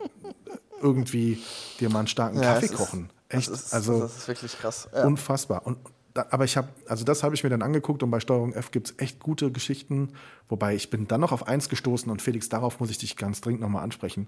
irgendwie 0.81 1.39
dir 1.79 1.91
mal 1.91 1.99
einen 1.99 2.07
starken 2.07 2.41
ja, 2.41 2.55
Kaffee 2.55 2.69
kochen. 2.69 3.11
Echt, 3.29 3.51
das 3.51 3.65
ist, 3.65 3.73
also 3.75 3.99
das 3.99 4.17
ist 4.17 4.27
wirklich 4.27 4.57
krass. 4.57 4.89
Ja. 4.95 5.05
Unfassbar. 5.05 5.63
Und 5.63 5.77
aber 6.15 6.45
ich 6.45 6.57
habe, 6.57 6.69
also 6.87 7.05
das 7.05 7.21
habe 7.21 7.35
ich 7.35 7.43
mir 7.43 7.51
dann 7.51 7.61
angeguckt 7.61 8.01
und 8.01 8.09
bei 8.09 8.19
Steuerung 8.19 8.53
F 8.53 8.71
gibt 8.71 8.87
es 8.87 8.95
echt 8.97 9.19
gute 9.19 9.51
Geschichten. 9.51 10.13
Wobei 10.49 10.73
ich 10.73 10.89
bin 10.89 11.07
dann 11.07 11.21
noch 11.21 11.31
auf 11.31 11.47
eins 11.47 11.69
gestoßen 11.69 12.09
und 12.09 12.23
Felix, 12.23 12.49
darauf 12.49 12.79
muss 12.79 12.89
ich 12.89 12.97
dich 12.97 13.15
ganz 13.15 13.41
dringend 13.41 13.61
nochmal 13.61 13.83
ansprechen. 13.83 14.27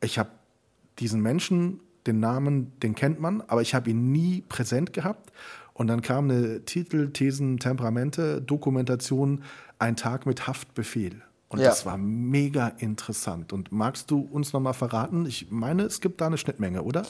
Ich 0.00 0.18
habe 0.18 0.30
diesen 0.98 1.20
Menschen, 1.20 1.80
den 2.06 2.20
Namen, 2.20 2.72
den 2.80 2.94
kennt 2.94 3.20
man, 3.20 3.42
aber 3.46 3.62
ich 3.62 3.74
habe 3.74 3.90
ihn 3.90 4.12
nie 4.12 4.42
präsent 4.48 4.92
gehabt. 4.92 5.32
Und 5.74 5.86
dann 5.86 6.02
kam 6.02 6.28
eine 6.28 6.64
Titel, 6.64 7.10
Thesen, 7.12 7.58
Temperamente, 7.58 8.42
Dokumentation, 8.42 9.44
ein 9.78 9.94
Tag 9.94 10.26
mit 10.26 10.46
Haftbefehl. 10.48 11.22
Und 11.50 11.60
ja. 11.60 11.68
das 11.68 11.86
war 11.86 11.96
mega 11.96 12.68
interessant. 12.78 13.52
Und 13.52 13.72
magst 13.72 14.10
du 14.10 14.20
uns 14.20 14.52
nochmal 14.52 14.74
verraten? 14.74 15.24
Ich 15.24 15.50
meine, 15.50 15.84
es 15.84 16.00
gibt 16.00 16.20
da 16.20 16.26
eine 16.26 16.36
Schnittmenge, 16.36 16.82
oder? 16.82 17.04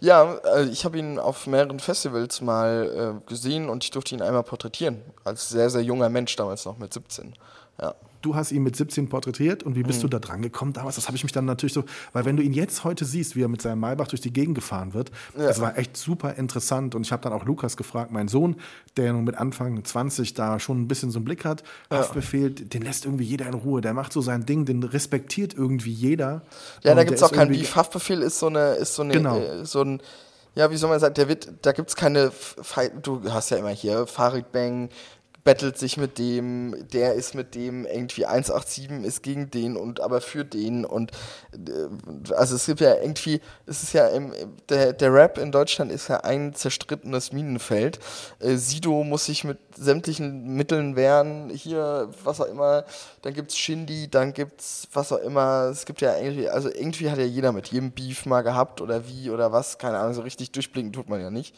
Ja, 0.00 0.34
äh, 0.56 0.64
ich 0.64 0.84
habe 0.84 0.98
ihn 0.98 1.18
auf 1.18 1.46
mehreren 1.46 1.78
Festivals 1.78 2.42
mal 2.42 3.20
äh, 3.24 3.28
gesehen 3.28 3.68
und 3.70 3.84
ich 3.84 3.90
durfte 3.90 4.14
ihn 4.14 4.20
einmal 4.20 4.42
porträtieren. 4.42 5.00
Als 5.24 5.48
sehr, 5.48 5.70
sehr 5.70 5.82
junger 5.82 6.10
Mensch, 6.10 6.36
damals 6.36 6.64
noch 6.66 6.76
mit 6.76 6.92
17. 6.92 7.34
Ja 7.80 7.94
du 8.22 8.34
hast 8.34 8.52
ihn 8.52 8.62
mit 8.62 8.76
17 8.76 9.08
porträtiert 9.08 9.62
und 9.62 9.76
wie 9.76 9.82
bist 9.82 9.98
mhm. 9.98 10.02
du 10.02 10.08
da 10.08 10.18
dran 10.18 10.42
gekommen 10.42 10.72
damals? 10.72 10.96
Das 10.96 11.06
habe 11.06 11.16
ich 11.16 11.22
mich 11.22 11.32
dann 11.32 11.44
natürlich 11.44 11.72
so, 11.72 11.84
weil 12.12 12.24
wenn 12.24 12.36
du 12.36 12.42
ihn 12.42 12.52
jetzt 12.52 12.84
heute 12.84 13.04
siehst, 13.04 13.36
wie 13.36 13.42
er 13.42 13.48
mit 13.48 13.62
seinem 13.62 13.80
Maybach 13.80 14.08
durch 14.08 14.20
die 14.20 14.32
Gegend 14.32 14.54
gefahren 14.54 14.94
wird, 14.94 15.10
ja. 15.36 15.46
das 15.46 15.60
war 15.60 15.78
echt 15.78 15.96
super 15.96 16.34
interessant 16.34 16.94
und 16.94 17.06
ich 17.06 17.12
habe 17.12 17.22
dann 17.22 17.32
auch 17.32 17.44
Lukas 17.44 17.76
gefragt, 17.76 18.10
mein 18.10 18.28
Sohn, 18.28 18.56
der 18.96 19.12
nun 19.12 19.24
mit 19.24 19.36
Anfang 19.36 19.84
20 19.84 20.34
da 20.34 20.58
schon 20.58 20.82
ein 20.82 20.88
bisschen 20.88 21.10
so 21.10 21.18
einen 21.18 21.24
Blick 21.24 21.44
hat, 21.44 21.62
ja. 21.90 21.98
Haftbefehl, 21.98 22.50
den 22.50 22.82
lässt 22.82 23.04
irgendwie 23.04 23.24
jeder 23.24 23.46
in 23.46 23.54
Ruhe, 23.54 23.80
der 23.80 23.94
macht 23.94 24.12
so 24.12 24.20
sein 24.20 24.46
Ding, 24.46 24.64
den 24.64 24.82
respektiert 24.82 25.54
irgendwie 25.54 25.92
jeder. 25.92 26.42
Ja, 26.82 26.94
da 26.94 27.04
gibt 27.04 27.16
es 27.16 27.22
auch 27.22 27.32
keinen 27.32 27.50
Beef. 27.50 27.76
Haftbefehl 27.76 28.22
ist 28.22 28.38
so 28.38 28.46
eine, 28.46 28.74
ist 28.74 28.94
so 28.94 29.02
eine, 29.02 29.12
genau. 29.12 29.38
äh, 29.38 29.64
so 29.64 29.82
ein 29.82 30.00
ja, 30.54 30.72
wie 30.72 30.76
soll 30.76 30.90
man 30.90 30.98
sagen, 30.98 31.14
der 31.14 31.28
wird, 31.28 31.52
da 31.62 31.70
gibt 31.70 31.88
es 31.88 31.94
keine, 31.94 32.32
du 33.02 33.22
hast 33.30 33.50
ja 33.50 33.58
immer 33.58 33.68
hier 33.68 34.08
Farid 34.08 34.50
Bang, 34.50 34.88
bettelt 35.44 35.78
sich 35.78 35.96
mit 35.96 36.18
dem, 36.18 36.88
der 36.92 37.14
ist 37.14 37.34
mit 37.34 37.54
dem, 37.54 37.86
irgendwie 37.86 38.26
187 38.26 39.04
ist 39.04 39.22
gegen 39.22 39.50
den 39.50 39.76
und 39.76 40.00
aber 40.00 40.20
für 40.20 40.44
den 40.44 40.84
und 40.84 41.12
äh, 41.52 42.34
also 42.34 42.56
es 42.56 42.66
gibt 42.66 42.80
ja 42.80 42.94
irgendwie, 42.96 43.40
es 43.66 43.82
ist 43.82 43.92
ja 43.92 44.08
im, 44.08 44.32
der, 44.68 44.92
der 44.92 45.12
Rap 45.12 45.38
in 45.38 45.52
Deutschland 45.52 45.92
ist 45.92 46.08
ja 46.08 46.18
ein 46.18 46.54
zerstrittenes 46.54 47.32
Minenfeld. 47.32 47.98
Äh, 48.40 48.56
Sido 48.56 49.04
muss 49.04 49.26
sich 49.26 49.44
mit 49.44 49.58
sämtlichen 49.76 50.54
Mitteln 50.54 50.96
wehren, 50.96 51.50
hier, 51.50 52.10
was 52.24 52.40
auch 52.40 52.46
immer, 52.46 52.84
dann 53.22 53.32
gibt's 53.32 53.56
Shindy, 53.56 54.08
dann 54.10 54.32
gibt's 54.32 54.88
was 54.92 55.12
auch 55.12 55.18
immer, 55.18 55.68
es 55.70 55.86
gibt 55.86 56.00
ja 56.00 56.16
irgendwie, 56.16 56.48
also 56.48 56.68
irgendwie 56.68 57.10
hat 57.10 57.18
ja 57.18 57.24
jeder 57.24 57.52
mit 57.52 57.68
jedem 57.68 57.92
Beef 57.92 58.26
mal 58.26 58.42
gehabt 58.42 58.80
oder 58.80 59.06
wie 59.08 59.30
oder 59.30 59.52
was, 59.52 59.78
keine 59.78 59.98
Ahnung, 59.98 60.14
so 60.14 60.22
richtig 60.22 60.50
durchblicken 60.52 60.92
tut 60.92 61.08
man 61.08 61.20
ja 61.20 61.30
nicht. 61.30 61.54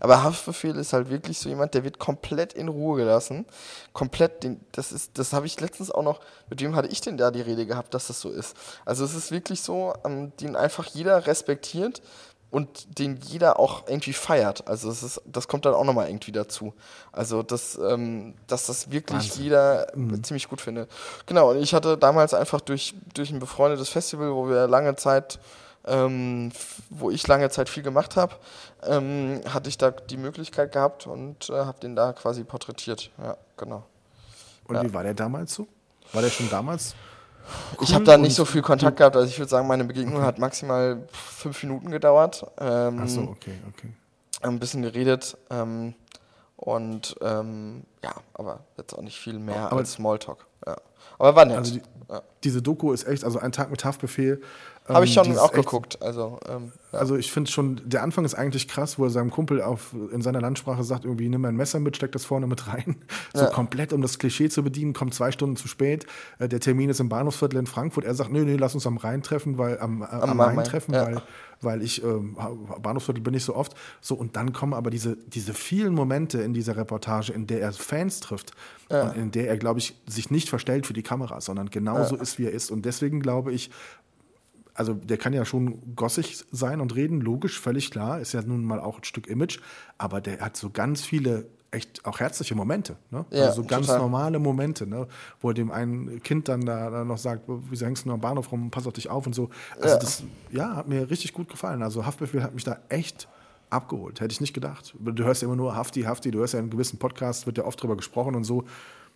Aber 0.00 0.22
Haftbefehl 0.22 0.76
ist 0.76 0.92
halt 0.92 1.10
wirklich 1.10 1.38
so 1.38 1.48
jemand, 1.48 1.74
der 1.74 1.84
wird 1.84 1.98
komplett 1.98 2.52
in 2.52 2.68
Ruhe 2.68 2.98
gelassen. 2.98 3.46
Komplett, 3.92 4.44
den, 4.44 4.60
das 4.72 4.92
ist, 4.92 5.18
das 5.18 5.32
habe 5.32 5.46
ich 5.46 5.60
letztens 5.60 5.90
auch 5.90 6.02
noch, 6.02 6.20
mit 6.50 6.60
wem 6.60 6.76
hatte 6.76 6.88
ich 6.88 7.00
denn 7.00 7.16
da 7.16 7.30
die 7.30 7.40
Rede 7.40 7.66
gehabt, 7.66 7.94
dass 7.94 8.08
das 8.08 8.20
so 8.20 8.30
ist. 8.30 8.56
Also 8.84 9.04
es 9.04 9.14
ist 9.14 9.30
wirklich 9.30 9.62
so, 9.62 9.94
ähm, 10.04 10.32
den 10.40 10.56
einfach 10.56 10.86
jeder 10.86 11.26
respektiert 11.26 12.02
und 12.50 12.98
den 12.98 13.18
jeder 13.20 13.58
auch 13.58 13.88
irgendwie 13.88 14.14
feiert. 14.14 14.66
Also 14.68 14.90
es 14.90 15.02
ist, 15.02 15.20
das 15.26 15.48
kommt 15.48 15.66
dann 15.66 15.74
auch 15.74 15.84
nochmal 15.84 16.08
irgendwie 16.08 16.32
dazu. 16.32 16.72
Also 17.12 17.42
dass, 17.42 17.76
ähm, 17.76 18.34
dass 18.46 18.66
das 18.66 18.90
wirklich 18.90 19.30
Wahnsinn. 19.30 19.44
jeder 19.44 19.86
mhm. 19.94 20.24
ziemlich 20.24 20.48
gut 20.48 20.60
findet. 20.60 20.90
Genau, 21.26 21.50
und 21.50 21.58
ich 21.58 21.74
hatte 21.74 21.98
damals 21.98 22.32
einfach 22.32 22.60
durch, 22.60 22.94
durch 23.14 23.30
ein 23.30 23.38
befreundetes 23.38 23.90
Festival, 23.90 24.32
wo 24.32 24.48
wir 24.48 24.66
lange 24.66 24.96
Zeit 24.96 25.38
ähm, 25.88 26.52
wo 26.90 27.10
ich 27.10 27.26
lange 27.26 27.48
Zeit 27.50 27.68
viel 27.68 27.82
gemacht 27.82 28.16
habe, 28.16 28.34
ähm, 28.84 29.40
hatte 29.48 29.68
ich 29.68 29.78
da 29.78 29.90
die 29.90 30.16
Möglichkeit 30.16 30.72
gehabt 30.72 31.06
und 31.06 31.50
äh, 31.50 31.54
habe 31.54 31.80
den 31.80 31.96
da 31.96 32.12
quasi 32.12 32.44
porträtiert. 32.44 33.10
Ja, 33.18 33.36
genau. 33.56 33.84
Und 34.66 34.76
ja. 34.76 34.82
wie 34.84 34.92
war 34.92 35.02
der 35.02 35.14
damals 35.14 35.54
so? 35.54 35.66
War 36.12 36.22
der 36.22 36.30
schon 36.30 36.48
damals? 36.50 36.94
Cool 37.76 37.84
ich 37.84 37.94
habe 37.94 38.04
da 38.04 38.18
nicht 38.18 38.34
so 38.34 38.44
viel 38.44 38.62
Kontakt 38.62 38.98
gehabt. 38.98 39.16
Also 39.16 39.28
ich 39.28 39.38
würde 39.38 39.48
sagen, 39.48 39.66
meine 39.66 39.84
Begegnung 39.84 40.16
okay. 40.16 40.26
hat 40.26 40.38
maximal 40.38 41.06
fünf 41.12 41.62
Minuten 41.62 41.90
gedauert. 41.90 42.44
Ähm, 42.58 43.00
Ach 43.02 43.08
so, 43.08 43.22
okay, 43.22 43.54
okay. 43.68 43.88
Ein 44.42 44.58
bisschen 44.58 44.82
geredet. 44.82 45.36
Ähm, 45.50 45.94
und 46.56 47.16
ähm, 47.22 47.84
ja, 48.02 48.12
aber 48.34 48.60
jetzt 48.76 48.92
auch 48.92 49.02
nicht 49.02 49.18
viel 49.18 49.38
mehr 49.38 49.66
aber 49.70 49.78
als 49.78 49.92
Smalltalk. 49.92 50.46
Ja. 50.66 50.76
Aber 51.18 51.36
war 51.36 51.44
nett. 51.44 51.56
Also 51.56 51.74
die, 51.74 51.82
ja. 52.10 52.22
diese 52.44 52.60
Doku 52.60 52.92
ist 52.92 53.06
echt, 53.06 53.24
also 53.24 53.38
ein 53.38 53.52
Tag 53.52 53.70
mit 53.70 53.84
Haftbefehl 53.84 54.42
habe 54.88 55.04
ich 55.04 55.16
ähm, 55.16 55.24
schon 55.24 55.38
auch 55.38 55.52
geguckt. 55.52 56.00
Also, 56.00 56.38
ähm, 56.48 56.72
ja. 56.92 56.98
also 56.98 57.16
ich 57.16 57.30
finde 57.30 57.50
schon, 57.50 57.80
der 57.84 58.02
Anfang 58.02 58.24
ist 58.24 58.34
eigentlich 58.34 58.68
krass, 58.68 58.98
wo 58.98 59.04
er 59.04 59.10
seinem 59.10 59.30
Kumpel 59.30 59.60
auf, 59.60 59.94
in 60.12 60.22
seiner 60.22 60.40
Landsprache 60.40 60.82
sagt, 60.84 61.04
irgendwie 61.04 61.28
nimm 61.28 61.44
ein 61.44 61.56
Messer 61.56 61.80
mit, 61.80 61.96
steck 61.96 62.12
das 62.12 62.24
vorne 62.24 62.46
mit 62.46 62.66
rein. 62.66 62.96
So 63.34 63.44
ja. 63.44 63.50
komplett, 63.50 63.92
um 63.92 64.00
das 64.00 64.18
Klischee 64.18 64.48
zu 64.48 64.62
bedienen, 64.62 64.94
kommt 64.94 65.14
zwei 65.14 65.30
Stunden 65.30 65.56
zu 65.56 65.68
spät. 65.68 66.06
Äh, 66.38 66.48
der 66.48 66.60
Termin 66.60 66.88
ist 66.88 66.98
im 66.98 67.08
Bahnhofsviertel 67.08 67.58
in 67.58 67.66
Frankfurt. 67.66 68.04
Er 68.04 68.14
sagt, 68.14 68.32
nee, 68.32 68.40
nee, 68.40 68.56
lass 68.56 68.74
uns 68.74 68.86
am 68.86 68.96
Rhein 68.96 69.22
treffen, 69.22 69.58
weil 69.58 69.78
am, 69.78 70.02
äh, 70.02 70.06
am, 70.06 70.30
am 70.30 70.36
Main 70.36 70.64
treffen, 70.64 70.94
ja. 70.94 71.06
weil, 71.06 71.22
weil 71.60 71.82
ich, 71.82 72.02
äh, 72.02 72.06
Bahnhofsviertel 72.80 73.22
bin 73.22 73.34
ich 73.34 73.44
so 73.44 73.54
oft. 73.54 73.74
So, 74.00 74.14
und 74.14 74.36
dann 74.36 74.52
kommen 74.52 74.72
aber 74.72 74.90
diese, 74.90 75.16
diese 75.16 75.52
vielen 75.52 75.94
Momente 75.94 76.40
in 76.40 76.54
dieser 76.54 76.76
Reportage, 76.76 77.32
in 77.32 77.46
der 77.46 77.60
er 77.60 77.72
Fans 77.72 78.20
trifft 78.20 78.52
und 78.88 79.16
in 79.16 79.30
der 79.30 79.48
er, 79.48 79.58
glaube 79.58 79.80
ich, 79.80 79.94
sich 80.06 80.30
nicht 80.30 80.48
verstellt 80.48 80.86
für 80.86 80.94
die 80.94 81.02
Kamera, 81.02 81.40
sondern 81.40 81.68
genauso 81.68 82.16
ist, 82.16 82.38
wie 82.38 82.46
er 82.46 82.52
ist. 82.52 82.70
Und 82.70 82.86
deswegen 82.86 83.20
glaube 83.20 83.52
ich, 83.52 83.70
also 84.78 84.94
der 84.94 85.16
kann 85.16 85.32
ja 85.32 85.44
schon 85.44 85.96
gossig 85.96 86.44
sein 86.52 86.80
und 86.80 86.94
reden, 86.94 87.20
logisch, 87.20 87.58
völlig 87.60 87.90
klar, 87.90 88.20
ist 88.20 88.32
ja 88.32 88.42
nun 88.42 88.62
mal 88.64 88.78
auch 88.80 88.98
ein 88.98 89.04
Stück 89.04 89.26
Image, 89.26 89.58
aber 89.98 90.20
der 90.20 90.40
hat 90.40 90.56
so 90.56 90.70
ganz 90.70 91.02
viele 91.02 91.46
echt 91.72 92.04
auch 92.06 92.20
herzliche 92.20 92.54
Momente. 92.54 92.96
Ne? 93.10 93.26
Ja, 93.30 93.46
also 93.46 93.62
so 93.62 93.68
ganz 93.68 93.86
total. 93.86 94.00
normale 94.02 94.38
Momente, 94.38 94.86
ne? 94.86 95.08
wo 95.40 95.52
dem 95.52 95.70
ein 95.72 96.20
Kind 96.22 96.48
dann 96.48 96.64
da, 96.64 96.90
da 96.90 97.04
noch 97.04 97.18
sagt, 97.18 97.42
wieso 97.46 97.84
hängst 97.86 98.04
du 98.04 98.08
nur 98.08 98.14
am 98.14 98.20
Bahnhof 98.20 98.52
rum, 98.52 98.70
pass 98.70 98.86
auf 98.86 98.92
dich 98.92 99.10
auf 99.10 99.26
und 99.26 99.34
so. 99.34 99.50
Also 99.76 99.88
Ja. 99.88 99.98
das 99.98 100.22
ja, 100.50 100.76
hat 100.76 100.88
mir 100.88 101.10
richtig 101.10 101.32
gut 101.34 101.48
gefallen. 101.50 101.82
Also 101.82 102.06
Haftbefehl 102.06 102.42
hat 102.42 102.54
mich 102.54 102.64
da 102.64 102.78
echt 102.88 103.28
abgeholt. 103.70 104.20
Hätte 104.20 104.32
ich 104.32 104.40
nicht 104.40 104.54
gedacht. 104.54 104.94
Du 104.98 105.24
hörst 105.24 105.42
ja 105.42 105.46
immer 105.46 105.56
nur 105.56 105.74
Hafti, 105.74 106.02
Hafti, 106.02 106.30
du 106.30 106.38
hörst 106.38 106.54
ja 106.54 106.60
in 106.60 106.70
gewissen 106.70 106.98
Podcasts, 106.98 107.46
wird 107.46 107.58
ja 107.58 107.64
oft 107.64 107.82
drüber 107.82 107.96
gesprochen 107.96 108.34
und 108.36 108.44
so. 108.44 108.64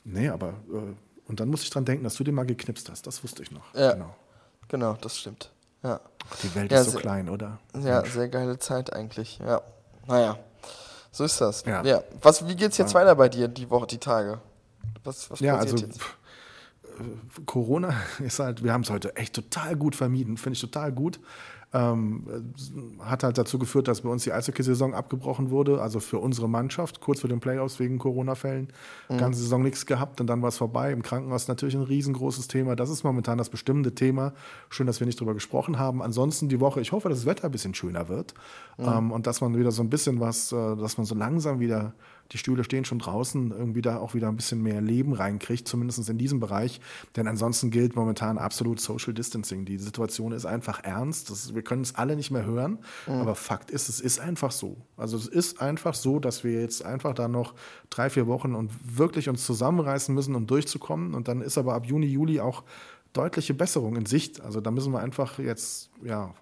Nee, 0.05 0.29
aber 0.29 0.49
äh, 0.73 0.95
und 1.29 1.41
dann 1.41 1.49
musste 1.49 1.65
ich 1.65 1.71
dran 1.71 1.85
denken, 1.85 2.03
dass 2.05 2.17
du 2.17 2.25
den 2.25 2.35
mal 2.35 2.45
geknipst 2.45 2.91
hast. 2.91 3.07
Das 3.07 3.23
wusste 3.23 3.43
ich 3.45 3.51
noch. 3.53 3.73
Ja. 3.75 3.93
Genau. 3.93 4.15
Genau, 4.73 4.95
das 5.01 5.19
stimmt. 5.19 5.53
Ja. 5.85 6.01
Die 6.43 6.53
Welt 6.55 6.73
Ja, 6.73 6.79
ist 6.81 6.87
so 6.87 6.91
sehr- 6.93 7.01
klein, 7.03 7.29
oder? 7.29 7.59
Ja, 7.79 8.05
sehr 8.05 8.29
geile 8.29 8.59
Zeit 8.59 8.93
eigentlich. 8.93 9.39
Ja. 9.39 9.61
Naja. 10.09 10.39
So 11.13 11.25
ist 11.25 11.41
das. 11.41 11.65
Ja. 11.67 11.85
Ja. 11.85 12.03
Was, 12.23 12.49
wie 12.49 12.57
geht's 12.57 12.79
jetzt 12.79 12.95
weiter 12.95 13.15
bei 13.15 13.29
dir 13.29 13.47
die 13.49 13.69
Woche, 13.71 13.87
die 13.87 13.99
Tage? 13.99 14.41
Was, 15.05 15.31
was 15.31 15.41
Ja, 15.41 15.57
passiert 15.57 15.75
also 15.75 15.87
jetzt? 15.87 16.01
äh, 16.99 17.41
Corona 17.45 17.95
ist 18.21 18.39
halt, 18.39 18.65
wir 18.65 18.73
haben 18.73 18.81
es 18.83 18.91
heute 18.91 19.15
echt 19.17 19.35
total 19.35 19.77
gut 19.77 19.95
vermieden, 19.95 20.37
finde 20.39 20.55
ich 20.55 20.61
total 20.61 20.91
gut. 20.91 21.21
Ähm, 21.75 22.27
äh, 22.29 23.05
hat 23.05 23.25
halt 23.25 23.39
dazu 23.39 23.59
geführt, 23.59 23.89
dass 23.89 24.03
bei 24.03 24.11
uns 24.11 24.25
die 24.25 24.33
Eishockey-Saison 24.33 24.95
abgebrochen 24.95 25.51
wurde, 25.51 25.81
also 25.81 26.01
für 26.01 26.19
unsere 26.19 26.49
Mannschaft, 26.49 27.01
kurz 27.01 27.21
vor 27.21 27.29
den 27.29 27.41
Playoffs 27.41 27.81
wegen 27.81 27.99
Corona-Fällen. 27.99 28.69
Ganze 29.09 29.41
Saison 29.41 29.63
nichts 29.63 29.87
gehabt 29.87 30.21
und 30.21 30.27
dann 30.27 30.43
war 30.43 30.49
es 30.49 30.59
vorbei. 30.59 30.93
Im 30.93 31.03
Krankenhaus 31.03 31.49
natürlich 31.49 31.75
ein 31.75 31.83
riesengroßes 31.83 32.49
Thema. 32.49 32.77
Das 32.77 32.91
ist 32.91 33.05
momentan 33.05 33.39
das 33.39 33.49
bestimmende 33.49 33.95
Thema. 33.95 34.33
Schön, 34.69 34.87
dass 34.87 35.01
wir 35.01 35.07
nicht 35.07 35.21
drüber 35.21 35.35
gesprochen 35.35 35.79
haben. 35.79 36.03
Ansonsten 36.03 36.49
die 36.49 36.61
Woche, 36.61 36.81
ich 36.81 36.93
hoffe, 36.93 37.09
dass 37.09 37.19
das 37.19 37.27
Wetter 37.27 37.45
ein 37.47 37.51
bisschen 37.51 37.75
schöner 37.75 38.09
wird 38.09 38.35
ähm, 38.79 39.11
und 39.11 39.27
dass 39.27 39.41
man 39.41 39.57
wieder 39.57 39.71
so 39.71 39.83
ein 39.83 39.91
bisschen 39.91 40.21
was, 40.21 40.53
äh, 40.53 40.77
dass 40.77 40.99
man 40.99 41.07
so 41.07 41.15
langsam 41.15 41.61
wieder 41.61 41.95
die 42.33 42.39
Stühle 42.39 42.65
stehen 42.65 42.85
schon 42.85 42.99
draußen, 42.99 43.51
irgendwie 43.51 43.83
da 43.83 43.99
auch 43.99 44.15
wieder 44.15 44.29
ein 44.29 44.37
bisschen 44.37 44.63
mehr 44.63 44.81
Leben 44.81 45.13
reinkriegt, 45.13 45.69
zumindest 45.69 46.09
in 46.09 46.19
diesem 46.19 46.41
Bereich. 46.41 46.81
Denn 47.17 47.29
ansonsten 47.29 47.71
gilt 47.71 47.95
momentan 47.95 48.39
absolut 48.39 48.81
Social 48.81 49.13
Distancing. 49.13 49.65
Die 49.65 49.79
Situation 49.79 50.33
ist 50.33 50.47
einfach 50.47 50.83
ernst. 50.83 51.31
Das, 51.31 51.55
wir 51.55 51.63
können 51.63 51.83
es 51.83 51.95
alle 51.95 52.17
nicht 52.17 52.31
mehr 52.31 52.45
hören. 52.45 52.79
Aber 53.21 53.35
Fakt 53.35 53.71
ist, 53.71 53.89
es 53.89 54.01
ist 54.01 54.19
einfach 54.21 54.53
so. 54.53 54.77
Also 54.97 55.17
es 55.17 55.27
ist 55.27 55.61
einfach 55.61 55.95
so, 55.95 56.19
dass 56.19 56.45
wir 56.45 56.61
jetzt 56.61 56.85
einfach 56.85 57.15
da 57.15 57.29
noch 57.29 57.55
drei, 57.91 58.09
vier 58.09 58.27
Wochen 58.27 58.55
und 58.55 58.71
wirklich 58.97 59.29
uns 59.29 59.45
zusammenreißen 59.45 60.15
müssen, 60.15 60.35
um 60.35 60.47
durchzukommen. 60.47 61.15
Und 61.15 61.29
dann 61.29 61.43
ist 61.43 61.59
aber 61.59 61.75
ab 61.75 61.87
Juni, 61.87 62.07
Juli 62.07 62.41
auch 62.41 62.65
deutliche 63.13 63.55
Besserung 63.55 63.97
in 63.97 64.07
Sicht. 64.07 64.41
Also 64.41 64.61
da 64.61 64.71
müssen 64.71 64.93
wir 64.93 65.01
einfach 65.01 65.39
jetzt, 65.39 65.91
ja, 66.03 66.35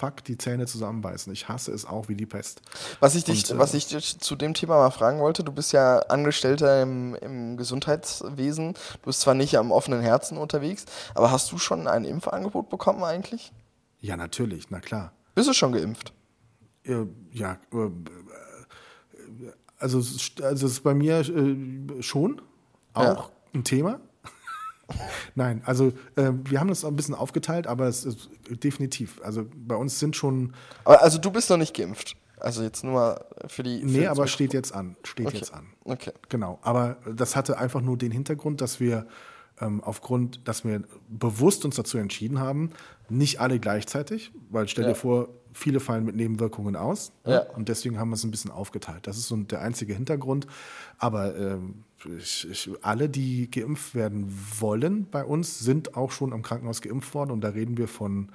fuck, 0.00 0.24
die 0.24 0.38
Zähne 0.38 0.66
zusammenbeißen. 0.66 1.32
Ich 1.32 1.48
hasse 1.48 1.72
es 1.72 1.84
auch 1.84 2.08
wie 2.08 2.14
die 2.16 2.26
Pest. 2.26 2.62
Was 3.00 3.14
ich, 3.14 3.24
dich, 3.24 3.50
Und, 3.50 3.56
äh, 3.56 3.58
was 3.60 3.74
ich 3.74 3.86
dich 3.86 4.18
zu 4.18 4.34
dem 4.34 4.54
Thema 4.54 4.76
mal 4.78 4.90
fragen 4.90 5.20
wollte, 5.20 5.44
du 5.44 5.52
bist 5.52 5.72
ja 5.72 5.98
Angestellter 6.00 6.82
im, 6.82 7.14
im 7.16 7.56
Gesundheitswesen, 7.56 8.72
du 8.74 9.06
bist 9.06 9.20
zwar 9.20 9.34
nicht 9.34 9.56
am 9.58 9.70
offenen 9.72 10.00
Herzen 10.00 10.38
unterwegs, 10.38 10.86
aber 11.14 11.30
hast 11.30 11.52
du 11.52 11.58
schon 11.58 11.86
ein 11.86 12.04
Impfangebot 12.04 12.70
bekommen 12.70 13.04
eigentlich? 13.04 13.52
Ja, 14.00 14.16
natürlich, 14.16 14.70
na 14.70 14.80
klar. 14.80 15.12
Bist 15.34 15.48
du 15.48 15.52
schon 15.52 15.72
geimpft? 15.72 16.12
Äh, 16.84 17.04
ja, 17.32 17.58
äh, 17.72 17.90
also, 19.78 19.98
es 19.98 20.10
ist- 20.14 20.42
also 20.42 20.66
es 20.66 20.72
ist 20.72 20.80
bei 20.82 20.94
mir 20.94 21.20
äh, 21.20 22.02
schon 22.02 22.40
auch 22.94 23.02
Ja. 23.04 23.30
ein 23.54 23.64
Thema. 23.64 24.00
Nein, 25.34 25.62
also 25.64 25.88
äh, 26.16 26.32
wir 26.44 26.60
haben 26.60 26.68
das 26.68 26.84
ein 26.84 26.96
bisschen 26.96 27.14
aufgeteilt, 27.14 27.66
aber 27.66 27.86
es 27.86 28.04
ist 28.04 28.28
definitiv. 28.62 29.20
Also 29.22 29.46
bei 29.54 29.74
uns 29.76 29.98
sind 29.98 30.16
schon, 30.16 30.54
Aber 30.84 31.02
also 31.02 31.18
du 31.18 31.30
bist 31.30 31.50
noch 31.50 31.56
nicht 31.56 31.74
geimpft. 31.76 32.16
Also 32.38 32.62
jetzt 32.62 32.84
nur 32.84 32.94
mal 32.94 33.24
für 33.48 33.62
die. 33.62 33.80
für 33.80 33.86
nee, 33.86 34.06
aber 34.06 34.14
Zuschauer. 34.22 34.28
steht 34.28 34.54
jetzt 34.54 34.74
an, 34.74 34.96
steht 35.04 35.26
Okay. 35.26 35.36
jetzt 35.38 35.52
an. 35.52 35.66
Okay. 35.84 36.12
Genau, 36.30 36.58
aber 36.62 36.96
das 37.14 37.36
hatte 37.36 37.58
einfach 37.58 37.82
nur 37.82 37.98
den 37.98 38.10
Hintergrund, 38.12 38.60
dass 38.62 38.80
wir 38.80 39.06
ähm, 39.60 39.82
aufgrund, 39.84 40.48
dass 40.48 40.64
wir 40.64 40.82
bewusst 41.10 41.66
uns 41.66 41.76
dazu 41.76 41.98
entschieden 41.98 42.38
haben, 42.40 42.70
nicht 43.10 43.40
alle 43.40 43.60
gleichzeitig, 43.60 44.32
weil 44.48 44.68
stell 44.68 44.84
Ja. 44.84 44.90
dir 44.90 44.94
vor, 44.96 45.28
viele 45.52 45.80
fallen 45.80 46.04
mit 46.04 46.16
Nebenwirkungen 46.16 46.76
aus 46.76 47.12
ne? 47.26 47.32
Ja. 47.34 47.40
und 47.56 47.68
deswegen 47.68 47.98
haben 47.98 48.08
wir 48.08 48.14
es 48.14 48.24
ein 48.24 48.30
bisschen 48.30 48.50
aufgeteilt. 48.52 49.06
Das 49.06 49.18
ist 49.18 49.28
so 49.28 49.36
der 49.36 49.60
einzige 49.60 49.92
Hintergrund. 49.92 50.46
Aber 50.96 51.36
ähm, 51.36 51.84
ich, 52.18 52.48
ich, 52.50 52.70
alle, 52.82 53.08
die 53.08 53.50
geimpft 53.50 53.94
werden 53.94 54.26
wollen 54.58 55.06
bei 55.10 55.24
uns, 55.24 55.58
sind 55.58 55.96
auch 55.96 56.10
schon 56.10 56.32
am 56.32 56.42
Krankenhaus 56.42 56.80
geimpft 56.80 57.14
worden 57.14 57.30
und 57.30 57.40
da 57.42 57.48
reden 57.50 57.76
wir 57.76 57.88
von 57.88 58.30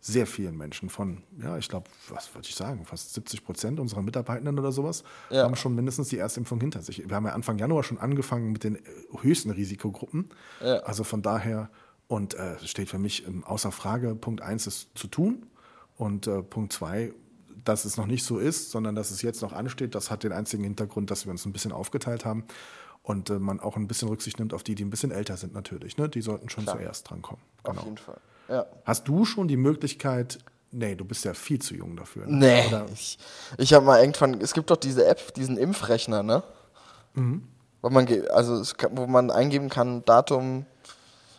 sehr 0.00 0.26
vielen 0.26 0.56
Menschen, 0.56 0.88
von, 0.88 1.22
ja, 1.42 1.58
ich 1.58 1.68
glaube, 1.68 1.86
was 2.10 2.32
würde 2.32 2.46
ich 2.48 2.54
sagen, 2.54 2.84
fast 2.84 3.12
70 3.14 3.44
Prozent 3.44 3.80
unserer 3.80 4.02
Mitarbeitenden 4.02 4.56
oder 4.58 4.70
sowas, 4.70 5.02
Ja. 5.30 5.42
haben 5.42 5.56
schon 5.56 5.74
mindestens 5.74 6.10
die 6.10 6.18
Erstimpfung 6.18 6.60
hinter 6.60 6.80
sich. 6.82 7.08
Wir 7.08 7.16
haben 7.16 7.26
ja 7.26 7.32
Anfang 7.32 7.58
Januar 7.58 7.82
schon 7.82 7.98
angefangen 7.98 8.52
mit 8.52 8.62
den 8.62 8.76
äh, 8.76 8.80
höchsten 9.22 9.50
Risikogruppen. 9.50 10.28
Ja. 10.62 10.76
Also 10.80 11.02
von 11.02 11.22
daher, 11.22 11.70
und 12.06 12.34
äh, 12.34 12.54
es 12.54 12.70
steht 12.70 12.88
für 12.88 13.00
mich 13.00 13.24
außer 13.44 13.72
Frage, 13.72 14.14
Punkt 14.14 14.42
eins 14.42 14.68
ist 14.68 14.90
zu 14.94 15.08
tun 15.08 15.46
und 15.96 16.28
äh, 16.28 16.40
Punkt 16.42 16.72
zwei, 16.72 17.12
dass 17.64 17.84
es 17.84 17.96
noch 17.96 18.06
nicht 18.06 18.24
so 18.24 18.38
ist, 18.38 18.70
sondern 18.70 18.94
dass 18.94 19.10
es 19.10 19.22
jetzt 19.22 19.42
noch 19.42 19.52
ansteht, 19.52 19.96
das 19.96 20.08
hat 20.12 20.22
den 20.22 20.30
einzigen 20.30 20.62
Hintergrund, 20.62 21.10
dass 21.10 21.26
wir 21.26 21.32
uns 21.32 21.44
ein 21.46 21.52
bisschen 21.52 21.72
aufgeteilt 21.72 22.24
haben 22.24 22.44
und 23.06 23.30
äh, 23.30 23.38
man 23.38 23.60
auch 23.60 23.76
ein 23.76 23.86
bisschen 23.86 24.08
Rücksicht 24.08 24.38
nimmt 24.40 24.52
auf 24.52 24.64
die, 24.64 24.74
die 24.74 24.84
ein 24.84 24.90
bisschen 24.90 25.12
älter 25.12 25.36
sind 25.36 25.54
natürlich. 25.54 25.96
Ne? 25.96 26.08
Die 26.08 26.20
sollten 26.20 26.48
schon 26.50 26.64
Klar. 26.64 26.76
zuerst 26.76 27.08
drankommen. 27.08 27.40
Auf 27.62 27.70
Genau. 27.70 27.84
jeden 27.84 27.98
Fall. 27.98 28.18
Ja. 28.48 28.66
Hast 28.84 29.06
du 29.06 29.24
schon 29.24 29.46
die 29.46 29.56
Möglichkeit, 29.56 30.38
nee, 30.72 30.96
du 30.96 31.04
bist 31.04 31.24
ja 31.24 31.32
viel 31.32 31.60
zu 31.60 31.74
jung 31.76 31.96
dafür. 31.96 32.26
Ne? 32.26 32.36
Nee. 32.38 32.66
Oder, 32.66 32.86
Ich, 32.92 33.16
ich 33.58 33.72
habe 33.74 33.86
mal 33.86 34.00
irgendwann, 34.00 34.40
es 34.40 34.52
gibt 34.54 34.70
doch 34.70 34.76
diese 34.76 35.06
App, 35.06 35.32
diesen 35.34 35.56
Impfrechner, 35.56 36.24
ne? 36.24 36.42
Mhm. 37.14 37.46
Wo 37.80 37.90
man, 37.90 38.08
also 38.30 38.60
kann, 38.76 38.96
wo 38.96 39.06
man 39.06 39.30
eingeben 39.30 39.68
kann, 39.68 40.04
Datum, 40.04 40.66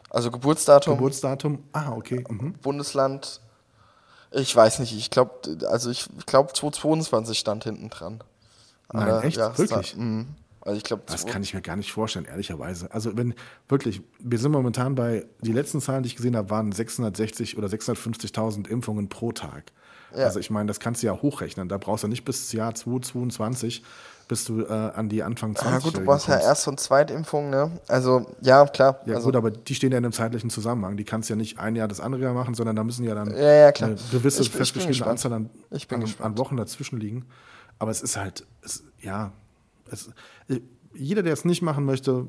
also 0.10 0.32
Geburtsdatum, 0.32 0.96
Geburtsdatum, 0.96 1.64
ah, 1.74 1.92
okay. 1.92 2.24
Mhm. 2.30 2.54
Bundesland. 2.62 3.42
Ich 4.32 4.56
weiß 4.56 4.80
nicht, 4.80 4.96
ich 4.96 5.10
glaube, 5.10 5.58
also 5.70 5.90
ich, 5.90 6.08
ich 6.18 6.26
glaube 6.26 6.54
2022 6.54 7.38
stand 7.38 7.66
hinten 7.66 7.90
dran. 7.90 8.24
Nein, 8.94 9.04
Aber, 9.10 9.24
echt? 9.26 9.36
ja, 9.38 9.58
Wirklich? 9.58 9.92
Da, 9.96 9.98
mhm. 10.02 10.28
Also 10.68 10.78
ich 10.78 10.84
glaube, 10.84 11.04
Das 11.08 11.26
kann 11.26 11.42
ich 11.44 11.54
mir 11.54 11.62
gar 11.62 11.78
nicht 11.78 11.94
vorstellen, 11.94 12.26
ehrlicherweise. 12.26 12.92
Also 12.92 13.16
wenn 13.16 13.34
wirklich, 13.70 14.02
wir 14.20 14.38
sind 14.38 14.52
momentan 14.52 14.96
bei, 14.96 15.26
die 15.42 15.54
letzten 15.54 15.80
Zahlen, 15.80 16.04
die 16.04 16.08
ich 16.08 16.16
gesehen 16.18 16.36
habe, 16.36 16.50
waren 16.50 16.72
660 16.72 17.58
oder 17.58 17.68
650.000 17.68 18.68
Impfungen 18.68 19.08
pro 19.08 19.32
Tag. 19.32 19.72
Ja. 20.16 20.26
Also 20.26 20.40
ich 20.40 20.50
meine, 20.50 20.68
das 20.68 20.80
kannst 20.80 21.04
du 21.04 21.08
ja 21.08 21.14
hochrechnen. 21.22 21.70
Da 21.70 21.78
brauchst 21.78 22.04
du 22.04 22.08
nicht 22.08 22.26
bis 22.26 22.52
Jahr 22.52 22.76
2022, 22.76 23.84
bis 24.28 24.44
du 24.46 24.62
äh, 24.62 24.72
an 24.72 25.08
die 25.10 25.24
Anfang 25.24 25.56
20 25.56 25.72
Ja 25.74 25.80
gut, 25.80 25.98
du 25.98 26.06
brauchst 26.06 26.28
ja 26.28 26.38
Erst- 26.40 26.68
und 26.68 26.80
Zweitimpfung, 26.80 27.50
ne? 27.50 27.72
Also, 27.88 28.26
ja, 28.42 28.66
klar. 28.66 29.00
Ja 29.06 29.16
also, 29.16 29.28
gut, 29.28 29.36
aber 29.38 29.52
die 29.52 29.76
stehen 29.76 29.92
ja 29.92 29.98
in 29.98 30.06
einem 30.06 30.12
zeitlichen 30.14 30.50
Zusammenhang. 30.50 30.98
Die 30.98 31.06
kannst 31.06 31.30
ja 31.30 31.36
nicht 31.38 31.60
ein 31.60 31.76
Jahr 31.76 31.88
das 31.88 32.00
andere 32.02 32.24
Jahr 32.24 32.34
machen, 32.34 32.56
sondern 32.56 32.76
da 32.76 32.84
müssen 32.84 33.06
ja 33.06 33.16
dann 33.16 33.32
Ja, 33.32 33.54
ja, 33.54 33.72
klar. 33.72 33.92
eine 33.92 34.00
gewisse 34.12 34.42
Ich 34.42 34.50
festgeschriebene. 34.50 35.06
Anzahl 35.08 35.32
an, 35.34 35.50
an, 35.92 36.06
an 36.20 36.38
Wochen 36.38 36.58
dazwischen 36.58 37.00
liegen. 37.00 37.26
Aber 37.80 37.92
es 37.92 38.02
ist 38.02 38.18
halt, 38.18 38.46
es, 38.64 38.84
ja, 39.00 39.32
es, 39.92 40.12
jeder, 40.94 41.24
der 41.24 41.34
es 41.34 41.46
nicht 41.46 41.62
machen 41.62 41.86
möchte, 41.86 42.28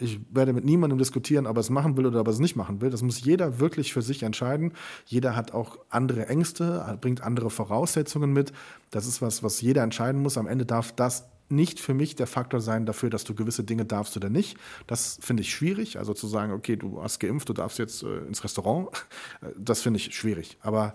ich 0.00 0.20
werde 0.30 0.52
mit 0.52 0.64
niemandem 0.64 0.98
diskutieren, 0.98 1.46
ob 1.46 1.56
er 1.56 1.60
es 1.60 1.70
machen 1.70 1.96
will 1.96 2.06
oder 2.06 2.20
ob 2.20 2.28
er 2.28 2.32
es 2.32 2.38
nicht 2.38 2.56
machen 2.56 2.80
will. 2.80 2.90
Das 2.90 3.02
muss 3.02 3.20
jeder 3.20 3.60
wirklich 3.60 3.92
für 3.92 4.02
sich 4.02 4.22
entscheiden. 4.22 4.72
Jeder 5.04 5.36
hat 5.36 5.52
auch 5.52 5.78
andere 5.90 6.26
Ängste, 6.26 6.98
bringt 7.00 7.22
andere 7.22 7.50
Voraussetzungen 7.50 8.32
mit. 8.32 8.52
Das 8.90 9.06
ist 9.06 9.20
was, 9.20 9.42
was 9.42 9.60
jeder 9.60 9.82
entscheiden 9.82 10.22
muss. 10.22 10.38
Am 10.38 10.46
Ende 10.46 10.64
darf 10.64 10.92
das 10.92 11.28
nicht 11.50 11.80
für 11.80 11.94
mich 11.94 12.14
der 12.14 12.26
Faktor 12.26 12.60
sein 12.60 12.86
dafür, 12.86 13.10
dass 13.10 13.24
du 13.24 13.34
gewisse 13.34 13.64
Dinge 13.64 13.84
darfst 13.84 14.16
oder 14.16 14.30
nicht. 14.30 14.56
Das 14.86 15.18
finde 15.20 15.42
ich 15.42 15.52
schwierig. 15.52 15.98
Also 15.98 16.14
zu 16.14 16.28
sagen, 16.28 16.52
okay, 16.52 16.76
du 16.76 17.02
hast 17.02 17.18
geimpft, 17.18 17.48
du 17.48 17.52
darfst 17.52 17.78
jetzt 17.78 18.02
äh, 18.02 18.18
ins 18.20 18.44
Restaurant, 18.44 18.88
das 19.58 19.82
finde 19.82 19.98
ich 19.98 20.14
schwierig. 20.14 20.58
Aber 20.62 20.94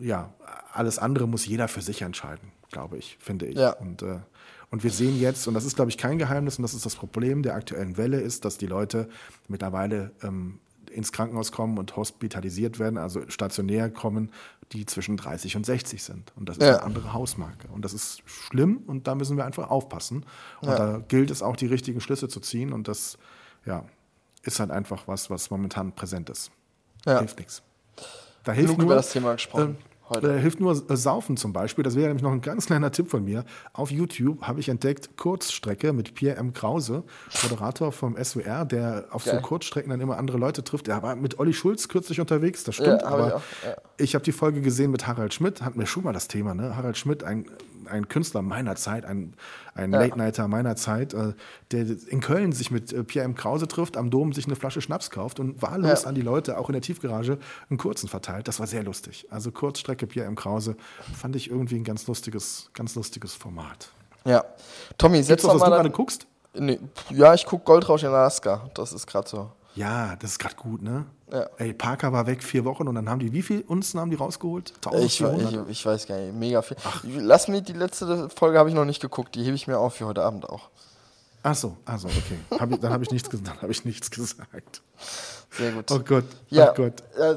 äh, 0.00 0.08
ja, 0.08 0.34
alles 0.72 0.98
andere 0.98 1.28
muss 1.28 1.46
jeder 1.46 1.68
für 1.68 1.80
sich 1.80 2.02
entscheiden, 2.02 2.50
glaube 2.72 2.98
ich, 2.98 3.16
finde 3.20 3.46
ich. 3.46 3.56
Ja. 3.56 3.70
Und, 3.74 4.02
äh, 4.02 4.18
und 4.70 4.82
wir 4.84 4.90
sehen 4.90 5.18
jetzt, 5.18 5.46
und 5.48 5.54
das 5.54 5.64
ist, 5.64 5.76
glaube 5.76 5.90
ich, 5.90 5.98
kein 5.98 6.18
Geheimnis, 6.18 6.58
und 6.58 6.62
das 6.62 6.74
ist 6.74 6.84
das 6.84 6.96
Problem 6.96 7.42
der 7.42 7.54
aktuellen 7.54 7.96
Welle, 7.96 8.20
ist, 8.20 8.44
dass 8.44 8.58
die 8.58 8.66
Leute 8.66 9.08
mittlerweile 9.48 10.12
ähm, 10.22 10.58
ins 10.90 11.12
Krankenhaus 11.12 11.52
kommen 11.52 11.78
und 11.78 11.96
hospitalisiert 11.96 12.78
werden, 12.78 12.98
also 12.98 13.22
stationär 13.28 13.90
kommen, 13.90 14.30
die 14.72 14.84
zwischen 14.86 15.16
30 15.16 15.56
und 15.56 15.64
60 15.66 16.02
sind. 16.02 16.32
Und 16.36 16.48
das 16.48 16.58
ist 16.58 16.64
Ja. 16.64 16.74
eine 16.76 16.82
andere 16.82 17.12
Hausmarke. 17.12 17.68
Und 17.68 17.84
das 17.84 17.92
ist 17.94 18.22
schlimm 18.26 18.78
und 18.86 19.06
da 19.06 19.14
müssen 19.14 19.36
wir 19.36 19.44
einfach 19.46 19.70
aufpassen. 19.70 20.24
Und 20.60 20.68
Ja. 20.68 20.76
da 20.76 20.98
gilt 21.08 21.30
es 21.30 21.42
auch, 21.42 21.56
die 21.56 21.66
richtigen 21.66 22.00
Schlüsse 22.00 22.28
zu 22.28 22.40
ziehen. 22.40 22.72
Und 22.72 22.88
das, 22.88 23.18
ja, 23.64 23.84
ist 24.42 24.60
halt 24.60 24.70
einfach 24.70 25.08
was, 25.08 25.30
was 25.30 25.50
momentan 25.50 25.92
präsent 25.92 26.30
ist. 26.30 26.50
Ja. 27.06 27.18
Hilft 27.18 27.38
nichts. 27.38 27.62
Da 28.44 28.52
hilft 28.52 28.66
Genug 28.68 28.78
nur, 28.78 28.86
über 28.86 28.94
das 28.96 29.12
Thema 29.12 29.32
gesprochen 29.32 29.76
Da 30.10 30.32
hilft 30.32 30.60
nur 30.60 30.72
äh, 30.90 30.96
Saufen 30.96 31.36
zum 31.36 31.52
Beispiel. 31.52 31.84
Das 31.84 31.94
wäre 31.96 32.06
nämlich 32.08 32.22
noch 32.22 32.32
ein 32.32 32.40
ganz 32.40 32.66
kleiner 32.66 32.90
Tipp 32.90 33.10
von 33.10 33.24
mir. 33.24 33.44
Auf 33.72 33.90
YouTube 33.90 34.42
habe 34.42 34.60
ich 34.60 34.68
entdeckt 34.68 35.16
Kurzstrecke 35.16 35.92
mit 35.92 36.14
Pierre 36.14 36.36
M. 36.38 36.52
Krause, 36.52 37.04
Moderator 37.42 37.92
vom 37.92 38.16
SWR, 38.22 38.64
der 38.64 39.06
auf 39.10 39.24
Geil. 39.24 39.36
so 39.36 39.40
Kurzstrecken 39.40 39.90
dann 39.90 40.00
immer 40.00 40.16
andere 40.18 40.38
Leute 40.38 40.64
trifft. 40.64 40.88
Er 40.88 41.02
war 41.02 41.16
mit 41.16 41.38
Olli 41.38 41.52
Schulz 41.52 41.88
kürzlich 41.88 42.20
unterwegs, 42.20 42.64
das 42.64 42.78
Ja, 42.78 42.84
stimmt. 42.84 43.02
hab 43.02 43.12
aber 43.12 43.26
ich 43.62 43.64
ja. 43.68 43.76
ich 43.98 44.14
habe 44.14 44.24
die 44.24 44.32
Folge 44.32 44.60
gesehen 44.60 44.90
mit 44.90 45.06
Harald 45.06 45.34
Schmidt, 45.34 45.62
hatten 45.62 45.78
wir 45.78 45.86
schon 45.86 46.04
mal 46.04 46.12
das 46.12 46.28
Thema, 46.28 46.54
ne? 46.54 46.76
Harald 46.76 46.96
Schmidt, 46.96 47.22
ein 47.24 47.46
ein 47.90 48.08
Künstler 48.08 48.42
meiner 48.42 48.76
Zeit, 48.76 49.04
ein, 49.04 49.34
ein 49.74 49.92
Ja. 49.92 50.00
Late-Nighter 50.00 50.48
meiner 50.48 50.76
Zeit, 50.76 51.14
äh, 51.14 51.34
der 51.72 51.86
in 52.08 52.20
Köln 52.20 52.52
sich 52.52 52.70
mit 52.70 52.92
äh, 52.92 53.04
Pierre 53.04 53.24
M. 53.24 53.34
Krause 53.34 53.68
trifft, 53.68 53.96
am 53.96 54.10
Dom 54.10 54.32
sich 54.32 54.46
eine 54.46 54.56
Flasche 54.56 54.80
Schnaps 54.80 55.10
kauft 55.10 55.40
und 55.40 55.60
wahllos 55.62 56.02
Ja. 56.02 56.08
an 56.08 56.14
die 56.14 56.22
Leute, 56.22 56.58
auch 56.58 56.68
in 56.68 56.74
der 56.74 56.82
Tiefgarage, 56.82 57.38
einen 57.70 57.78
kurzen 57.78 58.08
verteilt. 58.08 58.48
Das 58.48 58.60
war 58.60 58.66
sehr 58.66 58.82
lustig. 58.82 59.26
Also 59.30 59.50
Kurzstrecke 59.50 60.06
Pierre 60.06 60.28
M. 60.28 60.36
Krause 60.36 60.76
fand 61.16 61.36
ich 61.36 61.50
irgendwie 61.50 61.76
ein 61.76 61.84
ganz 61.84 62.06
lustiges, 62.06 62.70
ganz 62.74 62.94
lustiges 62.94 63.34
Format. 63.34 63.90
Ja. 64.24 64.44
Tommy, 64.98 65.22
setz 65.22 65.42
doch 65.42 65.48
was, 65.54 65.60
was 65.60 65.64
du 65.68 65.70
gerade 65.74 65.90
guckst? 65.90 66.26
nee, 66.54 66.78
ja, 67.10 67.34
ich 67.34 67.46
guck 67.46 67.64
Goldrausch 67.64 68.02
in 68.02 68.08
Alaska. 68.08 68.68
Das 68.74 68.92
ist 68.92 69.06
gerade 69.06 69.28
so. 69.28 69.50
Ja, 69.74 70.16
das 70.16 70.32
ist 70.32 70.38
gerade 70.38 70.56
gut, 70.56 70.82
ne? 70.82 71.04
Ja. 71.32 71.46
Ey, 71.58 71.72
Parker 71.72 72.12
war 72.12 72.26
weg 72.26 72.42
vier 72.42 72.64
Wochen 72.64 72.88
und 72.88 72.94
dann 72.94 73.08
haben 73.08 73.18
die, 73.18 73.32
wie 73.32 73.42
viel 73.42 73.62
Unzen 73.66 74.00
haben 74.00 74.10
die 74.10 74.16
rausgeholt? 74.16 74.70
Ich, 74.70 75.22
1400? 75.22 75.52
ich, 75.66 75.70
ich 75.70 75.86
weiß 75.86 76.06
gar 76.06 76.18
nicht, 76.18 76.34
mega 76.34 76.62
viel. 76.62 76.76
Lass 77.04 77.48
mich, 77.48 77.64
die 77.64 77.74
letzte 77.74 78.28
Folge 78.30 78.58
habe 78.58 78.68
ich 78.70 78.74
noch 78.74 78.84
nicht 78.84 79.00
geguckt, 79.00 79.34
die 79.34 79.44
hebe 79.44 79.54
ich 79.54 79.66
mir 79.66 79.78
auf 79.78 79.94
für 79.96 80.06
heute 80.06 80.24
Abend 80.24 80.48
auch. 80.48 80.70
Ach 81.42 81.54
so, 81.54 81.76
ach 81.84 81.98
so, 81.98 82.08
okay. 82.08 82.38
Hab 82.58 82.70
ich, 82.70 82.78
dann 82.78 82.92
habe 82.92 83.04
ich, 83.04 83.10
nichts 83.10 83.28
dann 83.44 83.62
hab 83.62 83.70
ich 83.70 83.84
nichts 83.84 84.10
gesagt. 84.10 84.82
Sehr 85.50 85.72
gut. 85.72 85.90
Oh 85.90 86.00
Gott, 86.00 86.24
ja, 86.50 86.70
oh 86.70 86.74
Gott. 86.74 87.02
äh, 87.18 87.34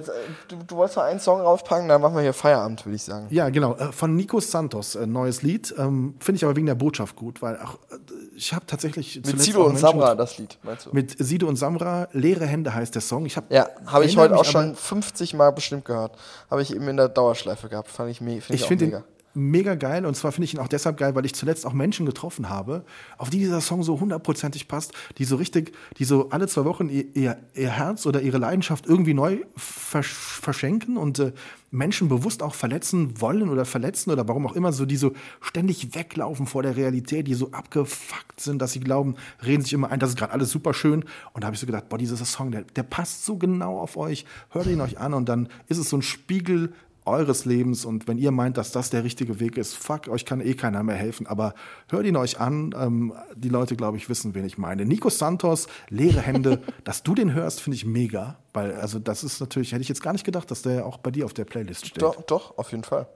du, 0.48 0.58
du 0.68 0.76
wolltest 0.76 0.98
noch 0.98 1.04
einen 1.06 1.20
Song 1.20 1.40
raufpacken, 1.40 1.88
dann 1.88 2.02
machen 2.02 2.16
wir 2.16 2.22
hier 2.22 2.34
Feierabend, 2.34 2.86
würde 2.86 2.96
ich 2.98 3.04
sagen. 3.04 3.28
Ja, 3.30 3.50
genau. 3.50 3.76
äh, 3.76 3.92
Von 3.94 4.16
Nico 4.16 4.40
Santos, 4.40 4.98
ein 4.98 5.12
neues 5.12 5.44
Lied. 5.44 5.74
Ähm, 5.78 6.16
Finde 6.20 6.38
ich 6.38 6.44
aber 6.44 6.56
wegen 6.56 6.66
der 6.66 6.76
Botschaft 6.76 7.16
gut, 7.16 7.42
weil 7.42 7.58
auch, 7.60 7.76
äh, 7.90 7.98
ich 8.36 8.54
habe 8.54 8.66
tatsächlich. 8.66 9.16
Mit 9.16 9.28
zuletzt 9.28 9.46
Sido 9.46 9.62
und 9.62 9.74
Menschen 9.74 9.82
Samra, 9.82 10.16
das 10.16 10.38
Lied, 10.38 10.58
meinst 10.64 10.88
du? 10.88 10.90
Mit, 10.92 11.18
mit 11.18 11.26
Sido 11.28 11.48
und 11.48 11.56
Samra, 11.56 12.10
Leere 12.12 12.46
Hände 12.46 12.74
heißt 12.74 12.94
der 12.94 13.02
Song. 13.02 13.26
Ich 13.26 13.38
hab, 13.38 13.50
Ja, 13.52 13.70
habe 13.86 14.04
ich 14.06 14.18
heute 14.18 14.36
auch 14.36 14.46
schon 14.46 14.76
50 14.76 15.34
Mal 15.34 15.52
bestimmt 15.52 15.86
gehört. 15.86 16.18
Habe 16.50 16.62
ich 16.64 16.76
eben 16.76 16.88
in 16.90 16.98
der 16.98 17.08
Dauerschleife 17.08 17.70
gehabt. 17.70 17.88
Fand 17.88 18.12
ich, 18.12 18.20
me 18.20 18.42
find 18.42 18.50
Ich 18.60 18.64
auch 18.64 18.68
finde 18.68 18.86
ihn 18.86 19.04
mega. 19.34 19.76
geil 19.76 20.06
und 20.06 20.16
zwar 20.16 20.32
finde 20.32 20.46
ich 20.46 20.54
ihn 20.54 20.60
auch 20.60 20.68
deshalb 20.68 20.98
geil, 20.98 21.16
weil 21.16 21.26
ich 21.26 21.34
zuletzt 21.34 21.66
auch 21.66 21.74
Menschen 21.74 22.06
getroffen 22.06 22.50
habe, 22.50 22.86
auf 23.18 23.30
die 23.30 23.40
dieser 23.40 23.62
Song 23.62 23.84
so 23.84 24.00
hundertprozentig 24.00 24.68
passt, 24.68 24.94
die 25.18 25.26
so 25.26 25.36
richtig, 25.36 25.74
die 25.98 26.06
so 26.06 26.30
alle 26.30 26.48
zwei 26.48 26.66
Wochen 26.66 26.90
ihr, 26.90 27.06
ihr, 27.16 27.38
ihr 27.56 27.70
Herz 27.70 28.06
oder 28.06 28.22
ihre 28.22 28.38
Leidenschaft 28.38 28.86
irgendwie 28.86 29.14
neu 29.14 29.40
versch 29.56 30.14
verschenken 30.14 30.98
und 30.98 31.20
äh, 31.20 31.32
Menschen 31.72 32.10
bewusst 32.10 32.44
auch 32.44 32.54
verletzen 32.54 33.22
wollen 33.22 33.50
oder 33.50 33.64
verletzen 33.66 34.12
oder 34.12 34.28
warum 34.28 34.46
auch 34.46 34.56
immer, 34.56 34.74
so 34.74 34.86
die 34.86 34.98
so 34.98 35.14
ständig 35.40 35.96
weglaufen 35.96 36.46
vor 36.46 36.64
der 36.64 36.76
Realität, 36.76 37.28
die 37.28 37.34
so 37.34 37.52
abgefuckt 37.52 38.42
sind, 38.42 38.62
dass 38.62 38.74
sie 38.74 38.82
glauben, 38.82 39.16
reden 39.46 39.64
sich 39.64 39.74
immer 39.74 39.90
ein, 39.90 40.00
das 40.00 40.12
ist 40.12 40.18
gerade 40.18 40.34
alles 40.34 40.52
super 40.52 40.74
schön 40.74 41.06
und 41.34 41.44
da 41.44 41.46
habe 41.46 41.56
ich 41.56 41.62
so 41.62 41.66
gedacht, 41.66 41.88
boah, 41.88 41.98
dieser 41.98 42.18
Song, 42.18 42.52
der, 42.52 42.64
der 42.64 42.84
passt 42.84 43.26
so 43.26 43.38
genau 43.38 43.80
auf 43.80 43.96
euch, 43.96 44.26
hört 44.50 44.68
ihn 44.68 44.82
euch 44.82 45.00
an 45.00 45.14
und 45.14 45.30
dann 45.30 45.48
ist 45.68 45.78
es 45.78 45.90
so 45.90 45.98
ein 45.98 46.02
Spiegel 46.02 46.74
eures 47.12 47.46
Lebens 47.46 47.86
und 47.86 48.08
wenn 48.08 48.18
ihr 48.18 48.32
meint, 48.32 48.58
dass 48.58 48.72
das 48.72 48.90
der 48.90 49.04
richtige 49.04 49.40
Weg 49.40 49.58
ist, 49.58 49.76
fuck, 49.76 50.08
euch 50.08 50.26
kann 50.26 50.42
eh 50.42 50.54
keiner 50.54 50.84
mehr 50.84 50.96
helfen, 50.96 51.28
aber 51.28 51.54
hört 51.90 52.06
ihn 52.06 52.16
euch 52.16 52.40
an. 52.40 52.74
Ähm, 52.78 53.14
die 53.36 53.50
Leute, 53.50 53.76
glaube 53.76 53.98
ich, 53.98 54.10
wissen, 54.10 54.34
wen 54.34 54.46
ich 54.46 54.58
meine. 54.58 54.86
Nico 54.86 55.10
Santos, 55.10 55.68
leere 55.90 56.22
Hände, 56.22 56.62
dass 56.84 57.04
du 57.04 57.14
den 57.14 57.34
hörst, 57.34 57.62
finde 57.62 57.76
ich 57.76 57.86
mega, 57.86 58.40
weil 58.54 58.74
also 58.74 59.00
das 59.00 59.24
ist 59.24 59.40
natürlich, 59.40 59.72
hätte 59.72 59.82
ich 59.82 59.90
jetzt 59.90 60.02
gar 60.02 60.14
nicht 60.14 60.26
gedacht, 60.26 60.50
dass 60.50 60.62
der 60.62 60.86
auch 60.86 60.98
bei 60.98 61.12
dir 61.12 61.26
auf 61.26 61.34
der 61.34 61.46
Playlist 61.46 61.86
steht. 61.86 62.02
Doch, 62.02 62.22
doch, 62.24 62.58
auf 62.58 62.72
jeden 62.72 62.84
Fall. 62.84 63.08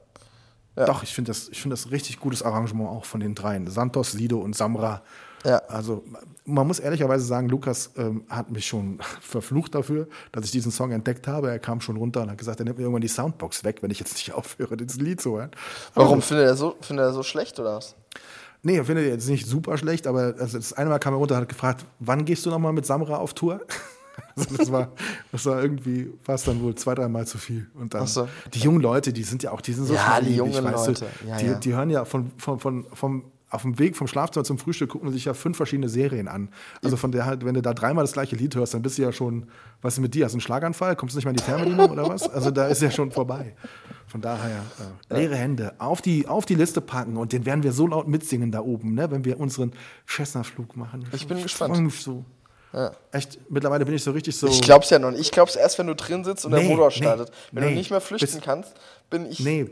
Doch, 0.75 1.03
ich 1.03 1.13
finde 1.13 1.29
das, 1.29 1.47
ich 1.47 1.61
finde 1.61 1.73
das 1.73 1.91
richtig 1.91 2.19
gutes 2.19 2.43
Arrangement 2.43 2.89
auch 2.89 3.05
von 3.05 3.21
den 3.21 3.33
dreien. 3.33 3.65
Santos, 3.67 4.11
Sido 4.11 4.39
und 4.39 4.55
Samra. 4.55 5.03
Ja. 5.45 5.57
Also 5.67 6.03
man 6.45 6.67
muss 6.67 6.79
ehrlicherweise 6.79 7.25
sagen, 7.25 7.49
Lukas 7.49 7.91
ähm, 7.97 8.23
hat 8.29 8.51
mich 8.51 8.67
schon 8.67 8.99
verflucht 9.21 9.75
dafür, 9.75 10.07
dass 10.31 10.45
ich 10.45 10.51
diesen 10.51 10.71
Song 10.71 10.91
entdeckt 10.91 11.27
habe. 11.27 11.49
Er 11.49 11.59
kam 11.59 11.81
schon 11.81 11.97
runter 11.97 12.23
und 12.23 12.31
hat 12.31 12.37
gesagt, 12.37 12.59
er 12.59 12.65
nimmt 12.65 12.77
mir 12.77 12.83
irgendwann 12.83 13.01
die 13.01 13.07
Soundbox 13.07 13.63
weg, 13.63 13.77
wenn 13.81 13.91
ich 13.91 13.99
jetzt 13.99 14.15
nicht 14.15 14.33
aufhöre, 14.33 14.77
dieses 14.77 14.99
Lied 14.99 15.21
zu 15.21 15.37
hören. 15.37 15.51
Warum 15.93 16.15
Also, 16.15 16.27
findet 16.27 16.47
er 16.47 16.55
so, 16.55 16.75
findet 16.81 17.05
er 17.05 17.13
so 17.13 17.23
schlecht 17.23 17.59
oder 17.59 17.75
was? 17.77 17.95
Nee, 18.63 18.77
er 18.77 18.85
findet 18.85 19.05
jetzt 19.05 19.29
nicht 19.29 19.45
super 19.45 19.77
schlecht, 19.77 20.07
aber 20.07 20.33
das 20.33 20.73
eine 20.73 20.89
Mal 20.89 20.97
kam 20.97 21.13
er 21.13 21.17
runter 21.17 21.35
und 21.35 21.41
hat 21.41 21.49
gefragt, 21.49 21.85
wann 21.99 22.25
gehst 22.25 22.45
du 22.47 22.49
nochmal 22.49 22.73
mit 22.73 22.85
Samra 22.85 23.17
auf 23.17 23.33
Tour? 23.33 23.61
Also 24.37 24.55
das 24.55 24.71
war, 24.71 24.91
das 25.31 25.45
war 25.45 25.61
irgendwie, 25.61 26.13
war 26.23 26.35
es 26.35 26.43
dann 26.43 26.61
wohl 26.61 26.73
zwei, 26.75 26.95
dreimal 26.95 27.27
zu 27.27 27.37
viel. 27.37 27.69
Und 27.73 27.93
dann, 27.93 28.07
so. 28.07 28.27
die 28.53 28.59
jungen 28.59 28.79
Leute, 28.79 29.11
die 29.11 29.23
sind 29.23 29.43
ja 29.43 29.51
auch, 29.51 29.59
die 29.59 29.73
sind 29.73 29.85
so 29.85 29.93
Ja, 29.93 30.21
die 30.21 30.35
jungen 30.35 30.63
Leute. 30.63 31.05
Ja, 31.27 31.37
die, 31.37 31.45
ja. 31.45 31.53
die 31.55 31.73
hören 31.73 31.89
ja 31.89 32.05
von, 32.05 32.31
von, 32.37 32.59
von, 32.59 32.85
vom, 32.93 33.23
auf 33.55 33.63
dem 33.63 33.79
Weg 33.79 33.95
vom 33.95 34.07
Schlafzimmer 34.07 34.43
zum 34.43 34.57
Frühstück 34.57 34.91
gucken 34.91 35.11
sich 35.11 35.25
ja 35.25 35.33
fünf 35.33 35.57
verschiedene 35.57 35.89
Serien 35.89 36.27
an. 36.27 36.49
Also 36.83 36.97
von 36.97 37.11
der 37.11 37.25
halt, 37.25 37.43
wenn 37.45 37.55
du 37.55 37.61
da 37.61 37.73
dreimal 37.73 38.03
das 38.03 38.13
gleiche 38.13 38.35
Lied 38.35 38.55
hörst, 38.55 38.73
dann 38.73 38.81
bist 38.81 38.97
du 38.97 39.01
ja 39.01 39.11
schon, 39.11 39.47
was 39.81 39.95
ist 39.95 39.99
mit 39.99 40.13
dir? 40.13 40.25
Hast 40.25 40.33
du 40.33 40.35
einen 40.35 40.41
Schlaganfall? 40.41 40.95
Kommst 40.95 41.15
du 41.15 41.17
nicht 41.17 41.25
mehr 41.25 41.31
in 41.31 41.37
die 41.37 41.43
Fernbedienung 41.43 41.89
oder 41.89 42.07
was? 42.07 42.29
Also 42.29 42.51
da 42.51 42.67
ist 42.67 42.81
ja 42.81 42.91
schon 42.91 43.11
vorbei. 43.11 43.55
Von 44.07 44.21
daher, 44.21 44.61
äh, 45.09 45.17
leere 45.17 45.35
Hände 45.35 45.73
auf 45.79 46.01
die, 46.01 46.27
auf 46.27 46.45
die 46.45 46.55
Liste 46.55 46.79
packen 46.81 47.17
und 47.17 47.33
den 47.33 47.45
werden 47.45 47.63
wir 47.63 47.71
so 47.71 47.87
laut 47.87 48.07
mitsingen 48.07 48.51
da 48.51 48.59
oben, 48.61 48.93
ne, 48.93 49.09
wenn 49.09 49.25
wir 49.25 49.39
unseren 49.39 49.71
Cessna-Flug 50.07 50.75
machen. 50.77 51.05
Ich 51.11 51.27
bin 51.27 51.41
gespannt. 51.41 51.91
so. 51.93 52.23
Echt, 53.11 53.39
mittlerweile 53.49 53.85
bin 53.85 53.95
ich 53.95 54.03
so 54.03 54.11
richtig 54.11 54.35
so. 54.35 54.47
Ich 54.47 54.61
glaub's 54.61 54.89
ja 54.89 54.99
noch 54.99 55.11
nicht. 55.11 55.21
Ich 55.21 55.31
glaub's 55.31 55.55
erst, 55.55 55.79
wenn 55.79 55.87
du 55.87 55.95
drin 55.95 56.25
sitzt 56.25 56.43
und 56.45 56.51
der 56.51 56.61
Nee, 56.61 56.69
Motor 56.69 56.89
nee, 56.89 56.95
startet. 56.95 57.31
Wenn 57.51 57.63
nee. 57.63 57.69
du 57.69 57.75
nicht 57.77 57.89
mehr 57.89 58.01
flüchten 58.01 58.35
Bis- 58.35 58.41
kannst, 58.41 58.73
bin 59.09 59.25
ich. 59.27 59.39
Nee. 59.39 59.69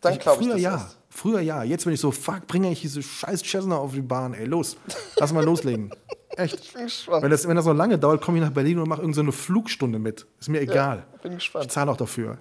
Dann 0.00 0.18
glaub 0.18 0.40
ich 0.40 0.46
Früher 0.46 0.54
das 0.54 0.62
ja. 0.62 0.72
erst. 0.72 0.98
Früher 1.14 1.40
ja. 1.40 1.62
Jetzt 1.62 1.84
bin 1.84 1.92
ich 1.92 2.00
so, 2.00 2.10
fuck, 2.10 2.46
bringe 2.46 2.70
ich 2.70 2.80
diese 2.80 3.02
scheiß 3.02 3.42
Cessna 3.42 3.76
auf 3.76 3.92
die 3.92 4.00
Bahn, 4.00 4.32
ey, 4.34 4.46
los. 4.46 4.76
Lass 5.18 5.32
mal 5.32 5.44
loslegen. 5.44 5.90
Echt. 6.36 6.58
Ich 6.60 6.72
bin 6.72 6.84
gespannt. 6.84 7.22
Wenn 7.22 7.30
das, 7.30 7.46
wenn 7.46 7.56
das 7.56 7.66
so 7.66 7.72
lange 7.72 7.98
dauert, 7.98 8.22
komme 8.22 8.38
ich 8.38 8.44
nach 8.44 8.50
Berlin 8.52 8.78
und 8.78 8.88
mache 8.88 9.02
irgendeine 9.02 9.14
so 9.14 9.20
eine 9.20 9.32
Flugstunde 9.32 9.98
mit. 9.98 10.26
Ist 10.40 10.48
mir 10.48 10.60
egal. 10.60 11.04
bin 11.22 11.32
Ich 11.32 11.38
gespannt. 11.38 11.70
zahle 11.70 11.90
auch 11.90 11.96
dafür. 11.98 12.38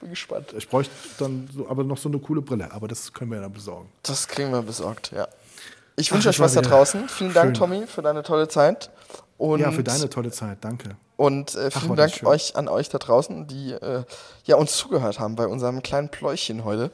Bin 0.00 0.10
gespannt. 0.10 0.54
Ich 0.56 0.68
bräuchte 0.68 0.92
dann 1.18 1.48
so, 1.52 1.68
aber 1.68 1.82
noch 1.82 1.98
so 1.98 2.08
eine 2.08 2.20
coole 2.20 2.40
Brille, 2.42 2.70
aber 2.70 2.86
das 2.86 3.12
können 3.12 3.30
wir 3.32 3.36
ja 3.36 3.42
dann 3.42 3.52
besorgen. 3.52 3.88
Das 4.04 4.28
kriegen 4.28 4.52
wir 4.52 4.62
besorgt, 4.62 5.10
ja. 5.10 5.26
Ich 5.96 6.10
Ach, 6.10 6.14
wünsche 6.14 6.28
euch 6.28 6.38
was 6.38 6.54
da 6.54 6.62
draußen. 6.62 7.08
Vielen 7.08 7.34
Dank, 7.34 7.48
schön. 7.48 7.54
Tommy, 7.54 7.86
für 7.88 8.02
deine 8.02 8.22
tolle 8.22 8.46
Zeit. 8.46 8.90
Und, 9.36 9.58
ja, 9.60 9.72
für 9.72 9.82
deine 9.82 10.08
tolle 10.08 10.30
Zeit, 10.30 10.58
danke. 10.60 10.96
Und 11.16 11.56
äh, 11.56 11.70
Ach, 11.74 11.80
vielen 11.82 11.96
das 11.96 12.12
Dank 12.12 12.26
euch 12.26 12.54
an 12.56 12.68
euch 12.68 12.88
da 12.88 12.98
draußen, 12.98 13.48
die 13.48 13.72
äh, 13.72 14.04
ja, 14.44 14.56
uns 14.56 14.76
zugehört 14.76 15.18
haben 15.18 15.34
bei 15.34 15.46
unserem 15.46 15.82
kleinen 15.82 16.08
Pläuchchen 16.08 16.64
heute. 16.64 16.92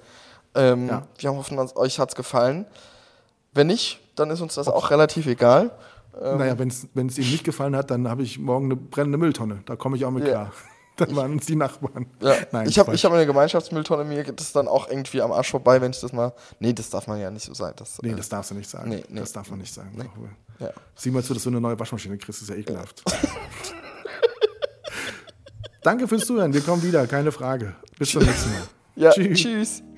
Ähm, 0.54 0.88
Ja. 0.88 1.06
Wir 1.18 1.32
hoffen, 1.34 1.58
euch 1.58 1.98
hat's 1.98 2.14
gefallen. 2.14 2.66
Wenn 3.52 3.66
nicht, 3.68 4.00
dann 4.16 4.30
ist 4.30 4.40
uns 4.40 4.54
das 4.54 4.68
auch 4.68 4.90
relativ 4.90 5.26
egal. 5.26 5.70
Ähm. 6.20 6.38
naja, 6.38 6.58
wenn 6.58 6.68
es 6.68 6.84
Ihnen 6.94 7.06
nicht 7.30 7.44
gefallen 7.44 7.76
hat, 7.76 7.90
dann 7.90 8.08
habe 8.08 8.22
ich 8.22 8.38
morgen 8.38 8.66
eine 8.66 8.76
brennende 8.76 9.18
Mülltonne. 9.18 9.62
Da 9.66 9.76
komme 9.76 9.96
ich 9.96 10.04
auch 10.04 10.10
mit 10.10 10.24
Ja. 10.24 10.30
klar. 10.30 10.52
Dann 10.98 11.14
waren 11.14 11.30
uns 11.30 11.46
die 11.46 11.54
Nachbarn. 11.54 12.06
Ja, 12.20 12.34
Nein, 12.50 12.68
ich 12.68 12.76
habe 12.76 12.92
hab 12.92 13.12
eine 13.12 13.24
Gemeinschaftsmülltonne, 13.24 14.02
mir 14.02 14.24
geht 14.24 14.40
das 14.40 14.50
dann 14.50 14.66
auch 14.66 14.88
irgendwie 14.88 15.22
am 15.22 15.30
Arsch 15.30 15.48
vorbei, 15.52 15.80
wenn 15.80 15.92
ich 15.92 16.00
das 16.00 16.12
mal. 16.12 16.32
Nee, 16.58 16.72
das 16.72 16.90
darf 16.90 17.06
man 17.06 17.20
ja 17.20 17.30
nicht 17.30 17.44
so 17.44 17.54
sein. 17.54 17.72
Das, 17.76 18.02
Nee, 18.02 18.10
äh, 18.10 18.14
das 18.16 18.28
darfst 18.28 18.50
du 18.50 18.56
nicht 18.56 18.68
sagen. 18.68 18.88
Nee, 18.88 19.04
nee. 19.08 19.20
Das 19.20 19.32
darf 19.32 19.48
man 19.48 19.60
nicht 19.60 19.72
sagen. 19.72 19.92
Ja. 20.58 20.70
Sieh 20.96 21.12
mal 21.12 21.22
zu, 21.22 21.34
dass 21.34 21.44
du 21.44 21.50
eine 21.50 21.60
neue 21.60 21.78
Waschmaschine 21.78 22.18
kriegst, 22.18 22.42
das 22.42 22.48
ist 22.48 22.50
ja 22.50 22.56
ekelhaft. 22.56 23.04
Danke 25.84 26.08
fürs 26.08 26.26
Zuhören. 26.26 26.52
Wir 26.52 26.62
kommen 26.62 26.82
wieder, 26.82 27.06
keine 27.06 27.30
Frage. 27.30 27.76
Bis 27.96 28.10
zum 28.10 28.24
nächsten 28.24 28.50
Mal. 28.50 28.62
ja, 28.96 29.10
Tschüss. 29.12 29.38
tschüss. 29.40 29.82